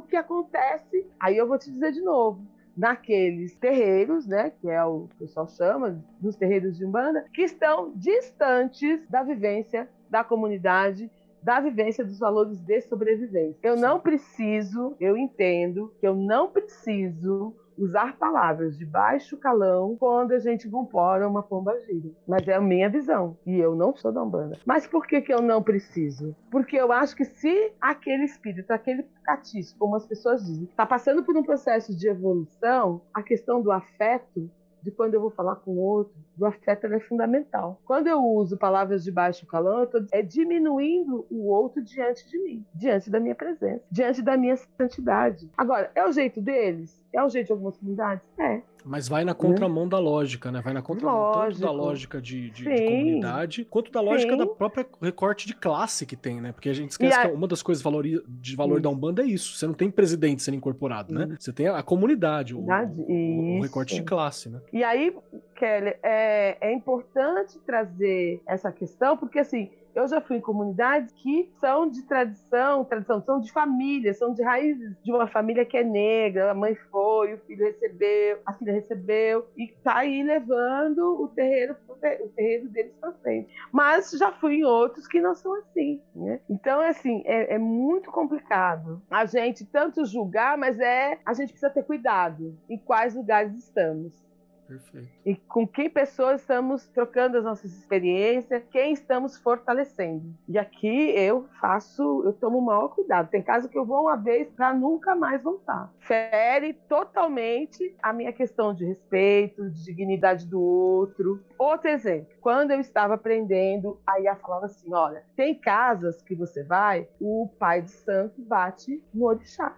que 0.00 0.16
acontece. 0.16 1.06
Aí 1.20 1.36
eu 1.36 1.46
vou 1.46 1.58
te 1.58 1.70
dizer 1.70 1.92
de 1.92 2.00
novo 2.00 2.40
naqueles 2.76 3.54
terreiros, 3.56 4.26
né, 4.26 4.50
que 4.60 4.68
é 4.68 4.82
o 4.82 5.06
que 5.08 5.16
o 5.16 5.18
pessoal 5.18 5.46
chama, 5.46 6.02
dos 6.18 6.36
terreiros 6.36 6.78
de 6.78 6.86
Umbanda, 6.86 7.26
que 7.34 7.42
estão 7.42 7.92
distantes 7.94 9.06
da 9.10 9.22
vivência 9.22 9.88
da 10.08 10.24
comunidade, 10.24 11.10
da 11.42 11.60
vivência 11.60 12.04
dos 12.04 12.18
valores 12.18 12.60
de 12.60 12.80
sobrevivência. 12.82 13.58
Eu 13.62 13.76
não 13.76 14.00
preciso, 14.00 14.96
eu 15.00 15.16
entendo 15.16 15.92
que 16.00 16.06
eu 16.06 16.14
não 16.14 16.48
preciso 16.48 17.54
usar 17.76 18.16
palavras 18.16 18.76
de 18.76 18.84
baixo 18.84 19.36
calão 19.36 19.96
quando 19.98 20.32
a 20.32 20.38
gente 20.38 20.68
compora 20.68 21.28
uma 21.28 21.42
pomba 21.42 21.78
gira. 21.80 22.10
Mas 22.26 22.46
é 22.46 22.54
a 22.54 22.60
minha 22.60 22.88
visão. 22.88 23.36
E 23.46 23.58
eu 23.58 23.74
não 23.74 23.94
sou 23.94 24.12
da 24.12 24.22
Umbanda. 24.22 24.58
Mas 24.66 24.86
por 24.86 25.06
que, 25.06 25.20
que 25.20 25.32
eu 25.32 25.40
não 25.40 25.62
preciso? 25.62 26.34
Porque 26.50 26.76
eu 26.76 26.92
acho 26.92 27.16
que 27.16 27.24
se 27.24 27.72
aquele 27.80 28.24
espírito, 28.24 28.70
aquele 28.70 29.04
catiço, 29.24 29.76
como 29.78 29.96
as 29.96 30.06
pessoas 30.06 30.44
dizem, 30.44 30.64
está 30.64 30.86
passando 30.86 31.22
por 31.22 31.36
um 31.36 31.42
processo 31.42 31.96
de 31.96 32.08
evolução, 32.08 33.02
a 33.14 33.22
questão 33.22 33.62
do 33.62 33.70
afeto 33.70 34.50
de 34.82 34.90
quando 34.90 35.14
eu 35.14 35.20
vou 35.20 35.30
falar 35.30 35.56
com 35.56 35.76
outro, 35.76 36.12
do 36.36 36.44
afeto 36.44 36.86
é 36.86 37.00
fundamental. 37.00 37.80
Quando 37.84 38.08
eu 38.08 38.18
uso 38.20 38.58
palavras 38.58 39.04
de 39.04 39.12
baixo 39.12 39.46
calão, 39.46 39.80
eu 39.82 40.06
é 40.10 40.22
diminuindo 40.22 41.24
o 41.30 41.48
outro 41.48 41.82
diante 41.82 42.28
de 42.28 42.38
mim, 42.38 42.66
diante 42.74 43.08
da 43.08 43.20
minha 43.20 43.34
presença, 43.34 43.84
diante 43.90 44.20
da 44.20 44.36
minha 44.36 44.56
santidade. 44.56 45.48
Agora, 45.56 45.90
é 45.94 46.04
o 46.04 46.12
jeito 46.12 46.40
deles? 46.40 47.01
É 47.14 47.22
o 47.22 47.28
jeito 47.28 47.46
de 47.46 47.52
algumas 47.52 47.76
comunidades? 47.76 48.24
É. 48.38 48.62
Mas 48.84 49.08
vai 49.08 49.24
na 49.24 49.34
contramão 49.34 49.86
da 49.88 49.98
lógica, 49.98 50.50
né? 50.50 50.60
Vai 50.60 50.72
na 50.72 50.82
contramão 50.82 51.32
tanto 51.32 51.60
da 51.60 51.70
lógica 51.70 52.20
de, 52.20 52.50
de, 52.50 52.64
de 52.64 52.84
comunidade, 52.84 53.64
quanto 53.64 53.92
da 53.92 54.00
lógica 54.00 54.32
Sim. 54.32 54.38
da 54.38 54.46
própria 54.46 54.86
recorte 55.00 55.46
de 55.46 55.54
classe 55.54 56.04
que 56.04 56.16
tem, 56.16 56.40
né? 56.40 56.52
Porque 56.52 56.68
a 56.68 56.72
gente 56.72 56.90
esquece 56.90 57.16
a... 57.16 57.28
que 57.28 57.34
uma 57.34 57.46
das 57.46 57.62
coisas 57.62 57.82
valori... 57.82 58.22
de 58.26 58.56
valor 58.56 58.80
da 58.80 58.88
Umbanda 58.88 59.22
é 59.22 59.26
isso. 59.26 59.56
Você 59.56 59.66
não 59.66 59.74
tem 59.74 59.90
presidente 59.90 60.42
sendo 60.42 60.56
incorporado, 60.56 61.14
né? 61.14 61.36
Você 61.38 61.52
tem 61.52 61.68
a 61.68 61.82
comunidade, 61.82 62.54
o, 62.54 62.60
o, 62.60 63.58
o, 63.58 63.60
recorte 63.60 63.94
de 63.94 64.02
classe, 64.02 64.48
né? 64.48 64.60
E 64.72 64.82
aí, 64.82 65.14
Kelly, 65.54 65.94
é, 66.02 66.58
é 66.60 66.72
importante 66.72 67.58
trazer 67.60 68.42
essa 68.46 68.72
questão, 68.72 69.16
porque 69.16 69.38
assim, 69.38 69.70
eu 69.94 70.08
já 70.08 70.20
fui 70.20 70.36
em 70.36 70.40
comunidades 70.40 71.12
que 71.14 71.50
são 71.60 71.88
de 71.88 72.02
tradição, 72.02 72.84
tradição, 72.84 73.20
são 73.22 73.40
de 73.40 73.52
família, 73.52 74.14
são 74.14 74.32
de 74.32 74.42
raízes 74.42 74.96
de 75.02 75.12
uma 75.12 75.26
família 75.26 75.64
que 75.64 75.76
é 75.76 75.84
negra, 75.84 76.50
a 76.50 76.54
mãe 76.54 76.74
foi, 76.90 77.34
o 77.34 77.38
filho 77.38 77.64
recebeu, 77.64 78.38
a 78.46 78.52
filha 78.54 78.72
recebeu, 78.72 79.46
e 79.56 79.68
tá 79.82 79.98
aí 79.98 80.22
levando 80.22 81.22
o 81.22 81.28
terreiro, 81.28 81.76
o 81.88 82.28
terreiro 82.28 82.68
deles 82.68 82.92
para 83.00 83.12
frente. 83.12 83.52
Mas 83.70 84.10
já 84.10 84.32
fui 84.32 84.56
em 84.56 84.64
outros 84.64 85.06
que 85.06 85.20
não 85.20 85.34
são 85.34 85.54
assim, 85.54 86.00
né? 86.14 86.40
Então, 86.48 86.80
assim, 86.80 87.22
é, 87.26 87.54
é 87.54 87.58
muito 87.58 88.10
complicado 88.10 89.02
a 89.10 89.24
gente 89.24 89.64
tanto 89.66 90.04
julgar, 90.04 90.56
mas 90.56 90.78
é 90.80 91.18
a 91.24 91.34
gente 91.34 91.50
precisa 91.50 91.70
ter 91.70 91.82
cuidado 91.84 92.56
em 92.68 92.78
quais 92.78 93.14
lugares 93.14 93.54
estamos. 93.56 94.31
Perfeito. 94.66 95.08
E 95.24 95.34
com 95.34 95.66
que 95.66 95.88
pessoas 95.88 96.40
estamos 96.40 96.86
trocando 96.88 97.36
as 97.36 97.44
nossas 97.44 97.72
experiências, 97.72 98.62
quem 98.70 98.92
estamos 98.92 99.36
fortalecendo. 99.36 100.34
E 100.48 100.58
aqui 100.58 101.10
eu 101.10 101.48
faço, 101.60 102.22
eu 102.24 102.32
tomo 102.32 102.58
o 102.58 102.62
maior 102.62 102.88
cuidado. 102.88 103.28
Tem 103.28 103.42
caso 103.42 103.68
que 103.68 103.78
eu 103.78 103.84
vou 103.84 104.02
uma 104.02 104.16
vez 104.16 104.48
para 104.50 104.72
nunca 104.72 105.14
mais 105.14 105.42
voltar. 105.42 105.92
Fere 105.98 106.72
totalmente 106.72 107.94
a 108.02 108.12
minha 108.12 108.32
questão 108.32 108.74
de 108.74 108.84
respeito, 108.84 109.70
de 109.70 109.84
dignidade 109.84 110.46
do 110.46 110.60
outro. 110.60 111.42
Outro 111.58 111.88
exemplo, 111.88 112.34
quando 112.40 112.70
eu 112.70 112.80
estava 112.80 113.14
aprendendo, 113.14 114.00
aí 114.06 114.26
ela 114.26 114.36
falava 114.36 114.66
assim: 114.66 114.92
olha, 114.92 115.24
tem 115.36 115.54
casas 115.54 116.22
que 116.22 116.34
você 116.34 116.62
vai, 116.62 117.08
o 117.20 117.48
pai 117.58 117.82
de 117.82 117.90
santo 117.90 118.40
bate 118.42 119.02
no 119.12 119.26
orixá 119.26 119.76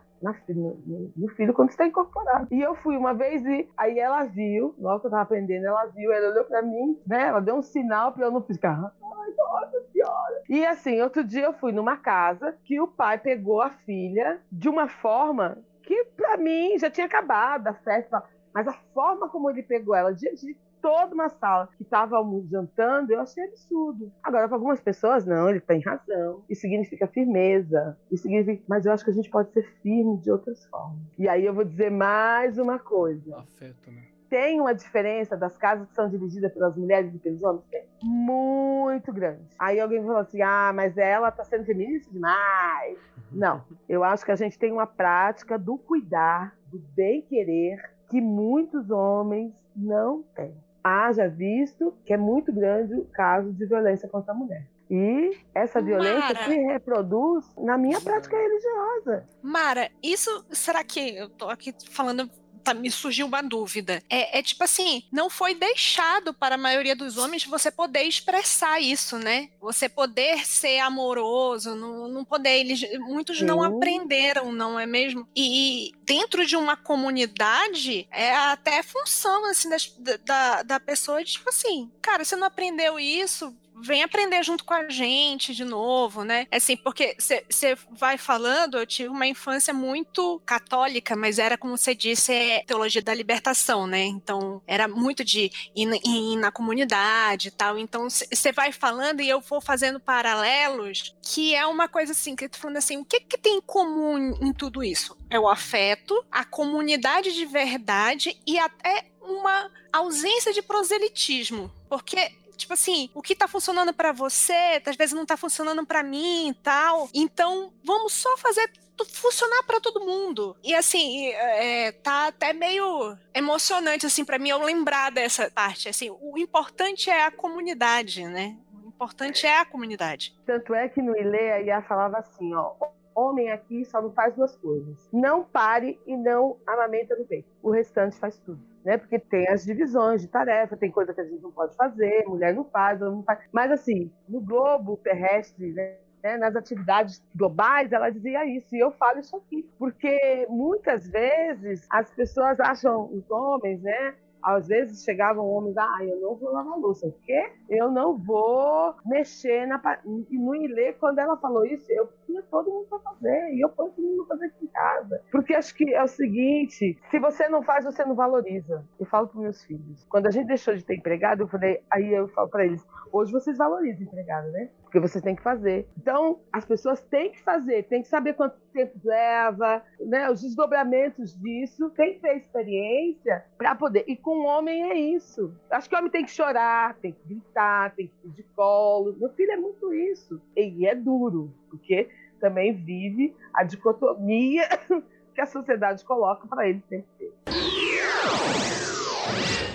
no, 0.48 1.12
no, 1.16 1.28
filho 1.30 1.52
quando 1.52 1.70
está 1.70 1.86
incorporado. 1.86 2.48
E 2.50 2.60
eu 2.60 2.74
fui 2.76 2.96
uma 2.96 3.12
vez 3.12 3.44
e 3.44 3.68
aí 3.76 3.98
ela 3.98 4.24
viu, 4.24 4.74
logo 4.78 5.00
que 5.00 5.06
eu 5.06 5.08
estava 5.08 5.22
aprendendo, 5.22 5.66
ela 5.66 5.86
viu, 5.86 6.12
ela 6.12 6.30
olhou 6.30 6.44
para 6.44 6.62
mim, 6.62 6.98
né? 7.06 7.28
Ela 7.28 7.40
deu 7.40 7.56
um 7.56 7.62
sinal 7.62 8.12
para 8.12 8.26
eu 8.26 8.30
não 8.30 8.42
ficar, 8.42 8.72
ai, 8.72 9.34
nossa, 9.36 9.80
senhora. 9.92 10.42
E 10.48 10.64
assim, 10.64 11.00
outro 11.02 11.24
dia 11.24 11.44
eu 11.44 11.52
fui 11.52 11.72
numa 11.72 11.96
casa 11.96 12.56
que 12.64 12.80
o 12.80 12.88
pai 12.88 13.18
pegou 13.18 13.60
a 13.60 13.70
filha 13.70 14.40
de 14.50 14.68
uma 14.68 14.88
forma 14.88 15.58
que 15.82 16.04
para 16.16 16.36
mim 16.36 16.78
já 16.78 16.90
tinha 16.90 17.06
acabado 17.06 17.68
a 17.68 17.74
festa, 17.74 18.22
mas 18.52 18.66
a 18.66 18.72
forma 18.94 19.28
como 19.28 19.50
ele 19.50 19.62
pegou 19.62 19.94
ela 19.94 20.14
diante 20.14 20.46
de 20.46 20.56
toda 20.84 21.14
uma 21.14 21.30
sala 21.30 21.66
que 21.78 21.82
estava 21.82 22.22
jantando, 22.50 23.10
eu 23.10 23.18
achei 23.18 23.42
absurdo. 23.44 24.12
Agora, 24.22 24.46
para 24.46 24.58
algumas 24.58 24.82
pessoas, 24.82 25.24
não, 25.24 25.48
ele 25.48 25.60
tem 25.60 25.80
razão. 25.80 26.44
Isso 26.46 26.60
significa 26.60 27.06
firmeza. 27.06 27.96
Isso 28.12 28.24
significa... 28.24 28.62
Mas 28.68 28.84
eu 28.84 28.92
acho 28.92 29.02
que 29.02 29.10
a 29.10 29.14
gente 29.14 29.30
pode 29.30 29.50
ser 29.52 29.62
firme 29.80 30.18
de 30.18 30.30
outras 30.30 30.66
formas. 30.66 30.98
E 31.18 31.26
aí 31.26 31.46
eu 31.46 31.54
vou 31.54 31.64
dizer 31.64 31.90
mais 31.90 32.58
uma 32.58 32.78
coisa. 32.78 33.38
Afeto, 33.38 33.90
né? 33.90 34.02
Tem 34.28 34.60
uma 34.60 34.74
diferença 34.74 35.38
das 35.38 35.56
casas 35.56 35.88
que 35.88 35.94
são 35.94 36.06
dirigidas 36.06 36.52
pelas 36.52 36.76
mulheres 36.76 37.14
e 37.14 37.18
pelos 37.18 37.42
homens? 37.42 37.64
Tem. 37.70 37.86
Muito 38.02 39.10
grande. 39.10 39.40
Aí 39.58 39.80
alguém 39.80 40.02
falou 40.02 40.18
assim: 40.18 40.42
ah, 40.42 40.72
mas 40.74 40.98
ela 40.98 41.28
está 41.28 41.44
sendo 41.44 41.64
feminista 41.64 42.12
demais. 42.12 42.98
Não. 43.30 43.62
Eu 43.88 44.02
acho 44.02 44.24
que 44.24 44.32
a 44.32 44.36
gente 44.36 44.58
tem 44.58 44.72
uma 44.72 44.86
prática 44.86 45.58
do 45.58 45.78
cuidar, 45.78 46.56
do 46.66 46.78
bem-querer, 46.94 47.90
que 48.10 48.20
muitos 48.20 48.90
homens 48.90 49.54
não 49.76 50.22
têm 50.34 50.54
haja 50.84 51.26
visto 51.26 51.94
que 52.04 52.12
é 52.12 52.16
muito 52.16 52.52
grande 52.52 52.94
o 52.94 53.06
caso 53.06 53.50
de 53.50 53.64
violência 53.64 54.06
contra 54.06 54.32
a 54.32 54.34
mulher. 54.34 54.66
E 54.90 55.38
essa 55.54 55.80
violência 55.80 56.34
Mara. 56.34 56.44
se 56.44 56.56
reproduz 56.56 57.46
na 57.56 57.78
minha 57.78 57.98
prática 58.00 58.36
religiosa. 58.36 59.26
Mara, 59.42 59.90
isso 60.02 60.44
será 60.50 60.84
que 60.84 61.16
eu 61.16 61.30
tô 61.30 61.48
aqui 61.48 61.74
falando 61.90 62.30
tá, 62.64 62.74
me 62.74 62.90
surgiu 62.90 63.26
uma 63.26 63.42
dúvida. 63.42 64.02
É, 64.08 64.38
é, 64.38 64.42
tipo 64.42 64.64
assim, 64.64 65.02
não 65.12 65.28
foi 65.28 65.54
deixado 65.54 66.32
para 66.32 66.54
a 66.54 66.58
maioria 66.58 66.96
dos 66.96 67.16
homens 67.18 67.44
você 67.44 67.70
poder 67.70 68.02
expressar 68.04 68.80
isso, 68.80 69.18
né? 69.18 69.50
Você 69.60 69.88
poder 69.88 70.46
ser 70.46 70.78
amoroso, 70.78 71.74
não, 71.74 72.08
não 72.08 72.24
poder. 72.24 72.50
Eles, 72.58 72.80
muitos 73.00 73.40
não 73.42 73.60
Sim. 73.60 73.66
aprenderam, 73.76 74.50
não 74.52 74.78
é 74.80 74.86
mesmo? 74.86 75.28
E, 75.36 75.92
dentro 76.04 76.44
de 76.46 76.56
uma 76.56 76.76
comunidade, 76.76 78.06
é 78.10 78.34
até 78.34 78.82
função 78.82 79.44
assim 79.46 79.68
das- 79.68 79.92
da, 80.24 80.62
da 80.62 80.80
pessoa, 80.80 81.22
de, 81.22 81.32
tipo 81.32 81.48
assim, 81.48 81.90
cara, 82.00 82.24
você 82.24 82.36
não 82.36 82.46
aprendeu 82.46 82.98
isso, 82.98 83.54
vem 83.82 84.02
aprender 84.02 84.42
junto 84.42 84.64
com 84.64 84.74
a 84.74 84.88
gente 84.88 85.54
de 85.54 85.64
novo, 85.64 86.24
né? 86.24 86.46
Assim, 86.50 86.76
porque 86.76 87.16
você 87.18 87.76
vai 87.90 88.16
falando, 88.16 88.78
eu 88.78 88.86
tive 88.86 89.08
uma 89.08 89.26
infância 89.26 89.74
muito 89.74 90.40
católica, 90.46 91.16
mas 91.16 91.38
era, 91.38 91.58
como 91.58 91.76
você 91.76 91.94
disse, 91.94 92.32
é 92.32 92.64
teologia 92.64 93.02
da 93.02 93.14
libertação, 93.14 93.86
né? 93.86 94.04
Então, 94.04 94.62
era 94.66 94.86
muito 94.86 95.24
de 95.24 95.50
ir, 95.74 96.00
ir 96.06 96.36
na 96.36 96.50
comunidade 96.50 97.48
e 97.48 97.50
tal. 97.50 97.78
Então, 97.78 98.08
você 98.08 98.52
vai 98.52 98.72
falando 98.72 99.20
e 99.20 99.28
eu 99.28 99.40
vou 99.40 99.60
fazendo 99.60 99.98
paralelos, 99.98 101.14
que 101.22 101.54
é 101.54 101.66
uma 101.66 101.88
coisa 101.88 102.12
assim, 102.12 102.36
que 102.36 102.44
eu 102.44 102.50
tô 102.50 102.58
falando 102.58 102.76
assim, 102.76 102.96
o 102.96 103.04
que 103.04 103.20
que 103.20 103.38
tem 103.38 103.58
em 103.58 103.60
comum 103.60 104.36
em 104.40 104.52
tudo 104.52 104.82
isso? 104.82 105.16
É 105.28 105.38
o 105.38 105.48
afeto, 105.48 106.24
a 106.30 106.44
comunidade 106.44 107.32
de 107.32 107.44
verdade 107.44 108.38
e 108.46 108.58
até 108.58 109.06
uma 109.20 109.70
ausência 109.92 110.52
de 110.52 110.62
proselitismo. 110.62 111.72
Porque 111.88 112.32
tipo 112.56 112.72
assim, 112.72 113.10
o 113.14 113.22
que 113.22 113.34
tá 113.34 113.46
funcionando 113.46 113.92
pra 113.92 114.12
você, 114.12 114.82
às 114.84 114.96
vezes 114.96 115.14
não 115.14 115.26
tá 115.26 115.36
funcionando 115.36 115.84
pra 115.86 116.02
mim 116.02 116.48
e 116.48 116.54
tal. 116.54 117.08
Então, 117.12 117.72
vamos 117.82 118.12
só 118.12 118.36
fazer 118.36 118.70
funcionar 119.12 119.64
pra 119.64 119.80
todo 119.80 120.04
mundo. 120.04 120.56
E 120.62 120.74
assim, 120.74 121.28
é, 121.28 121.90
tá 121.90 122.28
até 122.28 122.52
meio 122.52 123.16
emocionante 123.34 124.06
assim 124.06 124.24
para 124.24 124.38
mim 124.38 124.50
eu 124.50 124.62
lembrar 124.62 125.10
dessa 125.10 125.50
parte. 125.50 125.88
Assim, 125.88 126.10
o 126.10 126.38
importante 126.38 127.10
é 127.10 127.24
a 127.24 127.30
comunidade, 127.30 128.24
né? 128.24 128.56
O 128.84 128.88
importante 128.88 129.46
é 129.46 129.58
a 129.58 129.64
comunidade. 129.64 130.36
Tanto 130.46 130.74
é 130.74 130.88
que 130.88 131.02
no 131.02 131.16
Ilê 131.16 131.52
a 131.52 131.58
Iá 131.58 131.82
falava 131.82 132.18
assim, 132.18 132.54
ó. 132.54 132.74
Homem 133.16 133.50
aqui 133.50 133.84
só 133.84 134.02
não 134.02 134.12
faz 134.12 134.34
duas 134.34 134.56
coisas. 134.56 135.08
Não 135.12 135.44
pare 135.44 135.98
e 136.06 136.16
não 136.16 136.58
amamenta 136.66 137.14
no 137.16 137.24
peito. 137.24 137.48
O 137.62 137.70
restante 137.70 138.16
faz 138.16 138.36
tudo. 138.38 138.60
Né? 138.84 138.98
Porque 138.98 139.18
tem 139.18 139.48
as 139.48 139.64
divisões 139.64 140.22
de 140.22 140.28
tarefa, 140.28 140.76
tem 140.76 140.90
coisa 140.90 141.14
que 141.14 141.20
a 141.20 141.24
gente 141.24 141.42
não 141.42 141.50
pode 141.50 141.74
fazer, 141.74 142.24
mulher 142.26 142.54
não 142.54 142.64
faz, 142.64 143.00
não 143.00 143.22
faz. 143.22 143.38
Mas 143.50 143.70
assim, 143.70 144.12
no 144.28 144.40
globo 144.40 144.98
terrestre, 144.98 145.72
né? 145.72 145.96
né, 146.24 146.38
nas 146.38 146.56
atividades 146.56 147.22
globais, 147.36 147.92
ela 147.92 148.08
dizia 148.08 148.46
isso, 148.46 148.74
e 148.74 148.80
eu 148.80 148.90
falo 148.92 149.20
isso 149.20 149.36
aqui, 149.36 149.68
porque 149.78 150.46
muitas 150.48 151.06
vezes 151.06 151.86
as 151.90 152.10
pessoas 152.12 152.58
acham, 152.58 153.10
os 153.12 153.30
homens, 153.30 153.82
né, 153.82 154.14
às 154.44 154.68
vezes 154.68 155.02
chegavam 155.02 155.48
homens, 155.48 155.76
ah, 155.76 155.98
eu 156.02 156.20
não 156.20 156.34
vou 156.34 156.52
lavar 156.52 156.78
louça, 156.78 157.06
o 157.06 157.12
quê? 157.24 157.50
Eu 157.68 157.90
não 157.90 158.16
vou 158.16 158.94
mexer 159.06 159.66
na... 159.66 159.78
pa-" 159.78 160.00
E 160.04 160.38
no 160.38 160.54
Ilê, 160.54 160.92
quando 160.92 161.18
ela 161.18 161.36
falou 161.36 161.64
isso, 161.64 161.90
eu 161.90 162.08
tinha 162.26 162.42
todo 162.42 162.70
mundo 162.70 162.86
para 162.88 162.98
fazer, 162.98 163.54
e 163.54 163.60
eu 163.64 163.68
ponho 163.70 163.90
todo 163.90 164.04
mundo 164.04 164.26
fazer 164.26 164.46
aqui 164.46 164.64
em 164.64 164.68
casa. 164.68 165.22
Porque 165.32 165.54
acho 165.54 165.74
que 165.74 165.94
é 165.94 166.02
o 166.02 166.08
seguinte, 166.08 166.98
se 167.10 167.18
você 167.18 167.48
não 167.48 167.62
faz, 167.62 167.84
você 167.84 168.04
não 168.04 168.14
valoriza. 168.14 168.84
Eu 169.00 169.06
falo 169.06 169.28
para 169.28 169.40
meus 169.40 169.64
filhos. 169.64 170.04
Quando 170.08 170.26
a 170.26 170.30
gente 170.30 170.46
deixou 170.46 170.74
de 170.74 170.84
ter 170.84 170.96
empregado, 170.96 171.42
eu 171.42 171.48
falei, 171.48 171.82
aí 171.90 172.12
eu 172.12 172.28
falo 172.28 172.48
para 172.48 172.66
eles, 172.66 172.86
hoje 173.12 173.32
vocês 173.32 173.56
valorizam 173.56 174.06
empregado, 174.06 174.50
né? 174.50 174.68
Porque 174.94 175.08
vocês 175.08 175.24
têm 175.24 175.34
que 175.34 175.42
fazer. 175.42 175.88
Então, 175.98 176.38
as 176.52 176.64
pessoas 176.64 177.00
têm 177.00 177.32
que 177.32 177.42
fazer, 177.42 177.82
têm 177.82 178.00
que 178.00 178.06
saber 178.06 178.34
quanto 178.34 178.56
tempo 178.72 178.96
leva, 179.02 179.82
né? 179.98 180.30
Os 180.30 180.40
desdobramentos 180.40 181.36
disso. 181.36 181.90
Tem 181.90 182.14
que 182.14 182.20
ter 182.20 182.36
experiência 182.36 183.44
para 183.58 183.74
poder. 183.74 184.04
E 184.06 184.14
com 184.14 184.38
o 184.38 184.44
homem 184.44 184.84
é 184.84 184.94
isso. 184.96 185.52
Acho 185.68 185.88
que 185.88 185.96
o 185.96 185.98
homem 185.98 186.12
tem 186.12 186.24
que 186.24 186.30
chorar, 186.30 186.94
tem 187.02 187.10
que 187.10 187.18
gritar, 187.26 187.92
tem 187.96 188.06
que 188.06 188.14
pedir 188.22 188.46
colo. 188.54 189.16
Meu 189.18 189.30
filho 189.30 189.50
é 189.50 189.56
muito 189.56 189.92
isso. 189.92 190.40
E 190.56 190.86
é 190.86 190.94
duro, 190.94 191.52
porque 191.68 192.08
também 192.38 192.72
vive 192.72 193.34
a 193.52 193.64
dicotomia 193.64 194.62
que 195.34 195.40
a 195.40 195.46
sociedade 195.46 196.04
coloca 196.04 196.46
para 196.46 196.68
ele 196.68 196.80
sempre 196.88 197.32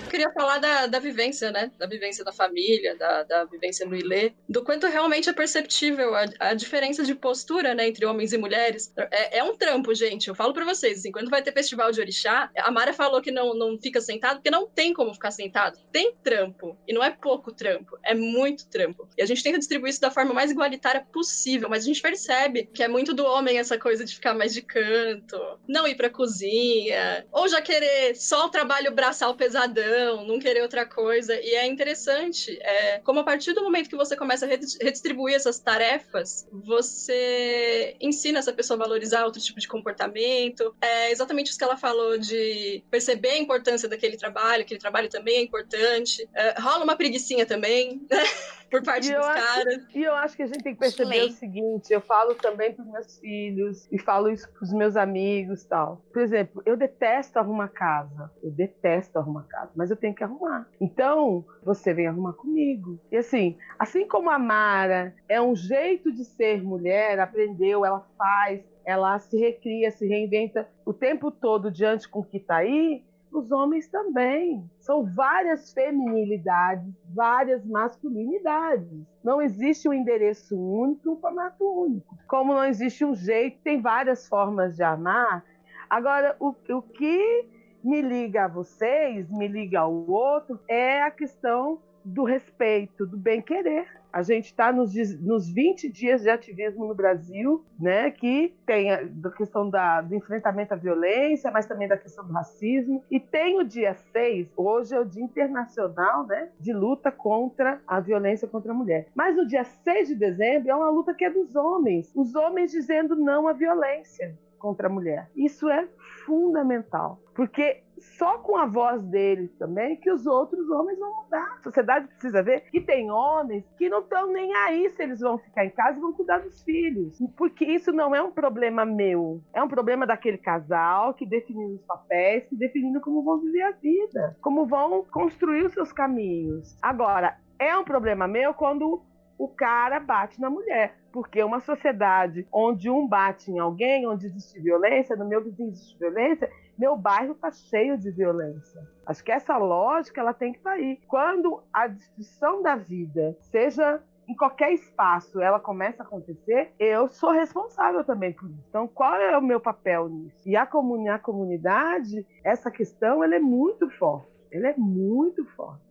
queria 0.09 0.31
falar 0.31 0.57
da, 0.57 0.87
da 0.87 0.99
vivência, 0.99 1.51
né? 1.51 1.71
Da 1.77 1.85
vivência 1.85 2.23
da 2.23 2.31
família, 2.31 2.95
da, 2.95 3.23
da 3.23 3.45
vivência 3.45 3.85
no 3.85 3.95
Ilê, 3.95 4.33
do 4.47 4.63
quanto 4.63 4.87
realmente 4.87 5.29
é 5.29 5.33
perceptível 5.33 6.15
a, 6.15 6.25
a 6.39 6.53
diferença 6.53 7.03
de 7.03 7.15
postura, 7.15 7.73
né, 7.73 7.87
entre 7.87 8.05
homens 8.05 8.33
e 8.33 8.37
mulheres. 8.37 8.91
É, 8.97 9.39
é 9.39 9.43
um 9.43 9.55
trampo, 9.55 9.93
gente. 9.93 10.27
Eu 10.27 10.35
falo 10.35 10.53
pra 10.53 10.65
vocês, 10.65 10.99
assim, 10.99 11.11
quando 11.11 11.29
vai 11.29 11.41
ter 11.41 11.53
festival 11.53 11.91
de 11.91 12.01
orixá, 12.01 12.49
a 12.57 12.71
Mara 12.71 12.93
falou 12.93 13.21
que 13.21 13.31
não, 13.31 13.53
não 13.53 13.77
fica 13.79 14.01
sentado, 14.01 14.37
porque 14.37 14.51
não 14.51 14.67
tem 14.67 14.93
como 14.93 15.13
ficar 15.13 15.31
sentado. 15.31 15.79
Tem 15.91 16.13
trampo. 16.23 16.77
E 16.87 16.93
não 16.93 17.03
é 17.03 17.11
pouco 17.11 17.51
trampo, 17.51 17.97
é 18.03 18.13
muito 18.13 18.67
trampo. 18.67 19.07
E 19.17 19.21
a 19.21 19.25
gente 19.25 19.43
tenta 19.43 19.59
distribuir 19.59 19.91
isso 19.91 20.01
da 20.01 20.11
forma 20.11 20.33
mais 20.33 20.51
igualitária 20.51 21.05
possível, 21.11 21.69
mas 21.69 21.83
a 21.83 21.87
gente 21.87 22.01
percebe 22.01 22.69
que 22.73 22.83
é 22.83 22.87
muito 22.87 23.13
do 23.13 23.25
homem 23.25 23.57
essa 23.57 23.77
coisa 23.77 24.03
de 24.05 24.15
ficar 24.15 24.33
mais 24.33 24.53
de 24.53 24.61
canto, 24.61 25.39
não 25.67 25.87
ir 25.87 25.95
pra 25.95 26.09
cozinha, 26.09 27.25
ou 27.31 27.47
já 27.47 27.61
querer 27.61 28.15
só 28.15 28.45
o 28.45 28.49
trabalho 28.49 28.91
braçal 28.91 29.35
pesadão, 29.35 29.98
não 30.25 30.39
querer 30.39 30.61
outra 30.61 30.85
coisa. 30.85 31.35
E 31.39 31.55
é 31.55 31.65
interessante 31.65 32.57
é, 32.61 32.99
como 32.99 33.19
a 33.19 33.23
partir 33.23 33.53
do 33.53 33.63
momento 33.63 33.89
que 33.89 33.95
você 33.95 34.15
começa 34.15 34.45
a 34.45 34.49
redi- 34.49 34.77
redistribuir 34.81 35.35
essas 35.35 35.59
tarefas, 35.59 36.47
você 36.51 37.95
ensina 37.99 38.39
essa 38.39 38.53
pessoa 38.53 38.77
a 38.77 38.83
valorizar 38.83 39.25
outro 39.25 39.41
tipo 39.41 39.59
de 39.59 39.67
comportamento. 39.67 40.75
É 40.81 41.11
exatamente 41.11 41.49
isso 41.49 41.57
que 41.57 41.63
ela 41.63 41.77
falou 41.77 42.17
de 42.17 42.83
perceber 42.89 43.31
a 43.31 43.37
importância 43.37 43.87
daquele 43.87 44.17
trabalho, 44.17 44.63
aquele 44.63 44.79
trabalho 44.79 45.09
também 45.09 45.37
é 45.37 45.41
importante. 45.41 46.27
É, 46.33 46.59
rola 46.59 46.83
uma 46.83 46.95
preguicinha 46.95 47.45
também, 47.45 48.01
né? 48.09 48.23
Por 48.69 48.83
parte 48.83 49.07
E 49.09 49.11
eu 49.13 49.19
dos 49.19 49.29
acho- 49.29 49.45
caras. 49.55 49.95
E 49.95 50.03
eu 50.03 50.13
acho 50.13 50.35
que 50.35 50.43
a 50.43 50.47
gente 50.47 50.63
tem 50.63 50.73
que 50.73 50.79
perceber 50.79 51.23
o 51.23 51.29
seguinte, 51.31 51.91
eu 51.91 52.01
falo 52.01 52.35
também 52.35 52.73
para 52.73 52.85
meus 52.85 53.17
filhos 53.19 53.87
e 53.91 53.97
falo 53.99 54.29
isso 54.29 54.47
para 54.51 54.63
os 54.63 54.73
meus 54.73 54.95
amigos, 54.95 55.65
tal. 55.65 56.03
Por 56.13 56.21
exemplo, 56.21 56.61
eu 56.65 56.77
detesto 56.77 57.39
arrumar 57.39 57.69
casa. 57.69 58.31
Eu 58.43 58.51
detesto 58.51 59.17
arrumar 59.17 59.43
casa, 59.49 59.71
mas 59.75 59.89
eu 59.89 59.97
tenho 59.97 60.13
que 60.15 60.23
arrumar. 60.23 60.67
Então, 60.79 61.45
você 61.63 61.93
vem 61.93 62.07
arrumar 62.07 62.33
comigo. 62.33 62.99
E 63.11 63.17
assim, 63.17 63.57
assim 63.77 64.07
como 64.07 64.29
a 64.29 64.37
Mara 64.39 65.13
é 65.27 65.41
um 65.41 65.55
jeito 65.55 66.11
de 66.13 66.23
ser 66.25 66.61
mulher, 66.63 67.19
aprendeu, 67.19 67.85
ela 67.85 68.05
faz, 68.17 68.61
ela 68.85 69.17
se 69.19 69.37
recria, 69.37 69.91
se 69.91 70.07
reinventa 70.07 70.67
o 70.85 70.93
tempo 70.93 71.31
todo 71.31 71.71
diante 71.71 72.07
com 72.09 72.19
o 72.19 72.25
que 72.25 72.37
está 72.37 72.57
aí, 72.57 73.03
os 73.31 73.51
homens 73.51 73.87
também. 73.87 74.63
São 74.79 75.05
várias 75.05 75.71
feminilidades, 75.73 76.85
várias 77.13 77.65
masculinidades. 77.65 78.87
Não 79.23 79.41
existe 79.41 79.87
um 79.87 79.93
endereço 79.93 80.57
único, 80.57 81.11
um 81.11 81.17
formato 81.17 81.63
único. 81.63 82.17
Como 82.27 82.53
não 82.53 82.65
existe 82.65 83.05
um 83.05 83.15
jeito, 83.15 83.59
tem 83.63 83.81
várias 83.81 84.27
formas 84.27 84.75
de 84.75 84.83
amar. 84.83 85.43
Agora, 85.89 86.35
o, 86.39 86.49
o 86.69 86.81
que 86.81 87.47
me 87.83 88.01
liga 88.01 88.45
a 88.45 88.47
vocês, 88.47 89.29
me 89.29 89.47
liga 89.47 89.79
ao 89.79 89.93
outro, 90.09 90.59
é 90.67 91.01
a 91.01 91.11
questão 91.11 91.79
do 92.03 92.23
respeito, 92.23 93.05
do 93.05 93.17
bem-querer. 93.17 93.98
A 94.11 94.21
gente 94.21 94.45
está 94.45 94.71
nos, 94.71 94.93
nos 95.19 95.49
20 95.49 95.89
dias 95.89 96.21
de 96.21 96.29
ativismo 96.29 96.87
no 96.87 96.95
Brasil, 96.95 97.63
né, 97.79 98.11
que 98.11 98.53
tem 98.65 98.91
a 98.91 99.07
questão 99.35 99.69
da, 99.69 100.01
do 100.01 100.15
enfrentamento 100.15 100.73
à 100.73 100.77
violência, 100.77 101.51
mas 101.51 101.65
também 101.65 101.87
da 101.87 101.97
questão 101.97 102.25
do 102.25 102.33
racismo. 102.33 103.03
E 103.09 103.19
tem 103.19 103.59
o 103.59 103.63
dia 103.63 103.93
6, 103.93 104.51
hoje 104.57 104.95
é 104.95 104.99
o 104.99 105.05
Dia 105.05 105.23
Internacional 105.23 106.25
né, 106.25 106.49
de 106.59 106.73
Luta 106.73 107.11
contra 107.11 107.81
a 107.87 107.99
Violência 107.99 108.47
contra 108.47 108.71
a 108.71 108.75
Mulher. 108.75 109.07
Mas 109.13 109.35
no 109.35 109.45
dia 109.45 109.63
6 109.63 110.09
de 110.09 110.15
dezembro 110.15 110.69
é 110.69 110.75
uma 110.75 110.89
luta 110.89 111.13
que 111.13 111.25
é 111.25 111.29
dos 111.29 111.55
homens. 111.55 112.11
Os 112.15 112.35
homens 112.35 112.71
dizendo 112.71 113.15
não 113.15 113.47
à 113.47 113.53
violência 113.53 114.37
contra 114.59 114.87
a 114.87 114.91
mulher. 114.91 115.29
Isso 115.35 115.69
é 115.69 115.87
fundamental, 116.25 117.19
porque 117.33 117.81
só 117.99 118.37
com 118.39 118.57
a 118.57 118.65
voz 118.65 119.03
deles 119.03 119.51
também 119.57 119.97
que 119.97 120.11
os 120.11 120.25
outros 120.25 120.69
homens 120.69 120.99
vão 120.99 121.23
mudar. 121.23 121.57
A 121.59 121.63
sociedade 121.63 122.07
precisa 122.07 122.41
ver 122.43 122.61
que 122.69 122.81
tem 122.81 123.11
homens 123.11 123.63
que 123.77 123.89
não 123.89 123.99
estão 123.99 124.31
nem 124.31 124.53
aí 124.55 124.89
se 124.89 125.03
eles 125.03 125.19
vão 125.19 125.37
ficar 125.37 125.65
em 125.65 125.69
casa 125.69 125.97
e 125.97 126.01
vão 126.01 126.13
cuidar 126.13 126.39
dos 126.39 126.61
filhos. 126.63 127.17
Porque 127.37 127.65
isso 127.65 127.91
não 127.91 128.15
é 128.15 128.21
um 128.21 128.31
problema 128.31 128.85
meu. 128.85 129.41
É 129.53 129.61
um 129.61 129.67
problema 129.67 130.05
daquele 130.05 130.37
casal 130.37 131.13
que 131.13 131.25
definindo 131.25 131.75
os 131.75 131.85
papéis, 131.85 132.45
que 132.47 132.55
definindo 132.55 133.01
como 133.01 133.23
vão 133.23 133.39
viver 133.39 133.63
a 133.63 133.71
vida, 133.71 134.37
como 134.41 134.65
vão 134.65 135.05
construir 135.05 135.65
os 135.65 135.73
seus 135.73 135.91
caminhos. 135.91 136.77
Agora, 136.81 137.37
é 137.59 137.77
um 137.77 137.83
problema 137.83 138.27
meu 138.27 138.53
quando 138.53 139.03
o 139.39 139.47
cara 139.47 140.01
bate 140.01 140.39
na 140.39 140.49
mulher. 140.49 140.95
Porque 141.11 141.41
uma 141.41 141.61
sociedade 141.61 142.45
onde 142.51 142.89
um 142.89 143.07
bate 143.07 143.49
em 143.49 143.57
alguém, 143.57 144.05
onde 144.05 144.27
existe 144.27 144.59
violência, 144.59 145.15
no 145.15 145.25
meu 145.25 145.41
vizinho 145.41 145.69
existe 145.69 145.97
violência, 145.97 146.51
meu 146.77 146.95
bairro 146.95 147.31
está 147.31 147.49
cheio 147.49 147.97
de 147.97 148.11
violência. 148.11 148.85
Acho 149.05 149.23
que 149.23 149.31
essa 149.31 149.57
lógica 149.57 150.21
ela 150.21 150.33
tem 150.33 150.51
que 150.51 150.59
estar 150.59 150.71
tá 150.71 150.75
aí. 150.75 150.99
Quando 151.07 151.63
a 151.73 151.87
destruição 151.87 152.61
da 152.61 152.75
vida, 152.75 153.35
seja 153.39 154.03
em 154.27 154.35
qualquer 154.35 154.71
espaço, 154.73 155.41
ela 155.41 155.59
começa 155.59 156.03
a 156.03 156.05
acontecer, 156.05 156.71
eu 156.77 157.09
sou 157.09 157.31
responsável 157.31 158.03
também 158.03 158.31
por 158.31 158.47
isso. 158.47 158.63
Então, 158.69 158.87
qual 158.87 159.15
é 159.15 159.35
o 159.35 159.41
meu 159.41 159.59
papel 159.59 160.07
nisso? 160.07 160.47
E 160.47 160.55
a, 160.55 160.67
comuni 160.67 161.09
a 161.09 161.17
comunidade, 161.17 162.27
essa 162.43 162.69
questão, 162.69 163.23
ela 163.23 163.35
é 163.35 163.39
muito 163.39 163.89
forte. 163.89 164.29
Ela 164.51 164.67
é 164.67 164.75
muito 164.77 165.43
forte. 165.55 165.88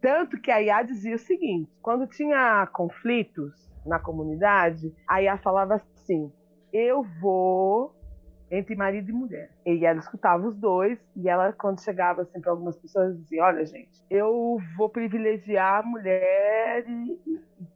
Tanto 0.00 0.40
que 0.40 0.50
a 0.50 0.60
IA 0.62 0.82
dizia 0.82 1.16
o 1.16 1.18
seguinte: 1.18 1.70
quando 1.82 2.06
tinha 2.06 2.66
conflitos 2.72 3.52
na 3.84 3.98
comunidade, 3.98 4.92
a 5.08 5.22
IA 5.22 5.38
falava 5.38 5.74
assim: 5.74 6.32
eu 6.72 7.02
vou 7.20 7.94
entre 8.50 8.76
marido 8.76 9.10
e 9.10 9.12
mulher. 9.12 9.50
E 9.64 9.84
ela 9.84 9.98
escutava 9.98 10.46
os 10.46 10.56
dois, 10.56 10.98
e 11.16 11.28
ela, 11.28 11.52
quando 11.52 11.82
chegava 11.82 12.22
assim, 12.22 12.40
para 12.40 12.50
algumas 12.50 12.76
pessoas, 12.76 13.16
dizia: 13.18 13.44
Olha, 13.44 13.64
gente, 13.64 14.04
eu 14.10 14.58
vou 14.76 14.88
privilegiar 14.88 15.80
a 15.80 15.86
mulher 15.86 16.84
e, 16.88 17.18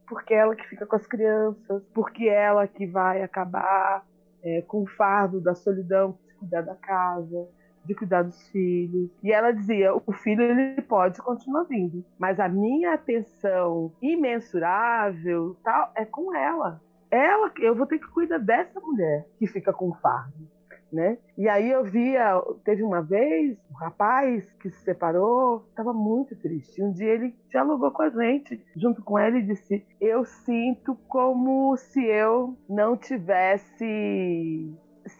porque 0.07 0.33
é 0.33 0.37
ela 0.37 0.55
que 0.55 0.67
fica 0.67 0.85
com 0.85 0.95
as 0.95 1.05
crianças, 1.05 1.83
porque 1.93 2.27
ela 2.27 2.67
que 2.67 2.85
vai 2.85 3.21
acabar 3.21 4.05
é, 4.43 4.61
com 4.61 4.83
o 4.83 4.87
fardo 4.87 5.41
da 5.41 5.53
solidão 5.55 6.17
de 6.27 6.35
cuidar 6.35 6.61
da 6.61 6.75
casa 6.75 7.47
de 7.85 7.95
cuidar 7.95 8.23
dos 8.23 8.47
filhos. 8.49 9.09
E 9.23 9.31
ela 9.31 9.51
dizia: 9.51 9.93
o 9.93 10.11
filho 10.11 10.43
ele 10.43 10.81
pode 10.81 11.21
continuar 11.21 11.63
vindo, 11.63 12.03
mas 12.17 12.39
a 12.39 12.47
minha 12.47 12.93
atenção 12.93 13.91
imensurável 14.01 15.55
tal 15.63 15.91
é 15.95 16.05
com 16.05 16.35
ela. 16.35 16.81
Ela, 17.09 17.51
eu 17.59 17.75
vou 17.75 17.85
ter 17.85 17.99
que 17.99 18.07
cuidar 18.07 18.37
dessa 18.37 18.79
mulher 18.79 19.25
que 19.37 19.45
fica 19.45 19.73
com 19.73 19.93
fardo. 19.95 20.47
Né? 20.91 21.17
E 21.37 21.47
aí 21.47 21.71
eu 21.71 21.85
via, 21.85 22.41
teve 22.65 22.83
uma 22.83 23.01
vez, 23.01 23.57
um 23.71 23.75
rapaz 23.75 24.51
que 24.59 24.69
se 24.69 24.83
separou, 24.83 25.65
estava 25.69 25.93
muito 25.93 26.35
triste. 26.35 26.83
Um 26.83 26.91
dia 26.91 27.13
ele 27.13 27.33
dialogou 27.49 27.91
com 27.91 28.01
a 28.01 28.09
gente, 28.09 28.61
junto 28.75 29.01
com 29.01 29.17
ela, 29.17 29.37
e 29.37 29.45
disse: 29.45 29.85
Eu 30.01 30.25
sinto 30.25 30.93
como 31.07 31.77
se 31.77 32.03
eu 32.05 32.57
não 32.69 32.97
tivesse 32.97 34.69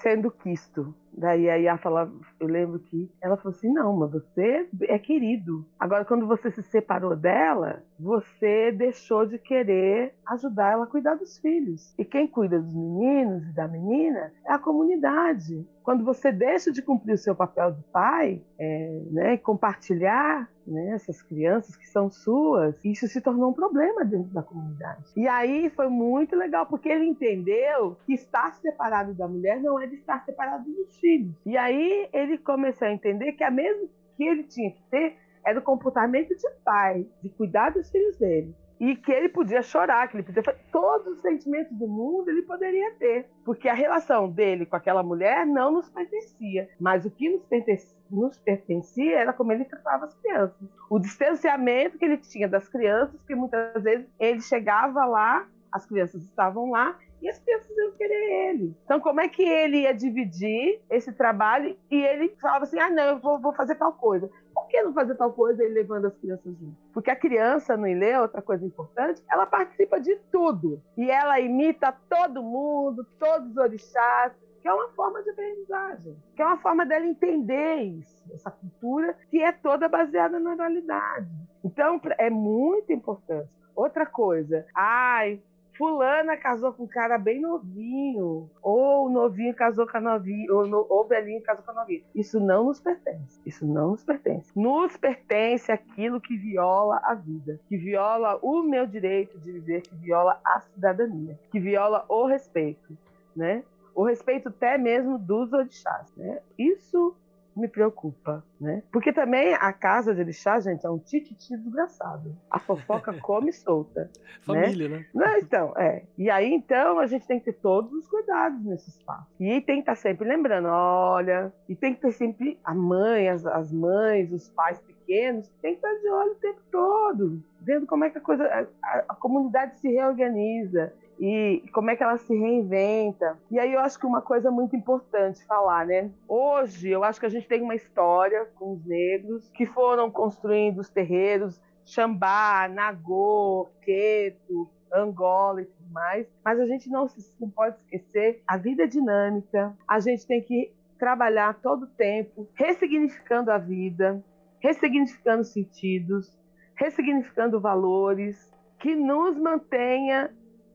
sendo 0.02 0.30
quisto. 0.30 0.94
Daí 1.14 1.50
a 1.50 1.58
Iá 1.58 1.78
fala, 1.78 2.12
eu 2.40 2.48
lembro 2.48 2.80
que 2.80 3.12
ela 3.22 3.38
falou 3.38 3.56
assim: 3.56 3.72
não, 3.72 3.96
mas 3.98 4.12
você 4.12 4.68
é 4.84 4.98
querido. 4.98 5.66
Agora, 5.80 6.06
quando 6.06 6.28
você 6.28 6.52
se 6.52 6.64
separou 6.64 7.16
dela, 7.16 7.84
você 8.00 8.72
deixou 8.72 9.26
de 9.26 9.38
querer 9.38 10.14
ajudar 10.28 10.72
ela 10.72 10.86
a 10.86 10.88
cuidar 10.88 11.16
dos 11.16 11.38
filhos. 11.38 11.94
E 11.98 12.06
quem 12.06 12.28
cuida 12.28 12.60
dos 12.60 12.74
meninos 12.74 13.48
e 13.48 13.54
da 13.54 13.68
menina 13.68 14.32
é 14.46 14.54
a 14.54 14.60
comunidade. 14.60 15.68
Quando 15.84 16.04
você 16.04 16.32
deixa 16.32 16.72
de 16.72 16.82
cumprir 16.82 17.14
o 17.14 17.18
seu 17.18 17.36
papel 17.36 17.72
de 17.72 17.84
pai, 17.92 18.42
é, 18.60 19.02
né, 19.12 19.38
compartilhar 19.38 20.50
né, 20.66 20.92
essas 20.92 21.22
crianças 21.22 21.76
que 21.76 21.88
são 21.88 22.10
suas, 22.10 22.76
isso 22.86 23.08
se 23.08 23.20
tornou 23.22 23.50
um 23.50 23.54
problema 23.54 24.06
dentro 24.06 24.32
da 24.32 24.44
comunidade. 24.44 25.04
E 25.16 25.28
aí 25.28 25.70
foi 25.72 25.90
muito 25.90 26.36
legal, 26.36 26.66
porque 26.66 26.90
ele 26.90 27.06
entendeu 27.06 27.98
que 28.06 28.14
estar 28.14 28.54
separado 28.56 29.14
da 29.14 29.28
mulher 29.28 29.62
não 29.62 29.80
é 29.80 29.88
de 29.88 29.96
estar 29.96 30.24
separado 30.24 30.70
dos 30.70 30.96
filhos. 31.00 31.34
E 31.46 31.58
aí 31.58 32.08
ele 32.14 32.38
começou 32.38 32.88
a 32.88 32.92
entender 32.92 33.34
que 33.34 33.44
a 33.44 33.52
mesma 33.52 33.88
que 34.16 34.24
ele 34.24 34.44
tinha 34.44 34.72
que 34.72 34.84
ter 34.90 35.18
era 35.44 35.60
o 35.60 35.64
comportamento 35.64 36.30
de 36.30 36.50
pai, 36.64 37.08
de 37.24 37.30
cuidar 37.30 37.72
dos 37.72 37.90
filhos 37.90 38.16
dele. 38.18 38.54
E 38.82 38.96
que 38.96 39.12
ele 39.12 39.30
podia 39.30 39.62
chorar, 39.62 40.08
que 40.08 40.18
ele 40.18 40.24
podia 40.24 40.42
fazer 40.42 40.60
todos 40.72 41.06
os 41.06 41.22
sentimentos 41.22 41.72
do 41.78 41.88
mundo 41.88 42.28
ele 42.30 42.42
poderia 42.42 42.92
ter. 42.96 43.30
Porque 43.46 43.70
a 43.70 43.76
relação 43.76 44.28
dele 44.28 44.66
com 44.66 44.76
aquela 44.76 45.04
mulher 45.04 45.46
não 45.46 45.72
nos 45.72 45.88
pertencia. 45.88 46.68
Mas 46.80 47.06
o 47.06 47.12
que 47.12 47.30
nos 47.30 47.46
pertencia, 47.46 47.96
nos 48.10 48.40
pertencia 48.40 49.20
era 49.20 49.34
como 49.34 49.52
ele 49.52 49.66
tratava 49.66 50.06
as 50.06 50.16
crianças. 50.16 50.68
O 50.90 50.98
distanciamento 50.98 52.00
que 52.00 52.06
ele 52.06 52.18
tinha 52.18 52.48
das 52.48 52.68
crianças, 52.68 53.16
porque 53.18 53.36
muitas 53.36 53.84
vezes 53.84 54.08
ele 54.20 54.42
chegava 54.42 55.06
lá, 55.06 55.48
as 55.72 55.86
crianças 55.86 56.24
estavam 56.24 56.72
lá, 56.72 56.98
e 57.22 57.30
as 57.30 57.38
crianças 57.40 57.70
iam 57.78 57.92
querer 57.92 58.50
ele. 58.50 58.76
Então, 58.84 59.00
como 59.00 59.22
é 59.22 59.28
que 59.28 59.44
ele 59.44 59.82
ia 59.82 59.94
dividir 59.94 60.82
esse 60.90 61.12
trabalho 61.14 61.78
e 61.90 61.96
ele 62.04 62.36
falava 62.42 62.64
assim: 62.64 62.80
ah, 62.80 62.90
não, 62.90 63.04
eu 63.04 63.20
vou, 63.20 63.40
vou 63.40 63.54
fazer 63.54 63.76
tal 63.76 63.94
coisa. 63.94 64.30
Por 64.54 64.68
que 64.68 64.82
não 64.82 64.94
fazer 64.94 65.16
tal 65.16 65.32
coisa 65.34 65.64
ele 65.64 65.74
levando 65.74 66.06
as 66.06 66.18
crianças 66.18 66.54
junto? 66.58 66.76
Porque 66.94 67.12
a 67.12 67.16
criança 67.16 67.78
no 67.78 67.88
Ilê, 67.88 68.18
outra 68.18 68.42
coisa 68.42 68.66
importante, 68.66 69.22
ela 69.30 69.46
participa 69.46 70.00
de 70.00 70.16
tudo. 70.32 70.82
E 70.98 71.10
ela 71.10 71.40
imita 71.40 71.96
todo 72.10 72.44
mundo, 72.44 73.06
todos 73.20 73.52
os 73.52 73.58
orixás, 73.58 74.34
que 74.62 74.68
é 74.68 74.74
uma 74.74 74.90
forma 74.90 75.22
de 75.24 75.30
aprendizagem, 75.32 76.16
que 76.36 76.42
é 76.42 76.46
uma 76.46 76.58
forma 76.58 76.86
dela 76.86 77.06
entender 77.06 77.82
isso, 77.82 78.24
essa 78.32 78.52
cultura 78.52 79.18
que 79.30 79.42
é 79.42 79.52
toda 79.52 79.90
baseada 79.90 80.40
na 80.40 80.52
oralidade. 80.52 81.28
Então, 81.64 82.00
é 82.18 82.30
muito 82.30 82.94
importante. 82.94 83.50
Outra 83.76 84.06
coisa, 84.06 84.66
ai, 84.76 85.42
fulana 85.82 86.38
casou 86.38 86.72
com 86.74 86.84
um 86.84 86.88
cara 86.88 87.18
bem 87.18 87.42
novinho, 87.42 88.48
ou 88.62 89.08
o 89.08 89.10
novinho 89.10 89.52
casou 89.56 89.88
com 89.88 89.98
a 89.98 90.02
novinha, 90.02 90.54
ou, 90.54 90.68
no, 90.68 90.86
ou 90.88 91.02
o 91.02 91.08
velhinho 91.08 91.42
casou 91.42 91.66
com 91.66 91.72
a 91.72 91.74
novinha. 91.74 92.04
Isso 92.14 92.40
não 92.40 92.66
nos 92.66 92.80
pertence. 92.80 93.42
Isso 93.44 93.66
não 93.66 93.90
nos 93.90 94.04
pertence. 94.04 94.52
Nos 94.56 94.96
pertence 94.96 95.72
aquilo 95.72 96.22
que 96.22 96.38
viola 96.38 97.02
a 97.04 97.16
vida, 97.16 97.60
que 97.68 97.78
viola 97.78 98.38
o 98.44 98.62
meu 98.62 98.86
direito 98.86 99.40
de 99.40 99.54
viver, 99.54 99.82
que 99.82 99.96
viola 99.96 100.40
a 100.46 100.60
cidadania, 100.60 101.40
que 101.52 101.60
viola 101.60 102.06
o 102.08 102.28
respeito, 102.28 102.96
né? 103.36 103.64
O 103.96 104.04
respeito 104.04 104.50
até 104.50 104.78
mesmo 104.78 105.18
dos 105.18 105.52
orixás, 105.52 106.16
né? 106.16 106.42
Isso 106.60 107.16
me 107.56 107.68
preocupa, 107.68 108.44
né? 108.60 108.84
Porque 108.92 109.12
também 109.12 109.54
a 109.54 109.74
casa 109.74 110.14
de 110.14 110.22
Elixá, 110.22 110.60
gente, 110.60 110.86
é 110.86 110.90
um 110.90 110.98
tititi 110.98 111.58
desgraçado. 111.58 112.38
A 112.50 112.60
fofoca 112.60 113.14
come 113.22 113.52
solta. 113.52 114.10
Família, 114.46 114.90
né? 114.90 114.98
né? 114.98 115.06
Não, 115.14 115.38
então, 115.38 115.74
é. 115.78 116.04
E 116.18 116.30
aí, 116.30 116.54
então, 116.54 117.00
a 117.00 117.08
gente 117.08 117.28
tem 117.28 117.40
que 117.40 117.46
ter 117.46 117.60
todos 117.60 117.92
os 117.92 118.08
cuidados 118.08 118.64
nesse 118.64 118.90
espaço. 118.90 119.28
E 119.40 119.62
tem 119.62 119.78
que 119.78 119.82
estar 119.82 119.96
sempre 119.96 120.28
lembrando, 120.28 120.68
olha, 120.70 121.52
e 121.68 121.76
tem 121.76 121.94
que 121.94 122.02
ter 122.02 122.12
sempre 122.12 122.60
a 122.64 122.74
mãe, 122.74 123.30
as, 123.30 123.46
as 123.46 123.72
mães, 123.72 124.32
os 124.32 124.50
pais 124.50 124.80
pequenos, 124.80 125.48
tem 125.62 125.76
que 125.76 125.86
estar 125.86 125.94
de 126.00 126.10
olho 126.10 126.32
o 126.32 126.36
tempo 126.36 126.62
todo, 126.72 127.44
vendo 127.60 127.86
como 127.86 128.06
é 128.06 128.10
que 128.10 128.18
a 128.18 128.22
coisa, 128.22 128.46
a, 128.82 129.04
a 129.10 129.16
comunidade 129.16 129.80
se 129.80 129.90
reorganiza 129.90 130.94
e 131.22 131.64
como 131.72 131.92
é 131.92 131.96
que 131.96 132.02
ela 132.02 132.18
se 132.18 132.36
reinventa. 132.36 133.38
E 133.52 133.60
aí 133.60 133.72
eu 133.72 133.80
acho 133.80 134.00
que 134.00 134.08
uma 134.08 134.24
coisa 134.24 134.50
muito 134.50 134.76
importante 134.76 135.46
falar, 135.46 135.86
né? 135.86 136.10
Hoje 136.28 136.90
eu 136.90 137.04
acho 137.04 137.20
que 137.20 137.28
a 137.28 137.30
gente 137.30 137.48
tem 137.48 137.62
uma 137.62 137.76
história 137.76 138.46
com 138.56 138.74
os 138.74 138.84
negros 138.84 139.48
que 139.50 139.68
foram 139.68 140.10
construindo 140.10 140.80
os 140.80 140.90
terreiros 140.90 141.62
Xambá, 141.86 142.68
Nagô, 142.68 143.70
Queto, 143.84 144.68
Angola 144.92 145.62
e 145.62 145.66
tudo 145.66 145.92
mais, 145.92 146.28
mas 146.44 146.60
a 146.60 146.66
gente 146.66 146.90
não, 146.90 147.08
se, 147.08 147.22
não 147.40 147.50
pode 147.50 147.76
esquecer 147.78 148.42
a 148.48 148.58
vida 148.58 148.84
é 148.84 148.88
dinâmica, 148.88 149.76
a 149.88 150.00
gente 150.00 150.26
tem 150.26 150.42
que 150.42 150.74
trabalhar 150.98 151.60
todo 151.62 151.84
o 151.84 151.88
tempo, 151.88 152.48
ressignificando 152.56 153.52
a 153.52 153.58
vida, 153.58 154.24
ressignificando 154.60 155.44
sentidos, 155.44 156.38
ressignificando 156.76 157.60
valores, 157.60 158.52
que 158.80 158.96
nos 158.96 159.38
mantenha 159.38 160.32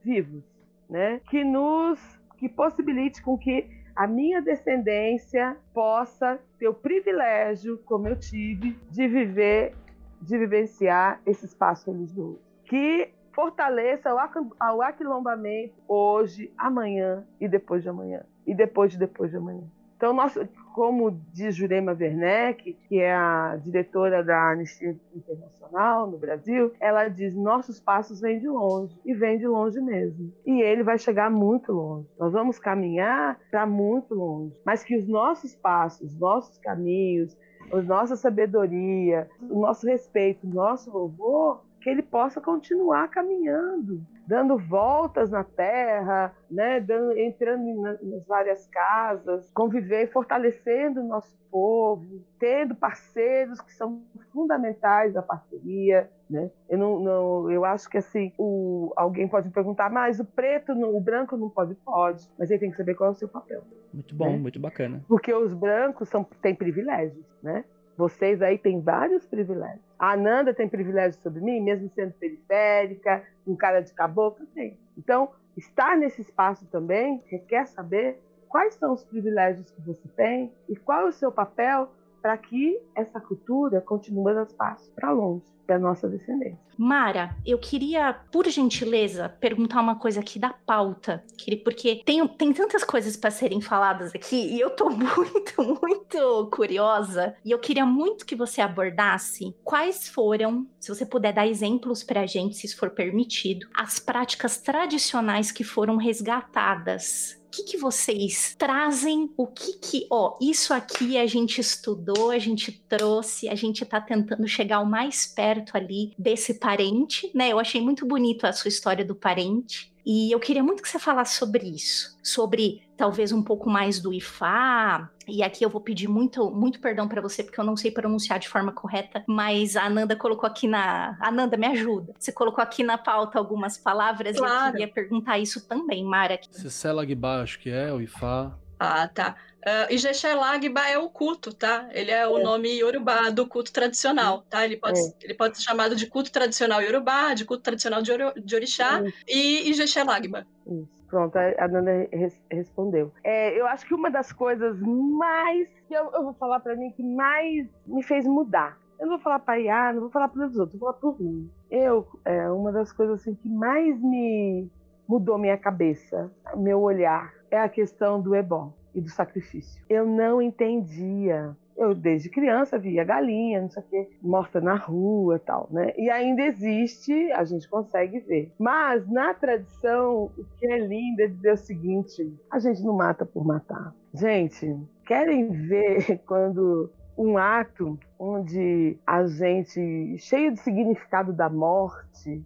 vivos, 0.07 0.45
né? 0.89 1.21
Que 1.29 1.43
nos 1.43 1.99
que 2.39 2.49
possibilite 2.49 3.21
com 3.23 3.37
que 3.37 3.69
a 3.95 4.07
minha 4.07 4.41
descendência 4.41 5.57
possa 5.75 6.39
ter 6.59 6.69
o 6.69 6.75
privilégio, 6.75 7.79
como 7.85 8.07
eu 8.07 8.17
tive, 8.17 8.79
de 8.91 9.09
viver 9.09 9.75
de 10.21 10.39
vivenciar 10.39 11.21
esse 11.27 11.45
espaço 11.45 11.91
religioso. 11.91 12.41
Que 12.65 13.11
fortaleça 13.33 14.15
o 14.15 14.83
aquilombamento 14.83 15.75
hoje, 15.87 16.51
amanhã 16.57 17.27
e 17.39 17.47
depois 17.47 17.83
de 17.83 17.89
amanhã. 17.89 18.23
E 18.47 18.55
depois 18.55 18.93
de 18.93 18.99
depois 18.99 19.31
de 19.31 19.37
amanhã. 19.37 19.65
Então, 19.97 20.13
nós, 20.13 20.39
como 20.75 21.11
diz 21.33 21.57
Jurema 21.57 21.97
Werneck, 21.99 22.75
que 22.87 23.01
é 23.01 23.15
a 23.15 23.57
diretora 23.57 24.23
da 24.23 24.51
Anistia 24.51 24.95
Internacional 25.15 26.07
no 26.07 26.19
Brasil, 26.19 26.71
ela 26.79 27.09
diz: 27.09 27.35
nossos 27.35 27.81
passos 27.81 28.21
vêm 28.21 28.39
de 28.39 28.47
longe, 28.47 28.95
e 29.05 29.15
vêm 29.15 29.39
de 29.39 29.47
longe 29.47 29.81
mesmo. 29.81 30.31
E 30.45 30.61
ele 30.61 30.83
vai 30.83 30.99
chegar 30.99 31.31
muito 31.31 31.73
longe. 31.73 32.07
Nós 32.19 32.31
vamos 32.31 32.59
caminhar 32.59 33.41
para 33.51 33.67
muito 33.67 34.15
longe. 34.15 34.55
Mas 34.67 34.85
que 34.85 34.97
os 34.97 35.09
nossos 35.09 35.57
passos, 35.57 36.19
nossos 36.19 36.59
caminhos, 36.59 37.35
a 37.73 37.81
nossa 37.81 38.15
sabedoria, 38.15 39.29
o 39.41 39.61
nosso 39.61 39.87
respeito, 39.87 40.47
o 40.47 40.51
nosso 40.51 40.91
louvor 40.91 41.66
que 41.87 41.91
ele 41.91 42.03
possa 42.03 42.41
continuar 42.41 43.07
caminhando, 43.07 44.05
dando 44.27 44.59
voltas 44.59 45.31
na 45.31 45.45
terra, 45.45 46.35
né, 46.51 46.81
dando, 46.81 47.17
entrando 47.17 47.81
nas 48.03 48.27
várias 48.27 48.67
casas, 48.67 49.49
conviver, 49.53 50.11
fortalecendo 50.11 51.01
o 51.01 51.07
nosso 51.07 51.39
povo, 51.49 52.25
tendo 52.41 52.75
parceiros 52.75 53.61
que 53.61 53.73
são 53.73 54.03
fundamentais 54.33 55.15
da 55.15 55.23
parceria, 55.23 56.11
né? 56.29 56.51
Eu 56.69 56.77
não, 56.77 56.99
não, 56.99 57.51
eu 57.53 57.65
acho 57.65 57.89
que 57.89 57.99
assim, 57.99 58.33
o, 58.37 58.93
alguém 58.97 59.29
pode 59.29 59.49
perguntar, 59.51 59.89
mas 59.89 60.19
o 60.19 60.25
preto, 60.25 60.73
o 60.73 61.01
branco 61.01 61.37
não 61.37 61.49
pode, 61.49 61.77
pode, 61.77 62.29
mas 62.37 62.51
ele 62.51 62.59
tem 62.59 62.71
que 62.73 62.77
saber 62.77 62.97
qual 62.97 63.11
é 63.11 63.13
o 63.13 63.15
seu 63.15 63.29
papel. 63.29 63.63
Muito 63.95 64.13
bom, 64.13 64.33
né? 64.33 64.37
muito 64.37 64.59
bacana. 64.59 65.05
Porque 65.07 65.33
os 65.33 65.55
brancos 65.55 66.09
são, 66.09 66.25
têm 66.43 66.53
privilégios, 66.53 67.25
né? 67.41 67.65
Vocês 67.97 68.43
aí 68.43 68.59
têm 68.59 68.81
vários 68.81 69.25
privilégios. 69.27 69.85
A 69.99 70.13
Ananda 70.13 70.53
tem 70.53 70.69
privilégio 70.69 71.21
sobre 71.23 71.41
mim, 71.41 71.61
mesmo 71.61 71.91
sendo 71.95 72.13
periférica, 72.13 73.25
com 73.45 73.57
cara 73.57 73.81
de 73.81 73.93
caboclo, 73.95 74.47
tem. 74.55 74.77
Então, 74.99 75.31
estar 75.57 75.97
nesse 75.97 76.21
espaço 76.21 76.67
também 76.67 77.23
requer 77.27 77.67
saber 77.67 78.21
quais 78.49 78.75
são 78.75 78.93
os 78.93 79.05
privilégios 79.05 79.71
que 79.71 79.81
você 79.81 80.07
tem 80.15 80.53
e 80.69 80.77
qual 80.77 81.07
é 81.07 81.09
o 81.09 81.13
seu 81.13 81.33
papel 81.33 81.89
para 82.27 82.37
que 82.39 82.77
essa 82.93 83.21
cultura 83.21 83.81
continue 83.81 84.37
a 84.37 84.43
espaço 84.43 84.91
para 84.97 85.13
longe 85.13 85.45
da 85.65 85.79
nossa 85.79 86.09
descendência. 86.09 86.59
Mara, 86.77 87.37
eu 87.47 87.57
queria, 87.57 88.15
por 88.33 88.49
gentileza, 88.49 89.29
perguntar 89.29 89.81
uma 89.81 89.95
coisa 89.95 90.19
aqui 90.19 90.37
da 90.37 90.51
pauta, 90.51 91.25
porque 91.63 92.03
tem, 92.05 92.27
tem 92.27 92.53
tantas 92.53 92.83
coisas 92.83 93.17
para 93.17 93.31
serem 93.31 93.61
faladas 93.61 94.13
aqui 94.13 94.55
e 94.57 94.59
eu 94.59 94.71
tô 94.71 94.91
muito, 94.91 95.81
muito 95.81 96.51
curiosa 96.53 97.37
e 97.45 97.53
eu 97.53 97.61
queria 97.61 97.87
muito 97.87 98.27
que 98.27 98.35
você 98.35 98.61
abordasse 98.61 99.55
quais 99.63 100.09
foram, 100.09 100.67
se 100.81 100.93
você 100.93 101.07
puder 101.07 101.33
dar 101.33 101.47
exemplos 101.47 102.03
para 102.03 102.23
a 102.23 102.27
gente, 102.27 102.57
se 102.57 102.67
isso 102.67 102.77
for 102.77 102.91
permitido, 102.91 103.69
as 103.73 104.01
práticas 104.01 104.59
tradicionais 104.59 105.53
que 105.53 105.63
foram 105.63 105.97
resgatadas 105.97 107.41
que, 107.57 107.63
que 107.63 107.77
vocês 107.79 108.55
trazem? 108.59 109.31
O 109.37 109.47
que 109.47 109.79
que, 109.79 110.07
ó, 110.11 110.37
isso 110.41 110.75
aqui 110.75 111.17
a 111.17 111.27
gente 111.27 111.59
estudou, 111.59 112.31
a 112.31 112.39
gente 112.39 112.71
trouxe, 112.87 113.49
a 113.49 113.55
gente 113.55 113.85
tá 113.87 113.99
tentando 113.99 114.47
chegar 114.47 114.81
o 114.81 114.87
mais 114.87 115.27
perto 115.27 115.75
ali 115.77 116.13
desse 116.19 116.55
parente, 116.55 117.31
né? 117.35 117.49
Eu 117.49 117.59
achei 117.59 117.81
muito 117.81 118.05
bonito 118.05 118.45
a 118.45 118.53
sua 118.53 118.69
história 118.69 119.05
do 119.05 119.15
parente. 119.15 119.91
E 120.07 120.31
eu 120.31 120.39
queria 120.39 120.63
muito 120.63 120.85
que 120.85 120.89
você 120.89 121.01
falasse 121.01 121.37
sobre 121.37 121.67
isso, 121.67 122.17
sobre 122.23 122.81
talvez 122.97 123.33
um 123.33 123.43
pouco 123.43 123.69
mais 123.69 124.01
do 124.01 124.15
IFA. 124.15 125.11
E 125.27 125.43
aqui 125.43 125.65
eu 125.65 125.69
vou 125.69 125.81
pedir 125.81 126.07
muito, 126.07 126.49
muito 126.49 126.81
perdão 126.81 127.09
para 127.09 127.21
você, 127.21 127.43
porque 127.43 127.59
eu 127.59 127.65
não 127.65 127.77
sei 127.77 127.91
pronunciar 127.91 128.39
de 128.39 128.49
forma 128.49 128.71
correta, 128.71 129.25
mas 129.27 129.75
a 129.75 129.85
Ananda 129.85 130.15
colocou 130.15 130.47
aqui 130.47 130.69
na. 130.69 131.19
Ananda, 131.21 131.57
me 131.57 131.67
ajuda. 131.67 132.15
Você 132.17 132.31
colocou 132.31 132.63
aqui 132.63 132.85
na 132.85 132.97
pauta 132.97 133.37
algumas 133.37 133.77
palavras 133.77 134.37
claro. 134.37 134.55
e 134.55 134.67
eu 134.67 134.73
queria 134.73 134.89
perguntar 134.89 135.41
isso 135.41 135.67
também, 135.67 136.05
Mara. 136.05 136.39
Selag-Ba, 136.53 137.43
acho 137.43 137.59
que 137.59 137.69
é, 137.69 137.93
o 137.93 138.01
IFA. 138.01 138.57
Ah, 138.79 139.09
tá. 139.09 139.37
Uh, 139.67 139.93
Ijexé 139.93 140.33
Lagba 140.35 140.89
é 140.89 140.97
o 140.97 141.09
culto, 141.09 141.53
tá? 141.53 141.89
Ele 141.91 142.11
é 142.11 142.27
o 142.27 142.39
é. 142.39 142.43
nome 142.43 142.69
Yorubá 142.79 143.31
do 143.31 143.49
culto 143.49 143.73
tradicional, 143.73 144.43
tá? 144.49 144.65
Ele 144.65 144.77
pode, 144.77 145.01
é. 145.01 145.13
ele 145.23 145.35
pode 145.35 145.57
ser 145.57 145.65
chamado 145.65 145.97
de 145.97 146.07
culto 146.07 146.31
tradicional 146.31 146.81
Yorubá, 146.81 147.35
de 147.35 147.45
culto 147.45 147.65
tradicional 147.65 148.01
de, 148.01 148.13
Ori, 148.13 148.41
de 148.41 148.55
Orixá 148.55 149.03
e 149.27 149.69
Ijexé 149.71 150.05
Lagba. 150.05 150.47
Isso. 150.67 150.97
Pronto, 151.09 151.37
a 151.37 151.69
Nanda 151.69 152.09
res, 152.13 152.41
respondeu. 152.51 153.13
É, 153.23 153.59
eu 153.59 153.67
acho 153.67 153.87
que 153.87 153.95
uma 153.95 154.11
das 154.11 154.33
coisas 154.33 154.79
mais 154.81 155.69
que 155.89 155.95
eu, 155.95 156.11
eu 156.13 156.23
vou 156.25 156.35
falar 156.35 156.61
para 156.61 156.75
mim 156.77 156.91
que 156.91 157.03
mais 157.03 157.67
me 157.87 158.03
fez 158.03 158.25
mudar. 158.25 158.79
Eu 158.99 159.07
não 159.07 159.15
vou 159.15 159.23
falar 159.23 159.39
para 159.41 159.61
IA, 159.61 159.93
não 159.93 160.01
vou 160.03 160.11
falar 160.11 160.29
para 160.29 160.47
os 160.47 160.57
outros, 160.57 160.79
vou 160.79 160.89
falar 160.93 161.01
por 161.01 161.21
mim. 161.21 161.51
Eu, 161.71 162.07
é, 162.25 162.51
uma 162.51 162.73
das 162.73 162.93
coisas 162.93 163.21
assim 163.21 163.35
que 163.35 163.49
mais 163.49 164.01
me 164.01 164.69
mudou 165.09 165.39
minha 165.39 165.57
cabeça, 165.57 166.31
meu 166.57 166.81
olhar, 166.81 167.33
é 167.51 167.59
a 167.59 167.69
questão 167.69 168.21
do 168.21 168.35
ebó 168.35 168.73
e 168.95 169.01
do 169.01 169.09
sacrifício. 169.09 169.83
Eu 169.89 170.07
não 170.07 170.41
entendia. 170.41 171.57
Eu, 171.77 171.95
desde 171.95 172.31
criança, 172.31 172.79
via 172.79 173.05
galinha, 173.05 173.61
não 173.61 173.69
sei 173.69 173.83
o 173.83 173.87
quê, 173.87 174.09
morta 174.23 174.63
na 174.63 174.75
rua 174.75 175.39
tal, 175.39 175.69
né? 175.71 175.93
E 175.99 176.09
ainda 176.09 176.41
existe, 176.41 177.31
a 177.33 177.45
gente 177.45 177.69
consegue 177.69 178.19
ver. 178.21 178.51
Mas, 178.59 179.07
na 179.07 179.35
tradição, 179.35 180.31
o 180.39 180.45
que 180.59 180.67
é 180.67 180.79
lindo 180.79 181.21
é 181.21 181.27
dizer 181.27 181.53
o 181.53 181.57
seguinte: 181.59 182.35
a 182.51 182.59
gente 182.59 182.83
não 182.83 182.95
mata 182.95 183.27
por 183.27 183.45
matar. 183.45 183.95
Gente, 184.15 184.75
querem 185.05 185.51
ver 185.51 186.19
quando 186.27 186.91
um 187.17 187.37
ato 187.37 187.99
onde 188.19 188.99
a 189.07 189.27
gente, 189.27 190.17
cheio 190.19 190.53
de 190.53 190.61
significado 190.61 191.33
da 191.33 191.51
morte, 191.51 192.43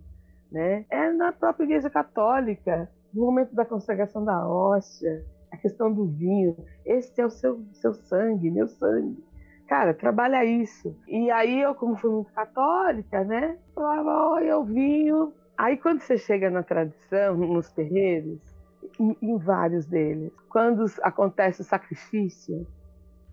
né? 0.51 0.85
É 0.91 1.13
na 1.13 1.33
própria 1.33 1.65
Igreja 1.65 1.91
Católica 1.91 2.89
no 3.13 3.27
momento 3.27 3.55
da 3.55 3.65
consagração 3.65 4.25
da 4.25 4.47
hóstia, 4.47 5.25
a 5.51 5.57
questão 5.57 5.93
do 5.93 6.07
vinho, 6.07 6.57
esse 6.85 7.21
é 7.21 7.27
o 7.27 7.31
seu, 7.31 7.61
seu 7.73 7.93
sangue, 7.93 8.51
meu 8.51 8.69
sangue. 8.69 9.23
Cara, 9.69 9.95
trabalha 9.95 10.45
isso. 10.45 10.97
E 11.07 11.31
aí 11.31 11.61
eu, 11.61 11.75
como 11.75 11.97
fui 11.97 12.11
muito 12.11 12.33
católica, 12.33 13.25
né? 13.25 13.57
Falava, 13.75 14.31
olha, 14.31 14.59
o 14.59 14.65
vinho. 14.65 15.33
Aí 15.57 15.77
quando 15.77 16.01
você 16.01 16.19
chega 16.19 16.51
na 16.51 16.63
tradição, 16.63 17.37
nos 17.37 17.71
terreiros, 17.73 18.41
em, 18.99 19.17
em 19.23 19.39
vários 19.39 19.87
deles, 19.87 20.33
quando 20.49 20.85
acontece 21.03 21.61
o 21.61 21.65
sacrifício, 21.65 22.67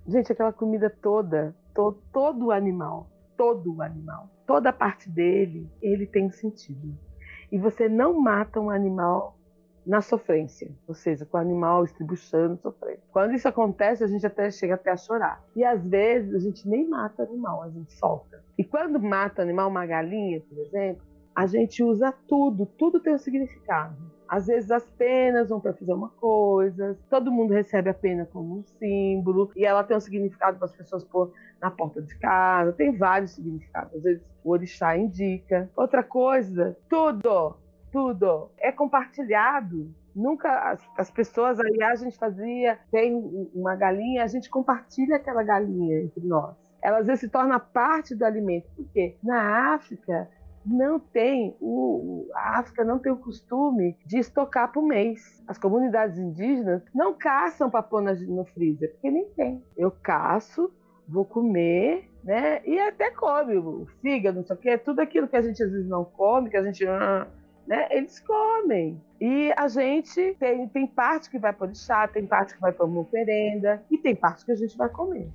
gente, 0.07 0.31
aquela 0.31 0.53
comida 0.53 0.89
toda, 0.89 1.55
to, 1.73 1.93
todo 2.11 2.47
o 2.47 2.51
animal, 2.51 3.07
todo 3.35 3.75
o 3.75 3.81
animal, 3.81 4.29
toda 4.45 4.69
a 4.69 4.73
parte 4.73 5.09
dele, 5.09 5.69
ele 5.81 6.05
tem 6.05 6.29
sentido. 6.29 7.06
E 7.51 7.57
você 7.57 7.87
não 7.87 8.19
mata 8.19 8.59
um 8.59 8.69
animal 8.69 9.37
na 9.85 10.01
sofrência, 10.01 10.69
ou 10.85 10.93
seja, 10.93 11.25
com 11.25 11.37
o 11.37 11.39
animal 11.39 11.85
estribuchando, 11.85 12.57
sofrendo. 12.57 12.99
Quando 13.09 13.33
isso 13.33 13.47
acontece, 13.47 14.03
a 14.03 14.07
gente 14.07 14.25
até 14.27 14.51
chega 14.51 14.73
até 14.73 14.91
a 14.91 14.97
chorar. 14.97 15.41
E 15.55 15.63
às 15.63 15.87
vezes 15.87 16.35
a 16.35 16.39
gente 16.39 16.67
nem 16.67 16.87
mata 16.89 17.23
o 17.23 17.25
animal, 17.25 17.63
a 17.63 17.69
gente 17.69 17.93
solta. 17.93 18.43
E 18.57 18.65
quando 18.65 18.99
mata 18.99 19.41
o 19.41 19.45
animal, 19.45 19.69
uma 19.69 19.85
galinha, 19.85 20.41
por 20.41 20.57
exemplo, 20.57 21.01
a 21.33 21.45
gente 21.45 21.81
usa 21.81 22.11
tudo, 22.27 22.65
tudo 22.65 22.99
tem 22.99 23.13
um 23.13 23.17
significado. 23.17 23.95
Às 24.27 24.47
vezes 24.47 24.69
as 24.71 24.85
penas 24.91 25.49
vão 25.49 25.59
para 25.59 25.73
fazer 25.73 25.93
uma 25.93 26.09
coisa, 26.09 26.97
todo 27.09 27.31
mundo 27.31 27.53
recebe 27.53 27.89
a 27.89 27.93
pena 27.93 28.25
como 28.25 28.59
um 28.59 28.63
símbolo, 28.63 29.51
e 29.55 29.65
ela 29.65 29.83
tem 29.83 29.95
um 29.95 30.01
significado 30.01 30.57
para 30.57 30.65
as 30.65 30.75
pessoas 30.75 31.03
pôr 31.03 31.31
na 31.61 31.71
porta 31.71 32.01
de 32.01 32.17
casa, 32.17 32.73
tem 32.73 32.95
vários 32.95 33.31
significados. 33.31 33.95
Às 33.95 34.03
vezes 34.03 34.23
o 34.43 34.51
orixá 34.51 34.97
indica. 34.97 35.69
Outra 35.75 36.03
coisa, 36.03 36.77
tudo 36.89 37.55
tudo 37.91 38.51
é 38.59 38.71
compartilhado. 38.71 39.93
Nunca 40.15 40.71
as, 40.71 40.81
as 40.97 41.11
pessoas 41.11 41.59
aí 41.59 41.81
a 41.83 41.95
gente 41.95 42.17
fazia 42.17 42.79
tem 42.91 43.13
uma 43.53 43.75
galinha, 43.75 44.23
a 44.23 44.27
gente 44.27 44.49
compartilha 44.49 45.15
aquela 45.15 45.43
galinha 45.43 46.01
entre 46.01 46.25
nós. 46.25 46.55
Ela 46.81 46.99
às 46.99 47.07
vezes 47.07 47.21
se 47.21 47.29
torna 47.29 47.59
parte 47.59 48.15
do 48.15 48.23
alimento. 48.23 48.67
Por 48.75 48.85
quê? 48.93 49.17
Na 49.23 49.73
África 49.73 50.29
não 50.67 50.99
tem 50.99 51.55
o 51.61 52.27
a 52.33 52.59
África 52.59 52.83
não 52.83 52.99
tem 52.99 53.11
o 53.11 53.17
costume 53.17 53.95
de 54.05 54.17
estocar 54.17 54.71
por 54.71 54.83
mês. 54.83 55.43
As 55.47 55.57
comunidades 55.57 56.17
indígenas 56.17 56.83
não 56.93 57.13
caçam 57.13 57.69
pôr 57.69 58.01
no 58.01 58.45
freezer, 58.45 58.91
porque 58.93 59.09
nem 59.09 59.25
tem. 59.29 59.63
Eu 59.77 59.91
caço, 59.91 60.71
vou 61.07 61.25
comer, 61.25 62.09
né? 62.23 62.61
E 62.65 62.79
até 62.79 63.11
come 63.11 63.57
o 63.57 63.87
fígado, 64.01 64.39
não 64.39 64.45
sei 64.45 64.55
o 64.55 64.59
quê, 64.59 64.77
tudo 64.77 64.99
aquilo 64.99 65.27
que 65.27 65.37
a 65.37 65.41
gente 65.41 65.63
às 65.63 65.71
vezes 65.71 65.87
não 65.87 66.03
come, 66.03 66.49
que 66.49 66.57
a 66.57 66.63
gente 66.63 66.85
ah, 66.85 67.27
né? 67.65 67.87
Eles 67.91 68.19
comem. 68.19 69.01
E 69.19 69.51
a 69.57 69.67
gente 69.67 70.35
tem, 70.39 70.67
tem 70.69 70.87
parte 70.87 71.29
que 71.29 71.39
vai 71.39 71.53
para 71.53 71.71
o 71.71 71.75
chá, 71.75 72.07
tem 72.07 72.25
parte 72.25 72.53
que 72.53 72.61
vai 72.61 72.71
para 72.71 72.85
uma 72.85 73.01
oferenda 73.01 73.83
e 73.89 73.97
tem 73.97 74.15
parte 74.15 74.45
que 74.45 74.51
a 74.51 74.55
gente 74.55 74.77
vai 74.77 74.89
comer. 74.89 75.29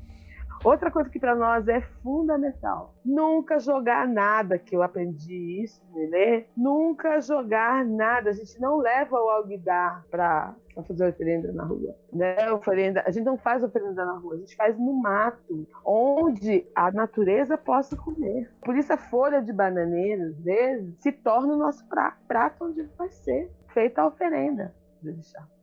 Outra 0.64 0.92
coisa 0.92 1.10
que 1.10 1.18
para 1.18 1.34
nós 1.34 1.66
é 1.66 1.80
fundamental: 2.02 2.94
nunca 3.04 3.58
jogar 3.58 4.06
nada, 4.06 4.58
que 4.58 4.76
eu 4.76 4.82
aprendi 4.82 5.60
isso, 5.62 5.82
né? 5.92 6.44
Nunca 6.56 7.20
jogar 7.20 7.84
nada. 7.84 8.30
A 8.30 8.32
gente 8.32 8.60
não 8.60 8.76
leva 8.78 9.16
o 9.16 9.28
alguidar 9.28 10.04
para 10.08 10.54
fazer 10.86 11.08
oferenda 11.08 11.52
na 11.52 11.64
rua. 11.64 11.96
Né? 12.12 12.50
Oferenda, 12.52 13.02
a 13.04 13.10
gente 13.10 13.24
não 13.24 13.36
faz 13.36 13.62
oferenda 13.62 14.04
na 14.04 14.12
rua, 14.12 14.34
a 14.34 14.38
gente 14.38 14.54
faz 14.54 14.78
no 14.78 14.94
mato, 14.94 15.66
onde 15.84 16.64
a 16.74 16.92
natureza 16.92 17.58
possa 17.58 17.96
comer. 17.96 18.48
Por 18.64 18.76
isso 18.76 18.92
a 18.92 18.96
folha 18.96 19.42
de 19.42 19.52
bananeira, 19.52 20.26
às 20.26 20.40
vezes, 20.40 20.94
se 21.00 21.10
torna 21.10 21.54
o 21.54 21.58
nosso 21.58 21.84
prato, 21.88 22.18
prato 22.28 22.64
onde 22.64 22.82
vai 22.96 23.10
ser 23.10 23.50
feita 23.74 24.00
a 24.00 24.06
oferenda. 24.06 24.72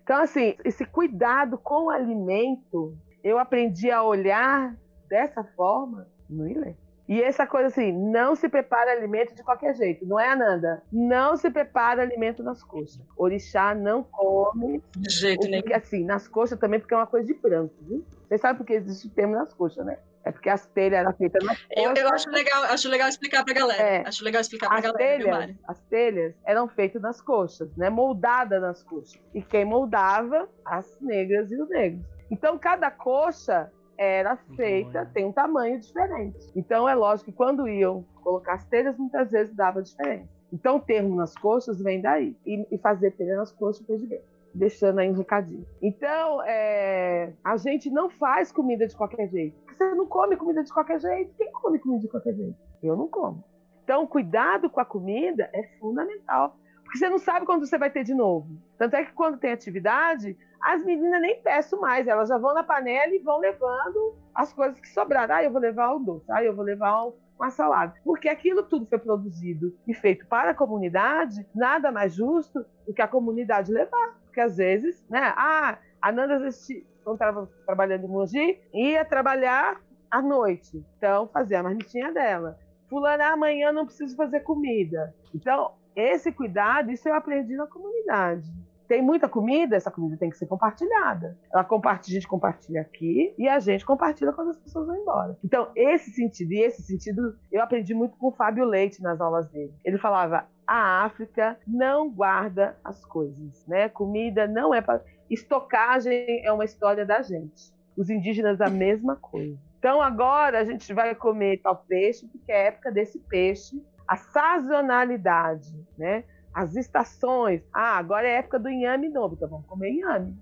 Então, 0.04 0.22
assim, 0.22 0.56
esse 0.66 0.86
cuidado 0.86 1.58
com 1.58 1.86
o 1.86 1.90
alimento, 1.90 2.98
eu 3.24 3.40
aprendi 3.40 3.90
a 3.90 4.04
olhar 4.04 4.76
dessa 5.10 5.44
forma 5.44 6.07
no 6.30 6.48
Ilê. 6.48 6.76
E 7.10 7.19
essa 7.23 7.48
coisa 7.48 7.69
assim, 7.69 7.91
não 7.91 8.36
se 8.36 8.48
prepara 8.48 8.91
alimento 8.91 9.34
de 9.34 9.41
qualquer 9.41 9.73
jeito, 9.76 10.06
não 10.06 10.19
é, 10.19 10.30
Ananda? 10.30 10.84
Não 10.94 11.36
se 11.36 11.49
prepara 11.49 12.03
alimento 12.03 12.44
nas 12.44 12.64
coxas. 12.64 13.02
Orixá 13.18 13.73
não 13.73 14.03
come. 14.03 14.80
De 14.95 15.10
jeito 15.10 15.48
nenhum. 15.48 15.64
Assim, 15.73 16.06
nas 16.06 16.27
coxas 16.27 16.60
também, 16.60 16.80
porque 16.80 16.94
é 16.94 16.98
uma 16.98 17.07
coisa 17.07 17.26
de 17.26 17.34
branco, 17.34 17.73
viu? 17.81 18.06
Vocês 18.27 18.40
sabem 18.40 18.57
por 18.57 18.65
que 18.68 18.73
existe 18.73 19.07
o 19.07 19.10
termo 19.10 19.34
nas 19.34 19.52
coxas, 19.52 19.84
né? 19.84 19.98
É 20.23 20.31
porque 20.31 20.49
as 20.49 20.68
telhas 20.68 20.99
eram 20.99 21.14
feitas 21.14 21.44
nas 21.44 21.60
coxas. 21.60 21.84
Eu, 21.84 21.94
eu 21.95 22.10
acho, 22.10 22.30
legal, 22.30 22.64
acho 22.65 22.88
legal 22.88 23.10
explicar 23.10 23.44
pra 23.44 23.56
galera. 23.56 23.81
É, 23.81 24.07
acho 24.07 24.23
legal 24.23 24.41
explicar 24.41 24.68
pra 24.68 24.77
as 24.77 24.84
galera, 24.84 25.18
telhas, 25.18 25.45
viu? 25.48 25.56
As 25.68 25.81
telhas 25.81 26.36
eram 26.45 26.68
feitas 26.68 27.02
nas 27.02 27.19
coxas, 27.19 27.76
né? 27.76 27.90
Moldadas 27.90 28.61
nas 28.61 28.84
coxas. 28.84 29.19
E 29.34 29.41
quem 29.41 29.65
moldava? 29.65 30.48
As 30.64 30.95
negras 31.02 31.52
e 31.52 31.60
os 31.60 31.68
negros. 31.69 32.06
Então, 32.30 32.60
cada 32.60 32.91
coxa 32.91 33.72
era 34.00 34.38
feita, 34.56 35.06
tem 35.14 35.26
um 35.26 35.32
tamanho 35.34 35.78
diferente. 35.78 36.50
Então 36.56 36.88
é 36.88 36.96
lógico 36.96 37.30
que 37.30 37.36
quando 37.36 37.68
iam 37.68 38.06
colocar 38.24 38.54
as 38.54 38.64
telhas, 38.64 38.98
muitas 38.98 39.30
vezes 39.30 39.54
dava 39.54 39.84
diferença. 39.84 40.30
Então 40.54 40.78
o 40.78 40.80
termo 40.80 41.14
nas 41.18 41.36
coxas 41.36 41.82
vem 41.82 42.02
daí. 42.02 42.34
E, 42.46 42.66
e 42.72 42.78
fazer 42.78 43.12
telha 43.12 43.36
nas 43.36 43.52
coxas 43.52 43.86
foi 43.86 43.98
de 43.98 44.08
bem. 44.08 44.22
Deixando 44.56 45.00
aí 45.00 45.10
um 45.10 45.14
recadinho. 45.14 45.66
Então, 45.82 46.42
é, 46.44 47.34
a 47.44 47.58
gente 47.58 47.90
não 47.92 48.10
faz 48.10 48.52
comida 48.54 48.88
de 48.88 48.96
qualquer 48.96 49.28
jeito. 49.28 49.56
Você 49.68 49.94
não 49.94 50.08
come 50.08 50.38
comida 50.38 50.64
de 50.64 50.74
qualquer 50.74 51.00
jeito. 51.00 51.36
Quem 51.38 51.52
come 51.52 51.78
comida 51.78 52.02
de 52.02 52.08
qualquer 52.08 52.34
jeito? 52.34 52.56
Eu 52.82 52.96
não 52.96 53.08
como. 53.08 53.44
Então, 53.84 54.08
cuidado 54.08 54.70
com 54.70 54.80
a 54.80 54.86
comida 54.86 55.50
é 55.54 55.64
fundamental. 55.80 56.58
Porque 56.84 56.98
você 56.98 57.10
não 57.10 57.20
sabe 57.20 57.46
quando 57.46 57.68
você 57.68 57.78
vai 57.78 57.92
ter 57.92 58.04
de 58.04 58.16
novo. 58.16 58.48
Tanto 58.78 58.96
é 58.96 59.06
que 59.06 59.14
quando 59.14 59.38
tem 59.38 59.52
atividade, 59.52 60.36
as 60.61 60.84
meninas 60.84 61.22
nem 61.22 61.41
peço 61.41 61.80
mais, 61.80 62.07
elas 62.07 62.30
já 62.30 62.38
vão 62.38 62.53
na 62.53 62.64
panela 62.64 63.14
e 63.14 63.19
vão 63.19 63.40
levando 63.40 64.15
as 64.34 64.52
coisas 64.53 64.80
que 64.80 64.90
sobraram. 64.90 65.36
Ah, 65.36 65.44
eu 65.44 65.52
vou 65.52 65.61
levar 65.61 65.94
o 65.94 65.99
doce, 65.99 66.31
ah, 66.31 66.44
eu 66.44 66.56
vou 66.56 66.65
levar 66.65 67.07
uma 67.38 67.49
salada. 67.49 67.94
Porque 68.03 68.27
aquilo 68.27 68.64
tudo 68.64 68.86
foi 68.86 68.98
produzido 68.98 69.76
e 69.88 69.94
feito 69.94 70.27
para 70.27 70.52
a 70.52 70.56
comunidade, 70.56 71.48
nada 71.56 71.91
mais 71.91 72.14
justo 72.14 72.65
do 72.86 72.94
que 72.94 73.02
a 73.02 73.07
comunidade 73.07 73.72
levar. 73.72 74.18
Porque 74.26 74.41
às 74.41 74.57
vezes, 74.57 75.03
né? 75.10 75.34
Ah, 75.36 75.77
a 76.02 76.11
Nanda, 76.11 76.36
às 76.36 76.41
vezes, 76.41 76.86
quando 77.03 77.15
estava 77.15 77.49
trabalhando 77.65 78.06
em 78.06 78.10
Mogi, 78.10 78.61
ia 78.73 79.06
trabalhar 79.06 79.81
à 80.11 80.22
noite. 80.22 80.84
Então, 80.98 81.27
fazia 81.27 81.60
a 81.60 81.64
marmitinha 81.64 82.11
dela. 82.11 82.57
Fulana, 82.90 83.34
amanhã 83.34 83.72
não 83.72 83.86
preciso 83.86 84.15
fazer 84.15 84.41
comida. 84.41 85.14
Então, 85.34 85.73
esse 85.95 86.31
cuidado, 86.31 86.91
isso 86.91 87.07
eu 87.07 87.14
aprendi 87.14 87.56
na 87.56 87.68
comunidade 87.68 88.49
tem 88.90 89.03
muita 89.03 89.30
comida, 89.30 89.76
essa 89.76 89.91
comida 89.91 90.18
tem 90.18 90.32
que 90.32 90.38
ser 90.38 90.48
compartilhada. 90.48 91.38
Ela 91.53 91.64
compartilha, 91.64 92.18
a 92.18 92.20
gente 92.20 92.28
compartilha 92.28 92.82
aqui 92.82 93.36
e 93.38 93.48
a 93.48 93.60
gente 93.60 93.86
compartilha 93.86 94.34
quando 94.34 94.49
as 94.49 94.57
pessoas 94.57 94.88
vão 94.88 94.98
embora. 94.98 95.38
Então, 95.44 95.70
esse 95.76 96.10
sentido, 96.10 96.52
e 96.53 96.61
esse 96.61 96.82
sentido 96.82 97.38
eu 97.52 97.61
aprendi 97.61 97.94
muito 97.94 98.18
com 98.18 98.30
o 98.30 98.32
Fábio 98.32 98.66
Leite 98.66 98.99
nas 98.99 99.22
aulas 99.22 99.48
dele. 99.52 99.72
Ele 99.86 99.99
falava: 99.99 100.48
a 100.66 101.06
África 101.06 101.56
não 101.68 102.10
guarda 102.10 102.76
as 102.84 103.06
coisas, 103.06 103.64
né? 103.68 103.88
Comida 103.90 104.48
não 104.48 104.74
é 104.74 104.82
para. 104.82 105.03
Estocagem 105.30 106.44
é 106.44 106.52
uma 106.52 106.66
história 106.66 107.06
da 107.06 107.22
gente. 107.22 107.72
Os 107.95 108.10
indígenas, 108.10 108.60
a 108.60 108.72
mesma 108.72 109.16
coisa. 109.16 109.56
Então, 109.78 110.02
agora 110.02 110.60
a 110.60 110.64
gente 110.64 110.91
vai 110.95 111.14
comer 111.14 111.61
tal 111.61 111.76
peixe, 111.88 112.28
porque 112.28 112.52
é 112.52 112.68
época 112.68 112.91
desse 112.91 113.20
peixe, 113.20 113.80
a 114.07 114.18
sazonalidade, 114.18 115.76
né? 115.95 116.24
As 116.54 116.76
estações. 116.76 117.62
Ah, 117.74 117.98
agora 117.98 118.28
é 118.28 118.36
época 118.36 118.60
do 118.60 118.70
inhame 118.70 119.10
novo, 119.10 119.36
então 119.36 119.50
vamos 119.50 119.66
comer 119.66 119.92
inhame. 119.92 120.38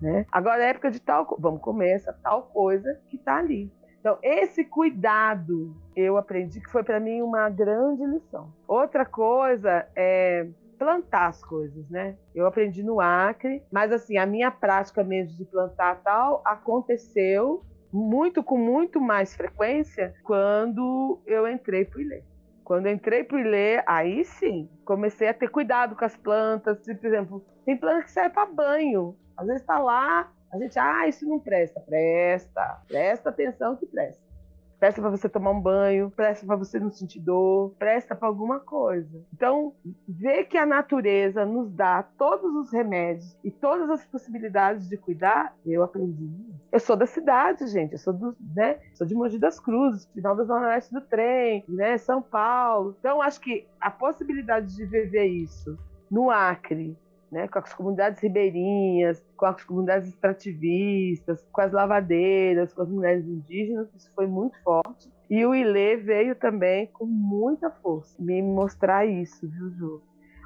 Né? 0.00 0.26
Agora 0.32 0.64
é 0.64 0.70
época 0.70 0.90
de 0.90 1.00
tal, 1.00 1.36
vamos 1.38 1.60
comer 1.60 1.90
essa 1.90 2.12
tal 2.12 2.42
coisa 2.44 3.00
que 3.08 3.16
está 3.16 3.36
ali. 3.36 3.70
Então, 4.00 4.18
esse 4.20 4.64
cuidado 4.64 5.76
eu 5.94 6.16
aprendi 6.16 6.60
que 6.60 6.68
foi 6.68 6.82
para 6.82 6.98
mim 6.98 7.22
uma 7.22 7.48
grande 7.48 8.04
lição. 8.04 8.52
Outra 8.66 9.06
coisa 9.06 9.86
é 9.94 10.48
plantar 10.76 11.28
as 11.28 11.44
coisas, 11.44 11.88
né? 11.88 12.16
Eu 12.34 12.44
aprendi 12.44 12.82
no 12.82 13.00
Acre, 13.00 13.62
mas 13.70 13.92
assim, 13.92 14.18
a 14.18 14.26
minha 14.26 14.50
prática 14.50 15.04
mesmo 15.04 15.38
de 15.38 15.44
plantar 15.44 16.02
tal 16.02 16.42
aconteceu 16.44 17.62
muito 17.92 18.42
com 18.42 18.58
muito 18.58 19.00
mais 19.00 19.36
frequência 19.36 20.12
quando 20.24 21.20
eu 21.24 21.46
entrei 21.46 21.84
para 21.84 21.98
o 21.98 22.00
Ilê. 22.00 22.22
Quando 22.72 22.88
entrei 22.88 23.22
para 23.22 23.38
Ilê, 23.38 23.82
aí 23.86 24.24
sim, 24.24 24.66
comecei 24.86 25.28
a 25.28 25.34
ter 25.34 25.50
cuidado 25.50 25.94
com 25.94 26.06
as 26.06 26.16
plantas. 26.16 26.78
Por 26.78 27.06
exemplo, 27.06 27.44
tem 27.66 27.76
planta 27.76 28.04
que 28.04 28.10
serve 28.10 28.30
para 28.30 28.46
banho. 28.46 29.14
Às 29.36 29.46
vezes 29.46 29.60
está 29.60 29.78
lá, 29.78 30.32
a 30.50 30.56
gente, 30.56 30.78
ah, 30.78 31.06
isso 31.06 31.28
não 31.28 31.38
presta. 31.38 31.80
Presta, 31.80 32.80
presta 32.88 33.28
atenção 33.28 33.76
que 33.76 33.84
presta 33.84 34.31
presta 34.82 35.00
para 35.00 35.10
você 35.10 35.28
tomar 35.28 35.52
um 35.52 35.60
banho, 35.60 36.10
presta 36.10 36.44
para 36.44 36.56
você 36.56 36.80
não 36.80 36.90
sentir 36.90 37.20
dor, 37.20 37.72
presta 37.78 38.16
para 38.16 38.26
alguma 38.26 38.58
coisa. 38.58 39.24
Então, 39.32 39.72
ver 40.08 40.46
que 40.46 40.58
a 40.58 40.66
natureza 40.66 41.46
nos 41.46 41.70
dá 41.72 42.02
todos 42.02 42.52
os 42.56 42.72
remédios 42.72 43.38
e 43.44 43.50
todas 43.52 43.88
as 43.88 44.04
possibilidades 44.04 44.88
de 44.88 44.96
cuidar, 44.96 45.54
eu 45.64 45.84
aprendi. 45.84 46.28
Eu 46.72 46.80
sou 46.80 46.96
da 46.96 47.06
cidade, 47.06 47.64
gente, 47.68 47.92
eu 47.92 47.98
sou 47.98 48.12
do, 48.12 48.36
né, 48.56 48.80
sou 48.94 49.06
de 49.06 49.14
Mogi 49.14 49.38
das 49.38 49.60
Cruzes, 49.60 50.10
final 50.12 50.34
da 50.34 50.42
Zona 50.42 50.66
Oeste 50.70 50.92
do 50.92 51.00
trem, 51.00 51.64
né, 51.68 51.96
São 51.96 52.20
Paulo. 52.20 52.96
Então, 52.98 53.22
acho 53.22 53.40
que 53.40 53.64
a 53.80 53.88
possibilidade 53.88 54.74
de 54.74 54.84
viver 54.84 55.26
isso 55.26 55.78
no 56.10 56.28
Acre, 56.28 56.98
né, 57.32 57.48
com 57.48 57.58
as 57.58 57.72
comunidades 57.72 58.22
ribeirinhas, 58.22 59.24
com 59.38 59.46
as 59.46 59.64
comunidades 59.64 60.06
extrativistas, 60.10 61.42
com 61.50 61.62
as 61.62 61.72
lavadeiras, 61.72 62.74
com 62.74 62.82
as 62.82 62.90
mulheres 62.90 63.26
indígenas, 63.26 63.88
isso 63.96 64.12
foi 64.14 64.26
muito 64.26 64.62
forte. 64.62 65.10
E 65.30 65.46
o 65.46 65.54
Ilê 65.54 65.96
veio 65.96 66.36
também 66.36 66.88
com 66.88 67.06
muita 67.06 67.70
força 67.70 68.22
me 68.22 68.42
mostrar 68.42 69.06
isso, 69.06 69.48
viu, 69.48 69.70
Ju? 69.70 70.02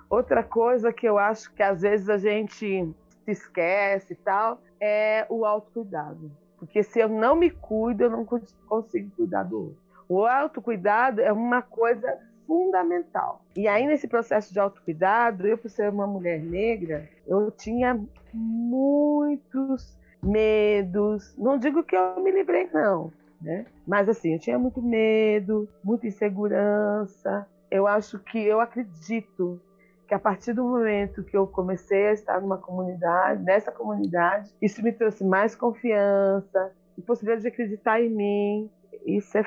Outra 0.09 0.45
coisa 0.45 0.93
que 0.93 1.09
eu 1.09 1.19
acho 1.19 1.53
que 1.53 1.63
às 1.63 1.81
vezes 1.81 2.09
a 2.09 2.19
gente 2.19 2.95
se 3.25 3.31
esquece 3.33 4.13
e 4.13 4.17
tal 4.17 4.63
é 4.81 5.27
o 5.29 5.45
autocuidado. 5.45 6.31
Porque 6.57 6.85
se 6.85 7.01
eu 7.01 7.09
não 7.09 7.35
me 7.35 7.51
cuido, 7.51 8.05
eu 8.05 8.11
não 8.11 8.25
consigo 8.25 9.11
cuidar 9.17 9.43
do 9.43 9.59
outro. 9.59 9.87
O 10.09 10.25
autocuidado 10.25 11.21
é 11.21 11.33
uma 11.33 11.63
coisa 11.63 12.17
fundamental. 12.47 13.43
E 13.57 13.67
aí, 13.67 13.87
nesse 13.87 14.09
processo 14.09 14.53
de 14.53 14.59
autocuidado, 14.59 15.47
eu, 15.47 15.59
por 15.59 15.71
ser 15.71 15.91
uma 15.91 16.07
mulher 16.07 16.41
negra, 16.41 17.09
eu 17.27 17.51
tinha 17.51 18.01
muitos 18.33 19.99
medos. 20.23 21.35
Não 21.37 21.59
digo 21.59 21.83
que 21.83 21.97
eu 21.97 22.21
me 22.21 22.31
livrei, 22.31 22.69
não. 22.73 23.13
Né? 23.41 23.67
Mas 23.87 24.09
assim, 24.09 24.33
eu 24.33 24.39
tinha 24.39 24.59
muito 24.59 24.81
medo, 24.81 25.69
muita 25.85 26.07
insegurança. 26.07 27.47
Eu 27.71 27.87
acho 27.87 28.19
que 28.19 28.39
eu 28.39 28.61
acredito 28.61 29.61
que 30.09 30.15
a 30.15 30.19
partir 30.19 30.53
do 30.53 30.65
momento 30.65 31.25
que 31.25 31.37
eu 31.37 31.47
comecei 31.47 32.09
a 32.09 32.13
estar 32.13 32.41
numa 32.41 32.57
comunidade, 32.57 33.43
nessa 33.43 33.73
comunidade, 33.73 34.51
isso 34.63 34.83
me 34.83 34.93
trouxe 34.93 35.25
mais 35.25 35.55
confiança 35.55 36.73
possibilidade 37.03 37.43
de 37.43 37.49
acreditar 37.49 38.01
em 38.01 38.11
mim. 38.11 38.71
Isso 39.05 39.37
é 39.39 39.45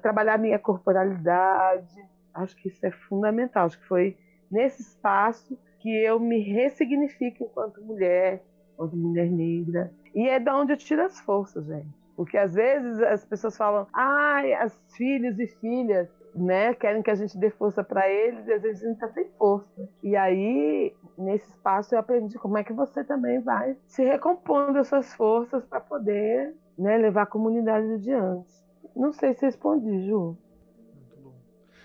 trabalhar 0.00 0.38
minha 0.38 0.58
corporalidade, 0.58 2.04
Acho 2.34 2.56
que 2.56 2.68
isso 2.68 2.84
é 2.84 2.90
fundamental. 2.90 3.66
Acho 3.66 3.78
que 3.78 3.86
foi 3.86 4.16
nesse 4.50 4.82
espaço 4.82 5.58
que 5.80 5.90
eu 5.90 6.20
me 6.20 6.38
ressignifico 6.40 7.44
enquanto 7.44 7.82
mulher, 7.82 8.42
enquanto 8.74 8.96
mulher 8.96 9.30
negra. 9.30 9.92
E 10.14 10.28
é 10.28 10.38
da 10.38 10.56
onde 10.56 10.72
eu 10.72 10.76
tiro 10.76 11.02
as 11.02 11.18
forças, 11.20 11.66
gente. 11.66 11.88
Porque 12.14 12.36
às 12.36 12.54
vezes 12.54 13.00
as 13.00 13.24
pessoas 13.24 13.56
falam, 13.56 13.86
ai, 13.92 14.52
as 14.52 14.78
filhos 14.96 15.38
e 15.38 15.46
filhas, 15.46 16.08
né, 16.34 16.74
querem 16.74 17.02
que 17.02 17.10
a 17.10 17.14
gente 17.14 17.38
dê 17.38 17.50
força 17.50 17.82
para 17.82 18.08
eles 18.08 18.46
e 18.46 18.52
às 18.52 18.62
vezes 18.62 18.82
a 18.82 18.86
gente 18.86 18.94
está 18.94 19.08
sem 19.08 19.28
força. 19.38 19.88
E 20.02 20.14
aí, 20.14 20.94
nesse 21.16 21.50
espaço, 21.50 21.94
eu 21.94 21.98
aprendi 21.98 22.38
como 22.38 22.58
é 22.58 22.64
que 22.64 22.72
você 22.72 23.02
também 23.02 23.40
vai 23.40 23.76
se 23.86 24.04
recompondo 24.04 24.78
as 24.78 24.88
suas 24.88 25.12
forças 25.14 25.64
para 25.64 25.80
poder 25.80 26.54
né, 26.78 26.96
levar 26.98 27.22
a 27.22 27.26
comunidade 27.26 27.92
adiante. 27.92 28.50
Não 28.94 29.12
sei 29.12 29.34
se 29.34 29.44
respondi, 29.46 30.06
Ju. 30.06 30.36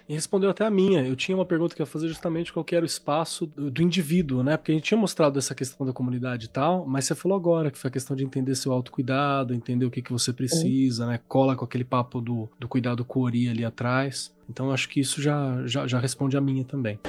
E 0.10 0.14
respondeu 0.14 0.50
até 0.50 0.66
a 0.66 0.70
minha. 0.70 1.06
Eu 1.06 1.18
tinha 1.18 1.36
uma 1.36 1.46
pergunta 1.46 1.76
que 1.76 1.82
ia 1.82 1.86
fazer 1.86 2.08
justamente 2.08 2.54
qual 2.54 2.66
era 2.72 2.84
o 2.84 2.86
espaço 2.86 3.46
do, 3.46 3.70
do, 3.70 3.82
indivíduo, 3.82 4.42
né? 4.42 4.56
Porque 4.56 4.72
a 4.72 4.76
gente 4.76 4.86
tinha 4.86 4.98
mostrado 4.98 5.38
essa 5.38 5.54
questão 5.54 5.86
da 5.86 5.92
comunidade 5.92 6.46
e 6.46 6.50
tal, 6.50 6.86
mas 6.88 7.06
você 7.06 7.14
falou 7.14 7.38
agora 7.38 7.70
que 7.70 7.78
foi 7.78 7.90
a 7.90 7.92
questão 7.92 8.16
de 8.16 8.24
entender 8.24 8.56
seu 8.56 8.72
autocuidado, 8.72 9.54
entender 9.54 9.86
o 9.86 9.92
que, 9.92 10.02
que 10.02 10.14
você 10.14 10.32
precisa, 10.32 11.06
né? 11.06 11.20
Cola 11.28 11.58
com 11.58 11.66
aquele 11.66 11.84
papo 11.84 12.22
do, 12.22 12.50
do 12.58 12.70
cuidado 12.70 13.06
Ori 13.08 13.50
ali 13.50 13.66
atrás. 13.66 14.34
Então 14.50 14.72
acho 14.72 14.88
que 14.88 15.02
isso 15.02 15.22
já, 15.22 15.62
já, 15.66 15.86
já 15.86 16.00
responde 16.00 16.38
a 16.38 16.42
minha 16.42 16.64
também. 16.64 17.00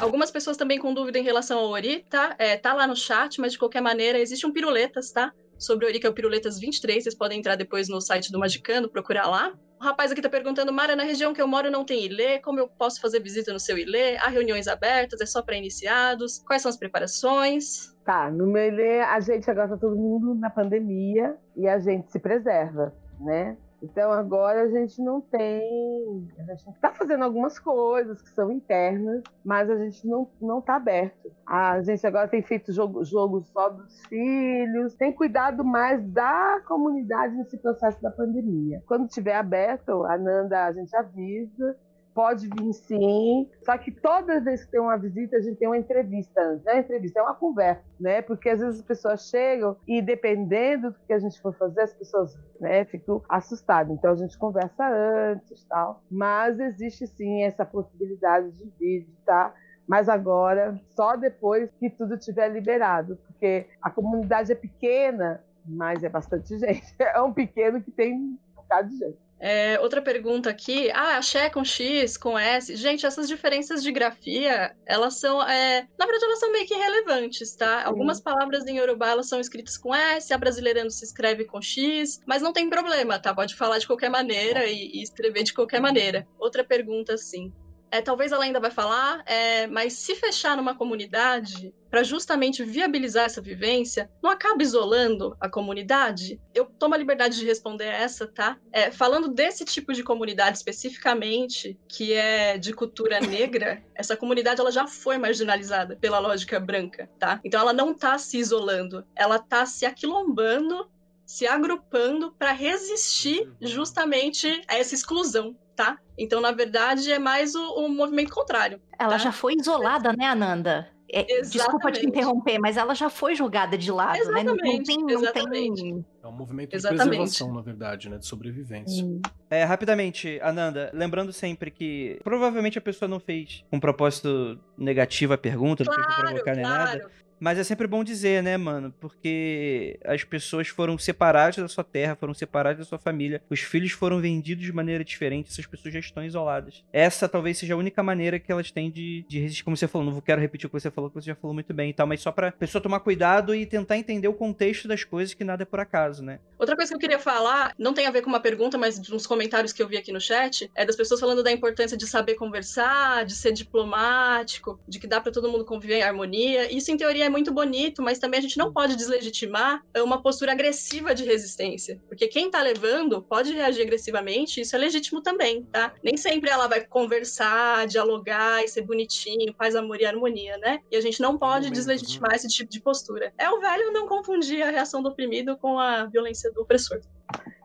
Algumas 0.00 0.30
pessoas 0.30 0.56
também 0.56 0.78
com 0.78 0.92
dúvida 0.92 1.18
em 1.20 1.22
relação 1.22 1.58
ao 1.58 1.68
Ori, 1.68 2.04
tá? 2.10 2.34
É, 2.36 2.56
tá 2.56 2.74
lá 2.74 2.86
no 2.86 2.96
chat, 2.96 3.40
mas 3.40 3.52
de 3.52 3.58
qualquer 3.58 3.80
maneira, 3.80 4.18
existe 4.18 4.44
um 4.44 4.52
Piruletas, 4.52 5.12
tá? 5.12 5.32
Sobre 5.56 5.86
o 5.86 5.88
Ori, 5.88 6.00
que 6.00 6.06
é 6.06 6.10
o 6.10 6.12
Piruletas 6.12 6.58
23, 6.58 7.04
vocês 7.04 7.14
podem 7.14 7.38
entrar 7.38 7.54
depois 7.54 7.88
no 7.88 8.00
site 8.00 8.32
do 8.32 8.38
Magicano, 8.40 8.88
procurar 8.88 9.26
lá. 9.28 9.52
O 9.84 9.86
rapaz 9.86 10.10
aqui 10.10 10.22
tá 10.22 10.30
perguntando, 10.30 10.72
Mara, 10.72 10.96
na 10.96 11.02
região 11.02 11.34
que 11.34 11.42
eu 11.42 11.46
moro 11.46 11.70
não 11.70 11.84
tem 11.84 12.06
ilê, 12.06 12.38
como 12.38 12.58
eu 12.58 12.66
posso 12.66 12.98
fazer 13.02 13.20
visita 13.20 13.52
no 13.52 13.60
seu 13.60 13.76
ilê? 13.76 14.16
Há 14.16 14.30
reuniões 14.30 14.66
abertas, 14.66 15.20
é 15.20 15.26
só 15.26 15.42
para 15.42 15.58
iniciados? 15.58 16.38
Quais 16.38 16.62
são 16.62 16.70
as 16.70 16.78
preparações? 16.78 17.94
Tá, 18.02 18.30
no 18.30 18.46
meu 18.46 18.66
ilê, 18.66 19.00
a 19.00 19.20
gente 19.20 19.50
agora 19.50 19.68
tá 19.68 19.76
todo 19.76 19.94
mundo 19.94 20.34
na 20.36 20.48
pandemia 20.48 21.36
e 21.54 21.68
a 21.68 21.78
gente 21.78 22.10
se 22.10 22.18
preserva, 22.18 22.94
né? 23.20 23.58
Então 23.84 24.10
agora 24.10 24.62
a 24.62 24.68
gente 24.68 25.00
não 25.02 25.20
tem. 25.20 26.26
A 26.38 26.54
gente 26.54 26.70
está 26.70 26.90
fazendo 26.92 27.22
algumas 27.22 27.58
coisas 27.58 28.22
que 28.22 28.30
são 28.30 28.50
internas, 28.50 29.22
mas 29.44 29.68
a 29.68 29.76
gente 29.76 30.06
não, 30.06 30.28
não 30.40 30.60
tá 30.60 30.76
aberto. 30.76 31.30
A 31.46 31.82
gente 31.82 32.06
agora 32.06 32.26
tem 32.26 32.42
feito 32.42 32.72
jogo, 32.72 33.04
jogo 33.04 33.42
só 33.42 33.68
dos 33.68 34.06
filhos, 34.06 34.94
tem 34.94 35.12
cuidado 35.12 35.62
mais 35.62 36.02
da 36.08 36.62
comunidade 36.66 37.34
nesse 37.36 37.58
processo 37.58 38.00
da 38.00 38.10
pandemia. 38.10 38.82
Quando 38.86 39.06
tiver 39.06 39.34
aberto, 39.34 40.04
a 40.04 40.16
Nanda 40.16 40.64
a 40.64 40.72
gente 40.72 40.94
avisa 40.96 41.76
pode 42.14 42.48
vir 42.48 42.72
sim. 42.72 43.50
Só 43.64 43.76
que 43.76 43.90
toda 43.90 44.40
vez 44.40 44.64
que 44.64 44.70
tem 44.70 44.80
uma 44.80 44.96
visita, 44.96 45.36
a 45.36 45.40
gente 45.40 45.56
tem 45.56 45.68
uma 45.68 45.76
entrevista 45.76 46.40
antes. 46.40 46.64
Não 46.64 46.72
é 46.72 46.76
uma 46.76 46.80
entrevista, 46.82 47.20
é 47.20 47.22
uma 47.22 47.34
conversa, 47.34 47.84
né? 48.00 48.22
Porque 48.22 48.48
às 48.48 48.60
vezes 48.60 48.80
as 48.80 48.86
pessoas 48.86 49.28
chegam 49.28 49.76
e 49.86 50.00
dependendo 50.00 50.92
do 50.92 50.98
que 51.06 51.12
a 51.12 51.18
gente 51.18 51.40
for 51.40 51.54
fazer, 51.54 51.82
as 51.82 51.94
pessoas 51.94 52.38
né, 52.60 52.84
ficam 52.84 53.22
assustadas. 53.28 53.92
Então 53.92 54.12
a 54.12 54.16
gente 54.16 54.38
conversa 54.38 54.86
antes 54.88 55.64
tal. 55.64 56.02
Mas 56.10 56.58
existe 56.60 57.06
sim 57.06 57.42
essa 57.42 57.64
possibilidade 57.64 58.52
de 58.52 58.70
vir, 58.78 59.08
tá? 59.26 59.52
Mas 59.86 60.08
agora, 60.08 60.80
só 60.90 61.16
depois 61.16 61.70
que 61.78 61.90
tudo 61.90 62.16
tiver 62.16 62.48
liberado, 62.48 63.18
porque 63.26 63.66
a 63.82 63.90
comunidade 63.90 64.50
é 64.50 64.54
pequena, 64.54 65.44
mas 65.66 66.02
é 66.02 66.08
bastante 66.08 66.56
gente. 66.58 66.94
É 66.98 67.20
um 67.20 67.32
pequeno 67.32 67.82
que 67.82 67.90
tem 67.90 68.14
um 68.14 68.38
bocado 68.54 68.88
de 68.88 68.96
gente. 68.96 69.23
É, 69.40 69.78
outra 69.80 70.00
pergunta 70.00 70.48
aqui. 70.48 70.90
Ah, 70.92 71.18
axé 71.18 71.50
com 71.50 71.64
X, 71.64 72.16
com 72.16 72.38
S. 72.38 72.74
Gente, 72.76 73.04
essas 73.04 73.28
diferenças 73.28 73.82
de 73.82 73.92
grafia, 73.92 74.74
elas 74.86 75.18
são. 75.20 75.42
É... 75.42 75.86
Na 75.98 76.06
verdade, 76.06 76.24
elas 76.24 76.40
são 76.40 76.52
meio 76.52 76.66
que 76.66 76.74
relevantes, 76.74 77.54
tá? 77.54 77.80
Sim. 77.80 77.86
Algumas 77.86 78.20
palavras 78.20 78.66
em 78.66 78.78
Yorubá 78.78 79.10
elas 79.10 79.28
são 79.28 79.40
escritas 79.40 79.76
com 79.76 79.94
S, 79.94 80.32
a 80.32 80.38
brasileirando 80.38 80.90
se 80.90 81.04
escreve 81.04 81.44
com 81.44 81.60
X, 81.60 82.20
mas 82.26 82.42
não 82.42 82.52
tem 82.52 82.70
problema, 82.70 83.18
tá? 83.18 83.34
Pode 83.34 83.54
falar 83.54 83.78
de 83.78 83.86
qualquer 83.86 84.10
maneira 84.10 84.66
e, 84.66 84.90
e 84.94 85.02
escrever 85.02 85.42
de 85.42 85.52
qualquer 85.52 85.80
maneira. 85.80 86.26
Outra 86.38 86.64
pergunta, 86.64 87.14
assim. 87.14 87.52
É, 87.94 88.02
talvez 88.02 88.32
ela 88.32 88.42
ainda 88.42 88.58
vai 88.58 88.72
falar, 88.72 89.22
é, 89.24 89.68
mas 89.68 89.92
se 89.92 90.16
fechar 90.16 90.56
numa 90.56 90.74
comunidade 90.74 91.72
para 91.88 92.02
justamente 92.02 92.64
viabilizar 92.64 93.26
essa 93.26 93.40
vivência, 93.40 94.10
não 94.20 94.28
acaba 94.28 94.60
isolando 94.64 95.36
a 95.40 95.48
comunidade? 95.48 96.40
Eu 96.52 96.64
tomo 96.64 96.94
a 96.94 96.98
liberdade 96.98 97.38
de 97.38 97.46
responder 97.46 97.84
essa, 97.84 98.26
tá? 98.26 98.58
É, 98.72 98.90
falando 98.90 99.28
desse 99.28 99.64
tipo 99.64 99.92
de 99.92 100.02
comunidade 100.02 100.56
especificamente, 100.56 101.78
que 101.88 102.12
é 102.12 102.58
de 102.58 102.72
cultura 102.72 103.20
negra, 103.22 103.80
essa 103.94 104.16
comunidade 104.16 104.60
ela 104.60 104.72
já 104.72 104.88
foi 104.88 105.16
marginalizada 105.16 105.94
pela 105.94 106.18
lógica 106.18 106.58
branca, 106.58 107.08
tá? 107.16 107.40
Então 107.44 107.60
ela 107.60 107.72
não 107.72 107.94
tá 107.94 108.18
se 108.18 108.38
isolando, 108.38 109.06
ela 109.14 109.38
tá 109.38 109.64
se 109.66 109.86
aquilombando 109.86 110.90
se 111.26 111.46
agrupando 111.46 112.32
para 112.32 112.52
resistir 112.52 113.50
justamente 113.60 114.62
a 114.68 114.76
essa 114.76 114.94
exclusão, 114.94 115.56
tá? 115.74 115.98
Então, 116.18 116.40
na 116.40 116.52
verdade, 116.52 117.10
é 117.10 117.18
mais 117.18 117.54
o, 117.54 117.84
o 117.84 117.88
movimento 117.88 118.32
contrário. 118.32 118.80
Ela 118.98 119.12
tá? 119.12 119.18
já 119.18 119.32
foi 119.32 119.54
isolada, 119.58 120.12
né, 120.12 120.26
Ananda? 120.26 120.94
É, 121.16 121.42
desculpa 121.42 121.92
te 121.92 122.04
interromper, 122.04 122.58
mas 122.58 122.76
ela 122.76 122.94
já 122.94 123.08
foi 123.08 123.36
jogada 123.36 123.78
de 123.78 123.92
lado, 123.92 124.16
exatamente, 124.16 124.46
né? 124.46 124.74
Não, 124.76 124.82
tem, 124.82 124.98
não 124.98 125.08
exatamente. 125.10 125.82
tem. 125.82 126.04
É 126.22 126.26
um 126.26 126.32
movimento 126.32 126.70
de 126.70 126.76
exatamente. 126.76 127.08
preservação, 127.08 127.54
na 127.54 127.60
verdade, 127.60 128.08
né? 128.08 128.18
De 128.18 128.26
sobrevivência. 128.26 129.04
Hum. 129.04 129.20
É, 129.48 129.62
rapidamente, 129.62 130.40
Ananda, 130.42 130.90
lembrando 130.92 131.32
sempre 131.32 131.70
que 131.70 132.18
provavelmente 132.24 132.78
a 132.78 132.80
pessoa 132.80 133.08
não 133.08 133.20
fez 133.20 133.64
um 133.70 133.78
propósito 133.78 134.58
negativo 134.76 135.34
a 135.34 135.38
pergunta, 135.38 135.84
claro, 135.84 136.00
não 136.00 136.08
fez 136.08 136.20
provocar 136.20 136.54
claro. 136.54 136.56
nem 136.56 136.66
nada. 136.66 137.10
Mas 137.40 137.58
é 137.58 137.64
sempre 137.64 137.86
bom 137.86 138.02
dizer, 138.02 138.42
né, 138.42 138.56
mano? 138.56 138.94
Porque 139.00 139.98
as 140.04 140.24
pessoas 140.24 140.68
foram 140.68 140.96
separadas 140.98 141.56
da 141.56 141.68
sua 141.68 141.84
terra, 141.84 142.16
foram 142.16 142.34
separadas 142.34 142.78
da 142.78 142.84
sua 142.84 142.98
família, 142.98 143.42
os 143.50 143.60
filhos 143.60 143.92
foram 143.92 144.20
vendidos 144.20 144.64
de 144.64 144.72
maneira 144.72 145.04
diferente, 145.04 145.50
essas 145.50 145.66
pessoas 145.66 145.94
já 145.94 146.00
estão 146.00 146.24
isoladas. 146.24 146.84
Essa 146.92 147.28
talvez 147.28 147.58
seja 147.58 147.74
a 147.74 147.76
única 147.76 148.02
maneira 148.02 148.38
que 148.38 148.50
elas 148.50 148.70
têm 148.70 148.90
de, 148.90 149.24
de 149.28 149.40
resistir, 149.40 149.64
como 149.64 149.76
você 149.76 149.88
falou. 149.88 150.10
Não 150.10 150.20
quero 150.20 150.40
repetir 150.40 150.66
o 150.66 150.70
que 150.70 150.80
você 150.80 150.90
falou, 150.90 151.10
que 151.10 151.16
você 151.16 151.26
já 151.26 151.34
falou 151.34 151.54
muito 151.54 151.72
bem 151.74 151.90
e 151.90 151.94
tal, 151.94 152.06
mas 152.06 152.20
só 152.20 152.32
pra 152.32 152.52
pessoa 152.52 152.80
tomar 152.80 153.00
cuidado 153.00 153.54
e 153.54 153.66
tentar 153.66 153.96
entender 153.96 154.28
o 154.28 154.34
contexto 154.34 154.88
das 154.88 155.04
coisas, 155.04 155.34
que 155.34 155.44
nada 155.44 155.62
é 155.62 155.66
por 155.66 155.80
acaso, 155.80 156.22
né? 156.22 156.38
Outra 156.58 156.76
coisa 156.76 156.90
que 156.90 156.96
eu 156.96 157.00
queria 157.00 157.18
falar, 157.18 157.74
não 157.78 157.92
tem 157.92 158.06
a 158.06 158.10
ver 158.10 158.22
com 158.22 158.28
uma 158.28 158.40
pergunta, 158.40 158.78
mas 158.78 158.98
uns 159.10 159.26
comentários 159.26 159.72
que 159.72 159.82
eu 159.82 159.88
vi 159.88 159.96
aqui 159.96 160.12
no 160.12 160.20
chat, 160.20 160.70
é 160.74 160.84
das 160.84 160.96
pessoas 160.96 161.20
falando 161.20 161.42
da 161.42 161.52
importância 161.52 161.96
de 161.96 162.06
saber 162.06 162.34
conversar, 162.34 163.24
de 163.24 163.34
ser 163.34 163.52
diplomático, 163.52 164.78
de 164.88 164.98
que 164.98 165.06
dá 165.06 165.20
para 165.20 165.32
todo 165.32 165.48
mundo 165.48 165.64
conviver 165.64 165.96
em 165.96 166.02
harmonia. 166.02 166.72
Isso, 166.72 166.90
em 166.90 166.96
teoria, 166.96 167.23
é 167.24 167.28
muito 167.28 167.52
bonito, 167.52 168.02
mas 168.02 168.18
também 168.18 168.38
a 168.38 168.42
gente 168.42 168.58
não 168.58 168.72
pode 168.72 168.96
deslegitimar 168.96 169.82
uma 169.98 170.22
postura 170.22 170.52
agressiva 170.52 171.14
de 171.14 171.24
resistência. 171.24 172.00
Porque 172.08 172.28
quem 172.28 172.50
tá 172.50 172.60
levando 172.62 173.22
pode 173.22 173.52
reagir 173.52 173.82
agressivamente, 173.82 174.60
isso 174.60 174.74
é 174.76 174.78
legítimo 174.78 175.22
também, 175.22 175.64
tá? 175.64 175.92
Nem 176.02 176.16
sempre 176.16 176.50
ela 176.50 176.66
vai 176.66 176.84
conversar, 176.84 177.86
dialogar 177.86 178.62
e 178.64 178.68
ser 178.68 178.82
bonitinho, 178.82 179.54
paz, 179.54 179.74
amor 179.74 180.00
e 180.00 180.06
harmonia, 180.06 180.56
né? 180.58 180.80
E 180.90 180.96
a 180.96 181.00
gente 181.00 181.20
não 181.20 181.38
pode 181.38 181.70
deslegitimar 181.70 182.34
esse 182.34 182.48
tipo 182.48 182.70
de 182.70 182.80
postura. 182.80 183.32
É 183.38 183.50
o 183.50 183.60
velho 183.60 183.92
não 183.92 184.06
confundir 184.06 184.62
a 184.62 184.70
reação 184.70 185.02
do 185.02 185.08
oprimido 185.08 185.56
com 185.56 185.78
a 185.78 186.06
violência 186.06 186.50
do 186.52 186.62
opressor. 186.62 187.00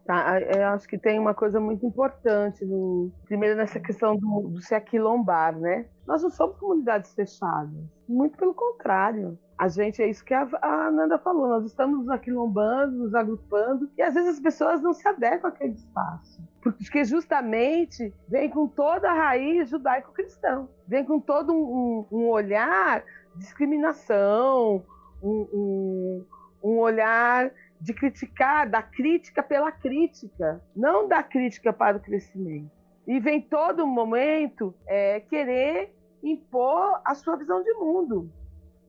Tá, 0.10 0.41
eu 0.41 0.69
acho 0.69 0.88
que 0.88 0.98
tem 0.98 1.19
uma 1.19 1.36
coisa 1.36 1.60
muito 1.60 1.86
importante 1.86 2.65
no 2.65 3.11
primeiro 3.26 3.56
nessa 3.56 3.80
questão 3.80 4.15
do, 4.15 4.49
do 4.49 4.60
se 4.60 4.73
aquilombar, 4.73 5.56
né? 5.56 5.86
Nós 6.07 6.23
não 6.23 6.31
somos 6.31 6.57
comunidades 6.57 7.14
fechadas, 7.14 7.80
muito 8.07 8.36
pelo 8.36 8.56
contrário. 8.56 9.38
A 9.60 9.68
gente, 9.68 10.02
é 10.02 10.07
isso 10.07 10.23
que 10.23 10.34
a, 10.34 10.44
a 10.61 11.19
falou, 11.22 11.49
nós 11.49 11.65
estamos 11.65 11.99
nos 11.99 12.10
aquilombando, 12.10 12.95
nos 12.95 13.14
agrupando, 13.14 13.91
e 13.98 14.02
às 14.02 14.14
vezes 14.14 14.36
as 14.36 14.40
pessoas 14.40 14.81
não 14.81 14.94
se 14.94 15.06
adequam 15.06 15.49
àquele 15.49 15.73
espaço. 15.73 16.41
Porque 16.61 17.03
justamente 17.03 18.14
vem 18.30 18.49
com 18.49 18.69
toda 18.69 19.11
a 19.11 19.14
raiz 19.14 19.69
judaico-cristão, 19.69 20.69
vem 20.88 21.03
com 21.03 21.19
todo 21.19 21.52
um, 21.52 22.06
um, 22.10 22.19
um 22.19 22.30
olhar 22.30 23.03
de 23.36 23.40
discriminação, 23.40 24.81
um, 25.22 25.48
um, 25.52 26.26
um 26.64 26.77
olhar 26.80 27.52
de 27.81 27.94
criticar, 27.94 28.69
da 28.69 28.81
crítica 28.81 29.44
pela 29.44 29.73
crítica, 29.73 30.64
não 30.73 31.06
da 31.06 31.22
crítica 31.22 31.73
para 31.73 31.98
o 31.98 31.99
crescimento. 31.99 32.72
E 33.06 33.19
vem 33.19 33.41
todo 33.41 33.86
momento 33.86 34.73
é, 34.88 35.19
querer 35.19 35.94
impor 36.23 37.02
a 37.03 37.14
sua 37.14 37.36
visão 37.36 37.61
de 37.61 37.73
mundo. 37.73 38.31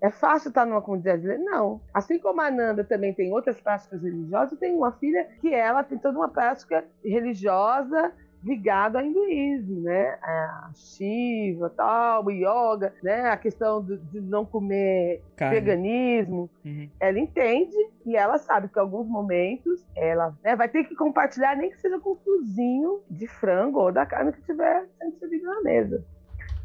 É 0.01 0.11
fácil 0.11 0.49
estar 0.49 0.65
numa 0.65 0.81
comunidade? 0.81 1.27
Não. 1.39 1.81
Assim 1.93 2.19
como 2.19 2.41
a 2.41 2.51
Nanda 2.51 2.83
também 2.85 3.13
tem 3.13 3.33
outras 3.33 3.61
práticas 3.61 4.03
religiosas, 4.03 4.53
eu 4.53 4.59
tenho 4.59 4.79
uma 4.79 4.93
filha 4.93 5.29
que 5.41 5.53
ela 5.53 5.85
tem 5.85 5.99
toda 5.99 6.19
uma 6.19 6.29
prática 6.29 6.85
religiosa 7.05 8.13
ligado 8.43 8.97
ao 8.97 9.05
hinduísmo, 9.05 9.83
né? 9.83 10.19
A 10.23 10.71
Shiva, 10.75 11.71
tal, 11.71 12.25
o 12.25 12.31
yoga, 12.31 12.95
né? 13.03 13.29
A 13.29 13.37
questão 13.37 13.85
de, 13.85 13.99
de 13.99 14.21
não 14.21 14.45
comer 14.45 15.23
Carne. 15.37 15.61
veganismo. 15.61 16.51
Uhum. 16.65 16.89
Ela 16.99 17.19
entende 17.19 17.77
e 18.07 18.17
ela 18.17 18.39
sabe 18.39 18.69
que 18.69 18.79
em 18.79 18.83
alguns 18.83 19.07
momentos 19.07 19.87
ela 19.95 20.35
né, 20.43 20.57
vai 20.57 20.69
ter 20.69 20.85
que 20.85 20.97
compartilhar, 20.97 21.57
nem 21.57 21.71
que 21.71 21.81
seja 21.81 21.99
com 22.01 22.13
um 22.13 22.17
fiozinho 22.17 23.03
de 23.11 23.27
frango 23.27 23.81
ou 23.81 23.93
da 23.93 24.07
carne 24.07 24.33
que 24.33 24.43
tiver 24.43 24.87
sendo 24.99 25.19
servida 25.19 25.47
na 25.47 25.63
mesa, 25.63 26.05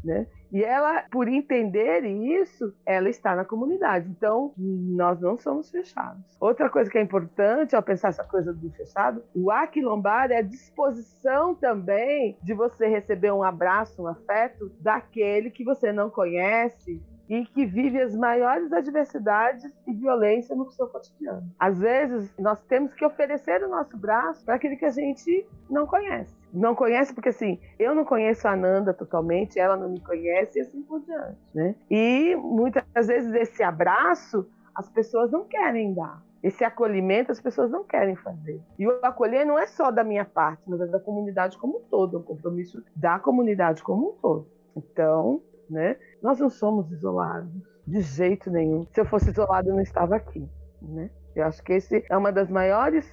né? 0.02 0.26
E 0.52 0.62
ela, 0.62 1.04
por 1.10 1.28
entender 1.28 2.04
isso, 2.04 2.72
ela 2.84 3.08
está 3.08 3.34
na 3.34 3.44
comunidade. 3.44 4.08
Então, 4.08 4.52
nós 4.56 5.20
não 5.20 5.36
somos 5.36 5.70
fechados. 5.70 6.36
Outra 6.40 6.70
coisa 6.70 6.90
que 6.90 6.98
é 6.98 7.02
importante 7.02 7.74
ao 7.74 7.82
pensar 7.82 8.08
essa 8.08 8.24
coisa 8.24 8.52
do 8.52 8.70
fechado, 8.70 9.22
o 9.34 9.50
aquilombar 9.50 10.30
é 10.30 10.38
a 10.38 10.42
disposição 10.42 11.54
também 11.54 12.36
de 12.42 12.54
você 12.54 12.86
receber 12.86 13.32
um 13.32 13.42
abraço, 13.42 14.02
um 14.02 14.06
afeto 14.06 14.70
daquele 14.80 15.50
que 15.50 15.64
você 15.64 15.92
não 15.92 16.10
conhece, 16.10 17.02
e 17.28 17.44
que 17.46 17.66
vive 17.66 18.00
as 18.00 18.14
maiores 18.14 18.72
adversidades 18.72 19.64
e 19.86 19.92
violência 19.92 20.54
no 20.54 20.70
seu 20.70 20.86
cotidiano. 20.86 21.42
Às 21.58 21.78
vezes, 21.78 22.32
nós 22.38 22.60
temos 22.64 22.94
que 22.94 23.04
oferecer 23.04 23.62
o 23.64 23.68
nosso 23.68 23.96
braço 23.96 24.44
para 24.44 24.54
aquele 24.54 24.76
que 24.76 24.84
a 24.84 24.90
gente 24.90 25.46
não 25.68 25.86
conhece. 25.86 26.34
Não 26.52 26.74
conhece 26.74 27.12
porque, 27.12 27.30
assim, 27.30 27.60
eu 27.78 27.94
não 27.94 28.04
conheço 28.04 28.46
a 28.46 28.52
Ananda 28.52 28.94
totalmente, 28.94 29.58
ela 29.58 29.76
não 29.76 29.88
me 29.88 30.00
conhece 30.00 30.58
e 30.58 30.62
assim 30.62 30.82
por 30.82 31.00
diante, 31.00 31.38
né? 31.54 31.74
E 31.90 32.36
muitas 32.36 33.06
vezes 33.06 33.34
esse 33.34 33.62
abraço 33.62 34.48
as 34.74 34.88
pessoas 34.88 35.30
não 35.30 35.44
querem 35.44 35.94
dar. 35.94 36.22
Esse 36.42 36.62
acolhimento 36.62 37.32
as 37.32 37.40
pessoas 37.40 37.70
não 37.70 37.82
querem 37.82 38.14
fazer. 38.14 38.60
E 38.78 38.86
o 38.86 39.00
acolher 39.02 39.44
não 39.44 39.58
é 39.58 39.66
só 39.66 39.90
da 39.90 40.04
minha 40.04 40.24
parte, 40.24 40.62
mas 40.66 40.80
é 40.80 40.86
da 40.86 41.00
comunidade 41.00 41.58
como 41.58 41.78
um 41.78 41.82
todo, 41.90 42.16
é 42.16 42.20
um 42.20 42.22
compromisso 42.22 42.82
da 42.94 43.18
comunidade 43.18 43.82
como 43.82 44.10
um 44.10 44.12
todo. 44.12 44.46
Então, 44.76 45.42
né? 45.68 45.96
Nós 46.26 46.40
não 46.40 46.50
somos 46.50 46.90
isolados 46.90 47.52
de 47.86 48.00
jeito 48.00 48.50
nenhum. 48.50 48.84
Se 48.90 49.00
eu 49.00 49.04
fosse 49.04 49.30
isolado, 49.30 49.68
eu 49.68 49.76
não 49.76 49.80
estava 49.80 50.16
aqui, 50.16 50.44
né? 50.82 51.08
Eu 51.36 51.46
acho 51.46 51.62
que 51.62 51.72
esse 51.74 52.04
é 52.10 52.16
uma 52.16 52.32
das 52.32 52.50
maiores 52.50 53.08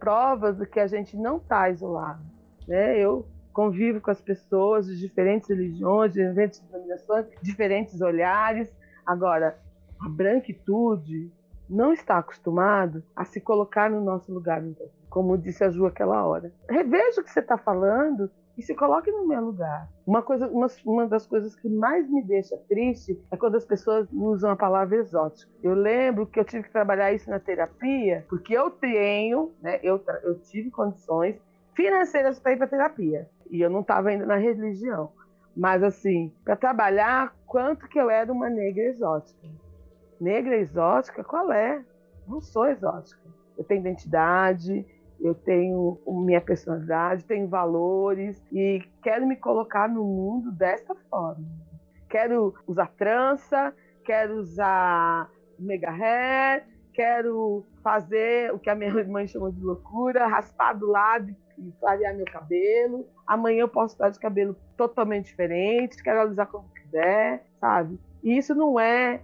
provas 0.00 0.58
de 0.58 0.66
que 0.66 0.80
a 0.80 0.88
gente 0.88 1.16
não 1.16 1.36
está 1.36 1.70
isolado, 1.70 2.24
né? 2.66 2.98
Eu 2.98 3.24
convivo 3.52 4.00
com 4.00 4.10
as 4.10 4.20
pessoas 4.20 4.88
de 4.88 4.98
diferentes 4.98 5.48
religiões, 5.48 6.12
de 6.12 6.28
diferentes 6.28 6.58
denominações, 6.58 7.26
diferentes 7.40 8.00
olhares. 8.00 8.68
Agora, 9.06 9.56
a 10.00 10.08
branquitude 10.08 11.32
não 11.70 11.92
está 11.92 12.18
acostumado 12.18 13.00
a 13.14 13.24
se 13.24 13.40
colocar 13.40 13.88
no 13.88 14.00
nosso 14.00 14.34
lugar, 14.34 14.60
como 15.08 15.38
disse 15.38 15.62
a 15.62 15.70
Ju 15.70 15.86
aquela 15.86 16.26
hora. 16.26 16.52
Reveja 16.68 17.20
o 17.20 17.24
que 17.24 17.30
você 17.30 17.38
está 17.38 17.56
falando 17.56 18.28
e 18.56 18.62
se 18.62 18.74
coloque 18.74 19.10
no 19.10 19.26
meu 19.26 19.40
lugar. 19.40 19.88
Uma, 20.06 20.22
coisa, 20.22 20.48
uma, 20.48 20.66
uma 20.84 21.06
das 21.06 21.26
coisas 21.26 21.54
que 21.54 21.68
mais 21.68 22.08
me 22.08 22.22
deixa 22.22 22.56
triste 22.68 23.20
é 23.30 23.36
quando 23.36 23.56
as 23.56 23.64
pessoas 23.64 24.08
usam 24.12 24.50
a 24.50 24.56
palavra 24.56 24.96
exótico. 24.96 25.52
Eu 25.62 25.74
lembro 25.74 26.26
que 26.26 26.40
eu 26.40 26.44
tive 26.44 26.64
que 26.64 26.72
trabalhar 26.72 27.12
isso 27.12 27.28
na 27.28 27.38
terapia, 27.38 28.24
porque 28.28 28.56
eu 28.56 28.70
tenho, 28.70 29.52
né, 29.60 29.78
eu, 29.82 30.02
eu 30.22 30.38
tive 30.40 30.70
condições 30.70 31.36
financeiras 31.74 32.40
para 32.40 32.52
ir 32.52 32.56
para 32.56 32.66
terapia. 32.66 33.28
E 33.50 33.60
eu 33.60 33.68
não 33.68 33.80
estava 33.80 34.08
ainda 34.08 34.24
na 34.24 34.36
religião. 34.36 35.12
Mas, 35.54 35.82
assim, 35.82 36.32
para 36.44 36.56
trabalhar, 36.56 37.34
quanto 37.46 37.88
que 37.88 37.98
eu 37.98 38.10
era 38.10 38.32
uma 38.32 38.48
negra 38.48 38.84
exótica. 38.84 39.48
Negra 40.20 40.56
exótica, 40.56 41.22
qual 41.22 41.52
é? 41.52 41.84
Não 42.26 42.40
sou 42.40 42.66
exótica. 42.66 43.20
Eu 43.56 43.64
tenho 43.64 43.80
identidade, 43.80 44.84
eu 45.26 45.34
tenho 45.34 45.98
minha 46.06 46.40
personalidade, 46.40 47.24
tenho 47.24 47.48
valores 47.48 48.40
e 48.52 48.82
quero 49.02 49.26
me 49.26 49.36
colocar 49.36 49.88
no 49.88 50.04
mundo 50.04 50.52
dessa 50.52 50.94
forma. 51.10 51.44
Quero 52.08 52.54
usar 52.66 52.92
trança, 52.96 53.74
quero 54.04 54.36
usar 54.36 55.30
mega 55.58 55.90
hair, 55.90 56.64
quero 56.92 57.64
fazer 57.82 58.52
o 58.52 58.58
que 58.58 58.70
a 58.70 58.74
minha 58.74 58.92
mãe 59.04 59.26
chamou 59.26 59.50
de 59.50 59.60
loucura, 59.60 60.26
raspar 60.26 60.74
do 60.74 60.86
lado 60.86 61.34
e 61.58 61.72
clarear 61.80 62.14
meu 62.16 62.26
cabelo. 62.26 63.06
Amanhã 63.26 63.60
eu 63.60 63.68
posso 63.68 63.94
estar 63.94 64.10
de 64.10 64.18
cabelo 64.18 64.56
totalmente 64.76 65.26
diferente, 65.26 66.02
quero 66.02 66.20
alisar 66.20 66.46
como 66.46 66.68
quiser, 66.70 67.44
sabe? 67.60 67.98
E 68.22 68.36
isso 68.36 68.54
não 68.54 68.78
é 68.78 69.20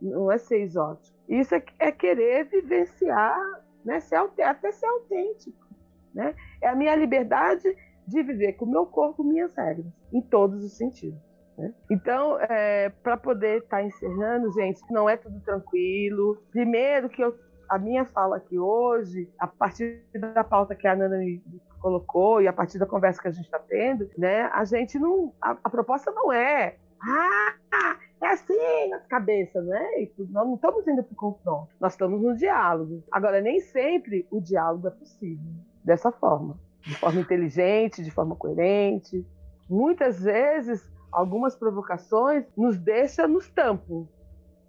não 0.00 0.32
é 0.32 0.38
ser 0.38 0.62
exótico. 0.62 1.16
Isso 1.28 1.54
é, 1.54 1.62
é 1.78 1.92
querer 1.92 2.44
vivenciar 2.46 3.36
né? 3.84 4.00
Ser, 4.00 4.16
até 4.16 4.72
ser 4.72 4.86
autêntico. 4.86 5.66
Né? 6.14 6.34
É 6.60 6.68
a 6.68 6.74
minha 6.74 6.94
liberdade 6.94 7.74
de 8.06 8.22
viver 8.22 8.54
com 8.54 8.64
o 8.64 8.70
meu 8.70 8.86
corpo, 8.86 9.24
minhas 9.24 9.54
regras, 9.54 9.86
em 10.12 10.20
todos 10.20 10.64
os 10.64 10.76
sentidos. 10.76 11.18
Né? 11.56 11.72
Então, 11.90 12.38
é, 12.40 12.90
para 13.02 13.16
poder 13.16 13.62
estar 13.62 13.78
tá 13.78 13.82
encerrando, 13.82 14.52
gente, 14.52 14.80
não 14.90 15.08
é 15.08 15.16
tudo 15.16 15.40
tranquilo. 15.40 16.42
Primeiro 16.50 17.08
que 17.08 17.22
eu, 17.22 17.34
a 17.68 17.78
minha 17.78 18.04
fala 18.04 18.36
aqui 18.36 18.58
hoje, 18.58 19.30
a 19.38 19.46
partir 19.46 20.02
da 20.14 20.44
pauta 20.44 20.74
que 20.74 20.86
a 20.86 20.96
Nana 20.96 21.18
me 21.18 21.42
colocou 21.80 22.40
e 22.40 22.48
a 22.48 22.52
partir 22.52 22.78
da 22.78 22.86
conversa 22.86 23.20
que 23.20 23.28
a 23.28 23.32
gente 23.32 23.44
está 23.44 23.58
tendo, 23.58 24.08
né, 24.16 24.42
a 24.52 24.64
gente 24.64 24.98
não, 24.98 25.34
a, 25.40 25.56
a 25.64 25.70
proposta 25.70 26.10
não 26.12 26.32
é 26.32 26.76
ah, 27.04 27.96
é 28.22 28.28
assim 28.28 28.88
nas 28.88 29.04
cabeças, 29.06 29.64
né? 29.66 30.08
nós 30.30 30.46
não 30.46 30.54
estamos 30.54 30.86
indo 30.86 31.02
para 31.02 31.12
o 31.12 31.16
confronto, 31.16 31.68
nós 31.80 31.92
estamos 31.92 32.22
no 32.22 32.36
diálogo. 32.36 33.02
Agora, 33.10 33.40
nem 33.40 33.58
sempre 33.60 34.26
o 34.30 34.40
diálogo 34.40 34.86
é 34.86 34.90
possível 34.90 35.52
dessa 35.84 36.12
forma, 36.12 36.56
de 36.82 36.94
forma 36.94 37.20
inteligente, 37.20 38.02
de 38.02 38.10
forma 38.12 38.36
coerente. 38.36 39.26
Muitas 39.68 40.22
vezes, 40.22 40.88
algumas 41.10 41.56
provocações 41.56 42.44
nos 42.56 42.78
deixam 42.78 43.26
nos 43.26 43.50
tampos. 43.50 44.06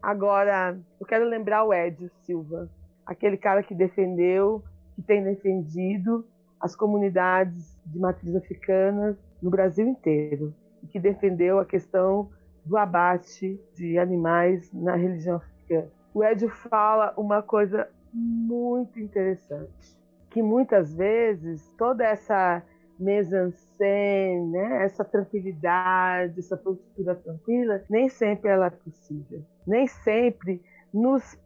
Agora, 0.02 0.78
eu 1.00 1.06
quero 1.06 1.26
lembrar 1.26 1.64
o 1.64 1.74
Edio 1.74 2.10
Silva, 2.24 2.68
aquele 3.06 3.38
cara 3.38 3.62
que 3.62 3.76
defendeu, 3.76 4.64
que 4.96 5.02
tem 5.04 5.24
defendido 5.24 6.26
as 6.60 6.76
comunidades 6.76 7.80
de 7.86 8.00
matriz 8.00 8.36
africanas 8.36 9.16
no 9.42 9.52
Brasil 9.52 9.88
inteiro, 9.88 10.54
e 10.82 10.88
que 10.88 11.00
defendeu 11.00 11.60
a 11.60 11.66
questão 11.66 12.30
do 12.65 12.77
abate 12.77 13.60
de 13.76 13.98
animais 13.98 14.72
na 14.73 14.95
religião 14.95 15.38
africana. 15.38 15.90
O 16.14 16.23
Edio 16.23 16.49
fala 16.49 17.14
uma 17.18 17.41
coisa 17.41 17.90
muito 18.14 18.99
interessante, 18.99 19.98
que 20.30 20.41
muitas 20.41 20.94
vezes 20.94 21.68
toda 21.77 22.06
essa 22.06 22.61
mise-en-scène, 22.99 24.52
né, 24.52 24.84
essa 24.85 25.03
tranquilidade, 25.03 26.40
essa 26.40 26.56
postura 26.56 27.15
tranquila, 27.15 27.84
nem 27.90 28.07
sempre 28.07 28.49
ela 28.49 28.68
é 28.68 28.69
possível. 28.69 29.44
Nem 29.65 29.88
sempre 29.88 30.61
nos, 30.94 31.38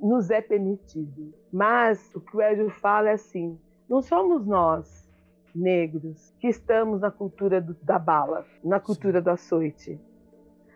nos 0.00 0.30
é 0.30 0.40
permitido. 0.40 1.32
Mas 1.50 2.14
o 2.14 2.20
que 2.20 2.36
o 2.36 2.42
Edio 2.42 2.70
fala 2.70 3.10
é 3.10 3.12
assim: 3.14 3.58
não 3.88 4.02
somos 4.02 4.46
nós, 4.46 5.08
negros, 5.54 6.34
que 6.38 6.48
estamos 6.48 7.00
na 7.00 7.10
cultura 7.10 7.60
do, 7.60 7.74
da 7.82 7.98
bala, 7.98 8.46
na 8.62 8.78
cultura 8.78 9.18
Sim. 9.18 9.24
do 9.24 9.30
açoite. 9.30 10.00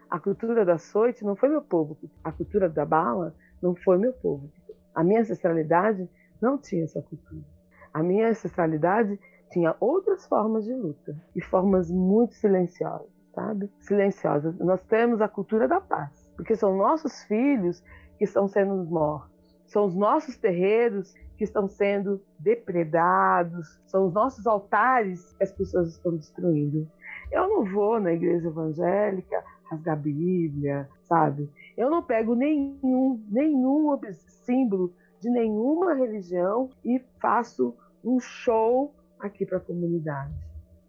A 0.09 0.21
cultura 0.21 0.65
do 0.65 0.71
açoite 0.71 1.25
não 1.25 1.35
foi 1.35 1.49
meu 1.49 1.63
povo. 1.63 1.99
A 2.23 2.31
cultura 2.31 2.69
da 2.69 2.85
bala 2.85 3.35
não 3.61 3.75
foi 3.75 3.99
meu 3.99 4.13
povo. 4.13 4.51
A 4.95 5.03
minha 5.03 5.21
ancestralidade 5.21 6.09
não 6.41 6.57
tinha 6.59 6.85
essa 6.85 7.03
cultura. 7.03 7.45
A 7.93 8.03
minha 8.03 8.29
ancestralidade 8.29 9.19
tinha 9.51 9.75
outras 9.81 10.27
formas 10.27 10.65
de 10.65 10.75
luta 10.75 11.17
e 11.35 11.41
formas 11.43 11.91
muito 11.91 12.35
silenciosas, 12.35 13.09
sabe? 13.35 13.71
Silenciosas. 13.81 14.57
Nós 14.59 14.83
temos 14.85 15.21
a 15.21 15.29
cultura 15.29 15.67
da 15.67 15.81
paz, 15.81 16.31
porque 16.37 16.55
são 16.55 16.77
nossos 16.77 17.25
filhos 17.25 17.83
que 18.19 18.25
estão 18.25 18.49
sendo 18.49 18.75
mortos. 18.85 19.35
São 19.67 19.87
os 19.87 19.95
nossos 19.95 20.37
terreiros 20.37 21.15
que 21.37 21.45
estão 21.45 21.69
sendo 21.69 22.23
depredados, 22.39 23.81
são 23.87 24.07
os 24.07 24.13
nossos 24.15 24.47
altares 24.47 25.33
que 25.35 25.45
as 25.45 25.53
pessoas 25.53 25.89
estão 25.89 26.17
destruindo. 26.17 26.89
Eu 27.31 27.49
não 27.49 27.65
vou 27.65 28.01
na 28.01 28.13
igreja 28.13 28.49
evangélica 28.49 29.45
rasgar 29.71 29.97
a 29.97 30.01
Bíblia, 30.01 30.89
sabe? 31.05 31.51
Eu 31.77 31.91
não 31.91 32.03
pego 32.03 32.35
nenhum, 32.35 33.23
nenhum 33.29 33.99
símbolo 34.45 34.93
de 35.21 35.31
nenhuma 35.31 35.95
religião 35.95 36.71
e 36.85 37.01
faço 37.21 37.75
um 38.05 38.21
show 38.21 38.95
aqui 39.19 39.45
para 39.45 39.59
a 39.59 39.61
comunidade. 39.61 40.33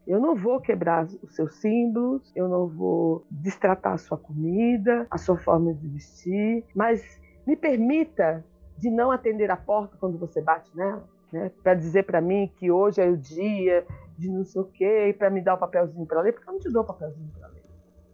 Eu 0.06 0.22
não 0.22 0.36
vou 0.36 0.62
quebrar 0.62 1.06
os 1.06 1.36
seus 1.36 1.56
símbolos, 1.56 2.32
eu 2.36 2.48
não 2.48 2.68
vou 2.68 3.26
destratar 3.30 3.94
a 3.94 3.98
sua 3.98 4.18
comida, 4.18 5.06
a 5.10 5.18
sua 5.18 5.38
forma 5.38 5.74
de 5.74 5.88
vestir, 5.88 6.64
mas 6.74 7.20
me 7.46 7.58
permita 7.58 8.46
de 8.78 8.90
não 8.90 9.12
atender 9.12 9.52
a 9.52 9.58
porta 9.58 9.98
quando 10.00 10.18
você 10.18 10.42
bate 10.42 10.76
nela, 10.78 11.04
né? 11.32 11.52
Para 11.62 11.74
dizer 11.74 12.04
para 12.04 12.22
mim 12.22 12.50
que 12.56 12.72
hoje 12.72 13.02
é 13.02 13.10
o 13.10 13.18
dia 13.18 13.86
de 14.18 14.30
não 14.30 14.46
sei 14.46 14.62
o 14.62 14.66
quê, 14.66 15.14
para 15.18 15.30
me 15.30 15.42
dar 15.42 15.56
o 15.56 15.58
papelzinho 15.58 16.06
para 16.06 16.22
ler, 16.22 16.34
porque 16.34 16.48
eu 16.48 16.54
não 16.54 16.60
te 16.60 16.72
dou 16.72 16.84
o 16.84 16.86
papelzinho 16.86 17.30
para 17.38 17.48
ler 17.50 17.57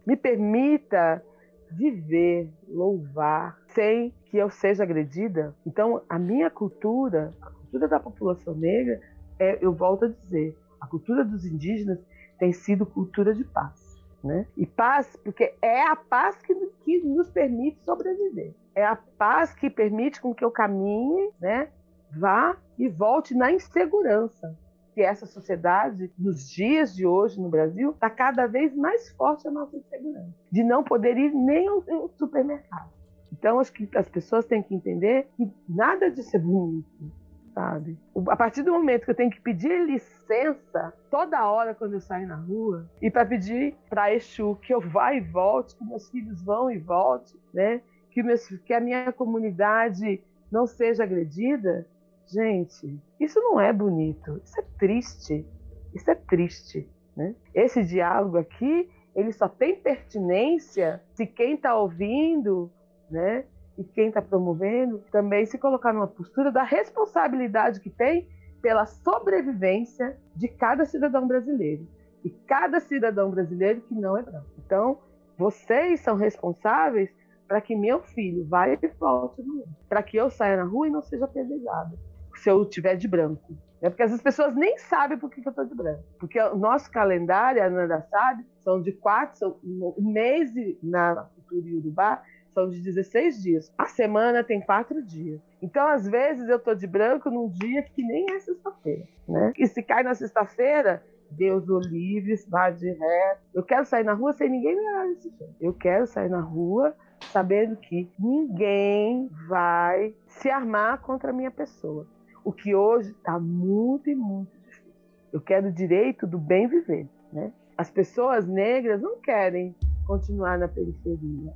me 0.06 0.16
permita 0.16 1.22
viver, 1.70 2.50
louvar, 2.68 3.58
sem 3.68 4.12
que 4.26 4.36
eu 4.36 4.50
seja 4.50 4.84
agredida. 4.84 5.54
Então, 5.66 6.02
a 6.08 6.18
minha 6.18 6.50
cultura, 6.50 7.32
a 7.42 7.50
cultura 7.50 7.88
da 7.88 7.98
população 7.98 8.54
negra, 8.54 9.00
é, 9.38 9.58
eu 9.64 9.72
volto 9.72 10.04
a 10.04 10.08
dizer, 10.08 10.56
a 10.80 10.86
cultura 10.86 11.24
dos 11.24 11.44
indígenas 11.44 11.98
tem 12.38 12.52
sido 12.52 12.86
cultura 12.86 13.34
de 13.34 13.44
paz. 13.44 13.82
Né? 14.22 14.46
E 14.56 14.64
paz, 14.64 15.14
porque 15.22 15.54
é 15.60 15.82
a 15.82 15.96
paz 15.96 16.40
que, 16.40 16.54
que 16.82 17.00
nos 17.00 17.30
permite 17.30 17.84
sobreviver. 17.84 18.54
É 18.74 18.84
a 18.84 18.96
paz 18.96 19.52
que 19.52 19.68
permite 19.68 20.20
com 20.20 20.34
que 20.34 20.44
eu 20.44 20.50
caminhe, 20.50 21.30
né, 21.38 21.68
vá 22.10 22.56
e 22.78 22.88
volte 22.88 23.34
na 23.34 23.52
insegurança 23.52 24.56
que 24.94 25.02
essa 25.02 25.26
sociedade, 25.26 26.10
nos 26.16 26.48
dias 26.48 26.94
de 26.94 27.04
hoje 27.04 27.40
no 27.40 27.48
Brasil, 27.48 27.90
está 27.90 28.08
cada 28.08 28.46
vez 28.46 28.74
mais 28.74 29.10
forte 29.10 29.46
a 29.48 29.50
nossa 29.50 29.76
insegurança, 29.76 30.32
de 30.50 30.62
não 30.62 30.84
poder 30.84 31.16
ir 31.16 31.34
nem 31.34 31.66
ao, 31.66 32.08
supermercado. 32.16 32.90
Então, 33.32 33.58
acho 33.58 33.72
que 33.72 33.88
as 33.96 34.08
pessoas 34.08 34.46
têm 34.46 34.62
que 34.62 34.74
entender 34.74 35.28
que 35.36 35.50
nada 35.68 36.08
de 36.08 36.22
ser 36.22 36.38
bonito, 36.38 37.12
sabe? 37.52 37.98
A 38.28 38.36
partir 38.36 38.62
do 38.62 38.72
momento 38.72 39.04
que 39.04 39.10
eu 39.10 39.16
tenho 39.16 39.30
que 39.30 39.40
pedir 39.40 39.84
licença 39.84 40.94
toda 41.10 41.50
hora 41.50 41.74
quando 41.74 41.94
eu 41.94 42.00
saio 42.00 42.28
na 42.28 42.36
rua 42.36 42.88
e 43.02 43.10
para 43.10 43.26
pedir 43.26 43.74
para 43.90 44.14
Exu 44.14 44.54
que 44.62 44.72
eu 44.72 44.80
vá 44.80 45.12
e 45.12 45.20
volte, 45.20 45.76
que 45.76 45.84
meus 45.84 46.08
filhos 46.08 46.40
vão 46.42 46.70
e 46.70 46.78
volte, 46.78 47.36
né? 47.52 47.82
Que, 48.12 48.22
meus, 48.22 48.46
que 48.46 48.72
a 48.72 48.80
minha 48.80 49.12
comunidade 49.12 50.22
não 50.50 50.68
seja 50.68 51.02
agredida, 51.02 51.84
gente, 52.26 53.00
isso 53.20 53.40
não 53.40 53.60
é 53.60 53.72
bonito, 53.72 54.40
isso 54.44 54.60
é 54.60 54.64
triste, 54.78 55.46
isso 55.94 56.10
é 56.10 56.14
triste, 56.14 56.88
né? 57.16 57.34
Esse 57.54 57.82
diálogo 57.82 58.38
aqui, 58.38 58.90
ele 59.14 59.32
só 59.32 59.48
tem 59.48 59.76
pertinência 59.76 61.02
se 61.14 61.26
quem 61.26 61.54
está 61.54 61.76
ouvindo, 61.76 62.70
né? 63.10 63.44
e 63.76 63.84
quem 63.84 64.08
está 64.08 64.22
promovendo 64.22 65.02
também 65.10 65.44
se 65.46 65.58
colocar 65.58 65.92
numa 65.92 66.06
postura 66.06 66.50
da 66.50 66.62
responsabilidade 66.62 67.80
que 67.80 67.90
tem 67.90 68.28
pela 68.62 68.86
sobrevivência 68.86 70.16
de 70.34 70.48
cada 70.48 70.84
cidadão 70.84 71.26
brasileiro 71.26 71.86
e 72.24 72.30
cada 72.30 72.80
cidadão 72.80 73.30
brasileiro 73.30 73.82
que 73.82 73.94
não 73.94 74.16
é 74.16 74.22
branco. 74.22 74.46
Então, 74.64 74.98
vocês 75.36 76.00
são 76.00 76.16
responsáveis 76.16 77.10
para 77.46 77.60
que 77.60 77.76
meu 77.76 78.00
filho 78.00 78.46
vá 78.46 78.68
e 78.68 78.76
volte 78.98 79.42
no 79.42 79.54
mundo, 79.54 79.76
para 79.88 80.02
que 80.02 80.16
eu 80.16 80.30
saia 80.30 80.56
na 80.56 80.64
rua 80.64 80.88
e 80.88 80.90
não 80.90 81.02
seja 81.02 81.26
apedrejado 81.26 81.98
se 82.36 82.50
eu 82.50 82.64
tiver 82.64 82.96
de 82.96 83.08
branco. 83.08 83.56
É 83.80 83.90
porque 83.90 84.02
as 84.02 84.22
pessoas 84.22 84.56
nem 84.56 84.78
sabem 84.78 85.18
por 85.18 85.30
que, 85.30 85.46
eu 85.46 85.50
estou 85.50 85.64
de 85.66 85.74
branco. 85.74 86.02
Porque 86.18 86.40
o 86.40 86.56
nosso 86.56 86.90
calendário, 86.90 87.62
a 87.62 87.68
Nanda 87.68 88.00
sabe, 88.10 88.44
são 88.60 88.80
de 88.80 88.92
quatro, 88.92 89.36
são, 89.36 89.58
um 89.62 90.10
mês 90.10 90.50
na 90.82 91.28
cultura 91.36 91.76
Urubá 91.76 92.22
são 92.54 92.70
de 92.70 92.80
16 92.80 93.42
dias. 93.42 93.72
A 93.76 93.86
semana 93.86 94.42
tem 94.42 94.60
quatro 94.60 95.02
dias. 95.02 95.40
Então, 95.60 95.86
às 95.86 96.08
vezes, 96.08 96.48
eu 96.48 96.58
tô 96.58 96.74
de 96.74 96.86
branco 96.86 97.28
num 97.30 97.50
dia 97.50 97.82
que 97.82 98.02
nem 98.02 98.24
é 98.30 98.38
sexta-feira, 98.38 99.04
né? 99.28 99.52
E 99.58 99.66
se 99.66 99.82
cai 99.82 100.02
na 100.02 100.14
sexta-feira, 100.14 101.02
Deus 101.30 101.68
o 101.68 101.78
livre, 101.80 102.34
vá 102.48 102.70
de 102.70 102.90
ré. 102.90 103.38
Eu 103.52 103.62
quero 103.62 103.84
sair 103.84 104.04
na 104.04 104.14
rua 104.14 104.32
sem 104.32 104.48
ninguém 104.48 104.76
me 104.76 104.80
olhar 104.80 105.08
desse 105.08 105.28
jeito. 105.30 105.54
Eu 105.60 105.74
quero 105.74 106.06
sair 106.06 106.30
na 106.30 106.40
rua 106.40 106.94
sabendo 107.32 107.76
que 107.76 108.10
ninguém 108.18 109.28
vai 109.48 110.14
se 110.26 110.48
armar 110.48 111.00
contra 111.00 111.30
a 111.30 111.32
minha 111.32 111.50
pessoa. 111.50 112.06
O 112.44 112.52
que 112.52 112.74
hoje 112.74 113.10
está 113.10 113.40
muito 113.40 114.08
e 114.10 114.14
muito 114.14 114.52
difícil. 114.58 114.92
Eu 115.32 115.40
quero 115.40 115.68
o 115.68 115.72
direito 115.72 116.26
do 116.26 116.38
bem 116.38 116.68
viver, 116.68 117.08
né? 117.32 117.52
As 117.76 117.90
pessoas 117.90 118.46
negras 118.46 119.00
não 119.00 119.18
querem 119.18 119.74
continuar 120.06 120.58
na 120.58 120.68
periferia 120.68 121.52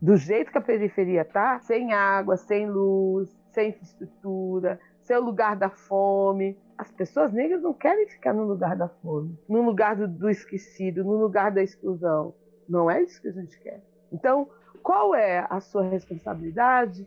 do 0.00 0.16
jeito 0.16 0.52
que 0.52 0.58
a 0.58 0.62
periferia 0.62 1.24
tá, 1.24 1.58
sem 1.60 1.92
água, 1.92 2.36
sem 2.36 2.70
luz, 2.70 3.36
sem 3.52 3.70
infraestrutura, 3.70 4.80
sem 5.02 5.16
o 5.16 5.24
lugar 5.24 5.56
da 5.56 5.68
fome. 5.68 6.56
As 6.76 6.90
pessoas 6.92 7.32
negras 7.32 7.60
não 7.62 7.74
querem 7.74 8.06
ficar 8.06 8.32
no 8.32 8.44
lugar 8.44 8.76
da 8.76 8.88
fome, 8.88 9.36
no 9.48 9.62
lugar 9.62 9.96
do, 9.96 10.06
do 10.06 10.30
esquecido, 10.30 11.04
no 11.04 11.16
lugar 11.16 11.50
da 11.50 11.62
exclusão. 11.62 12.34
Não 12.68 12.90
é 12.90 13.02
isso 13.02 13.20
que 13.20 13.28
a 13.28 13.32
gente 13.32 13.58
quer. 13.60 13.82
Então, 14.12 14.48
qual 14.82 15.14
é 15.14 15.44
a 15.50 15.60
sua 15.60 15.82
responsabilidade, 15.82 17.06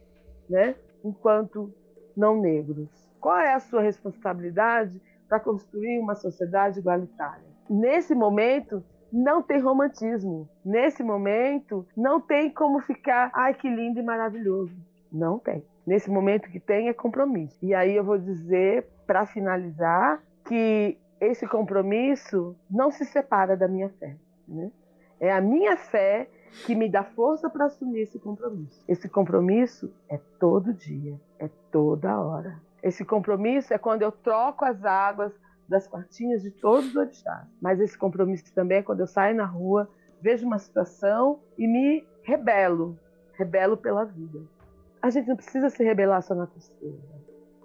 né, 0.50 0.76
enquanto 1.04 1.74
não 2.16 2.40
negros? 2.40 2.90
Qual 3.20 3.38
é 3.38 3.54
a 3.54 3.60
sua 3.60 3.82
responsabilidade 3.82 5.02
para 5.28 5.40
construir 5.40 6.00
uma 6.00 6.16
sociedade 6.16 6.80
igualitária? 6.80 7.46
Nesse 7.70 8.16
momento, 8.16 8.84
não 9.12 9.42
tem 9.42 9.60
romantismo. 9.60 10.50
Nesse 10.64 11.04
momento, 11.04 11.86
não 11.96 12.20
tem 12.20 12.50
como 12.50 12.80
ficar, 12.82 13.32
ai 13.34 13.54
que 13.54 13.70
lindo 13.70 14.00
e 14.00 14.04
maravilhoso. 14.04 14.76
Não 15.12 15.38
tem. 15.38 15.64
Nesse 15.86 16.10
momento 16.10 16.50
que 16.50 16.60
tem 16.60 16.90
é 16.90 16.94
compromisso. 16.94 17.58
E 17.62 17.74
aí 17.74 17.96
eu 17.96 18.04
vou 18.04 18.18
dizer, 18.18 18.88
para 19.06 19.26
finalizar, 19.26 20.22
que 20.46 20.98
esse 21.20 21.48
compromisso 21.48 22.56
não 22.70 22.90
se 22.90 23.06
separa 23.06 23.56
da 23.56 23.68
minha 23.68 23.90
fé. 23.90 24.16
Né? 24.48 24.72
É 25.20 25.32
a 25.32 25.42
minha 25.42 25.78
fé 25.78 26.28
que 26.66 26.76
me 26.76 26.90
dá 26.90 27.04
força 27.04 27.50
para 27.50 27.66
assumir 27.66 28.02
esse 28.02 28.20
compromisso. 28.20 28.84
Esse 28.88 29.10
compromisso 29.10 29.92
é 30.10 30.20
todo 30.40 30.74
dia, 30.74 31.20
é 31.40 31.50
toda 31.72 32.20
hora. 32.20 32.62
Esse 32.84 33.06
compromisso 33.06 33.74
é 33.74 33.78
quando 33.78 34.02
eu 34.02 34.12
troco 34.12 34.66
as 34.66 34.84
águas 34.84 35.34
das 35.68 35.88
quartinhas 35.88 36.42
de 36.42 36.52
todos 36.52 36.90
os 36.90 36.96
orixás. 36.96 37.48
Mas 37.62 37.80
esse 37.80 37.98
compromisso 37.98 38.54
também 38.54 38.80
é 38.80 38.84
quando 38.84 39.00
eu 39.00 39.08
saio 39.08 39.36
na 39.36 39.46
rua, 39.46 39.90
vejo 40.22 40.46
uma 40.46 40.60
situação 40.60 41.40
e 41.58 41.68
me 41.68 42.06
rebelo, 42.24 42.98
rebelo 43.34 43.78
pela 43.78 44.04
vida. 44.04 44.42
A 45.02 45.10
gente 45.10 45.28
não 45.28 45.36
precisa 45.36 45.70
se 45.70 45.84
rebelar 45.84 46.22
só 46.22 46.36
na 46.36 46.46
tristeza. 46.46 47.21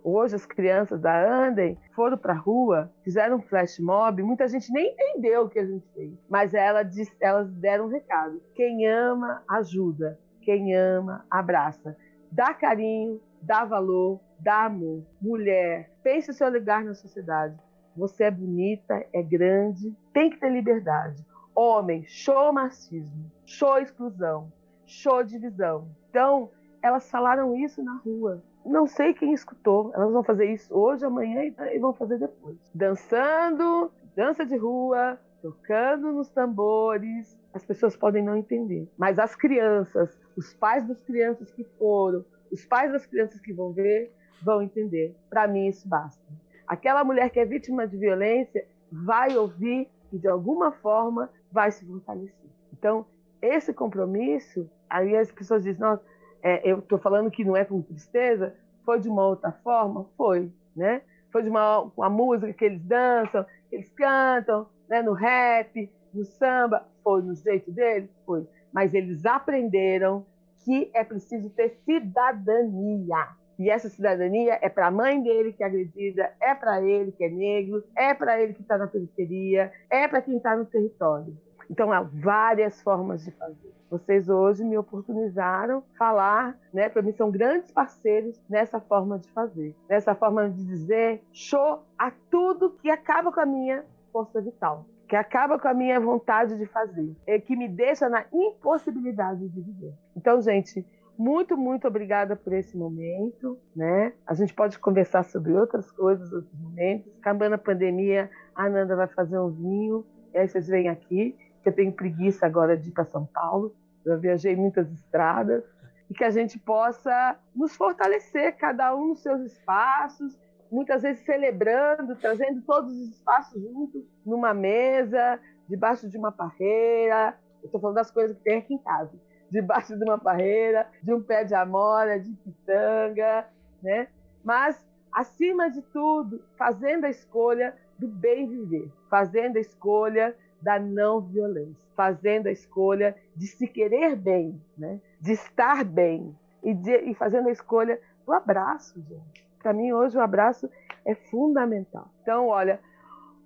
Hoje 0.08 0.36
as 0.36 0.46
crianças 0.46 1.00
da 1.00 1.20
Andem 1.20 1.76
foram 1.92 2.16
para 2.16 2.32
a 2.32 2.36
rua, 2.36 2.92
fizeram 3.02 3.38
um 3.38 3.42
flash 3.42 3.80
mob, 3.80 4.22
muita 4.22 4.46
gente 4.46 4.72
nem 4.72 4.92
entendeu 4.92 5.42
o 5.42 5.48
que 5.48 5.58
a 5.58 5.66
gente 5.66 5.84
fez, 5.92 6.16
mas 6.30 6.54
ela 6.54 6.84
disse, 6.84 7.12
elas 7.20 7.50
deram 7.54 7.86
um 7.86 7.88
recado: 7.88 8.40
quem 8.54 8.86
ama 8.86 9.42
ajuda, 9.50 10.16
quem 10.42 10.76
ama 10.76 11.26
abraça, 11.28 11.96
dá 12.30 12.54
carinho, 12.54 13.20
dá 13.42 13.64
valor, 13.64 14.20
dá 14.38 14.66
amor. 14.66 15.02
Mulher, 15.20 15.90
pense 16.04 16.30
o 16.30 16.34
seu 16.34 16.52
lugar 16.52 16.84
na 16.84 16.94
sociedade. 16.94 17.58
Você 17.96 18.22
é 18.22 18.30
bonita, 18.30 19.04
é 19.12 19.24
grande, 19.24 19.92
tem 20.12 20.30
que 20.30 20.38
ter 20.38 20.52
liberdade. 20.52 21.20
Homem, 21.52 22.04
show 22.06 22.52
marxismo, 22.52 23.28
show 23.44 23.76
exclusão, 23.78 24.52
show 24.86 25.24
divisão. 25.24 25.88
Então, 26.10 26.48
elas 26.80 27.10
falaram 27.10 27.56
isso 27.56 27.82
na 27.82 27.96
rua. 27.96 28.40
Não 28.66 28.86
sei 28.86 29.14
quem 29.14 29.32
escutou. 29.32 29.93
Elas 29.94 30.12
vão 30.12 30.22
fazer 30.22 30.52
isso 30.52 30.74
hoje, 30.76 31.05
amanhã 31.05 31.44
e 31.44 31.78
vão 31.78 31.93
fazer 31.94 32.18
depois. 32.18 32.56
Dançando, 32.74 33.90
dança 34.14 34.44
de 34.44 34.56
rua, 34.56 35.18
tocando 35.40 36.12
nos 36.12 36.28
tambores. 36.28 37.38
As 37.55 37.64
pessoas 37.64 37.97
podem 37.97 38.22
não 38.22 38.36
entender. 38.36 38.88
Mas 38.98 39.18
as 39.18 39.34
crianças, 39.34 40.18
os 40.36 40.52
pais 40.55 40.86
das 40.86 41.01
crianças 41.02 41.51
que 41.52 41.64
foram, 41.78 42.24
os 42.52 42.64
pais 42.66 42.93
das 42.93 43.06
crianças 43.06 43.40
que 43.40 43.52
vão 43.52 43.72
ver, 43.72 44.12
vão 44.43 44.60
entender. 44.60 45.16
Para 45.30 45.48
mim, 45.48 45.68
isso 45.68 45.88
basta 45.88 46.20
aquela 46.66 47.05
mulher 47.05 47.30
que 47.30 47.38
é 47.38 47.44
vítima 47.44 47.86
de 47.86 47.97
violência 47.97 48.66
vai 48.90 49.36
ouvir 49.36 49.88
e, 50.12 50.18
de 50.18 50.28
alguma 50.28 50.72
forma, 50.72 51.30
vai 51.51 51.70
se 51.70 51.84
fortalecer. 51.84 52.51
Então, 52.72 53.06
esse 53.40 53.72
compromisso, 53.72 54.68
aí 54.88 55.16
as 55.16 55.30
pessoas 55.30 55.62
dizem, 55.62 55.80
não, 55.80 55.98
é, 56.47 56.62
eu 56.64 56.78
estou 56.78 56.97
falando 56.98 57.28
que 57.28 57.44
não 57.44 57.56
é 57.56 57.64
com 57.64 57.82
tristeza, 57.82 58.55
foi 58.85 59.01
de 59.01 59.09
uma 59.09 59.27
outra 59.27 59.51
forma? 59.51 60.06
Foi, 60.16 60.48
né? 60.77 61.02
Foi 61.32 61.43
de 61.43 61.48
uma, 61.48 61.81
uma 61.97 62.09
música 62.09 62.52
que 62.52 62.64
eles 62.64 62.81
dançam, 62.85 63.44
que 63.68 63.74
eles 63.74 63.90
cantam, 63.90 64.68
né? 64.89 65.02
no 65.02 65.12
rap, 65.12 65.90
no 66.14 66.24
samba, 66.24 66.86
foi 67.02 67.23
no 67.23 67.35
jeito 67.35 67.73
deles? 67.73 68.09
Foi. 68.24 68.47
Mas 68.73 68.94
eles 68.94 69.27
aprenderam 69.27 70.24
que 70.64 70.89
é 70.94 71.02
preciso 71.02 71.51
ter 71.51 71.81
cidadania. 71.85 73.28
E 73.59 73.68
essa 73.68 73.89
cidadania 73.89 74.56
é 74.62 74.68
para 74.68 74.86
a 74.86 74.90
mãe 74.90 75.20
dele 75.20 75.52
que 75.52 75.64
é 75.64 75.66
agredida, 75.66 76.32
é 76.40 76.55
para 76.55 76.81
ele 76.81 77.10
que 77.10 77.24
é 77.24 77.28
negro, 77.28 77.82
é 77.97 78.14
para 78.14 78.40
ele 78.40 78.55
que 78.55 78.62
está 78.62 78.78
na 78.78 78.86
periferia, 78.86 79.73
é 79.90 80.06
para 80.06 80.23
quem 80.23 80.36
está 80.36 80.55
no 80.55 80.64
território. 80.66 81.36
Então 81.70 81.93
há 81.93 82.02
várias 82.02 82.80
formas 82.82 83.24
de 83.24 83.30
fazer. 83.32 83.74
Vocês 83.90 84.28
hoje 84.28 84.64
me 84.64 84.76
oportunizaram 84.76 85.82
falar, 85.97 86.59
né? 86.72 86.88
Para 86.88 87.02
mim 87.02 87.12
são 87.12 87.30
grandes 87.30 87.70
parceiros 87.70 88.40
nessa 88.48 88.80
forma 88.80 89.18
de 89.18 89.30
fazer, 89.30 89.76
nessa 89.88 90.14
forma 90.14 90.51
de 90.51 90.64
dizer 90.64 91.22
show 91.32 91.84
a 91.97 92.10
tudo 92.30 92.70
que 92.82 92.90
acaba 92.90 93.30
com 93.30 93.40
a 93.40 93.47
minha 93.47 93.84
força 94.12 94.40
vital, 94.40 94.86
que 95.09 95.14
acaba 95.14 95.59
com 95.59 95.68
a 95.68 95.74
minha 95.74 96.01
vontade 96.01 96.59
de 96.59 96.66
fazer, 96.66 97.14
que 97.47 97.55
me 97.55 97.68
deixa 97.68 98.09
na 98.09 98.24
impossibilidade 98.32 99.48
de 99.48 99.60
viver. 99.60 99.94
Então, 100.16 100.40
gente, 100.40 100.84
muito, 101.16 101.56
muito 101.56 101.86
obrigada 101.86 102.34
por 102.34 102.52
esse 102.52 102.76
momento, 102.76 103.56
né? 103.74 104.12
A 104.26 104.34
gente 104.34 104.52
pode 104.52 104.78
conversar 104.78 105.22
sobre 105.22 105.52
outras 105.52 105.90
coisas, 105.93 106.32
outros 106.32 106.60
momentos. 106.60 107.10
Acabando 107.20 107.55
a 107.55 107.59
pandemia, 107.59 108.28
a 108.55 108.64
Ananda 108.64 108.97
vai 108.97 109.06
fazer 109.06 109.38
um 109.38 109.51
vinho, 109.51 110.05
e 110.34 110.38
aí 110.38 110.48
vocês 110.48 110.66
vêm 110.66 110.88
aqui, 110.88 111.36
que 111.66 111.70
eu 111.70 111.74
tenho 111.74 111.93
preguiça 111.93 112.47
agora 112.47 112.76
de 112.76 112.90
ir 112.90 112.93
para 112.93 113.05
São 113.05 113.26
Paulo. 113.26 113.74
Eu 114.05 114.20
viajei 114.20 114.55
muitas 114.55 114.88
estradas 114.93 115.64
e 116.09 116.14
que 116.14 116.22
a 116.22 116.30
gente 116.30 116.60
possa 116.60 117.36
nos 117.52 117.74
fortalecer, 117.74 118.56
cada 118.56 118.94
um 118.94 119.09
nos 119.09 119.20
seus 119.20 119.40
espaços, 119.40 120.38
muitas 120.70 121.02
vezes 121.02 121.24
celebrando, 121.24 122.14
trazendo 122.14 122.62
todos 122.62 122.93
os 122.93 123.09
espaços 123.09 123.60
juntos 123.60 124.05
numa 124.24 124.55
mesa, 124.55 125.40
debaixo 125.68 126.09
de 126.09 126.16
uma 126.16 126.30
parreira. 126.30 127.36
Estou 127.64 127.80
falando 127.80 127.97
das 127.97 128.12
coisas 128.12 128.36
que 128.36 128.44
tem 128.44 128.59
aqui 128.59 128.74
em 128.74 128.78
casa 128.78 129.18
debaixo 129.51 129.97
de 129.97 130.05
uma 130.05 130.18
parreira, 130.18 130.88
de 131.02 131.12
um 131.12 131.20
pé 131.20 131.43
de 131.43 131.55
amora, 131.55 132.20
de 132.20 132.32
pitanga, 132.32 133.44
né? 133.82 134.06
Mas, 134.44 134.86
acima 135.12 135.68
de 135.68 135.82
tudo, 135.82 136.44
fazendo 136.56 137.06
a 137.06 137.10
escolha 137.10 137.74
do 137.98 138.06
bem 138.06 138.48
viver, 138.48 138.88
fazendo 139.10 139.56
a 139.56 139.60
escolha 139.60 140.36
da 140.66 140.80
não 140.80 141.20
violência, 141.20 141.86
fazendo 141.94 142.48
a 142.48 142.51
escolha 142.51 143.16
de 143.36 143.47
se 143.47 143.68
querer 143.68 144.16
bem, 144.16 144.60
né? 144.76 145.01
de 145.20 145.30
estar 145.30 145.84
bem, 145.84 146.36
e, 146.60 146.74
de, 146.74 146.97
e 147.02 147.14
fazendo 147.14 147.47
a 147.48 147.52
escolha 147.52 148.01
do 148.26 148.32
abraço, 148.32 149.01
gente. 149.01 149.47
Para 149.62 149.72
mim, 149.72 149.93
hoje, 149.93 150.18
o 150.18 150.20
abraço 150.20 150.68
é 151.05 151.14
fundamental. 151.14 152.09
Então, 152.20 152.48
olha, 152.48 152.80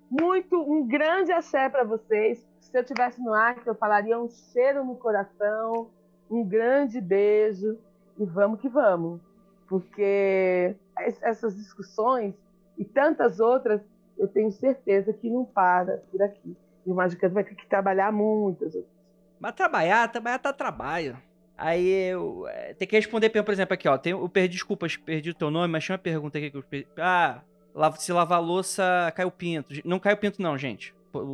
muito, 0.09 0.59
um 0.59 0.87
grande 0.87 1.31
axé 1.31 1.69
para 1.69 1.83
vocês. 1.83 2.43
Se 2.59 2.75
eu 2.75 2.83
tivesse 2.83 3.21
no 3.21 3.35
ar, 3.35 3.55
eu 3.67 3.75
falaria 3.75 4.19
um 4.19 4.27
cheiro 4.27 4.83
no 4.83 4.95
coração, 4.95 5.91
um 6.27 6.43
grande 6.43 6.99
beijo 6.99 7.77
e 8.17 8.25
vamos 8.25 8.59
que 8.59 8.67
vamos. 8.67 9.21
Porque 9.67 10.75
essas 11.21 11.55
discussões 11.55 12.33
e 12.79 12.83
tantas 12.83 13.39
outras, 13.39 13.79
eu 14.17 14.27
tenho 14.27 14.51
certeza 14.51 15.13
que 15.13 15.29
não 15.29 15.45
para 15.45 16.01
por 16.11 16.23
aqui. 16.23 16.57
E 16.85 16.91
o 16.91 16.95
Magicando 16.95 17.33
vai 17.33 17.43
ter 17.43 17.55
que 17.55 17.67
trabalhar 17.67 18.13
outras. 18.13 18.75
Mas 19.39 19.53
trabalhar, 19.53 20.07
trabalhar 20.07 20.39
tá 20.39 20.53
trabalho. 20.53 21.17
Aí 21.57 21.87
eu 21.87 22.47
é, 22.47 22.73
tem 22.73 22.87
que 22.87 22.95
responder, 22.95 23.29
por 23.29 23.51
exemplo, 23.51 23.73
aqui, 23.73 23.87
ó. 23.87 23.97
Tem, 23.97 24.11
eu 24.11 24.29
perdi, 24.29 24.55
desculpas, 24.55 24.97
perdi 24.97 25.29
o 25.29 25.35
teu 25.35 25.51
nome, 25.51 25.71
mas 25.71 25.83
tinha 25.83 25.93
uma 25.93 25.99
pergunta 25.99 26.37
aqui 26.37 26.49
que 26.49 26.57
eu 26.57 26.63
perdi. 26.63 26.87
Ah, 26.97 27.41
se 27.97 28.11
lavar 28.11 28.41
louça, 28.41 29.11
cai 29.15 29.25
o 29.25 29.31
pinto. 29.31 29.75
Não 29.85 29.99
cai 29.99 30.13
o 30.13 30.17
pinto, 30.17 30.41
não, 30.41 30.57
gente. 30.57 30.93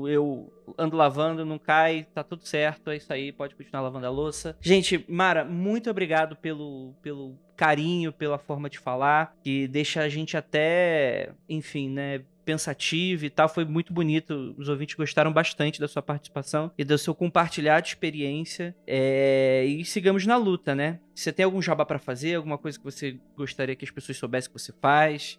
Eu 0.10 0.52
ando 0.78 0.98
lavando, 0.98 1.46
não 1.46 1.60
cai, 1.60 2.08
tá 2.14 2.24
tudo 2.24 2.46
certo, 2.46 2.90
é 2.90 2.98
isso 2.98 3.14
aí, 3.14 3.32
pode 3.32 3.56
continuar 3.56 3.82
lavando 3.82 4.08
a 4.08 4.10
louça. 4.10 4.58
Gente, 4.60 5.06
Mara, 5.08 5.46
muito 5.46 5.90
obrigado 5.90 6.36
pelo, 6.36 6.94
pelo 7.02 7.38
carinho, 7.56 8.12
pela 8.12 8.40
forma 8.40 8.70
de 8.70 8.80
falar, 8.80 9.36
que 9.44 9.68
deixa 9.68 10.02
a 10.02 10.10
gente 10.10 10.36
até, 10.36 11.32
enfim, 11.48 11.90
né, 11.90 12.22
pensativo 12.48 13.26
e 13.26 13.30
tal. 13.30 13.50
Foi 13.50 13.66
muito 13.66 13.94
bonito. 13.94 14.56
Os 14.58 14.70
ouvintes 14.70 14.96
gostaram 14.96 15.34
bastante 15.34 15.82
da 15.82 15.88
sua 15.88 16.02
participação 16.02 16.72
e 16.78 16.86
do 16.86 16.98
seu 16.98 17.14
compartilhar 17.14 17.82
de 17.82 17.90
experiência. 17.90 18.74
É... 18.88 19.66
E 19.66 19.84
sigamos 19.84 20.26
na 20.26 20.38
luta, 20.38 20.74
né? 20.74 21.00
Você 21.14 21.34
tem 21.34 21.44
algum 21.44 21.62
jabá 21.62 21.86
para 21.86 22.00
fazer? 22.00 22.36
Alguma 22.36 22.58
coisa 22.58 22.78
que 22.78 22.86
você 22.86 23.20
gostaria 23.36 23.76
que 23.76 23.84
as 23.84 23.92
pessoas 23.92 24.18
soubessem 24.18 24.50
que 24.50 24.58
você 24.58 24.72
faz? 24.82 25.38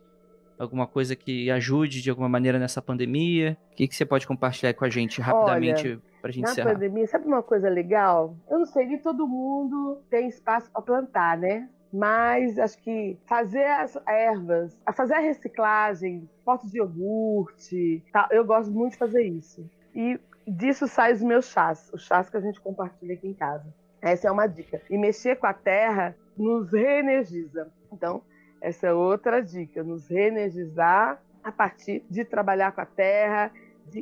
alguma 0.59 0.89
coisa 0.89 1.15
que 1.15 1.49
ajude 1.51 2.03
de 2.03 2.11
alguma 2.11 2.29
maneira 2.29 2.59
nessa 2.59 2.83
pandemia? 2.83 3.57
O 3.73 3.77
que, 3.77 3.87
que 3.87 3.95
você 3.95 4.05
pode 4.05 4.27
compartilhar 4.27 4.75
com 4.75 4.85
a 4.85 4.91
gente 4.91 5.21
rapidamente 5.21 6.01
para 6.21 6.31
a 6.31 6.33
gente 6.33 6.45
na 6.45 6.51
encerrar? 6.51 6.69
Na 6.71 6.75
pandemia, 6.75 7.07
sabe 7.07 7.27
uma 7.27 7.43
coisa 7.43 7.69
legal? 7.69 8.37
Eu 8.51 8.59
não 8.59 8.67
sei, 8.67 8.87
nem 8.87 8.99
todo 8.99 9.27
mundo 9.27 10.03
tem 10.11 10.27
espaço 10.29 10.69
para 10.73 10.83
plantar, 10.83 11.39
né? 11.39 11.69
Mas 11.93 12.59
acho 12.59 12.79
que 12.83 13.19
fazer 13.27 13.65
as 13.65 13.97
ervas, 14.07 14.79
fazer 14.95 15.15
a 15.15 15.21
reciclagem, 15.21 16.29
potes 16.45 16.71
de 16.71 16.79
iogurte, 16.79 18.05
eu 18.31 18.45
gosto 18.45 18.71
muito 18.71 18.93
de 18.93 18.99
fazer 18.99 19.23
isso. 19.23 19.69
E 19.95 20.21
disso 20.47 20.87
sai 20.87 21.13
os 21.13 21.23
meus 21.23 21.47
chás, 21.47 21.91
os 21.93 22.03
chás 22.05 22.29
que 22.29 22.37
a 22.37 22.41
gente 22.41 22.61
compartilha 22.61 23.15
aqui 23.15 23.29
em 23.29 23.35
casa. 23.35 23.67
Essa 24.01 24.29
é 24.29 24.31
uma 24.31 24.47
dica. 24.47 24.81
E 24.89 24.97
mexer 24.97 25.37
com 25.37 25.47
a 25.47 25.55
terra 25.55 26.15
nos 26.37 26.71
reenergiza. 26.71 27.71
Então, 27.93 28.23
essa 28.61 28.89
é 28.89 28.93
outra 28.93 29.43
dica, 29.43 29.83
nos 29.83 30.09
reenergizar 30.09 31.21
a 31.43 31.53
partir 31.53 32.05
de 32.11 32.25
trabalhar 32.25 32.73
com 32.73 32.81
a 32.81 32.87
terra, 32.87 33.51
de 33.87 34.01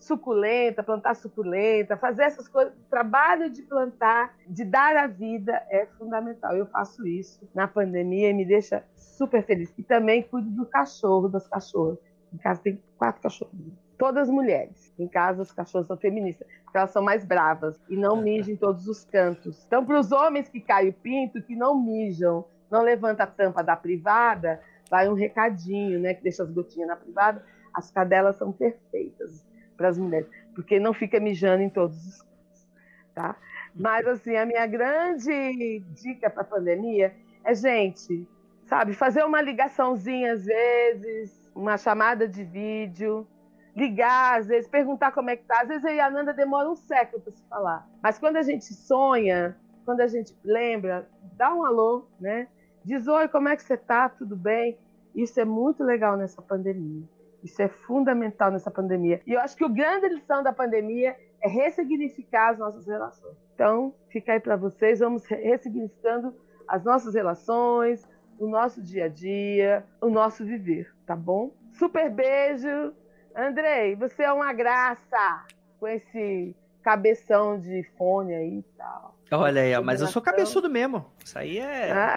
suculenta, 0.00 0.82
plantar 0.82 1.14
suculenta, 1.14 1.96
fazer 1.96 2.22
essas 2.22 2.48
coisas. 2.48 2.72
O 2.74 2.90
trabalho 2.90 3.50
de 3.50 3.62
plantar, 3.62 4.34
de 4.46 4.64
dar 4.64 4.96
a 4.96 5.06
vida 5.06 5.62
é 5.68 5.86
fundamental. 5.98 6.56
Eu 6.56 6.66
faço 6.66 7.06
isso 7.06 7.46
na 7.54 7.68
pandemia 7.68 8.30
e 8.30 8.34
me 8.34 8.44
deixa 8.44 8.82
super 8.96 9.44
feliz. 9.44 9.72
E 9.78 9.82
também 9.82 10.22
cuido 10.22 10.50
do 10.50 10.66
cachorro, 10.66 11.28
das 11.28 11.46
cachorras. 11.46 11.98
Em 12.32 12.38
casa 12.38 12.60
tem 12.62 12.82
quatro 12.96 13.20
cachorros. 13.20 13.54
Todas 13.98 14.30
mulheres. 14.30 14.92
Em 14.98 15.06
casa 15.06 15.42
os 15.42 15.52
cachorros 15.52 15.86
são 15.86 15.96
feministas, 15.96 16.48
porque 16.64 16.78
elas 16.78 16.90
são 16.90 17.02
mais 17.02 17.24
bravas 17.24 17.78
e 17.88 17.96
não 17.96 18.16
mijam 18.16 18.54
em 18.54 18.56
todos 18.56 18.88
os 18.88 19.04
cantos. 19.04 19.62
Então, 19.66 19.84
para 19.84 20.00
os 20.00 20.10
homens 20.10 20.48
que 20.48 20.60
caem 20.60 20.88
o 20.88 20.92
pinto, 20.94 21.42
que 21.42 21.54
não 21.54 21.78
mijam 21.78 22.44
não 22.70 22.82
levanta 22.82 23.24
a 23.24 23.26
tampa 23.26 23.64
da 23.64 23.74
privada, 23.74 24.60
vai 24.88 25.08
um 25.08 25.14
recadinho, 25.14 25.98
né? 25.98 26.14
Que 26.14 26.22
deixa 26.22 26.44
as 26.44 26.50
gotinhas 26.50 26.88
na 26.88 26.96
privada. 26.96 27.44
As 27.74 27.90
cadelas 27.90 28.36
são 28.36 28.52
perfeitas 28.52 29.44
para 29.80 29.88
as 29.88 29.96
mulheres, 29.96 30.28
porque 30.54 30.78
não 30.78 30.92
fica 30.92 31.18
mijando 31.18 31.62
em 31.62 31.70
todos 31.70 31.96
os 32.06 32.20
cantos, 32.20 32.68
tá? 33.14 33.36
Mas, 33.74 34.06
assim, 34.06 34.36
a 34.36 34.44
minha 34.44 34.66
grande 34.66 35.80
dica 35.94 36.28
para 36.28 36.42
a 36.42 36.44
pandemia 36.44 37.14
é, 37.42 37.54
gente, 37.54 38.28
sabe, 38.66 38.92
fazer 38.92 39.24
uma 39.24 39.40
ligaçãozinha 39.40 40.34
às 40.34 40.44
vezes, 40.44 41.50
uma 41.54 41.78
chamada 41.78 42.28
de 42.28 42.44
vídeo, 42.44 43.26
ligar, 43.74 44.40
às 44.40 44.48
vezes, 44.48 44.68
perguntar 44.68 45.12
como 45.12 45.30
é 45.30 45.36
que 45.36 45.44
tá. 45.44 45.62
Às 45.62 45.68
vezes 45.68 45.84
eu 45.84 45.94
e 45.94 46.00
a 46.00 46.10
Nanda 46.10 46.34
demora 46.34 46.68
um 46.68 46.76
século 46.76 47.22
para 47.22 47.32
se 47.32 47.42
falar. 47.48 47.88
Mas 48.02 48.18
quando 48.18 48.36
a 48.36 48.42
gente 48.42 48.66
sonha, 48.74 49.56
quando 49.86 50.02
a 50.02 50.06
gente 50.06 50.36
lembra, 50.44 51.08
dá 51.38 51.54
um 51.54 51.64
alô, 51.64 52.06
né? 52.20 52.48
Diz: 52.84 53.08
Oi, 53.08 53.28
como 53.28 53.48
é 53.48 53.56
que 53.56 53.62
você 53.62 53.74
está? 53.74 54.10
Tudo 54.10 54.36
bem? 54.36 54.76
Isso 55.14 55.40
é 55.40 55.44
muito 55.46 55.82
legal 55.82 56.18
nessa 56.18 56.42
pandemia. 56.42 57.08
Isso 57.42 57.60
é 57.62 57.68
fundamental 57.68 58.50
nessa 58.50 58.70
pandemia. 58.70 59.20
E 59.26 59.32
eu 59.32 59.40
acho 59.40 59.56
que 59.56 59.64
o 59.64 59.68
grande 59.68 60.08
lição 60.08 60.42
da 60.42 60.52
pandemia 60.52 61.16
é 61.42 61.48
ressignificar 61.48 62.50
as 62.50 62.58
nossas 62.58 62.86
relações. 62.86 63.36
Então, 63.54 63.94
fica 64.08 64.32
aí 64.32 64.40
para 64.40 64.56
vocês, 64.56 65.00
vamos 65.00 65.24
ressignificando 65.26 66.34
as 66.68 66.84
nossas 66.84 67.14
relações, 67.14 68.06
o 68.38 68.46
nosso 68.46 68.82
dia 68.82 69.06
a 69.06 69.08
dia, 69.08 69.84
o 70.00 70.08
nosso 70.08 70.44
viver, 70.44 70.92
tá 71.06 71.16
bom? 71.16 71.52
Super 71.72 72.10
beijo. 72.10 72.94
Andrei, 73.34 73.96
você 73.96 74.22
é 74.22 74.32
uma 74.32 74.52
graça 74.52 75.46
com 75.78 75.88
esse 75.88 76.54
cabeção 76.82 77.58
de 77.58 77.82
fone 77.96 78.34
aí 78.34 78.58
e 78.58 78.62
tal. 78.76 79.14
Olha 79.32 79.62
aí, 79.62 79.80
mas 79.84 80.00
eu 80.00 80.08
sou 80.08 80.20
cabeçudo 80.20 80.68
mesmo. 80.68 81.06
Isso 81.24 81.38
aí 81.38 81.58
é. 81.58 81.92
Ah. 81.92 82.16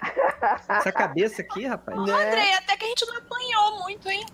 Essa 0.68 0.90
cabeça 0.90 1.42
aqui, 1.42 1.64
rapaz. 1.64 1.96
Né? 1.96 2.12
Andrei, 2.12 2.52
até 2.54 2.76
que 2.76 2.84
a 2.84 2.88
gente 2.88 3.06
não 3.06 3.18
apanhou 3.18 3.82
muito, 3.84 4.08
hein? 4.08 4.26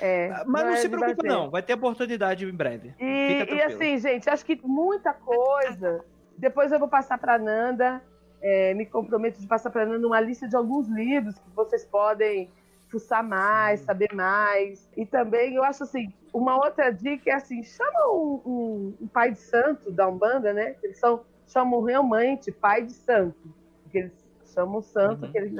É, 0.00 0.30
ah, 0.30 0.44
mas 0.46 0.62
não, 0.62 0.70
não 0.70 0.76
se 0.78 0.88
preocupe, 0.88 1.26
não. 1.26 1.50
Vai 1.50 1.62
ter 1.62 1.74
oportunidade 1.74 2.44
em 2.44 2.52
breve. 2.52 2.94
E, 2.98 3.46
e, 3.50 3.62
assim, 3.62 3.98
gente, 3.98 4.28
acho 4.28 4.44
que 4.44 4.58
muita 4.64 5.12
coisa. 5.12 6.04
Depois 6.36 6.70
eu 6.72 6.78
vou 6.78 6.88
passar 6.88 7.18
para 7.18 7.38
Nanda. 7.38 8.02
É, 8.40 8.72
me 8.74 8.86
comprometo 8.86 9.40
de 9.40 9.46
passar 9.46 9.70
para 9.70 9.84
Nanda 9.84 10.06
uma 10.06 10.20
lista 10.20 10.46
de 10.46 10.54
alguns 10.54 10.86
livros 10.88 11.36
que 11.36 11.50
vocês 11.56 11.84
podem 11.84 12.48
fuçar 12.88 13.22
mais, 13.22 13.80
saber 13.80 14.14
mais. 14.14 14.88
E 14.96 15.04
também 15.04 15.54
eu 15.54 15.64
acho 15.64 15.82
assim, 15.82 16.12
uma 16.32 16.56
outra 16.56 16.90
dica 16.90 17.30
é 17.30 17.34
assim, 17.34 17.62
chama 17.62 18.12
um, 18.12 18.42
um, 18.46 18.94
um 19.02 19.08
pai 19.08 19.32
de 19.32 19.40
santo 19.40 19.90
da 19.90 20.08
Umbanda, 20.08 20.52
né? 20.52 20.76
Eles 20.82 20.98
são 20.98 21.24
chamam 21.48 21.82
realmente 21.82 22.52
pai 22.52 22.82
de 22.82 22.92
santo, 22.92 23.36
porque 23.82 23.98
eles 23.98 24.12
chamam 24.54 24.82
santo, 24.82 25.24
uhum. 25.24 25.30
eles, 25.34 25.52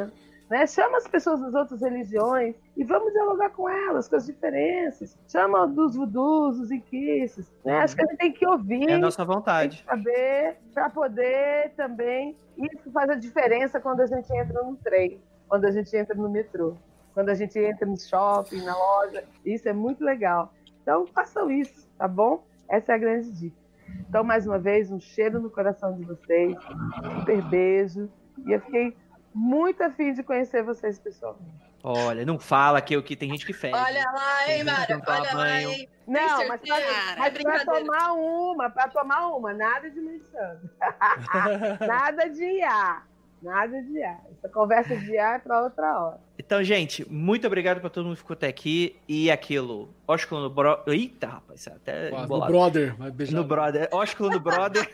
né? 0.49 0.67
Chama 0.67 0.99
as 0.99 1.07
pessoas 1.07 1.41
das 1.41 1.55
outras 1.55 1.81
religiões 1.81 2.55
e 2.77 2.85
vamos 2.85 3.13
dialogar 3.13 3.51
com 3.51 3.69
elas, 3.69 4.09
com 4.09 4.17
as 4.17 4.27
diferenças. 4.27 5.19
Chama 5.29 5.67
dos 5.67 5.95
vudus, 5.95 6.59
dos 6.59 6.71
inquices, 6.71 7.53
né? 7.65 7.79
Acho 7.81 7.97
que 7.97 8.03
a 8.03 8.07
gente 8.07 8.19
tem 8.19 8.33
que 8.33 8.47
ouvir. 8.47 8.89
É 8.89 8.95
a 8.95 8.99
nossa 8.99 9.25
vontade. 9.25 9.85
saber 9.87 10.57
para 10.73 10.91
poder 10.91 11.73
também. 11.77 12.37
Isso 12.57 12.91
faz 12.91 13.11
a 13.11 13.15
diferença 13.15 13.81
quando 13.81 14.01
a 14.01 14.07
gente 14.07 14.33
entra 14.33 14.63
no 14.63 14.77
trem, 14.77 15.21
quando 15.49 15.65
a 15.67 15.71
gente 15.71 15.95
entra 15.97 16.15
no 16.15 16.29
metrô, 16.29 16.75
quando 17.15 17.29
a 17.29 17.35
gente 17.35 17.59
entra 17.59 17.87
no 17.87 17.99
shopping, 17.99 18.63
na 18.63 18.77
loja. 18.77 19.25
Isso 19.45 19.69
é 19.69 19.73
muito 19.73 20.03
legal. 20.03 20.53
Então 20.83 21.07
façam 21.07 21.51
isso, 21.51 21.87
tá 21.99 22.09
bom? 22.09 22.45
Essa 22.69 22.93
é 22.93 22.95
a 22.95 22.99
grande 22.99 23.31
dica. 23.31 23.69
Então, 24.09 24.23
mais 24.23 24.47
uma 24.47 24.59
vez, 24.59 24.91
um 24.91 25.01
cheiro 25.01 25.41
no 25.41 25.51
coração 25.51 25.95
de 25.95 26.05
vocês, 26.05 26.57
um 27.05 27.21
super 27.21 27.43
beijo. 27.43 28.09
E 28.47 28.53
eu 28.53 28.61
fiquei 28.61 28.95
muito 29.35 29.83
afim 29.83 30.13
de 30.13 30.23
conhecer 30.23 30.63
vocês 30.63 30.99
pessoalmente. 30.99 31.69
Olha, 31.83 32.25
não 32.27 32.39
fala 32.39 32.81
que, 32.81 33.01
que 33.03 33.17
tem 33.17 33.31
gente 33.31 33.47
que 33.47 33.53
fede. 33.53 33.75
Olha 33.75 34.11
lá, 34.11 34.51
hein, 34.53 34.65
Mara? 34.65 35.03
Olha 35.07 35.37
lá, 35.37 35.63
hein? 35.63 35.89
Não, 36.07 36.49
mas, 36.49 36.61
pra, 36.61 36.77
mas 37.19 37.35
é 37.35 37.43
pra 37.43 37.65
tomar 37.65 38.13
uma, 38.15 38.71
pra 38.71 38.89
tomar 38.89 39.29
uma, 39.29 39.53
nada 39.55 39.89
de 39.89 40.01
menção. 40.01 40.59
nada 41.87 42.29
de 42.29 42.45
IA. 42.45 43.03
Nada 43.41 43.81
de 43.81 43.93
IA. 43.93 44.19
Essa 44.33 44.49
conversa 44.49 44.97
de 44.97 45.13
IA 45.13 45.35
é 45.35 45.39
pra 45.39 45.63
outra 45.63 46.01
hora. 46.01 46.21
Então, 46.37 46.63
gente, 46.65 47.09
muito 47.09 47.47
obrigado 47.47 47.81
pra 47.81 47.89
todo 47.89 48.07
mundo 48.07 48.15
que 48.15 48.23
ficou 48.23 48.35
até 48.35 48.49
aqui. 48.49 48.97
E 49.07 49.31
aquilo, 49.31 49.95
ósculo 50.07 50.43
no 50.43 50.51
bro... 50.51 50.83
Eita, 50.87 51.29
rapaz, 51.29 51.67
é 51.67 51.71
até 51.71 52.09
ah, 52.09 52.27
No 52.27 52.47
brother, 52.47 52.97
vai 52.97 53.11
beijar. 53.11 53.37
No 53.37 53.45
brother, 53.45 53.89
ósculo 53.93 54.31
no 54.31 54.41
brother. 54.41 54.91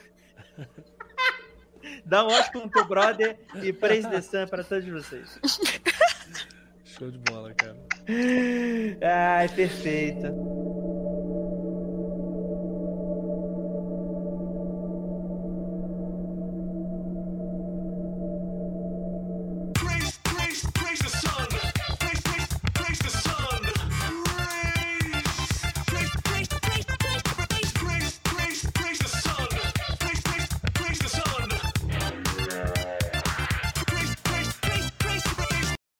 Dá 2.04 2.24
um 2.24 2.30
no 2.60 2.70
teu 2.70 2.84
brother 2.86 3.38
e 3.62 3.72
praise 3.72 4.08
the 4.08 4.20
sun 4.20 4.46
pra 4.46 4.62
todos 4.62 4.86
vocês. 4.88 5.38
Show 6.84 7.10
de 7.10 7.18
bola, 7.18 7.52
cara. 7.54 7.76
Ai, 9.02 9.48
perfeito. 9.48 10.73